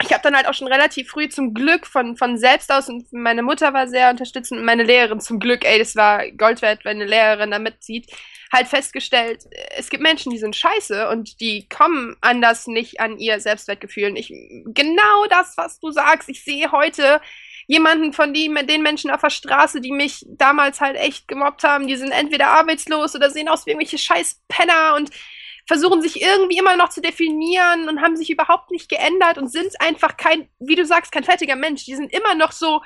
ich 0.03 0.12
habe 0.12 0.22
dann 0.22 0.34
halt 0.34 0.46
auch 0.46 0.55
schon 0.55 0.68
relativ 0.68 1.11
früh 1.11 1.28
zum 1.28 1.53
Glück 1.53 1.86
von, 1.86 2.16
von 2.16 2.38
selbst 2.38 2.72
aus 2.72 2.88
und 2.88 3.12
meine 3.12 3.42
Mutter 3.42 3.74
war 3.74 3.86
sehr 3.86 4.11
unterstützend 4.11 4.61
und 4.61 4.66
meine 4.66 4.82
Lehrerin 4.82 5.20
zum 5.20 5.38
Glück, 5.38 5.64
ey, 5.64 5.78
das 5.78 5.94
war 5.94 6.30
Gold 6.30 6.62
wert, 6.62 6.84
wenn 6.84 6.96
eine 6.96 7.07
Lehrerin 7.07 7.51
da 7.51 7.59
mitzieht, 7.59 8.11
halt 8.53 8.66
festgestellt, 8.66 9.44
es 9.76 9.90
gibt 9.90 10.03
Menschen, 10.03 10.32
die 10.32 10.38
sind 10.38 10.57
scheiße 10.57 11.09
und 11.09 11.40
die 11.40 11.68
kommen 11.68 12.16
anders 12.20 12.66
nicht 12.66 13.01
an 13.01 13.18
ihr 13.18 13.38
Selbstwertgefühl. 13.40 14.11
Und 14.11 14.16
ich, 14.16 14.28
genau 14.28 15.26
das, 15.28 15.57
was 15.57 15.78
du 15.78 15.90
sagst, 15.92 16.28
ich 16.28 16.42
sehe 16.42 16.72
heute 16.72 17.20
jemanden 17.68 18.12
von 18.12 18.34
die, 18.34 18.53
den 18.64 18.82
Menschen 18.82 19.11
auf 19.11 19.20
der 19.20 19.30
Straße, 19.30 19.80
die 19.80 19.92
mich 19.92 20.26
damals 20.28 20.80
halt 20.80 20.96
echt 20.96 21.28
gemobbt 21.28 21.62
haben, 21.62 21.86
die 21.86 21.94
sind 21.94 22.11
entweder 22.11 22.48
arbeitslos 22.48 23.14
oder 23.14 23.30
sehen 23.30 23.48
aus 23.48 23.66
wie 23.66 23.70
irgendwelche 23.70 23.98
scheiß 23.98 24.40
Penner 24.48 24.96
und 24.96 25.11
versuchen 25.71 26.03
sich 26.03 26.21
irgendwie 26.21 26.59
immer 26.59 26.77
noch 26.77 26.89
zu 26.89 27.01
definieren 27.01 27.89
und 27.89 28.03
haben 28.03 28.16
sich 28.16 28.29
überhaupt 28.29 28.73
nicht 28.73 28.89
geändert 28.89 29.39
und 29.39 29.53
sind 29.53 29.81
einfach 29.81 30.16
kein, 30.16 30.49
wie 30.59 30.75
du 30.75 30.85
sagst, 30.85 31.12
kein 31.12 31.23
fertiger 31.23 31.55
Mensch. 31.55 31.85
Die 31.85 31.95
sind 31.95 32.12
immer 32.12 32.35
noch 32.35 32.51
so 32.51 32.81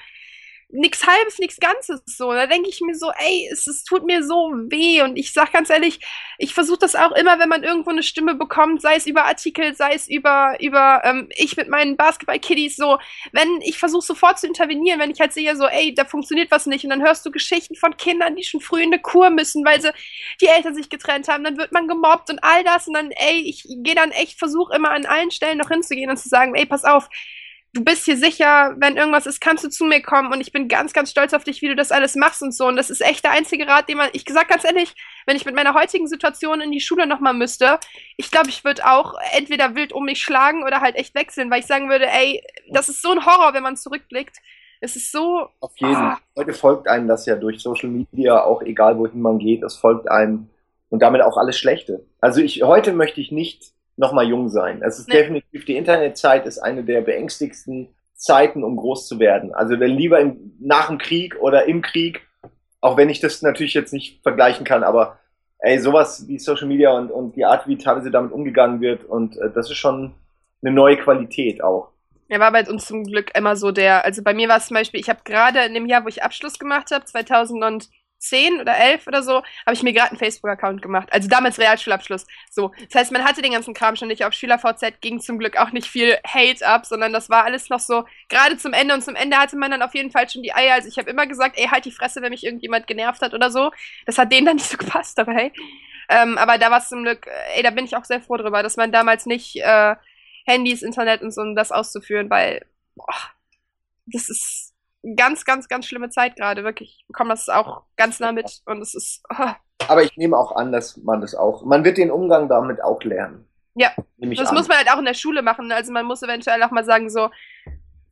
nix 0.75 1.07
halbes, 1.07 1.39
nix 1.39 1.59
Ganzes 1.59 2.03
so. 2.05 2.33
Da 2.33 2.47
denke 2.47 2.68
ich 2.68 2.81
mir 2.81 2.95
so, 2.95 3.11
ey, 3.18 3.49
es, 3.53 3.66
es 3.66 3.85
tut 3.85 4.05
mir 4.05 4.25
so 4.25 4.53
weh. 4.68 5.03
Und 5.03 5.16
ich 5.16 5.33
sag 5.33 5.53
ganz 5.53 5.70
ehrlich, 5.70 6.01
ich 6.39 6.53
versuche 6.53 6.81
das 6.81 6.97
auch 6.97 7.12
immer, 7.12 7.39
wenn 7.39 7.49
man 7.49 7.62
irgendwo 7.62 7.91
eine 7.91 8.03
Stimme 8.03 8.35
bekommt, 8.35 8.83
sei 8.83 8.97
es 8.97 9.07
über 9.07 9.25
Artikel, 9.25 9.75
sei 9.75 9.95
es 9.95 10.09
über, 10.09 10.57
über 10.61 11.03
ähm, 11.05 11.29
ich 11.37 11.57
mit 11.57 11.68
meinen 11.68 11.97
Basketball-Kiddies, 11.97 12.77
so, 12.77 12.99
wenn 13.33 13.61
ich 13.62 13.79
versuche 13.79 14.05
sofort 14.05 14.39
zu 14.41 14.47
intervenieren, 14.47 14.99
wenn 14.99 15.11
ich 15.11 15.20
halt 15.20 15.33
sehe, 15.33 15.57
so, 15.57 15.66
ey, 15.66 15.95
da 15.95 16.05
funktioniert 16.05 16.51
was 16.51 16.66
nicht. 16.66 16.85
Und 16.85 16.91
dann 16.91 17.03
hörst 17.03 17.25
du 17.25 17.31
Geschichten 17.31 17.77
von 17.77 17.97
Kindern, 17.97 18.35
die 18.35 18.45
schon 18.45 18.61
früh 18.61 18.83
in 18.83 18.93
eine 18.93 19.01
Kur 19.01 19.31
müssen, 19.31 19.64
weil 19.64 19.81
sie 19.81 19.93
die 20.41 20.47
Eltern 20.47 20.75
sich 20.75 20.91
getrennt 20.91 21.29
haben, 21.29 21.45
dann 21.45 21.57
wird 21.57 21.72
man 21.72 21.87
gemobbt 21.87 22.31
und 22.31 22.43
all 22.43 22.64
das. 22.64 22.89
Und 22.89 22.95
dann, 22.95 23.11
ey, 23.12 23.43
ich 23.43 23.64
gehe 23.64 23.95
dann 23.95 24.11
echt, 24.11 24.39
versuche 24.39 24.75
immer 24.75 24.91
an 24.91 25.07
allen 25.07 25.31
Stellen 25.31 25.59
noch 25.59 25.68
hinzugehen 25.68 26.11
und 26.11 26.16
zu 26.16 26.29
sagen, 26.29 26.55
ey, 26.57 26.66
pass 26.66 26.85
auf, 26.85 27.09
du 27.75 27.85
bist 27.85 28.05
hier 28.05 28.16
sicher, 28.16 28.75
wenn 28.79 28.97
irgendwas 28.97 29.27
ist, 29.27 29.41
kannst 29.41 29.64
du 29.64 29.68
zu 29.68 29.85
mir 29.85 30.01
kommen 30.01 30.33
und 30.33 30.41
ich 30.41 30.53
bin 30.53 30.68
ganz, 30.68 30.93
ganz 30.93 31.11
stolz 31.11 31.35
auf 31.35 31.45
dich, 31.45 31.61
wie 31.61 31.68
du 31.68 31.77
das 31.77 31.91
alles 31.91 32.14
machst 32.14 32.41
und 32.41 32.55
so. 32.55 32.66
Und 32.66 32.77
das 32.77 32.89
ist 32.89 33.03
echt 33.03 33.25
der 33.25 33.33
einzige 33.33 33.66
Rat, 33.66 33.89
den 33.89 33.99
man, 33.99 34.09
ich 34.12 34.25
gesagt 34.25 34.49
ganz 34.49 34.64
ehrlich, 34.64 34.95
wenn 35.27 35.37
ich 35.37 35.45
mit 35.45 35.57
meiner 35.57 35.75
heutigen 35.75 36.07
Situation 36.07 36.61
in 36.61 36.70
die 36.70 36.81
Schule 36.81 37.07
nochmal 37.07 37.35
müsste, 37.35 37.79
ich 38.16 38.31
glaube, 38.31 38.49
ich 38.49 38.64
würde 38.64 38.87
auch 38.87 39.14
entweder 39.33 39.75
wild 39.75 39.93
um 39.93 40.05
mich 40.05 40.22
schlagen 40.22 40.62
oder 40.62 40.81
halt 40.81 40.95
echt 40.95 41.14
wechseln, 41.16 41.51
weil 41.51 41.61
ich 41.61 41.66
sagen 41.66 41.91
würde, 41.91 42.07
ey, 42.07 42.43
das 42.70 42.89
ist 42.89 43.03
so 43.03 43.11
ein 43.11 43.27
Horror, 43.27 43.53
wenn 43.55 43.64
man 43.64 43.77
zurückblickt. 43.77 44.37
Es 44.81 44.97
ist 44.97 45.11
so. 45.11 45.49
Auf 45.61 45.72
jeden. 45.77 45.97
Ah. 45.97 46.18
Heute 46.37 46.53
folgt 46.53 46.89
einem 46.89 47.09
das 47.09 47.27
ja 47.27 47.35
durch 47.35 47.61
Social 47.61 47.89
Media, 47.89 48.43
auch 48.43 48.62
egal 48.62 48.99
wohin 48.99 49.20
man 49.20 49.39
geht, 49.39 49.62
es 49.64 49.77
folgt 49.77 50.09
einem 50.11 50.49
und 50.91 51.01
damit 51.01 51.22
auch 51.22 51.39
alles 51.39 51.59
Schlechte. 51.59 52.05
Also 52.20 52.41
ich, 52.41 52.62
heute 52.62 52.93
möchte 52.93 53.20
ich 53.20 53.33
nicht 53.33 53.74
nochmal 53.97 54.26
jung 54.28 54.49
sein. 54.49 54.82
Es 54.82 54.99
ist 54.99 55.09
Nee. 55.09 55.14
definitiv, 55.14 55.64
die 55.64 55.76
Internetzeit 55.76 56.47
ist 56.47 56.59
eine 56.59 56.84
der 56.84 57.01
beängstigsten 57.03 57.88
Zeiten, 58.14 58.64
um 58.64 58.76
groß 58.76 59.07
zu 59.08 59.18
werden. 59.18 59.54
Also 59.54 59.79
wenn 59.80 59.91
lieber 59.92 60.21
im, 60.21 60.54
nach 60.61 60.88
dem 60.88 60.99
Krieg 60.99 61.37
oder 61.41 61.66
im 61.66 61.83
Krieg, 61.83 62.22
auch 62.80 62.96
wenn 62.96 63.08
ich 63.08 63.21
das 63.21 63.42
natürlich 63.42 63.75
jetzt 63.75 63.92
nicht 63.92 64.22
vergleichen 64.22 64.64
kann, 64.64 64.84
aber 64.84 65.18
ey, 65.58 65.79
sowas 65.79 66.26
wie 66.29 66.38
Social 66.38 66.68
Media 66.68 66.92
und, 66.92 67.11
und 67.11 67.37
die 67.37 67.45
Art, 67.45 67.66
wie 67.66 67.79
teilweise 67.79 68.11
damit 68.11 68.33
umgegangen 68.33 68.80
wird 68.80 69.04
und 69.04 69.37
äh, 69.38 69.50
das 69.54 69.71
ist 69.71 69.76
schon 69.79 70.14
eine 70.62 70.75
neue 70.75 70.96
Qualität 70.96 71.62
auch. 71.62 71.91
Er 72.29 72.41
war 72.41 72.53
bei 72.53 72.68
uns 72.68 72.87
zum 72.87 73.04
Glück 73.04 73.37
immer 73.37 73.57
so 73.57 73.71
der, 73.71 74.04
also 74.04 74.22
bei 74.22 74.34
mir 74.34 74.49
war 74.49 74.57
es 74.58 74.66
zum 74.66 74.76
Beispiel, 74.76 75.00
ich 75.00 75.08
habe 75.08 75.21
gerade 75.25 75.61
in 75.64 75.75
dem 75.75 75.87
Jahr, 75.87 76.04
wo 76.04 76.08
ich 76.08 76.22
Abschluss 76.22 76.58
gemacht 76.58 76.91
habe, 76.91 77.04
2010 78.25 78.61
oder 78.61 78.76
11 78.76 79.07
oder 79.07 79.22
so, 79.22 79.42
habe 79.67 79.72
ich 79.72 79.83
mir 79.83 79.92
gerade 79.92 80.11
einen 80.11 80.18
Facebook-Account 80.18 80.83
gemacht. 80.83 81.13
Also 81.13 81.29
damals 81.29 81.59
Realschulabschluss. 81.59 82.26
So. 82.51 82.72
Das 82.91 83.01
heißt, 83.01 83.13
man 83.13 83.25
hatte 83.25 83.42
den 83.42 83.53
ganzen 83.53 83.75
Kram 83.75 83.96
schon 83.96 84.09
nicht. 84.09 84.25
Auf 84.25 84.33
SchülerVZ 84.33 85.01
ging 85.01 85.21
zum 85.21 85.38
Glück 85.38 85.57
auch 85.57 85.71
nicht 85.72 85.87
viel 85.87 86.17
Hate 86.26 86.67
ab, 86.67 86.87
sondern 86.87 87.13
das 87.13 87.30
war 87.30 87.45
alles 87.45 87.68
noch 87.68 87.80
so, 87.80 88.05
gerade 88.29 88.57
zum 88.57 88.72
Ende 88.72 88.95
und 88.95 89.03
zum 89.03 89.14
Ende 89.14 89.37
hatte 89.37 89.57
man 89.57 89.71
dann 89.71 89.83
auf 89.83 89.95
jeden 89.95 90.11
Fall 90.11 90.29
schon 90.29 90.42
die 90.42 90.55
Eier. 90.55 90.75
Also 90.75 90.88
ich 90.88 90.99
habe 90.99 91.11
immer 91.11 91.26
gesagt, 91.26 91.59
ey, 91.59 91.67
halt 91.67 91.84
die 91.84 91.92
Fresse, 91.92 92.22
wenn 92.22 92.30
mich 92.30 92.45
irgendjemand 92.45 92.87
genervt 92.87 93.22
hat 93.22 93.34
oder 93.34 93.51
so. 93.51 93.71
Das 94.07 94.18
hat 94.18 94.33
denen 94.33 94.46
dann 94.46 94.57
nicht 94.57 94.68
so 94.68 94.76
gepasst 94.76 95.18
dabei. 95.18 95.53
Ähm, 96.09 96.37
aber 96.37 96.59
da 96.59 96.71
war 96.71 96.79
es 96.79 96.88
zum 96.88 97.03
Glück, 97.03 97.26
ey, 97.55 97.63
da 97.63 97.71
bin 97.71 97.84
ich 97.87 97.96
auch 97.96 98.05
sehr 98.05 98.21
froh 98.21 98.37
drüber, 98.37 98.63
dass 98.63 98.76
man 98.76 98.92
damals 98.92 99.26
nicht 99.26 99.57
äh, 99.57 99.96
Handys, 100.46 100.83
Internet 100.83 101.22
und 101.22 101.33
so, 101.33 101.41
um 101.41 101.55
das 101.57 101.72
auszuführen, 101.72 102.29
weil 102.29 102.67
boah, 102.95 103.14
das 104.07 104.29
ist 104.29 104.74
ganz, 105.17 105.45
ganz, 105.45 105.68
ganz 105.68 105.87
schlimme 105.87 106.11
Zeit 106.11 106.37
gerade, 106.37 106.64
wirklich. 106.64 106.99
Ich 107.01 107.07
bekomme 107.07 107.31
das 107.31 107.49
auch 107.49 107.83
ganz 107.97 108.21
nah 108.21 108.33
mit 108.33 108.63
und 108.67 108.81
es 108.81 108.95
ist. 108.95 109.22
Oh, 109.31 109.47
Aber 109.89 110.03
ich 110.03 110.17
nehme 110.17 110.37
auch 110.37 110.57
an, 110.57 110.72
dass 110.72 110.97
man 110.99 111.21
das 111.21 111.35
auch, 111.35 111.64
man 111.64 111.85
wird 111.85 111.99
den 111.99 112.11
Umgang 112.11 112.49
damit 112.49 112.83
auch 112.83 113.03
lernen. 113.03 113.47
Ja, 113.75 113.91
das 114.18 114.49
an. 114.49 114.55
muss 114.55 114.68
man 114.68 114.79
halt 114.79 114.91
auch 114.91 114.99
in 114.99 115.05
der 115.05 115.14
Schule 115.14 115.43
machen. 115.43 115.71
Also 115.72 115.93
man 115.93 116.07
muss 116.07 116.22
eventuell 116.22 116.63
auch 116.63 116.71
mal 116.71 116.85
sagen, 116.85 117.11
so, 117.11 117.31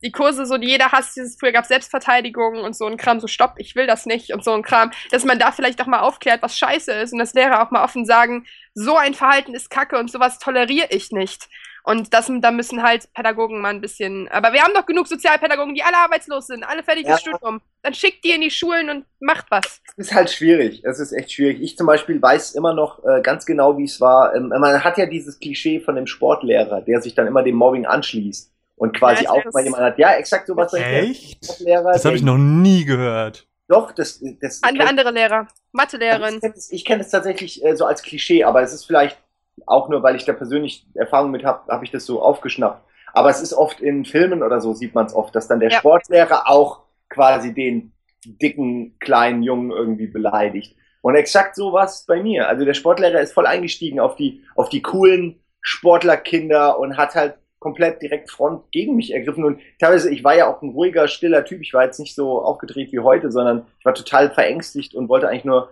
die 0.03 0.11
Kurse, 0.11 0.45
so 0.45 0.57
die 0.57 0.67
jeder 0.67 0.91
hasst, 0.91 1.15
dieses 1.15 1.37
früher 1.39 1.53
gab 1.53 1.65
Selbstverteidigung 1.65 2.59
und 2.59 2.75
so 2.75 2.85
ein 2.85 2.97
Kram, 2.97 3.19
so 3.19 3.27
stopp, 3.27 3.53
ich 3.57 3.75
will 3.75 3.87
das 3.87 4.05
nicht 4.05 4.33
und 4.33 4.43
so 4.43 4.51
ein 4.51 4.61
Kram, 4.61 4.91
dass 5.11 5.23
man 5.23 5.39
da 5.39 5.51
vielleicht 5.51 5.81
auch 5.81 5.87
mal 5.87 6.01
aufklärt, 6.01 6.41
was 6.41 6.57
scheiße 6.57 6.91
ist 6.91 7.13
und 7.13 7.19
dass 7.19 7.33
Lehrer 7.33 7.65
auch 7.65 7.71
mal 7.71 7.83
offen 7.83 8.05
sagen, 8.05 8.45
so 8.73 8.97
ein 8.97 9.13
Verhalten 9.13 9.55
ist 9.55 9.69
kacke 9.69 9.97
und 9.97 10.11
sowas 10.11 10.39
toleriere 10.39 10.87
ich 10.89 11.11
nicht. 11.11 11.47
Und 11.85 12.13
das, 12.13 12.31
da 12.39 12.51
müssen 12.51 12.81
halt 12.81 13.11
Pädagogen 13.13 13.59
mal 13.59 13.69
ein 13.69 13.81
bisschen. 13.81 14.29
Aber 14.29 14.53
wir 14.53 14.61
haben 14.61 14.73
doch 14.73 14.85
genug 14.85 15.05
Sozialpädagogen, 15.07 15.75
die 15.75 15.83
alle 15.83 15.97
arbeitslos 15.97 16.47
sind, 16.47 16.63
alle 16.63 16.81
fertig 16.81 17.05
Ja. 17.05 17.17
Studium. 17.17 17.61
Dann 17.81 17.93
schickt 17.93 18.23
die 18.23 18.31
in 18.31 18.39
die 18.41 18.51
Schulen 18.51 18.89
und 18.89 19.05
macht 19.19 19.47
was. 19.51 19.81
Es 19.97 20.07
ist 20.07 20.13
halt 20.13 20.29
schwierig. 20.31 20.81
Es 20.85 20.99
ist 20.99 21.11
echt 21.11 21.33
schwierig. 21.33 21.61
Ich 21.61 21.77
zum 21.77 21.85
Beispiel 21.85 22.21
weiß 22.21 22.53
immer 22.55 22.73
noch 22.73 23.03
äh, 23.03 23.21
ganz 23.21 23.45
genau, 23.45 23.77
wie 23.77 23.83
es 23.83 23.99
war. 23.99 24.33
Ähm, 24.33 24.47
man 24.47 24.81
hat 24.83 24.97
ja 24.97 25.05
dieses 25.05 25.39
Klischee 25.39 25.81
von 25.81 25.95
dem 25.95 26.07
Sportlehrer, 26.07 26.81
der 26.81 27.01
sich 27.01 27.15
dann 27.15 27.27
immer 27.27 27.43
dem 27.43 27.55
Mobbing 27.55 27.85
anschließt 27.85 28.49
und 28.77 28.97
quasi 28.97 29.25
Ja, 29.25 29.31
auch 29.31 29.43
mal 29.51 29.63
jemand 29.63 29.83
hat. 29.83 29.99
Ja, 29.99 30.13
exakt 30.13 30.47
sowas. 30.47 30.73
Echt? 30.73 31.43
Sportlehrer, 31.43 31.91
Das 31.91 32.05
habe 32.05 32.15
ich 32.15 32.23
noch 32.23 32.37
nie 32.37 32.85
gehört. 32.85 33.45
Doch, 33.67 33.91
das, 33.91 34.21
das 34.41 34.61
wir 34.61 34.87
andere 34.87 35.11
Lehrer. 35.11 35.47
Mathelehrerin. 35.73 36.35
Ich 36.69 36.85
kenne 36.85 37.01
es, 37.03 37.09
kenn 37.09 37.11
tatsächlich 37.11 37.63
äh, 37.65 37.75
so 37.75 37.85
als 37.85 38.03
Klischee, 38.03 38.43
aber 38.43 38.61
es 38.61 38.73
ist 38.73 38.85
vielleicht 38.85 39.17
auch 39.65 39.89
nur, 39.89 40.03
weil 40.03 40.15
ich 40.15 40.25
da 40.25 40.33
persönlich 40.33 40.85
Erfahrung 40.95 41.31
mit 41.31 41.43
habe, 41.45 41.71
habe 41.71 41.85
ich 41.85 41.91
das 41.91 42.05
so 42.05 42.21
aufgeschnappt. 42.21 42.81
Aber 43.13 43.29
es 43.29 43.41
ist 43.41 43.53
oft 43.53 43.79
in 43.79 44.05
Filmen 44.05 44.41
oder 44.41 44.59
so, 44.59 44.73
sieht 44.73 44.95
man 44.95 45.05
es 45.05 45.15
oft, 45.15 45.35
dass 45.35 45.47
dann 45.47 45.59
der 45.59 45.69
Ja. 45.69 45.79
Sportlehrer 45.79 46.49
auch 46.49 46.81
quasi 47.09 47.53
den 47.53 47.93
dicken, 48.25 48.97
kleinen 48.99 49.43
Jungen 49.43 49.71
irgendwie 49.71 50.07
beleidigt. 50.07 50.75
Und 51.01 51.15
exakt 51.15 51.55
so 51.55 51.73
war 51.73 51.85
es 51.85 52.05
bei 52.07 52.23
mir. 52.23 52.47
Also 52.47 52.65
der 52.65 52.73
Sportlehrer 52.73 53.19
ist 53.19 53.33
voll 53.33 53.45
eingestiegen 53.45 53.99
auf 53.99 54.15
die, 54.15 54.43
auf 54.55 54.69
die 54.69 54.81
coolen 54.81 55.39
Sportlerkinder 55.61 56.79
und 56.79 56.97
hat 56.97 57.15
halt 57.15 57.35
komplett 57.59 58.01
direkt 58.01 58.29
Front 58.31 58.71
gegen 58.71 58.95
mich 58.95 59.13
ergriffen. 59.13 59.43
Und 59.45 59.59
teilweise, 59.79 60.09
ich 60.11 60.23
war 60.23 60.35
ja 60.35 60.47
auch 60.47 60.61
ein 60.61 60.69
ruhiger, 60.71 61.07
stiller 61.07 61.45
Typ. 61.45 61.61
Ich 61.61 61.73
war 61.73 61.83
jetzt 61.83 61.99
nicht 61.99 62.15
so 62.15 62.41
aufgedreht 62.41 62.91
wie 62.91 62.99
heute, 62.99 63.31
sondern 63.31 63.65
ich 63.79 63.85
war 63.85 63.93
total 63.93 64.31
verängstigt 64.31 64.95
und 64.95 65.07
wollte 65.07 65.29
eigentlich 65.29 65.45
nur 65.45 65.69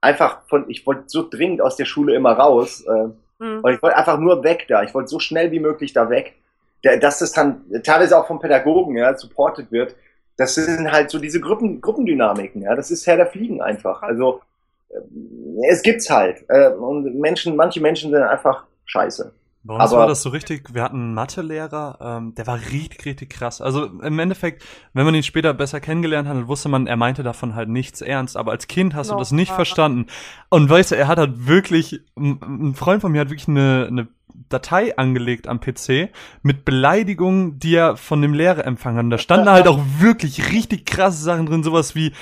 einfach 0.00 0.42
von, 0.48 0.68
ich 0.68 0.86
wollte 0.86 1.04
so 1.06 1.28
dringend 1.28 1.60
aus 1.60 1.76
der 1.76 1.84
Schule 1.86 2.14
immer 2.14 2.32
raus. 2.32 2.84
Äh, 2.86 3.08
Hm. 3.40 3.60
und 3.62 3.72
ich 3.72 3.82
wollte 3.82 3.96
einfach 3.96 4.18
nur 4.18 4.44
weg 4.44 4.66
da. 4.68 4.82
Ich 4.82 4.94
wollte 4.94 5.08
so 5.08 5.18
schnell 5.18 5.50
wie 5.50 5.60
möglich 5.60 5.92
da 5.92 6.08
weg. 6.10 6.34
Dass 6.82 7.18
das 7.18 7.32
dann 7.32 7.64
teilweise 7.82 8.18
auch 8.18 8.26
vom 8.26 8.40
Pädagogen 8.40 8.96
ja, 8.96 9.16
supported 9.16 9.72
wird. 9.72 9.96
Das 10.36 10.54
sind 10.54 10.92
halt 10.92 11.10
so 11.10 11.18
diese 11.18 11.40
Gruppen, 11.40 11.80
Gruppendynamiken. 11.80 12.62
Ja, 12.62 12.74
das 12.74 12.90
ist 12.90 13.06
Herr 13.06 13.16
der 13.16 13.26
Fliegen 13.26 13.62
einfach. 13.62 14.02
Also 14.02 14.42
äh, 14.90 14.98
es 15.70 15.82
gibt's 15.82 16.10
halt. 16.10 16.44
Äh, 16.48 16.68
und 16.70 17.18
Menschen, 17.18 17.56
manche 17.56 17.80
Menschen 17.80 18.10
sind 18.10 18.22
einfach 18.22 18.64
scheiße. 18.84 19.32
Bei 19.66 19.74
uns 19.74 19.84
Aber- 19.92 20.00
war 20.02 20.06
das 20.06 20.20
so 20.22 20.28
richtig, 20.28 20.74
wir 20.74 20.82
hatten 20.82 20.96
einen 21.00 21.14
Mathelehrer, 21.14 21.98
ähm, 22.00 22.34
der 22.34 22.46
war 22.46 22.58
richtig, 22.70 23.06
richtig 23.06 23.30
krass. 23.30 23.62
Also 23.62 23.86
im 23.86 24.18
Endeffekt, 24.18 24.62
wenn 24.92 25.06
man 25.06 25.14
ihn 25.14 25.22
später 25.22 25.54
besser 25.54 25.80
kennengelernt 25.80 26.28
hat, 26.28 26.46
wusste 26.48 26.68
man, 26.68 26.86
er 26.86 26.96
meinte 26.96 27.22
davon 27.22 27.54
halt 27.54 27.70
nichts 27.70 28.02
ernst. 28.02 28.36
Aber 28.36 28.52
als 28.52 28.68
Kind 28.68 28.94
hast 28.94 29.08
du 29.08 29.14
No. 29.14 29.18
das 29.20 29.32
nicht 29.32 29.52
Ah. 29.52 29.56
verstanden. 29.56 30.06
Und 30.50 30.68
weißt 30.68 30.90
du, 30.92 30.96
er 30.96 31.08
hat 31.08 31.18
halt 31.18 31.46
wirklich, 31.46 32.00
ein 32.16 32.38
ein 32.42 32.74
Freund 32.74 33.00
von 33.00 33.10
mir 33.12 33.22
hat 33.22 33.30
wirklich 33.30 33.48
eine, 33.48 33.86
eine 33.88 34.08
Datei 34.50 34.98
angelegt 34.98 35.48
am 35.48 35.60
PC 35.60 36.10
mit 36.42 36.66
Beleidigungen, 36.66 37.58
die 37.58 37.74
er 37.76 37.96
von 37.96 38.20
dem 38.20 38.34
Lehrer 38.34 38.66
empfangen 38.66 38.98
hat. 38.98 39.04
Und 39.04 39.10
da 39.10 39.18
standen 39.18 39.48
halt 39.48 39.66
auch 39.66 39.80
wirklich 39.98 40.52
richtig 40.52 40.84
krasse 40.84 41.22
Sachen 41.22 41.46
drin, 41.46 41.62
sowas 41.62 41.94
wie, 41.94 42.12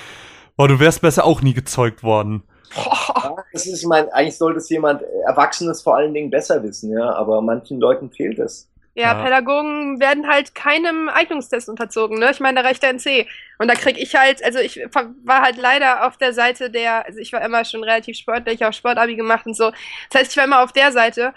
boah, 0.55 0.69
du 0.69 0.79
wärst 0.79 1.01
besser 1.01 1.25
auch 1.25 1.41
nie 1.41 1.53
gezeugt 1.53 2.03
worden. 2.03 2.43
Ja, 2.75 3.35
das 3.53 3.65
ist, 3.65 3.81
ich 3.81 3.87
meine, 3.87 4.13
eigentlich 4.13 4.37
sollte 4.37 4.59
es 4.59 4.69
jemand 4.69 5.01
äh, 5.01 5.05
Erwachsenes 5.27 5.81
vor 5.81 5.95
allen 5.95 6.13
Dingen 6.13 6.29
besser 6.29 6.63
wissen, 6.63 6.91
ja, 6.91 7.13
aber 7.13 7.41
manchen 7.41 7.79
Leuten 7.79 8.11
fehlt 8.11 8.39
es. 8.39 8.69
Ja, 8.95 9.13
Ja. 9.13 9.23
Pädagogen 9.23 9.99
werden 9.99 10.27
halt 10.27 10.53
keinem 10.53 11.09
Eignungstest 11.09 11.67
unterzogen, 11.67 12.19
ne? 12.19 12.29
Ich 12.31 12.39
meine, 12.39 12.61
da 12.61 12.67
reicht 12.67 12.83
der 12.83 12.91
NC. 12.93 13.27
Und 13.57 13.67
da 13.67 13.73
krieg 13.75 13.97
ich 13.97 14.15
halt, 14.15 14.43
also 14.43 14.59
ich 14.59 14.79
war 15.23 15.41
halt 15.41 15.57
leider 15.57 16.05
auf 16.05 16.17
der 16.17 16.33
Seite 16.33 16.69
der, 16.69 17.05
also 17.05 17.19
ich 17.19 17.33
war 17.33 17.41
immer 17.41 17.65
schon 17.65 17.83
relativ 17.83 18.17
sportlich, 18.17 18.55
ich 18.55 18.61
habe 18.61 18.73
Sportabi 18.73 19.15
gemacht 19.15 19.47
und 19.47 19.55
so. 19.55 19.71
Das 20.11 20.21
heißt, 20.21 20.31
ich 20.31 20.37
war 20.37 20.45
immer 20.45 20.63
auf 20.63 20.73
der 20.73 20.91
Seite. 20.91 21.33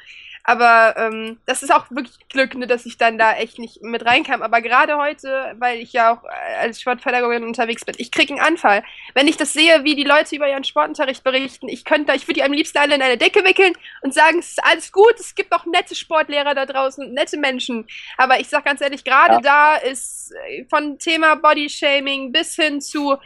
Aber 0.49 0.95
ähm, 0.97 1.41
das 1.45 1.65
ist 1.65 1.75
auch 1.75 1.87
wirklich 1.91 2.17
Glück, 2.29 2.55
ne, 2.55 2.69
dass 2.69 2.87
ich 2.87 2.97
dann 2.97 3.19
da 3.19 3.33
echt 3.33 3.59
nicht 3.59 3.83
mit 3.83 4.07
reinkam. 4.07 4.43
Aber 4.43 4.63
gerade 4.63 4.97
heute, 4.97 5.57
weil 5.59 5.81
ich 5.81 5.93
ja 5.93 6.15
auch 6.15 6.23
äh, 6.23 6.57
als 6.61 6.81
Sportpädagogin 6.81 7.43
unterwegs 7.43 7.85
bin, 7.85 7.97
ich 7.99 8.13
krieg 8.13 8.31
einen 8.31 8.39
Anfall. 8.39 8.85
Wenn 9.15 9.27
ich 9.27 9.37
das 9.37 9.53
sehe, 9.53 9.83
wie 9.83 9.97
die 9.97 10.05
Leute 10.05 10.37
über 10.37 10.49
ihren 10.49 10.63
Sportunterricht 10.63 11.25
berichten, 11.25 11.69
ich 11.69 11.85
könnte, 11.85 12.15
ich 12.15 12.29
würde 12.29 12.35
die 12.35 12.45
am 12.45 12.53
liebsten 12.53 12.79
alle 12.79 12.95
in 12.95 13.03
eine 13.03 13.19
Decke 13.19 13.45
wickeln 13.45 13.73
und 14.03 14.15
sagen, 14.15 14.39
es 14.39 14.51
ist 14.51 14.65
alles 14.65 14.93
gut, 14.93 15.15
es 15.19 15.35
gibt 15.35 15.53
auch 15.53 15.67
nette 15.67 15.97
Sportlehrer 15.97 16.55
da 16.55 16.65
draußen 16.65 17.05
und 17.05 17.13
nette 17.13 17.39
Menschen. 17.39 17.85
Aber 18.17 18.39
ich 18.39 18.49
sag 18.49 18.65
ganz 18.65 18.81
ehrlich, 18.81 19.03
gerade 19.03 19.41
da 19.43 19.75
ist 19.75 20.33
äh, 20.49 20.65
von 20.71 21.01
Thema 21.01 21.35
Bodyshaming 21.35 22.31
bis 22.31 22.55
hin 22.55 22.81
zu 22.81 23.17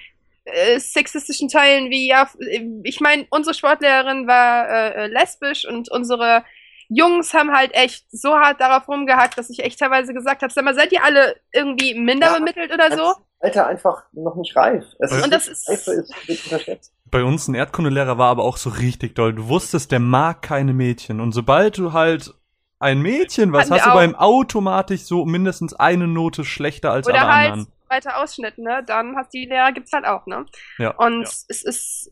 äh, 0.46 0.80
sexistischen 0.80 1.50
Teilen 1.50 1.90
wie, 1.90 2.08
ja, 2.08 2.30
äh, 2.38 2.62
ich 2.82 3.00
meine, 3.00 3.26
unsere 3.28 3.52
Sportlehrerin 3.52 4.26
war 4.26 4.70
äh, 4.70 5.06
lesbisch 5.08 5.66
und 5.66 5.90
unsere 5.90 6.44
Jungs 6.90 7.32
haben 7.34 7.52
halt 7.52 7.72
echt 7.74 8.04
so 8.10 8.34
hart 8.34 8.60
darauf 8.60 8.86
rumgehackt, 8.88 9.38
dass 9.38 9.48
ich 9.48 9.60
echt 9.64 9.78
teilweise 9.78 10.12
gesagt 10.12 10.42
habe, 10.42 10.52
sag 10.52 10.64
mal, 10.64 10.74
seid 10.74 10.92
ihr 10.92 11.02
alle 11.04 11.36
irgendwie 11.52 11.94
minder 11.94 12.26
Ja, 12.32 12.38
bemittelt 12.38 12.72
oder 12.72 12.90
so? 12.90 13.14
Das 13.14 13.16
Alter 13.56 13.66
einfach 13.68 14.02
noch 14.12 14.34
nicht 14.36 14.54
reif. 14.56 14.84
Es 14.98 15.12
Und 15.12 15.32
das 15.32 15.48
ist- 15.48 15.68
Reife 15.68 15.92
ist 15.92 16.28
wird 16.28 16.44
unterschätzt. 16.44 16.92
Bei 17.10 17.24
uns 17.24 17.48
ein 17.48 17.54
Erdkundelehrer 17.54 18.18
war 18.18 18.28
aber 18.28 18.44
auch 18.44 18.56
so 18.56 18.70
richtig 18.70 19.14
doll. 19.14 19.32
Du 19.32 19.48
wusstest, 19.48 19.92
der 19.92 20.00
mag 20.00 20.42
keine 20.42 20.72
Mädchen. 20.74 21.20
Und 21.20 21.32
sobald 21.32 21.78
du 21.78 21.92
halt 21.92 22.34
ein 22.80 23.00
Mädchen 23.00 23.52
was 23.52 23.62
Hatten 23.62 23.70
wir 23.70 23.76
hast 23.76 23.86
du 23.86 23.90
auch. 23.90 23.94
bei 23.94 24.04
ihm 24.04 24.14
automatisch 24.14 25.02
so 25.02 25.24
mindestens 25.24 25.74
eine 25.74 26.06
Note 26.06 26.44
schlechter 26.44 26.92
als 26.92 27.06
Oder 27.06 27.20
alle 27.22 27.32
halt 27.34 27.52
anderen. 27.52 27.72
Weiter 27.90 28.18
Ausschnitt, 28.18 28.58
ne? 28.58 28.82
Dann 28.86 29.16
hast 29.16 29.32
die 29.34 29.44
Lehrer 29.44 29.72
gibt's 29.72 29.92
halt 29.92 30.04
auch, 30.04 30.26
ne? 30.26 30.46
Ja. 30.78 30.90
Und 30.92 31.22
ja. 31.22 31.30
es 31.48 31.62
ist, 31.62 32.10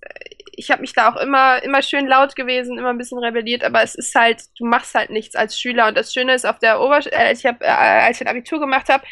ich 0.53 0.71
habe 0.71 0.81
mich 0.81 0.93
da 0.93 1.11
auch 1.11 1.17
immer, 1.17 1.63
immer 1.63 1.83
schön 1.83 2.07
laut 2.07 2.37
gewesen, 2.37 2.79
immer 2.79 2.91
ein 2.91 2.99
bisschen 2.99 3.19
rebelliert, 3.19 3.65
aber 3.65 3.83
es 3.83 3.95
ist 3.95 4.15
halt, 4.15 4.43
du 4.59 4.67
machst 4.67 4.95
halt 4.95 5.11
nichts 5.11 5.37
als 5.37 5.59
Schüler. 5.59 5.89
Und 5.89 5.97
das 5.97 6.13
Schöne 6.13 6.35
ist, 6.35 6.47
auf 6.47 6.59
der 6.59 6.81
Obersch 6.81 7.07
äh, 7.07 7.33
ich 7.33 7.47
hab, 7.47 7.63
äh, 7.63 7.67
als 7.67 8.21
ich 8.21 8.27
ein 8.27 8.31
Abitur 8.31 8.61
gemacht 8.61 8.89
habe, 8.89 9.05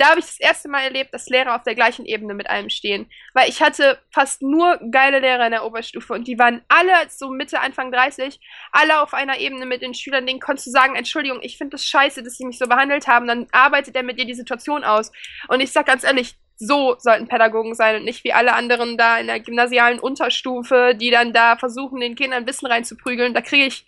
da 0.00 0.10
habe 0.10 0.20
ich 0.20 0.26
das 0.26 0.40
erste 0.40 0.68
Mal 0.68 0.80
erlebt, 0.80 1.12
dass 1.12 1.28
Lehrer 1.28 1.54
auf 1.54 1.62
der 1.62 1.74
gleichen 1.74 2.06
Ebene 2.06 2.32
mit 2.32 2.48
einem 2.48 2.70
stehen. 2.70 3.10
Weil 3.34 3.50
ich 3.50 3.60
hatte 3.60 3.98
fast 4.10 4.40
nur 4.40 4.80
geile 4.90 5.18
Lehrer 5.20 5.44
in 5.44 5.52
der 5.52 5.66
Oberstufe 5.66 6.14
und 6.14 6.26
die 6.26 6.38
waren 6.38 6.62
alle 6.68 6.92
so 7.10 7.30
Mitte, 7.30 7.60
Anfang 7.60 7.92
30, 7.92 8.40
alle 8.72 9.02
auf 9.02 9.12
einer 9.12 9.38
Ebene 9.38 9.66
mit 9.66 9.82
den 9.82 9.92
Schülern, 9.92 10.26
denen 10.26 10.40
konntest 10.40 10.68
du 10.68 10.70
sagen, 10.70 10.96
Entschuldigung, 10.96 11.40
ich 11.42 11.58
finde 11.58 11.72
das 11.72 11.84
scheiße, 11.84 12.22
dass 12.22 12.38
sie 12.38 12.46
mich 12.46 12.58
so 12.58 12.66
behandelt 12.66 13.08
haben, 13.08 13.26
dann 13.26 13.46
arbeitet 13.52 13.94
er 13.94 14.02
mit 14.02 14.18
dir 14.18 14.24
die 14.24 14.34
Situation 14.34 14.84
aus. 14.84 15.12
Und 15.48 15.60
ich 15.60 15.70
sag 15.70 15.84
ganz 15.84 16.02
ehrlich, 16.02 16.34
so 16.56 16.96
sollten 16.98 17.28
Pädagogen 17.28 17.74
sein 17.74 17.96
und 17.96 18.04
nicht 18.04 18.24
wie 18.24 18.32
alle 18.32 18.54
anderen 18.54 18.96
da 18.96 19.18
in 19.18 19.26
der 19.26 19.40
gymnasialen 19.40 19.98
Unterstufe, 19.98 20.94
die 20.98 21.10
dann 21.10 21.34
da 21.34 21.56
versuchen, 21.56 22.00
den 22.00 22.14
Kindern 22.14 22.46
Wissen 22.46 22.66
reinzuprügeln. 22.66 23.34
Da 23.34 23.42
kriege 23.42 23.66
ich. 23.66 23.84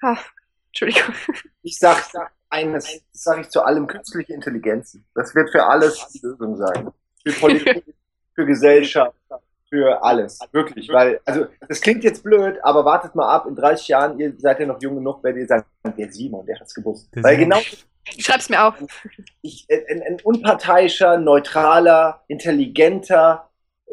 Ah, 0.00 0.18
Entschuldigung. 0.68 1.14
Ich 1.62 1.78
sag 1.78 2.10
eines, 2.54 3.02
das 3.12 3.22
sage 3.22 3.40
ich 3.42 3.48
zu 3.48 3.62
allem, 3.62 3.86
künstliche 3.86 4.32
Intelligenz. 4.32 4.98
Das 5.14 5.34
wird 5.34 5.50
für 5.50 5.64
alles 5.64 6.06
die 6.14 6.20
Lösung 6.24 6.56
sein. 6.56 6.90
Für 7.26 7.32
Politik, 7.40 7.84
für 8.34 8.46
Gesellschaft, 8.46 9.16
für 9.68 10.02
alles. 10.02 10.38
Wirklich. 10.52 10.88
Weil, 10.88 11.20
also, 11.24 11.46
das 11.68 11.80
klingt 11.80 12.04
jetzt 12.04 12.22
blöd, 12.22 12.58
aber 12.62 12.84
wartet 12.84 13.14
mal 13.14 13.28
ab, 13.28 13.46
in 13.46 13.56
30 13.56 13.88
Jahren, 13.88 14.20
ihr 14.20 14.34
seid 14.38 14.60
ja 14.60 14.66
noch 14.66 14.80
jung 14.80 14.96
genug, 14.96 15.22
werdet 15.24 15.42
ihr 15.42 15.46
sagen, 15.46 15.64
der 15.98 16.12
Simon, 16.12 16.46
der 16.46 16.60
hat's 16.60 16.74
gewusst. 16.74 17.08
Der 17.14 17.24
Weil 17.24 17.36
genau 17.36 17.58
Ich 18.16 18.24
schreib's 18.24 18.48
mir 18.48 18.62
auf. 18.62 18.74
ich, 19.42 19.66
ein, 19.70 20.02
ein 20.02 20.20
unparteiischer, 20.22 21.18
neutraler, 21.18 22.22
intelligenter, 22.28 23.48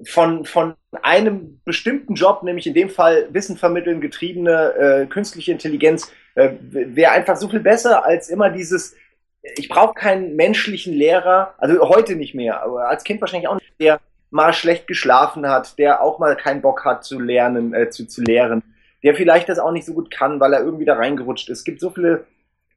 von, 0.05 0.45
von 0.45 0.75
einem 1.01 1.61
bestimmten 1.63 2.15
Job, 2.15 2.43
nämlich 2.43 2.67
in 2.67 2.73
dem 2.73 2.89
Fall 2.89 3.27
Wissen 3.31 3.57
vermitteln, 3.57 4.01
getriebene 4.01 4.73
äh, 4.73 5.05
künstliche 5.07 5.51
Intelligenz, 5.51 6.11
äh, 6.35 6.51
wäre 6.61 7.11
einfach 7.11 7.35
so 7.35 7.49
viel 7.49 7.59
besser 7.59 8.05
als 8.05 8.29
immer 8.29 8.49
dieses, 8.49 8.95
ich 9.41 9.69
brauche 9.69 9.93
keinen 9.93 10.35
menschlichen 10.35 10.93
Lehrer, 10.93 11.55
also 11.57 11.89
heute 11.89 12.15
nicht 12.15 12.35
mehr, 12.35 12.61
aber 12.61 12.89
als 12.89 13.03
Kind 13.03 13.21
wahrscheinlich 13.21 13.47
auch 13.47 13.55
nicht, 13.55 13.73
der 13.79 13.99
mal 14.29 14.53
schlecht 14.53 14.87
geschlafen 14.87 15.47
hat, 15.47 15.77
der 15.77 16.01
auch 16.01 16.19
mal 16.19 16.35
keinen 16.37 16.61
Bock 16.61 16.85
hat 16.85 17.03
zu 17.03 17.19
lernen, 17.19 17.73
äh, 17.73 17.89
zu, 17.89 18.07
zu 18.07 18.21
lehren, 18.21 18.63
der 19.03 19.13
vielleicht 19.15 19.49
das 19.49 19.59
auch 19.59 19.71
nicht 19.71 19.85
so 19.85 19.93
gut 19.93 20.09
kann, 20.09 20.39
weil 20.39 20.53
er 20.53 20.63
irgendwie 20.63 20.85
da 20.85 20.95
reingerutscht 20.95 21.49
ist. 21.49 21.59
Es 21.59 21.63
gibt 21.65 21.81
so 21.81 21.89
viele 21.89 22.25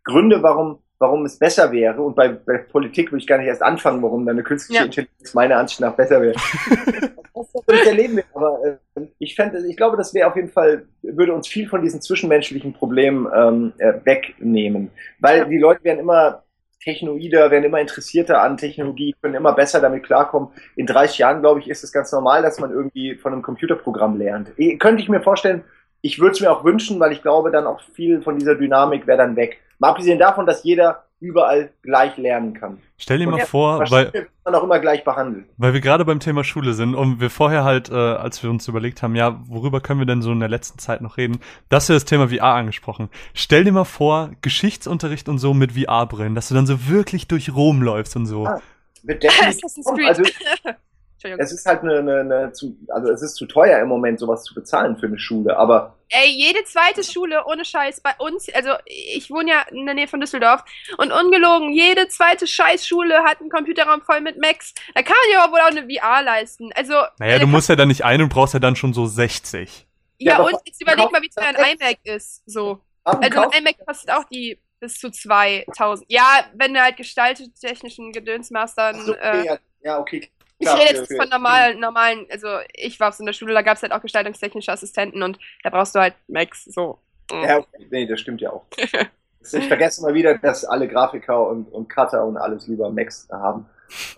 Gründe, 0.02 0.42
warum, 0.42 0.80
warum 0.98 1.24
es 1.24 1.38
besser 1.38 1.70
wäre. 1.72 2.00
Und 2.00 2.14
bei, 2.14 2.28
bei 2.28 2.58
Politik 2.58 3.12
will 3.12 3.18
ich 3.18 3.26
gar 3.26 3.38
nicht 3.38 3.48
erst 3.48 3.62
anfangen, 3.62 4.02
warum 4.02 4.24
dann 4.24 4.36
eine 4.36 4.42
künstliche 4.42 4.80
Ja. 4.80 4.86
Intelligenz 4.86 5.34
meiner 5.34 5.58
Ansicht 5.58 5.80
nach 5.80 5.94
besser 5.94 6.20
wäre. 6.22 6.34
das 6.34 7.66
würde 7.66 7.80
ich 7.82 7.86
erleben, 7.86 8.20
aber 8.34 8.58
äh, 8.96 9.02
ich 9.18 9.34
fände, 9.34 9.66
ich 9.66 9.76
glaube, 9.76 9.96
das 9.96 10.14
wäre 10.14 10.28
auf 10.28 10.36
jeden 10.36 10.50
Fall, 10.50 10.86
würde 11.02 11.34
uns 11.34 11.48
viel 11.48 11.68
von 11.68 11.82
diesen 11.82 12.00
zwischenmenschlichen 12.00 12.72
Problemen 12.72 13.26
ähm, 13.34 13.72
äh, 13.78 13.94
wegnehmen. 14.04 14.90
Weil 15.18 15.46
die 15.46 15.58
Leute 15.58 15.82
werden 15.84 15.98
immer 15.98 16.44
technoider, 16.84 17.50
werden 17.50 17.64
immer 17.64 17.80
interessierter 17.80 18.42
an 18.42 18.56
Technologie, 18.56 19.14
können 19.20 19.34
immer 19.34 19.54
besser 19.54 19.80
damit 19.80 20.04
klarkommen. 20.04 20.50
In 20.76 20.86
30 20.86 21.18
Jahren, 21.18 21.40
glaube 21.40 21.60
ich, 21.60 21.68
ist 21.68 21.82
es 21.82 21.92
ganz 21.92 22.12
normal, 22.12 22.42
dass 22.42 22.60
man 22.60 22.70
irgendwie 22.70 23.16
von 23.16 23.32
einem 23.32 23.42
Computerprogramm 23.42 24.18
lernt. 24.18 24.52
Eh, 24.58 24.76
Könnte 24.76 25.02
ich 25.02 25.08
mir 25.08 25.22
vorstellen, 25.22 25.64
ich 26.02 26.20
würde 26.20 26.32
es 26.32 26.40
mir 26.40 26.52
auch 26.52 26.64
wünschen, 26.64 27.00
weil 27.00 27.12
ich 27.12 27.22
glaube, 27.22 27.50
dann 27.50 27.66
auch 27.66 27.80
viel 27.94 28.20
von 28.20 28.38
dieser 28.38 28.54
Dynamik 28.54 29.06
wäre 29.06 29.18
dann 29.18 29.36
weg. 29.36 29.58
Mal 29.78 29.90
abgesehen 29.90 30.18
davon, 30.18 30.46
dass 30.46 30.64
jeder 30.64 31.04
überall 31.20 31.70
gleich 31.82 32.16
lernen 32.18 32.52
kann. 32.52 32.78
Stell 32.98 33.18
dir 33.18 33.26
Und 33.26 33.38
mal 33.38 33.46
vor, 33.46 33.80
weil, 33.90 34.28
man 34.44 34.54
auch 34.54 34.62
immer 34.62 34.78
gleich 34.78 35.04
behandelt. 35.04 35.46
weil 35.56 35.72
wir 35.72 35.80
gerade 35.80 36.04
beim 36.04 36.20
Thema 36.20 36.44
Schule 36.44 36.74
sind 36.74 36.94
und 36.94 37.18
wir 37.20 37.30
vorher 37.30 37.64
halt, 37.64 37.90
äh, 37.90 37.94
als 37.94 38.42
wir 38.42 38.50
uns 38.50 38.68
überlegt 38.68 39.02
haben, 39.02 39.16
ja, 39.16 39.40
worüber 39.46 39.80
können 39.80 40.00
wir 40.00 40.06
denn 40.06 40.20
so 40.20 40.32
in 40.32 40.40
der 40.40 40.50
letzten 40.50 40.78
Zeit 40.78 41.00
noch 41.00 41.16
reden, 41.16 41.38
das 41.70 41.88
ist 41.88 41.94
das 41.94 42.04
Thema 42.04 42.28
VR 42.28 42.54
angesprochen. 42.54 43.08
Stell 43.32 43.64
dir 43.64 43.72
mal 43.72 43.84
vor, 43.84 44.32
Geschichtsunterricht 44.42 45.28
und 45.28 45.38
so 45.38 45.54
mit 45.54 45.72
VR-Brillen, 45.72 46.34
dass 46.34 46.48
du 46.48 46.54
dann 46.54 46.66
so 46.66 46.88
wirklich 46.88 47.26
durch 47.26 47.54
Rom 47.54 47.80
läufst 47.82 48.16
und 48.16 48.26
so. 48.26 48.46
Ah. 48.46 48.60
Wird 49.02 49.22
definitiv 49.22 49.64
Assassin's 49.64 49.86
kommen. 49.86 49.98
Creed. 49.98 50.08
Also 50.08 50.22
Entschuldigung. 51.24 51.44
es 51.44 51.52
ist 51.52 51.66
halt 51.66 51.82
eine, 51.82 51.98
eine, 51.98 52.20
eine 52.20 52.52
zu, 52.52 52.76
also 52.88 53.10
es 53.10 53.22
ist 53.22 53.36
zu 53.36 53.46
teuer 53.46 53.78
im 53.80 53.88
Moment, 53.88 54.18
sowas 54.18 54.44
zu 54.44 54.54
bezahlen 54.54 54.96
für 54.96 55.06
eine 55.06 55.18
Schule, 55.18 55.56
aber 55.56 55.96
Ey, 56.10 56.28
jede 56.28 56.62
zweite 56.64 57.02
Schule, 57.02 57.44
ohne 57.46 57.64
Scheiß, 57.64 58.00
bei 58.00 58.12
uns, 58.18 58.48
also 58.54 58.70
ich 58.86 59.30
wohne 59.30 59.50
ja 59.50 59.62
in 59.70 59.86
der 59.86 59.94
Nähe 59.94 60.06
von 60.06 60.20
Düsseldorf 60.20 60.62
und 60.98 61.10
ungelogen, 61.12 61.72
jede 61.72 62.08
zweite 62.08 62.46
Scheißschule 62.46 63.24
hat 63.24 63.40
einen 63.40 63.50
Computerraum 63.50 64.02
voll 64.02 64.20
mit 64.20 64.38
Macs. 64.38 64.74
Da 64.94 65.02
kann 65.02 65.16
man 65.16 65.32
ja 65.32 65.50
wohl 65.50 65.60
auch 65.60 65.76
eine 65.76 65.88
VR 65.88 66.22
leisten. 66.22 66.70
Also, 66.74 66.94
Naja, 67.18 67.38
du 67.38 67.46
musst 67.46 67.68
ja 67.68 67.76
dann 67.76 67.88
nicht 67.88 68.04
ein 68.04 68.20
und 68.20 68.28
brauchst 68.28 68.54
ja 68.54 68.60
dann 68.60 68.76
schon 68.76 68.92
so 68.92 69.06
60. 69.06 69.86
ja, 70.18 70.32
Ja, 70.32 70.42
und 70.42 70.56
jetzt 70.66 70.80
überleg 70.80 71.10
mal, 71.10 71.22
wie 71.22 71.30
teuer 71.30 71.46
ein 71.46 71.56
iMac 71.56 71.98
ist. 72.04 72.42
So. 72.46 72.80
Also 73.02 73.20
ein 73.20 73.60
iMac 73.60 73.76
kostet 73.86 74.10
auch 74.12 74.24
die 74.24 74.58
bis 74.84 74.98
zu 74.98 75.10
2000. 75.10 76.10
Ja, 76.10 76.44
wenn 76.54 76.74
du 76.74 76.80
halt 76.80 76.96
gestaltet 76.96 77.58
technischen 77.58 78.12
Gedöns 78.12 78.50
machst, 78.50 78.76
dann. 78.76 79.00
So, 79.00 79.14
äh, 79.14 79.16
okay, 79.16 79.46
ja, 79.46 79.58
ja, 79.82 79.98
okay. 79.98 80.30
Ich 80.64 80.74
rede 80.74 80.98
jetzt 80.98 81.08
für- 81.08 81.16
von 81.16 81.28
normalen, 81.28 81.80
normalen, 81.80 82.26
also 82.30 82.48
ich 82.74 82.98
war 83.00 83.08
auf 83.08 83.14
so 83.14 83.24
einer 83.24 83.32
Schule, 83.32 83.54
da 83.54 83.62
gab 83.62 83.76
es 83.76 83.82
halt 83.82 83.92
auch 83.92 84.02
gestaltungstechnische 84.02 84.72
Assistenten 84.72 85.22
und 85.22 85.38
da 85.62 85.70
brauchst 85.70 85.94
du 85.94 86.00
halt 86.00 86.14
Macs, 86.28 86.64
so. 86.64 86.98
Ja, 87.30 87.58
okay, 87.58 87.86
nee, 87.90 88.06
das 88.06 88.20
stimmt 88.20 88.40
ja 88.40 88.50
auch. 88.50 88.64
Ich 89.52 89.68
vergesse 89.68 90.00
mal 90.00 90.14
wieder, 90.14 90.38
dass 90.38 90.64
alle 90.64 90.88
Grafiker 90.88 91.46
und, 91.46 91.70
und 91.70 91.90
Cutter 91.90 92.24
und 92.24 92.38
alles 92.38 92.66
lieber 92.66 92.88
Macs 92.88 93.28
haben. 93.30 93.66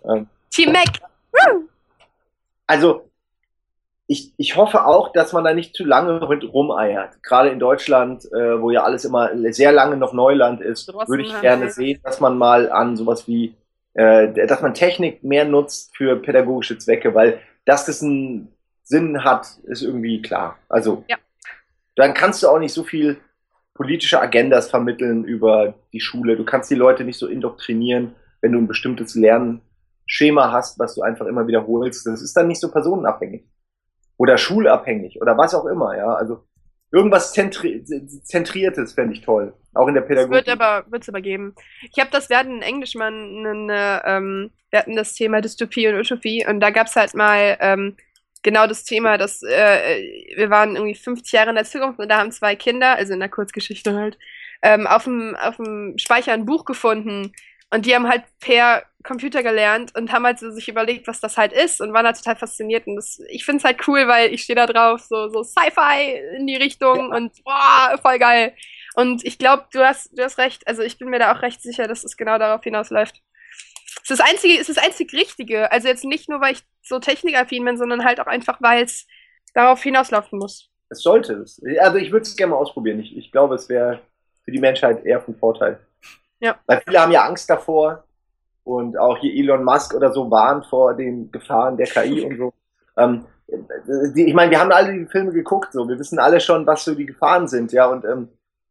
Ähm, 0.05 0.29
Team 0.51 0.71
Mac! 0.71 0.87
also, 2.67 3.11
ich, 4.07 4.33
ich 4.37 4.55
hoffe 4.57 4.87
auch, 4.87 5.13
dass 5.13 5.33
man 5.33 5.43
da 5.43 5.53
nicht 5.53 5.75
zu 5.75 5.85
lange 5.85 6.25
mit 6.29 6.45
rumeiert. 6.45 7.21
Gerade 7.25 7.49
in 7.49 7.59
Deutschland, 7.59 8.25
äh, 8.27 8.61
wo 8.63 8.71
ja 8.71 8.85
alles 8.85 9.05
immer 9.05 9.31
sehr 9.53 9.73
lange 9.73 9.97
noch 9.97 10.13
Neuland 10.13 10.61
ist, 10.61 10.87
würde 10.95 11.25
ich 11.25 11.41
gerne 11.41 11.71
sehen, 11.71 12.01
dass 12.05 12.21
man 12.21 12.39
mal 12.39 12.71
an 12.71 12.97
sowas 12.97 13.27
wie, 13.27 13.57
äh, 13.97 14.47
dass 14.47 14.61
man 14.63 14.75
Technik 14.75 15.25
mehr 15.25 15.45
nutzt 15.45 15.97
für 15.97 16.17
pädagogische 16.17 16.79
Zwecke, 16.79 17.15
weil 17.15 17.41
dass 17.65 17.87
das 17.87 18.03
einen 18.03 18.49
Sinn 18.83 19.25
hat, 19.25 19.47
ist 19.65 19.83
irgendwie 19.83 20.23
klar. 20.23 20.59
Also, 20.69 21.05
Ja. 21.09 21.17
dann 21.97 22.15
kannst 22.15 22.43
du 22.43 22.49
auch 22.49 22.59
nicht 22.61 22.73
so 22.73 22.85
viel 22.85 23.17
politische 23.75 24.21
Agendas 24.21 24.71
vermitteln 24.71 25.25
über 25.25 25.75
die 25.93 26.01
Schule. 26.01 26.37
Du 26.37 26.45
kannst 26.45 26.71
die 26.71 26.77
Leute 26.77 27.05
nicht 27.05 27.19
so 27.19 27.27
indoktrinieren, 27.27 28.15
wenn 28.41 28.53
du 28.53 28.59
ein 28.59 28.69
bestimmtes 28.69 29.15
Lernschema 29.17 30.53
hast, 30.53 30.79
was 30.79 30.95
du 30.95 31.03
einfach 31.03 31.27
immer 31.27 31.47
wiederholst. 31.47 32.07
Das 32.07 32.23
ist 32.23 32.37
dann 32.37 32.49
nicht 32.49 32.61
so 32.61 32.71
personenabhängig. 32.71 33.45
Oder 34.19 34.39
schulabhängig 34.39 35.21
oder 35.21 35.37
was 35.37 35.55
auch 35.55 35.67
immer, 35.67 35.97
ja. 35.97 36.15
Also 36.15 36.45
irgendwas 36.93 37.33
Zentri 37.33 37.85
Zentriertes 38.23 38.93
fände 38.93 39.15
ich 39.15 39.23
toll. 39.23 39.53
Auch 39.77 39.89
in 39.89 39.95
der 39.95 40.05
Das 40.09 40.09
Pädagogik. 40.09 40.47
wird 40.47 40.49
aber, 40.49 40.91
wird's 40.91 41.09
aber 41.09 41.21
geben. 41.21 41.55
Ich 41.93 41.99
habe 42.01 42.11
das, 42.11 42.29
wir 42.31 42.39
hatten 42.39 42.57
in 42.57 42.63
Englisch 42.63 42.95
mal 42.95 43.09
eine, 43.13 44.03
ähm, 44.05 44.51
wir 44.71 44.79
hatten 44.81 44.97
das 44.97 45.15
Thema 45.15 45.41
Dystopie 45.41 45.89
und 45.89 45.97
Utopie 45.97 46.47
und 46.47 46.61
da 46.61 46.71
gab's 46.71 46.97
halt 46.97 47.15
mal 47.15 47.57
ähm, 47.61 47.97
genau 48.43 48.67
das 48.67 48.85
Thema, 48.85 49.19
dass 49.19 49.43
äh, 49.43 50.03
wir 50.37 50.51
waren 50.51 50.77
irgendwie 50.77 50.95
50 50.95 51.33
Jahre 51.33 51.51
in 51.51 51.57
der 51.57 51.65
Zukunft 51.65 51.99
und 51.99 52.09
da 52.09 52.19
haben 52.19 52.33
zwei 52.33 52.57
Kinder, 52.57 52.97
also 52.97 53.13
in 53.15 53.21
der 53.21 53.29
Kurzgeschichte 53.29 53.95
halt, 53.95 54.19
ähm, 54.63 54.87
auf 54.87 55.05
dem 55.05 55.37
auf 55.37 55.57
dem 55.57 55.99
Speicher 55.99 56.33
ein 56.33 56.47
Buch 56.47 56.65
gefunden 56.65 57.33
und 57.71 57.87
die 57.87 57.95
haben 57.95 58.09
halt 58.09 58.25
per 58.41 58.85
Computer 59.03 59.43
gelernt 59.43 59.95
und 59.97 60.13
haben 60.13 60.25
halt 60.25 60.39
so 60.39 60.51
sich 60.51 60.69
überlegt, 60.69 61.07
was 61.07 61.21
das 61.21 61.37
halt 61.37 61.53
ist 61.53 61.81
und 61.81 61.93
waren 61.93 62.07
halt 62.07 62.17
total 62.17 62.37
fasziniert. 62.37 62.87
Und 62.87 62.97
das, 62.97 63.21
ich 63.29 63.45
find's 63.45 63.65
halt 63.65 63.87
cool, 63.89 64.09
weil 64.09 64.33
ich 64.33 64.43
stehe 64.43 64.57
da 64.57 64.67
drauf, 64.67 65.01
so, 65.03 65.29
so 65.29 65.43
Sci-Fi 65.43 66.37
in 66.39 66.47
die 66.47 66.57
Richtung 66.57 67.11
und 67.13 67.33
boah, 67.45 67.97
voll 68.03 68.19
geil. 68.19 68.55
Und 68.97 69.25
ich 69.27 69.39
glaube, 69.39 69.67
du 69.73 69.81
hast, 69.81 70.19
du 70.19 70.25
hast 70.25 70.39
recht. 70.39 70.67
Also 70.67 70.83
ich 70.83 70.99
bin 70.99 71.11
mir 71.11 71.19
da 71.19 71.33
auch 71.33 71.43
recht 71.43 71.63
sicher, 71.63 71.87
dass 71.87 72.03
es 72.03 72.17
genau 72.17 72.39
darauf 72.39 72.65
hinausläuft. 72.65 73.23
Es 74.03 74.11
ist 74.11 74.21
das 74.21 74.29
einzige, 74.29 74.55
es 74.55 74.69
ist 74.69 74.79
das 74.79 74.85
einzig 74.85 75.13
Richtige. 75.13 75.71
Also 75.71 75.87
jetzt 75.87 76.05
nicht 76.05 76.31
nur, 76.31 76.41
weil 76.41 76.55
ich 76.55 76.63
so 76.83 76.99
technikaffin 76.99 77.65
bin, 77.65 77.77
sondern 77.77 78.05
halt 78.05 78.21
auch 78.21 78.27
einfach, 78.27 78.61
weil 78.63 78.85
es 78.85 79.07
darauf 79.53 79.83
hinauslaufen 79.83 80.39
muss. 80.39 80.71
Es 80.89 81.03
sollte 81.03 81.35
es. 81.35 81.61
Also 81.79 81.99
ich 81.99 82.11
würde 82.11 82.23
es 82.23 82.37
gerne 82.37 82.53
mal 82.53 82.59
ausprobieren. 82.59 82.99
Ich, 83.01 83.15
ich 83.17 83.31
glaube, 83.31 83.57
es 83.57 83.69
wäre 83.69 84.01
für 84.45 84.51
die 84.51 84.61
Menschheit 84.61 85.05
eher 85.05 85.21
von 85.21 85.37
Vorteil. 85.37 85.79
Ja. 86.41 86.59
Weil 86.67 86.81
viele 86.87 87.01
haben 87.01 87.13
ja 87.13 87.25
Angst 87.27 87.51
davor 87.51 88.05
und 88.65 88.99
auch 88.99 89.19
hier 89.19 89.35
Elon 89.35 89.63
Musk 89.63 89.93
oder 89.93 90.11
so 90.11 90.31
warnt 90.31 90.65
vor 90.67 90.95
den 90.95 91.31
Gefahren 91.31 91.77
der 91.77 91.87
KI 91.87 92.25
und 92.25 92.39
so. 92.39 92.55
Ähm, 92.97 93.27
die, 94.15 94.25
ich 94.27 94.35
meine, 94.35 94.51
wir 94.51 94.59
haben 94.59 94.73
alle 94.73 94.93
die 94.95 95.07
Filme 95.07 95.33
geguckt, 95.33 95.75
so 95.75 95.87
wir 95.87 95.99
wissen 95.99 96.19
alle 96.19 96.41
schon, 96.41 96.67
was 96.67 96.85
so 96.85 96.95
die 96.95 97.07
Gefahren 97.07 97.47
sind, 97.47 97.73
ja. 97.73 97.87
Und 97.87 98.05
ähm, 98.07 98.29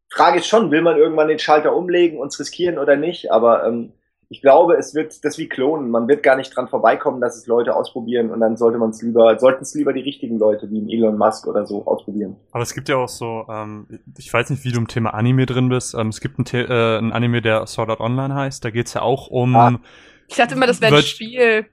Frage 0.08 0.38
ist 0.38 0.46
schon, 0.46 0.70
will 0.70 0.82
man 0.82 0.96
irgendwann 0.96 1.28
den 1.28 1.38
Schalter 1.38 1.74
umlegen 1.74 2.18
und 2.18 2.28
es 2.28 2.38
riskieren 2.38 2.78
oder 2.78 2.96
nicht? 2.96 3.30
Aber 3.30 3.66
ähm, 3.66 3.92
ich 4.28 4.40
glaube, 4.40 4.76
es 4.76 4.94
wird 4.94 5.24
das 5.24 5.38
wie 5.38 5.48
Klonen. 5.48 5.90
Man 5.90 6.08
wird 6.08 6.22
gar 6.22 6.36
nicht 6.36 6.54
dran 6.54 6.68
vorbeikommen, 6.68 7.20
dass 7.20 7.36
es 7.36 7.46
Leute 7.46 7.76
ausprobieren 7.76 8.30
und 8.30 8.40
dann 8.40 8.56
sollte 8.56 8.78
man 8.78 8.90
es 8.90 9.02
lieber, 9.02 9.38
sollten 9.38 9.62
es 9.62 9.74
lieber 9.74 9.92
die 9.92 10.00
richtigen 10.00 10.38
Leute 10.38 10.68
wie 10.70 10.80
ein 10.80 10.88
Elon 10.88 11.16
Musk 11.16 11.46
oder 11.46 11.64
so 11.66 11.86
ausprobieren. 11.86 12.36
Aber 12.50 12.62
es 12.62 12.74
gibt 12.74 12.88
ja 12.88 12.96
auch 12.96 13.08
so, 13.08 13.46
ähm, 13.48 13.86
ich 14.18 14.32
weiß 14.32 14.50
nicht, 14.50 14.64
wie 14.64 14.72
du 14.72 14.78
im 14.78 14.88
Thema 14.88 15.14
Anime 15.14 15.46
drin 15.46 15.68
bist. 15.68 15.94
Ähm, 15.94 16.08
es 16.08 16.20
gibt 16.20 16.38
ein, 16.38 16.46
The 16.46 16.58
äh, 16.58 16.98
ein 16.98 17.12
Anime, 17.12 17.40
der 17.40 17.66
Sword 17.66 17.90
Art 17.90 18.00
Online 18.00 18.34
heißt. 18.34 18.64
Da 18.64 18.70
geht's 18.70 18.94
ja 18.94 19.02
auch 19.02 19.28
um. 19.28 19.54
Ah. 19.54 19.80
Ich 20.28 20.36
dachte 20.36 20.54
immer, 20.54 20.66
das 20.66 20.80
wäre 20.80 20.96
ein 20.96 21.02
Spiel. 21.02 21.66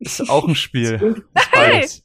Ist 0.00 0.28
auch 0.30 0.48
ein 0.48 0.54
Spiel. 0.54 1.24
Das, 1.52 2.02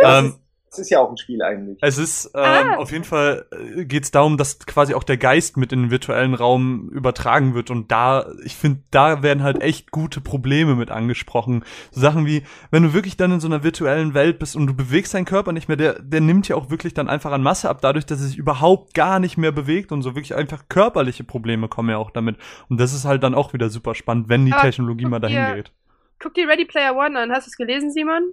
Ähm, 0.00 0.34
ist, 0.78 0.80
das 0.80 0.86
ist 0.86 0.90
ja 0.90 1.00
auch 1.00 1.10
ein 1.10 1.16
Spiel 1.16 1.42
eigentlich. 1.42 1.78
Es 1.82 1.98
ist 1.98 2.30
ähm, 2.34 2.42
Ah. 2.42 2.76
auf 2.76 2.90
jeden 2.92 3.04
Fall 3.04 3.46
äh, 3.76 3.84
geht 3.84 4.04
es 4.04 4.10
darum, 4.10 4.36
dass 4.36 4.58
quasi 4.60 4.94
auch 4.94 5.02
der 5.04 5.16
Geist 5.16 5.56
mit 5.56 5.72
in 5.72 5.82
den 5.82 5.90
virtuellen 5.90 6.34
Raum 6.34 6.88
übertragen 6.90 7.54
wird 7.54 7.70
und 7.70 7.90
da, 7.90 8.26
ich 8.44 8.56
finde, 8.56 8.80
da 8.90 9.22
werden 9.22 9.42
halt 9.42 9.60
echt 9.60 9.90
gute 9.90 10.20
Probleme 10.20 10.74
mit 10.74 10.90
angesprochen. 10.90 11.64
So 11.90 12.00
Sachen 12.00 12.26
wie, 12.26 12.42
wenn 12.70 12.82
du 12.82 12.92
wirklich 12.94 13.16
dann 13.16 13.32
in 13.32 13.40
so 13.40 13.48
einer 13.48 13.62
virtuellen 13.62 14.14
Welt 14.14 14.38
bist 14.38 14.56
und 14.56 14.66
du 14.66 14.74
bewegst 14.74 15.14
deinen 15.14 15.24
Körper 15.24 15.52
nicht 15.52 15.68
mehr, 15.68 15.76
der, 15.76 16.00
der 16.00 16.20
nimmt 16.20 16.48
ja 16.48 16.56
auch 16.56 16.70
wirklich 16.70 16.94
dann 16.94 17.08
einfach 17.08 17.32
an 17.32 17.42
Masse 17.42 17.68
ab, 17.68 17.80
dadurch, 17.80 18.06
dass 18.06 18.20
er 18.20 18.26
sich 18.28 18.38
überhaupt 18.38 18.94
gar 18.94 19.18
nicht 19.18 19.36
mehr 19.38 19.52
bewegt 19.52 19.92
und 19.92 20.02
so 20.02 20.14
wirklich 20.14 20.34
einfach 20.34 20.64
körperliche 20.68 21.24
Probleme 21.24 21.68
kommen 21.68 21.90
ja 21.90 21.96
auch 21.98 22.10
damit. 22.10 22.36
Und 22.68 22.80
das 22.80 22.92
ist 22.92 23.04
halt 23.04 23.22
dann 23.22 23.34
auch 23.34 23.52
wieder 23.52 23.68
super 23.70 23.94
spannend, 23.94 24.28
wenn 24.28 24.46
die 24.46 24.52
Aber 24.52 24.62
Technologie 24.62 25.06
mal 25.06 25.18
dahin 25.20 25.36
dir- 25.46 25.54
geht. 25.56 25.72
Guck 26.20 26.34
dir 26.34 26.48
Ready 26.48 26.64
Player 26.64 26.96
One 26.96 27.18
an. 27.18 27.30
Hast 27.30 27.46
du 27.46 27.50
es 27.50 27.56
gelesen, 27.56 27.92
Simon? 27.92 28.32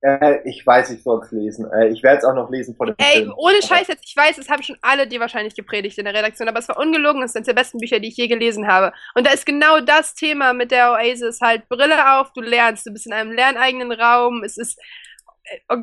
Äh, 0.00 0.48
ich 0.48 0.64
weiß, 0.64 0.90
ich 0.90 1.02
soll 1.02 1.20
es 1.24 1.32
lesen. 1.32 1.68
Äh, 1.72 1.88
ich 1.88 2.02
werde 2.02 2.18
es 2.18 2.24
auch 2.24 2.34
noch 2.34 2.50
lesen 2.50 2.76
vor 2.76 2.86
dem 2.86 2.94
Ey, 2.98 3.22
Film. 3.22 3.34
ohne 3.36 3.60
Scheiß 3.60 3.88
jetzt, 3.88 4.04
ich 4.06 4.16
weiß, 4.16 4.36
das 4.36 4.48
haben 4.48 4.62
schon 4.62 4.78
alle 4.80 5.08
dir 5.08 5.18
wahrscheinlich 5.18 5.56
gepredigt 5.56 5.98
in 5.98 6.04
der 6.04 6.14
Redaktion, 6.14 6.48
aber 6.48 6.60
es 6.60 6.68
war 6.68 6.78
ungelogen, 6.78 7.22
es 7.22 7.32
sind 7.32 7.46
der 7.48 7.54
besten 7.54 7.78
Bücher, 7.78 7.98
die 7.98 8.08
ich 8.08 8.16
je 8.16 8.28
gelesen 8.28 8.68
habe. 8.68 8.92
Und 9.16 9.26
da 9.26 9.32
ist 9.32 9.44
genau 9.44 9.80
das 9.80 10.14
Thema 10.14 10.52
mit 10.52 10.70
der 10.70 10.92
Oasis, 10.92 11.40
halt 11.40 11.68
Brille 11.68 12.20
auf, 12.20 12.32
du 12.32 12.40
lernst, 12.40 12.86
du 12.86 12.92
bist 12.92 13.06
in 13.06 13.12
einem 13.12 13.32
lerneigenen 13.32 13.90
Raum, 13.90 14.44
es 14.44 14.56
ist 14.56 14.78
äh, 15.44 15.76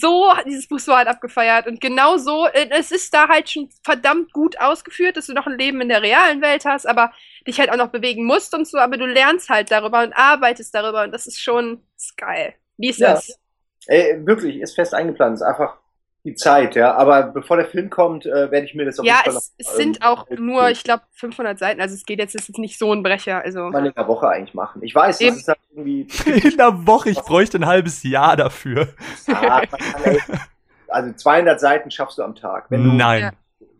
so 0.00 0.32
dieses 0.46 0.66
Buch 0.66 0.78
so 0.78 0.96
hart 0.96 1.08
abgefeiert 1.08 1.66
und 1.66 1.82
genau 1.82 2.16
so, 2.16 2.46
äh, 2.46 2.70
es 2.70 2.92
ist 2.92 3.12
da 3.12 3.28
halt 3.28 3.50
schon 3.50 3.68
verdammt 3.84 4.32
gut 4.32 4.58
ausgeführt, 4.58 5.18
dass 5.18 5.26
du 5.26 5.34
noch 5.34 5.46
ein 5.46 5.58
Leben 5.58 5.82
in 5.82 5.90
der 5.90 6.00
realen 6.00 6.40
Welt 6.40 6.64
hast, 6.64 6.86
aber 6.86 7.12
dich 7.46 7.60
halt 7.60 7.70
auch 7.70 7.76
noch 7.76 7.88
bewegen 7.90 8.24
musst 8.24 8.54
und 8.54 8.66
so, 8.66 8.78
aber 8.78 8.96
du 8.96 9.04
lernst 9.04 9.50
halt 9.50 9.70
darüber 9.70 10.02
und 10.02 10.14
arbeitest 10.14 10.74
darüber 10.74 11.02
und 11.04 11.12
das 11.12 11.26
ist 11.26 11.40
schon 11.42 11.82
das 11.96 12.06
ist 12.06 12.16
geil. 12.16 12.54
Wie 12.76 12.90
ist 12.90 12.98
Ja. 12.98 13.12
das? 13.14 13.38
Ey, 13.86 14.24
wirklich, 14.26 14.60
ist 14.60 14.74
fest 14.74 14.94
eingeplant. 14.94 15.34
Ist 15.36 15.42
einfach 15.42 15.76
die 16.24 16.34
Zeit, 16.34 16.74
ja. 16.74 16.94
Aber 16.94 17.24
bevor 17.24 17.58
der 17.58 17.66
Film 17.66 17.90
kommt, 17.90 18.24
äh, 18.24 18.50
werde 18.50 18.64
ich 18.64 18.74
mir 18.74 18.86
das 18.86 18.98
auf 18.98 19.04
Ja, 19.04 19.16
jeden 19.24 19.32
Fall 19.32 19.36
es, 19.36 19.52
noch, 19.52 19.66
es 19.72 19.76
sind 19.76 19.96
ähm, 19.98 20.02
auch 20.02 20.30
nur, 20.30 20.70
ich 20.70 20.82
glaube, 20.82 21.02
500 21.12 21.58
Seiten. 21.58 21.80
Also 21.82 21.94
es 21.94 22.06
geht 22.06 22.18
jetzt, 22.18 22.34
es 22.34 22.48
ist 22.48 22.58
nicht 22.58 22.78
so 22.78 22.92
ein 22.92 23.02
Brecher. 23.02 23.42
Also 23.44 23.68
mal 23.68 23.84
in 23.86 23.92
der 23.94 24.08
Woche 24.08 24.28
eigentlich 24.28 24.54
machen. 24.54 24.82
Ich 24.82 24.94
weiß, 24.94 25.20
Eben. 25.20 25.32
das 25.32 25.40
ist 25.42 25.48
halt 25.48 25.58
irgendwie. 25.70 26.08
In 26.48 26.56
der 26.56 26.86
Woche, 26.86 27.10
ich 27.10 27.20
bräuchte 27.20 27.58
ein 27.58 27.66
halbes 27.66 28.02
Jahr 28.04 28.36
dafür. 28.36 28.88
Ah, 29.28 29.62
ey, 30.04 30.18
also 30.88 31.12
200 31.12 31.60
Seiten 31.60 31.90
schaffst 31.90 32.16
du 32.18 32.22
am 32.22 32.34
Tag. 32.34 32.66
Wenn 32.70 32.84
du, 32.84 32.90
Nein. 32.92 33.20
Ja. 33.22 33.32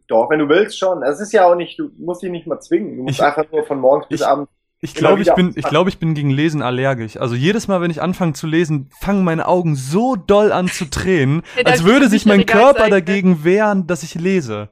Doch, 0.07 0.29
wenn 0.29 0.39
du 0.39 0.49
willst 0.51 0.79
schon. 0.79 1.01
Das 1.01 1.19
ist 1.21 1.33
ja 1.33 1.47
auch 1.47 1.55
nicht, 1.55 1.79
du 1.79 1.91
musst 1.97 2.23
dich 2.23 2.31
nicht 2.31 2.47
mal 2.47 2.61
zwingen. 2.61 2.99
Du 2.99 3.03
musst 3.05 3.21
Ich- 3.21 3.25
einfach 3.25 3.51
nur 3.51 3.65
von 3.65 3.81
morgens 3.81 4.07
bis 4.09 4.21
abends. 4.21 4.51
Ich 4.85 4.94
glaube, 4.94 5.23
ich 5.23 5.32
bin, 5.32 5.55
ich 5.56 5.65
glaube, 5.65 5.89
ich 5.89 5.98
bin 5.98 6.15
gegen 6.15 6.28
Lesen 6.31 6.61
allergisch. 6.61 7.16
Also 7.16 7.35
jedes 7.35 7.69
Mal, 7.69 7.81
wenn 7.81 7.90
ich 7.90 8.02
anfange 8.02 8.35
zu 8.35 8.47
lesen, 8.47 8.90
fangen 9.01 9.24
meine 9.24 9.48
Augen 9.48 9.77
so 9.77 10.15
doll 10.15 10.52
an 10.52 10.69
zu 10.69 10.85
tränen, 10.90 11.43
Ja, 11.56 11.65
als 11.65 11.85
würde 11.85 12.09
sich 12.11 12.27
mein 12.27 12.44
Körper 12.44 12.81
zeigen, 12.81 12.90
dagegen 12.90 13.44
wehren, 13.44 13.86
dass 13.86 14.02
ich 14.02 14.15
lese. 14.15 14.69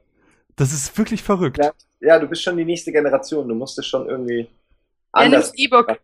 Das 0.55 0.71
ist 0.71 0.95
wirklich 0.99 1.23
verrückt. 1.23 1.57
Ja. 1.57 1.71
Ja, 1.99 2.19
du 2.19 2.27
bist 2.27 2.43
schon 2.43 2.57
die 2.57 2.65
nächste 2.65 2.91
Generation. 2.91 3.47
Du 3.47 3.55
musst 3.55 3.79
es 3.79 3.87
schon 3.87 4.07
irgendwie 4.07 4.41
er 5.13 5.21
anders. 5.21 5.47
nimmt 5.53 5.59
E-Book. 5.59 5.97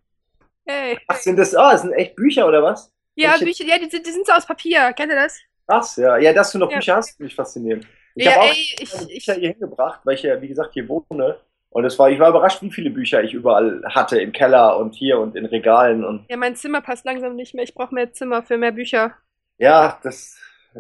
Hey. 0.66 0.98
Ach, 1.08 1.18
sind 1.18 1.38
das, 1.38 1.54
ah, 1.56 1.74
das 1.74 1.82
sind 1.82 1.94
echt 1.94 2.16
Bücher 2.16 2.48
oder 2.48 2.64
was? 2.64 2.92
Ja, 3.16 3.32
Welche- 3.34 3.46
Bücher, 3.46 3.66
ja, 3.66 3.78
die, 3.78 3.90
sind- 3.90 4.08
die 4.08 4.12
sind 4.12 4.26
so 4.26 4.32
aus 4.34 4.46
Papier. 4.48 4.92
Kennt 4.94 5.12
ihr 5.12 5.18
das? 5.20 5.38
Krass, 5.68 5.98
ja. 5.98 6.18
Ja, 6.18 6.34
dass 6.34 6.52
du 6.52 6.58
noch 6.58 6.72
Ja. 6.72 6.78
Bücher 6.78 6.96
hast, 6.96 7.20
mich 7.20 7.36
faszinierend. 7.36 7.86
Ich 8.16 8.26
ja, 8.26 8.32
habe 8.32 8.42
auch 8.42 8.46
ey, 8.48 8.76
ich, 8.80 8.94
meine 8.94 9.12
ich, 9.12 9.26
Bücher 9.26 9.40
hier 9.40 9.50
hingebracht, 9.52 10.00
weil 10.04 10.16
ich 10.16 10.24
ja, 10.24 10.42
wie 10.42 10.48
gesagt, 10.48 10.74
hier 10.74 10.88
wohne. 10.90 11.38
Und 11.72 11.86
es 11.86 12.00
war, 12.00 12.10
ich 12.10 12.20
war 12.20 12.30
überrascht, 12.30 12.62
wie 12.64 12.72
viele 12.72 12.90
Bücher 12.90 13.24
ich 13.24 13.34
überall 13.34 13.84
hatte, 13.86 14.20
im 14.20 14.32
Keller 14.32 14.78
und 14.78 14.96
hier 14.96 15.20
und 15.20 15.36
in 15.36 15.46
Regalen 15.46 16.04
und 16.04 16.26
Ja, 16.30 16.36
mein 16.38 16.56
Zimmer 16.56 16.82
passt 16.82 17.06
langsam 17.06 17.36
nicht 17.36 17.54
mehr. 17.54 17.64
Ich 17.64 17.74
brauche 17.76 17.94
mehr 17.94 18.12
Zimmer 18.12 18.42
für 18.44 18.58
mehr 18.58 18.72
Bücher. 18.72 19.14
ja, 19.58 20.00
das 20.04 20.38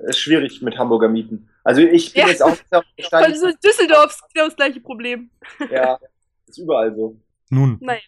ist 0.07 0.19
schwierig 0.19 0.61
mit 0.61 0.77
Hamburger 0.77 1.07
Mieten. 1.09 1.49
Also 1.63 1.81
ich 1.81 2.13
bin 2.13 2.23
Ja. 2.23 2.27
jetzt 2.29 2.41
auch 2.43 2.55
Voll 3.09 3.35
so 3.35 3.47
Düsseldorf 3.63 4.11
ist 4.11 4.23
genau 4.33 4.45
das 4.47 4.55
gleiche 4.55 4.79
Problem. 4.79 5.29
ja, 5.71 5.99
ist 6.47 6.57
überall 6.57 6.95
so. 6.95 7.15
Nun. 7.49 7.77
Naja. 7.81 7.99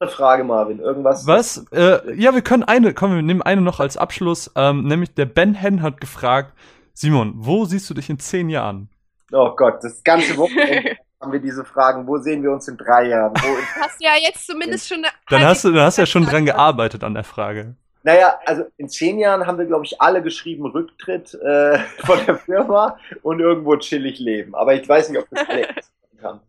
Eine 0.00 0.10
Frage, 0.10 0.42
Marvin, 0.44 0.80
irgendwas? 0.80 1.26
Was? 1.26 1.64
Äh, 1.72 2.14
ja, 2.20 2.34
wir 2.34 2.42
können 2.42 2.64
eine, 2.64 2.94
komm, 2.94 3.14
wir 3.14 3.22
nehmen 3.22 3.42
eine 3.42 3.60
noch 3.60 3.78
als 3.78 3.96
Abschluss. 3.96 4.50
Ähm, 4.56 4.82
nämlich 4.88 5.14
der 5.14 5.26
Ben 5.26 5.54
Hen 5.54 5.82
hat 5.82 6.00
gefragt, 6.00 6.52
Simon, 6.94 7.32
wo 7.36 7.64
siehst 7.64 7.88
du 7.90 7.94
dich 7.94 8.10
in 8.10 8.18
zehn 8.18 8.48
Jahren? 8.48 8.88
Oh 9.32 9.54
Gott, 9.56 9.82
das 9.82 10.02
ganze 10.02 10.36
Wochenende 10.36 10.96
haben 11.24 11.32
wir 11.32 11.40
diese 11.40 11.64
Fragen. 11.64 12.06
Wo 12.06 12.18
sehen 12.18 12.42
wir 12.42 12.50
uns 12.50 12.68
in 12.68 12.76
drei 12.76 13.08
Jahren? 13.08 13.32
Wo 13.34 13.46
in 13.48 13.64
Du 13.74 13.80
hast 13.80 14.00
ja 14.00 14.12
jetzt 14.20 14.46
zumindest 14.46 14.88
schon 14.88 14.98
eine 14.98 15.08
Dann 15.30 15.44
hast 15.44 15.64
du, 15.64 15.72
dann 15.72 15.84
hast 15.84 15.98
du 15.98 16.02
ja 16.02 16.06
schon 16.06 16.26
dran 16.26 16.44
gearbeitet 16.44 17.02
an 17.02 17.14
der 17.14 17.24
Frage. 17.24 17.74
Naja, 18.02 18.38
also 18.44 18.64
in 18.76 18.90
zehn 18.90 19.18
Jahren 19.18 19.46
haben 19.46 19.56
wir, 19.56 19.64
glaube 19.64 19.86
ich, 19.86 20.00
alle 20.00 20.22
geschrieben 20.22 20.66
Rücktritt 20.66 21.32
äh, 21.34 21.78
von 22.04 22.18
der 22.26 22.36
Firma 22.36 22.98
und 23.22 23.40
irgendwo 23.40 23.76
chillig 23.76 24.18
leben. 24.18 24.54
Aber 24.54 24.74
ich 24.74 24.86
weiß 24.86 25.08
nicht, 25.08 25.18
ob 25.18 25.26
das 25.30 25.48
alle 25.48 25.68
kann. 26.20 26.40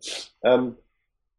Ähm, 0.43 0.76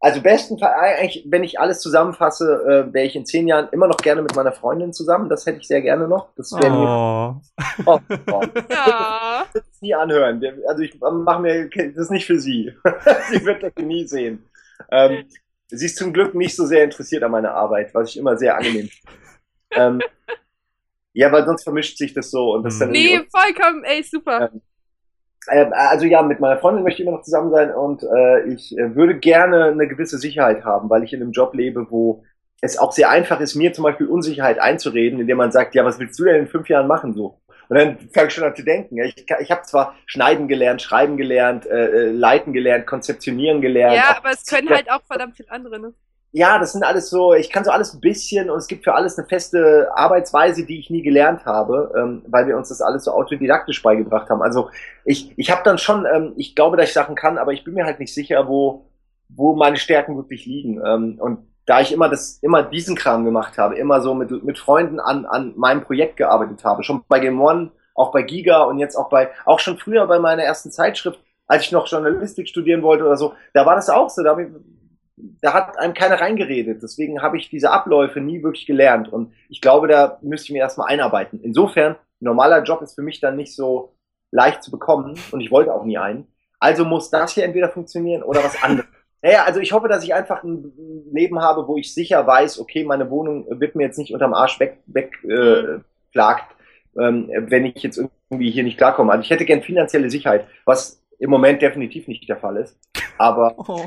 also 0.00 0.20
bestenfalls, 0.20 0.74
eigentlich, 0.76 1.26
wenn 1.28 1.42
ich 1.42 1.58
alles 1.58 1.80
zusammenfasse, 1.80 2.44
äh, 2.88 2.92
wäre 2.92 3.06
ich 3.06 3.16
in 3.16 3.24
zehn 3.26 3.48
Jahren 3.48 3.68
immer 3.72 3.88
noch 3.88 3.96
gerne 3.96 4.22
mit 4.22 4.36
meiner 4.36 4.52
Freundin 4.52 4.92
zusammen. 4.92 5.28
Das 5.28 5.46
hätte 5.46 5.58
ich 5.58 5.66
sehr 5.66 5.80
gerne 5.82 6.06
noch. 6.06 6.34
Das 6.36 6.52
wäre 6.52 6.70
mir 6.70 6.86
Oh. 6.86 7.40
oh, 7.86 7.98
oh, 8.30 8.42
Ja. 8.70 9.44
das 9.52 9.64
nie 9.80 9.94
anhören. 9.94 10.42
Also 10.68 10.82
ich 10.82 10.98
mache 11.00 11.40
mir 11.40 11.68
das 11.70 11.96
ist 11.96 12.10
nicht 12.10 12.26
für 12.26 12.38
sie. 12.38 12.72
sie 13.30 13.44
wird 13.44 13.62
das 13.62 13.72
nie 13.82 14.06
sehen. 14.06 14.44
Ähm, 14.90 15.24
sie 15.68 15.86
ist 15.86 15.96
zum 15.96 16.12
Glück 16.12 16.34
nicht 16.34 16.54
so 16.54 16.66
sehr 16.66 16.84
interessiert 16.84 17.22
an 17.22 17.30
meiner 17.32 17.54
Arbeit, 17.54 17.94
was 17.94 18.10
ich 18.10 18.18
immer 18.18 18.36
sehr 18.36 18.56
angenehm 18.56 18.88
finde. 18.88 19.12
ähm, 19.72 20.00
ja, 21.14 21.32
weil 21.32 21.46
sonst 21.46 21.64
vermischt 21.64 21.96
sich 21.96 22.12
das 22.12 22.30
so 22.30 22.52
und 22.52 22.64
das 22.64 22.78
dann 22.78 22.90
Nee, 22.90 23.20
vollkommen, 23.34 23.82
ey, 23.84 24.02
super. 24.02 24.50
ähm, 24.52 24.60
also 25.46 26.06
ja, 26.06 26.22
mit 26.22 26.40
meiner 26.40 26.58
Freundin 26.58 26.84
möchte 26.84 27.02
ich 27.02 27.06
immer 27.06 27.16
noch 27.16 27.24
zusammen 27.24 27.50
sein 27.50 27.72
und 27.72 28.02
äh, 28.02 28.48
ich 28.48 28.76
äh, 28.76 28.94
würde 28.94 29.18
gerne 29.18 29.66
eine 29.66 29.86
gewisse 29.86 30.18
Sicherheit 30.18 30.64
haben, 30.64 30.90
weil 30.90 31.04
ich 31.04 31.12
in 31.12 31.22
einem 31.22 31.32
Job 31.32 31.54
lebe, 31.54 31.86
wo 31.90 32.24
es 32.60 32.78
auch 32.78 32.92
sehr 32.92 33.10
einfach 33.10 33.40
ist, 33.40 33.54
mir 33.54 33.72
zum 33.72 33.84
Beispiel 33.84 34.06
Unsicherheit 34.06 34.58
einzureden, 34.58 35.20
indem 35.20 35.38
man 35.38 35.52
sagt, 35.52 35.74
ja, 35.74 35.84
was 35.84 35.98
willst 35.98 36.18
du 36.18 36.24
denn 36.24 36.36
in 36.36 36.46
fünf 36.46 36.68
Jahren 36.68 36.86
machen 36.86 37.14
so? 37.14 37.40
Und 37.68 37.78
dann 37.78 37.98
fange 38.14 38.28
ich 38.28 38.34
schon 38.34 38.44
an 38.44 38.54
zu 38.54 38.62
denken. 38.62 38.96
Ich, 38.98 39.26
ich 39.40 39.50
habe 39.50 39.62
zwar 39.62 39.96
schneiden 40.06 40.46
gelernt, 40.46 40.82
schreiben 40.82 41.16
gelernt, 41.16 41.66
äh, 41.66 41.86
äh, 41.86 42.10
leiten 42.10 42.52
gelernt, 42.52 42.86
konzeptionieren 42.86 43.60
gelernt. 43.60 43.96
Ja, 43.96 44.16
aber 44.16 44.30
es 44.30 44.46
können 44.46 44.70
halt 44.70 44.90
auch 44.90 45.02
verdammt 45.02 45.36
viele 45.36 45.50
andere, 45.50 45.80
ne? 45.80 45.92
Ja, 46.36 46.58
das 46.58 46.72
sind 46.72 46.84
alles 46.84 47.08
so, 47.08 47.32
ich 47.32 47.48
kann 47.48 47.64
so 47.64 47.70
alles 47.70 47.94
ein 47.94 48.00
bisschen 48.02 48.50
und 48.50 48.58
es 48.58 48.66
gibt 48.66 48.84
für 48.84 48.94
alles 48.94 49.16
eine 49.16 49.26
feste 49.26 49.88
Arbeitsweise, 49.94 50.66
die 50.66 50.78
ich 50.78 50.90
nie 50.90 51.00
gelernt 51.00 51.46
habe, 51.46 51.90
ähm, 51.96 52.26
weil 52.28 52.46
wir 52.46 52.58
uns 52.58 52.68
das 52.68 52.82
alles 52.82 53.04
so 53.04 53.12
autodidaktisch 53.12 53.82
beigebracht 53.82 54.28
haben. 54.28 54.42
Also 54.42 54.68
ich, 55.06 55.32
ich 55.38 55.50
habe 55.50 55.62
dann 55.64 55.78
schon, 55.78 56.04
ähm, 56.04 56.34
ich 56.36 56.54
glaube, 56.54 56.76
dass 56.76 56.88
ich 56.88 56.92
Sachen 56.92 57.14
kann, 57.14 57.38
aber 57.38 57.54
ich 57.54 57.64
bin 57.64 57.72
mir 57.72 57.86
halt 57.86 58.00
nicht 58.00 58.12
sicher, 58.12 58.48
wo, 58.48 58.84
wo 59.30 59.56
meine 59.56 59.78
Stärken 59.78 60.14
wirklich 60.14 60.44
liegen. 60.44 60.78
Ähm, 60.84 61.16
und 61.18 61.38
da 61.64 61.80
ich 61.80 61.90
immer 61.90 62.10
das, 62.10 62.38
immer 62.42 62.62
diesen 62.62 62.96
Kram 62.96 63.24
gemacht 63.24 63.56
habe, 63.56 63.76
immer 63.76 64.02
so 64.02 64.12
mit, 64.12 64.30
mit 64.44 64.58
Freunden 64.58 65.00
an, 65.00 65.24
an 65.24 65.54
meinem 65.56 65.84
Projekt 65.84 66.18
gearbeitet 66.18 66.62
habe, 66.64 66.82
schon 66.82 67.02
bei 67.08 67.18
Game 67.18 67.40
One, 67.40 67.70
auch 67.94 68.12
bei 68.12 68.20
Giga 68.20 68.64
und 68.64 68.78
jetzt 68.78 68.96
auch 68.96 69.08
bei, 69.08 69.30
auch 69.46 69.58
schon 69.58 69.78
früher 69.78 70.06
bei 70.06 70.18
meiner 70.18 70.42
ersten 70.42 70.70
Zeitschrift, 70.70 71.18
als 71.46 71.62
ich 71.62 71.72
noch 71.72 71.88
Journalistik 71.88 72.46
studieren 72.46 72.82
wollte 72.82 73.04
oder 73.04 73.16
so, 73.16 73.32
da 73.54 73.64
war 73.64 73.74
das 73.74 73.88
auch 73.88 74.10
so, 74.10 74.22
da, 74.22 74.32
hab 74.32 74.38
ich, 74.38 74.48
da 75.16 75.54
hat 75.54 75.78
einem 75.78 75.94
keiner 75.94 76.20
reingeredet. 76.20 76.82
Deswegen 76.82 77.22
habe 77.22 77.38
ich 77.38 77.48
diese 77.48 77.70
Abläufe 77.70 78.20
nie 78.20 78.42
wirklich 78.42 78.66
gelernt. 78.66 79.12
Und 79.12 79.32
ich 79.48 79.60
glaube, 79.60 79.88
da 79.88 80.18
müsste 80.22 80.46
ich 80.46 80.52
mir 80.52 80.60
erstmal 80.60 80.88
einarbeiten. 80.88 81.40
Insofern, 81.42 81.92
ein 81.92 82.24
normaler 82.24 82.62
Job 82.62 82.82
ist 82.82 82.94
für 82.94 83.02
mich 83.02 83.20
dann 83.20 83.36
nicht 83.36 83.54
so 83.54 83.94
leicht 84.30 84.62
zu 84.62 84.70
bekommen 84.70 85.18
und 85.30 85.40
ich 85.40 85.50
wollte 85.50 85.72
auch 85.72 85.84
nie 85.84 85.98
einen. 85.98 86.26
Also 86.58 86.84
muss 86.84 87.10
das 87.10 87.32
hier 87.32 87.44
entweder 87.44 87.68
funktionieren 87.70 88.22
oder 88.22 88.42
was 88.44 88.62
anderes. 88.62 88.88
Naja, 89.22 89.44
also 89.44 89.58
ich 89.60 89.72
hoffe, 89.72 89.88
dass 89.88 90.04
ich 90.04 90.14
einfach 90.14 90.44
ein 90.44 90.72
Leben 91.10 91.40
habe, 91.40 91.66
wo 91.66 91.76
ich 91.78 91.92
sicher 91.92 92.24
weiß, 92.26 92.60
okay, 92.60 92.84
meine 92.84 93.10
Wohnung 93.10 93.46
wird 93.58 93.74
mir 93.74 93.84
jetzt 93.84 93.98
nicht 93.98 94.12
unterm 94.12 94.34
Arsch 94.34 94.60
weg, 94.60 94.78
weg 94.86 95.18
äh, 95.24 95.80
klagt, 96.12 96.54
ähm, 96.96 97.28
wenn 97.48 97.64
ich 97.64 97.82
jetzt 97.82 97.96
irgendwie 97.96 98.50
hier 98.50 98.62
nicht 98.62 98.76
klarkomme. 98.76 99.10
Also 99.10 99.22
ich 99.22 99.30
hätte 99.30 99.46
gern 99.46 99.62
finanzielle 99.62 100.10
Sicherheit, 100.10 100.46
was 100.64 101.02
im 101.18 101.30
Moment 101.30 101.60
definitiv 101.60 102.06
nicht 102.06 102.28
der 102.28 102.36
Fall 102.36 102.58
ist. 102.58 102.78
Aber 103.18 103.54
Oh. 103.56 103.86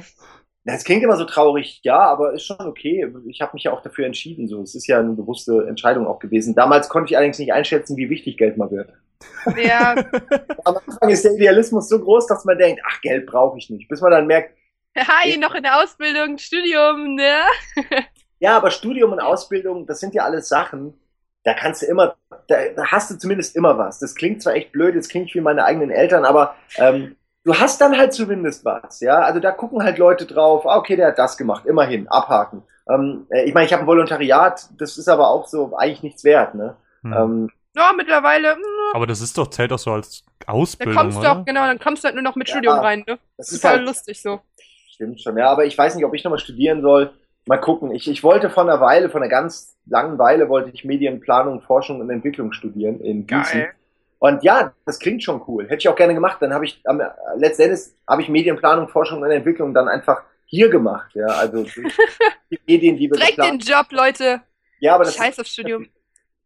Das 0.66 0.84
klingt 0.84 1.04
immer 1.04 1.18
so 1.18 1.26
traurig, 1.26 1.80
ja, 1.84 2.00
aber 2.00 2.34
ist 2.34 2.46
schon 2.46 2.60
okay. 2.60 3.12
Ich 3.28 3.42
habe 3.42 3.54
mich 3.54 3.64
ja 3.64 3.72
auch 3.72 3.82
dafür 3.82 4.06
entschieden. 4.06 4.48
So, 4.48 4.62
es 4.62 4.76
ist 4.76 4.88
ja 4.88 5.00
eine 5.00 5.14
bewusste 5.14 5.66
Entscheidung 5.68 6.06
auch 6.06 6.20
gewesen. 6.20 6.54
Damals 6.54 6.90
konnte 6.90 7.12
ich 7.12 7.18
allerdings 7.18 7.40
nicht 7.40 7.54
einschätzen, 7.54 7.98
wie 7.98 8.10
wichtig 8.10 8.38
Geld 8.38 8.58
mal 8.58 8.70
wird. 8.70 8.94
Ja, 9.58 9.96
Am 10.66 10.78
Anfang 10.78 11.10
ist 11.10 11.24
der 11.24 11.34
Idealismus 11.34 11.90
so 11.90 12.00
groß, 12.00 12.28
dass 12.28 12.46
man 12.46 12.58
denkt, 12.58 12.82
ach, 12.88 13.02
Geld 13.02 13.26
brauche 13.26 13.58
ich 13.58 13.70
nicht. 13.70 13.88
Bis 13.88 14.02
man 14.02 14.12
dann 14.12 14.28
merkt, 14.28 14.54
hi, 14.98 15.38
noch 15.38 15.56
in 15.56 15.64
der 15.64 15.82
Ausbildung, 15.82 16.38
Studium, 16.38 17.16
ne? 17.16 17.42
ja, 18.40 18.58
aber 18.58 18.72
Studium 18.72 19.12
und 19.12 19.20
Ausbildung, 19.20 19.86
das 19.86 20.00
sind 20.00 20.14
ja 20.14 20.24
alles 20.24 20.50
Sachen, 20.50 20.94
da 21.44 21.54
kannst 21.54 21.82
du 21.82 21.86
immer, 21.86 22.16
da, 22.48 22.58
hast 22.86 23.12
du 23.12 23.18
zumindest 23.18 23.56
immer 23.56 23.78
was. 23.78 24.00
Das 24.00 24.16
klingt 24.16 24.42
zwar 24.42 24.56
echt 24.56 24.72
blöd, 24.72 24.96
das 24.96 25.10
klingt 25.10 25.34
wie 25.34 25.42
meine 25.42 25.64
eigenen 25.64 25.90
Eltern, 25.90 26.26
aber 26.26 26.56
ähm, 26.78 27.16
du 27.50 27.60
hast 27.60 27.82
dann 27.82 27.98
halt 27.98 28.14
zumindest 28.14 28.66
was, 28.66 29.00
ja. 29.02 29.20
Also 29.20 29.40
da 29.40 29.52
gucken 29.52 29.84
halt 29.84 29.98
Leute 29.98 30.26
drauf, 30.26 30.66
ah, 30.68 30.78
okay, 30.78 30.96
der 30.96 31.08
hat 31.10 31.20
das 31.20 31.38
gemacht, 31.38 31.66
immerhin, 31.66 32.08
abhaken. 32.08 32.64
Ähm, 32.90 33.28
äh, 33.30 33.44
ich 33.46 33.54
meine, 33.54 33.66
ich 33.66 33.74
habe 33.74 33.84
ein 33.84 33.88
Volontariat, 33.88 34.70
das 34.80 34.98
ist 34.98 35.08
aber 35.10 35.30
auch 35.30 35.48
so 35.48 35.76
eigentlich 35.78 36.04
nichts 36.04 36.24
wert, 36.24 36.56
ne? 36.56 36.76
Hm. 37.04 37.14
Ähm, 37.14 37.50
Ja, 37.76 37.94
mittlerweile, 37.96 38.56
mm, 38.56 38.96
Aber 38.96 39.08
das 39.08 39.22
ist 39.22 39.38
doch, 39.38 39.48
zählt 39.50 39.72
doch 39.72 39.80
so 39.80 39.92
als 39.94 40.24
da 40.44 40.48
Ausbildung, 40.54 40.96
kommst 40.96 41.18
du 41.24 41.28
auch, 41.28 41.46
genau, 41.46 41.66
dann 41.66 41.80
kommst 41.80 42.04
du 42.04 42.08
halt 42.08 42.16
nur 42.16 42.24
noch 42.24 42.36
mit 42.36 42.48
Ja, 42.48 42.54
Studium 42.56 42.80
rein, 42.80 43.00
ne? 43.08 43.20
das 43.38 43.48
Das 43.48 43.48
ist 43.50 43.54
ist 43.56 43.62
voll 43.62 43.72
halt, 43.72 43.86
lustig 43.86 44.22
so. 44.22 44.42
Stimmt 44.88 45.22
schon, 45.22 45.38
ja, 45.38 45.50
aber 45.50 45.66
ich 45.66 45.78
weiß 45.78 45.96
nicht, 45.96 46.06
ob 46.06 46.14
ich 46.14 46.24
nochmal 46.24 46.40
studieren 46.40 46.82
soll. 46.82 47.14
Mal 47.46 47.58
gucken. 47.58 47.92
Ich, 47.92 48.08
ich 48.10 48.24
wollte 48.24 48.50
von 48.50 48.70
einer 48.70 48.82
Weile, 48.82 49.10
von 49.10 49.22
einer 49.22 49.30
ganz 49.30 49.76
langen 49.86 50.18
Weile, 50.20 50.50
wollte 50.50 50.70
ich 50.72 50.84
Medienplanung, 50.86 51.62
Forschung 51.62 52.00
und 52.02 52.10
Entwicklung 52.10 52.52
studieren 52.54 53.00
in 53.02 53.26
Gießen. 53.28 53.62
Geil. 53.62 53.74
Und 54.20 54.44
ja, 54.44 54.74
das 54.86 55.00
klingt 55.00 55.24
schon 55.24 55.42
cool. 55.48 55.66
Hätte 55.66 55.78
ich 55.78 55.90
auch 55.90 55.96
gerne 55.96 56.14
gemacht. 56.14 56.38
Dann 56.42 56.54
habe 56.54 56.66
ich, 56.66 56.82
am, 56.86 57.02
letztendlich 57.38 57.94
habe 58.08 58.22
ich 58.22 58.30
Medienplanung, 58.30 58.90
Forschung 58.90 59.22
und 59.22 59.32
Entwicklung 59.32 59.74
dann 59.74 59.88
einfach 59.88 60.24
hier 60.46 60.70
gemacht. 60.70 61.12
Ja, 61.16 61.28
also 61.28 61.64
die 62.52 62.60
Medien, 62.68 62.98
die 62.98 63.10
wir 63.10 63.18
Direkt 63.18 63.38
den 63.38 63.60
Job, 63.60 63.88
Leute. 63.92 64.42
Ja, 64.80 64.96
aber 64.96 65.06
das, 65.06 65.16
Scheiß 65.16 65.40
aufs 65.40 65.52
Studium. 65.54 65.88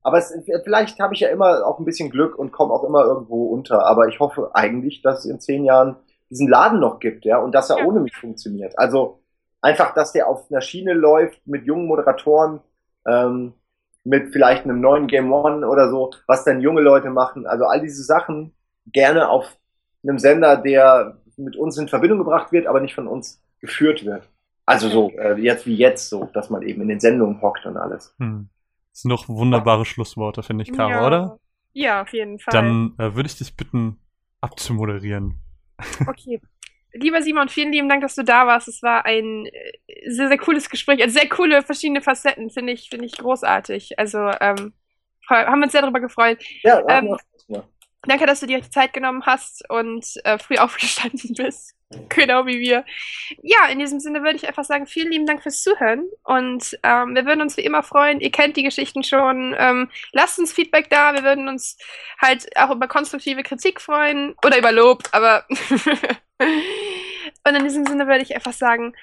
aber 0.03 0.17
es, 0.19 0.33
vielleicht 0.63 0.99
habe 0.99 1.13
ich 1.15 1.21
ja 1.21 1.29
immer 1.29 1.65
auch 1.65 1.79
ein 1.79 1.85
bisschen 1.85 2.09
Glück 2.11 2.37
und 2.37 2.51
komme 2.51 2.73
auch 2.73 2.83
immer 2.83 3.03
irgendwo 3.05 3.47
unter. 3.47 3.85
Aber 3.85 4.07
ich 4.07 4.19
hoffe 4.19 4.51
eigentlich, 4.53 5.01
dass 5.01 5.19
es 5.19 5.25
in 5.25 5.39
zehn 5.39 5.63
Jahren 5.65 5.95
diesen 6.29 6.47
Laden 6.47 6.79
noch 6.79 6.99
gibt, 6.99 7.25
ja, 7.25 7.37
und 7.39 7.53
dass 7.53 7.69
er 7.69 7.79
Ja. 7.79 7.85
ohne 7.85 7.99
mich 7.99 8.15
funktioniert. 8.15 8.77
Also 8.77 9.19
einfach, 9.61 9.93
dass 9.93 10.11
der 10.13 10.27
auf 10.27 10.49
einer 10.51 10.61
Schiene 10.61 10.93
läuft 10.93 11.45
mit 11.47 11.65
jungen 11.65 11.87
Moderatoren, 11.87 12.59
ähm, 13.07 13.53
mit 14.03 14.33
vielleicht 14.33 14.65
einem 14.65 14.81
neuen 14.81 15.07
Game 15.07 15.31
One 15.31 15.67
oder 15.67 15.89
so, 15.89 16.11
was 16.27 16.43
dann 16.43 16.61
junge 16.61 16.81
Leute 16.81 17.09
machen. 17.09 17.45
Also 17.47 17.65
all 17.65 17.81
diese 17.81 18.03
Sachen 18.03 18.53
gerne 18.87 19.29
auf 19.29 19.57
einem 20.03 20.19
Sender, 20.19 20.57
der 20.57 21.17
mit 21.37 21.55
uns 21.55 21.77
in 21.77 21.87
Verbindung 21.87 22.19
gebracht 22.19 22.51
wird, 22.51 22.67
aber 22.67 22.81
nicht 22.81 22.95
von 22.95 23.07
uns 23.07 23.41
geführt 23.59 24.05
wird. 24.05 24.29
Also 24.65 24.89
so, 24.89 25.11
äh, 25.11 25.39
jetzt 25.39 25.65
wie 25.65 25.75
jetzt 25.75 26.09
so, 26.09 26.29
dass 26.33 26.49
man 26.49 26.61
eben 26.61 26.81
in 26.81 26.87
den 26.87 26.99
Sendungen 26.99 27.41
hockt 27.41 27.65
und 27.65 27.77
alles. 27.77 28.13
Hm. 28.19 28.49
Das 28.91 29.01
sind 29.01 29.09
doch 29.09 29.27
wunderbare 29.27 29.85
Schlussworte, 29.85 30.43
finde 30.43 30.63
ich, 30.63 30.71
Caro, 30.71 30.91
ja. 30.91 31.07
oder? 31.07 31.39
Ja, 31.73 32.01
auf 32.03 32.13
jeden 32.13 32.39
Fall. 32.39 32.51
Dann 32.51 32.93
äh, 32.97 33.15
würde 33.15 33.27
ich 33.27 33.37
dich 33.37 33.55
bitten, 33.57 33.99
abzumoderieren. 34.41 35.39
Okay. 36.05 36.39
Lieber 36.93 37.21
Simon, 37.21 37.49
vielen 37.49 37.71
lieben 37.71 37.89
Dank, 37.89 38.01
dass 38.01 38.15
du 38.15 38.23
da 38.23 38.45
warst. 38.47 38.67
Es 38.67 38.83
war 38.83 39.05
ein 39.05 39.47
äh, 39.47 40.09
sehr, 40.09 40.27
sehr 40.27 40.37
cooles 40.37 40.69
Gespräch. 40.69 41.01
Also 41.01 41.19
sehr 41.19 41.29
coole 41.29 41.63
verschiedene 41.63 42.01
Facetten, 42.01 42.49
finde 42.49 42.73
ich, 42.73 42.89
finde 42.89 43.05
ich 43.05 43.17
großartig. 43.17 43.97
Also 43.99 44.19
ähm, 44.39 44.73
haben 45.29 45.63
uns 45.63 45.71
sehr 45.71 45.81
darüber 45.81 45.99
gefreut. 45.99 46.43
Ja, 46.63 46.81
Ähm, 46.87 47.05
gemacht. 47.05 47.25
Danke, 48.05 48.25
dass 48.25 48.41
du 48.41 48.47
dir 48.47 48.59
die 48.59 48.69
Zeit 48.69 48.93
genommen 48.93 49.25
hast 49.25 49.69
und 49.69 50.05
äh, 50.23 50.37
früh 50.37 50.57
aufgestanden 50.59 51.33
bist. 51.35 51.75
Genau 52.09 52.45
wie 52.45 52.59
wir. 52.59 52.85
Ja, 53.41 53.67
in 53.67 53.79
diesem 53.79 53.99
Sinne 53.99 54.23
würde 54.23 54.35
ich 54.35 54.47
einfach 54.47 54.63
sagen, 54.63 54.87
vielen 54.87 55.11
lieben 55.11 55.25
Dank 55.25 55.43
fürs 55.43 55.61
Zuhören. 55.61 56.09
Und 56.23 56.77
ähm, 56.83 57.15
wir 57.15 57.25
würden 57.25 57.41
uns 57.41 57.55
wie 57.55 57.61
immer 57.61 57.83
freuen. 57.83 58.19
Ihr 58.19 58.31
kennt 58.31 58.57
die 58.57 58.63
Geschichten 58.63 59.03
schon. 59.03 59.55
Ähm, 59.57 59.89
lasst 60.11 60.39
uns 60.39 60.53
Feedback 60.53 60.89
da. 60.89 61.13
Wir 61.13 61.23
würden 61.23 61.47
uns 61.47 61.77
halt 62.19 62.47
auch 62.57 62.71
über 62.71 62.87
konstruktive 62.87 63.43
Kritik 63.43 63.79
freuen. 63.79 64.35
Oder 64.43 64.57
über 64.57 64.71
Lob, 64.71 65.03
aber. 65.11 65.45
und 66.39 67.55
in 67.55 67.63
diesem 67.63 67.85
Sinne 67.85 68.07
würde 68.07 68.23
ich 68.23 68.35
einfach 68.35 68.53
sagen, 68.53 68.93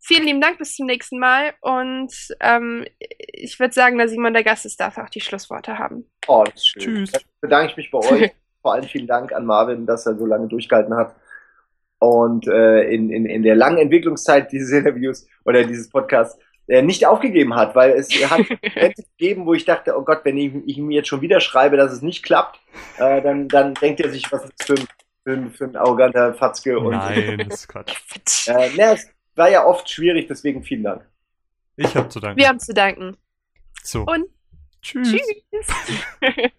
vielen 0.00 0.24
lieben 0.24 0.40
Dank, 0.40 0.58
bis 0.58 0.76
zum 0.76 0.86
nächsten 0.86 1.18
Mal. 1.18 1.54
Und 1.60 2.12
ähm, 2.40 2.84
ich 2.98 3.58
würde 3.58 3.74
sagen, 3.74 3.98
da 3.98 4.08
Simon 4.08 4.32
der 4.34 4.44
Gast 4.44 4.66
ist, 4.66 4.80
darf 4.80 4.98
auch 4.98 5.08
die 5.10 5.20
Schlussworte 5.20 5.78
haben. 5.78 6.04
Oh, 6.26 6.44
das 6.44 6.54
ist 6.56 6.66
schön. 6.68 6.82
Tschüss. 6.82 7.12
Dann 7.12 7.22
bedanke 7.40 7.70
ich 7.70 7.76
mich 7.76 7.90
bei 7.90 7.98
euch. 7.98 8.30
Vor 8.62 8.74
allem 8.74 8.84
vielen 8.84 9.06
Dank 9.06 9.32
an 9.32 9.46
Marvin, 9.46 9.86
dass 9.86 10.06
er 10.06 10.16
so 10.16 10.26
lange 10.26 10.48
durchgehalten 10.48 10.94
hat. 10.94 11.14
und 12.00 12.46
äh, 12.48 12.82
in, 12.92 13.10
in, 13.10 13.26
in 13.26 13.42
der 13.42 13.56
langen 13.56 13.78
Entwicklungszeit 13.78 14.50
dieses 14.52 14.70
Interviews 14.78 15.26
oder 15.44 15.64
dieses 15.64 15.88
Podcasts 15.88 16.38
äh, 16.68 16.82
nicht 16.82 17.06
aufgegeben 17.06 17.54
hat, 17.54 17.74
weil 17.74 17.92
es 17.92 18.08
hat 18.30 18.40
Momente 18.74 19.02
gegeben, 19.16 19.46
wo 19.46 19.54
ich 19.54 19.64
dachte, 19.64 19.96
oh 19.96 20.02
Gott, 20.02 20.20
wenn 20.24 20.36
ich, 20.36 20.52
ich 20.66 20.78
ihm 20.78 20.90
jetzt 20.90 21.08
schon 21.08 21.20
wieder 21.22 21.40
schreibe, 21.40 21.76
dass 21.76 21.92
es 21.92 22.02
nicht 22.02 22.22
klappt, 22.22 22.60
äh, 22.98 23.22
dann, 23.22 23.48
dann 23.48 23.74
denkt 23.74 24.00
er 24.00 24.10
sich, 24.10 24.30
was 24.30 24.44
ist 24.44 24.52
das 24.58 24.66
für 24.66 24.74
ein, 24.74 24.86
für 25.24 25.32
ein, 25.32 25.50
für 25.52 25.64
ein 25.64 25.76
arroganter 25.76 26.34
Fatzke. 26.34 26.78
Und, 26.78 26.90
Nein, 26.92 27.46
das 27.48 27.60
ist 27.60 27.68
Quatsch. 27.68 28.48
äh, 28.48 28.70
na, 28.76 28.92
es 28.92 29.08
war 29.38 29.50
ja 29.50 29.64
oft 29.64 29.88
schwierig, 29.88 30.26
deswegen 30.26 30.62
vielen 30.62 30.82
Dank. 30.82 31.06
Ich 31.76 31.96
habe 31.96 32.08
zu 32.08 32.20
danken. 32.20 32.38
Wir 32.38 32.48
haben 32.48 32.60
zu 32.60 32.74
danken. 32.74 33.16
So. 33.82 34.02
Und 34.02 34.26
Tschüss. 34.82 35.10
tschüss. 35.10 35.66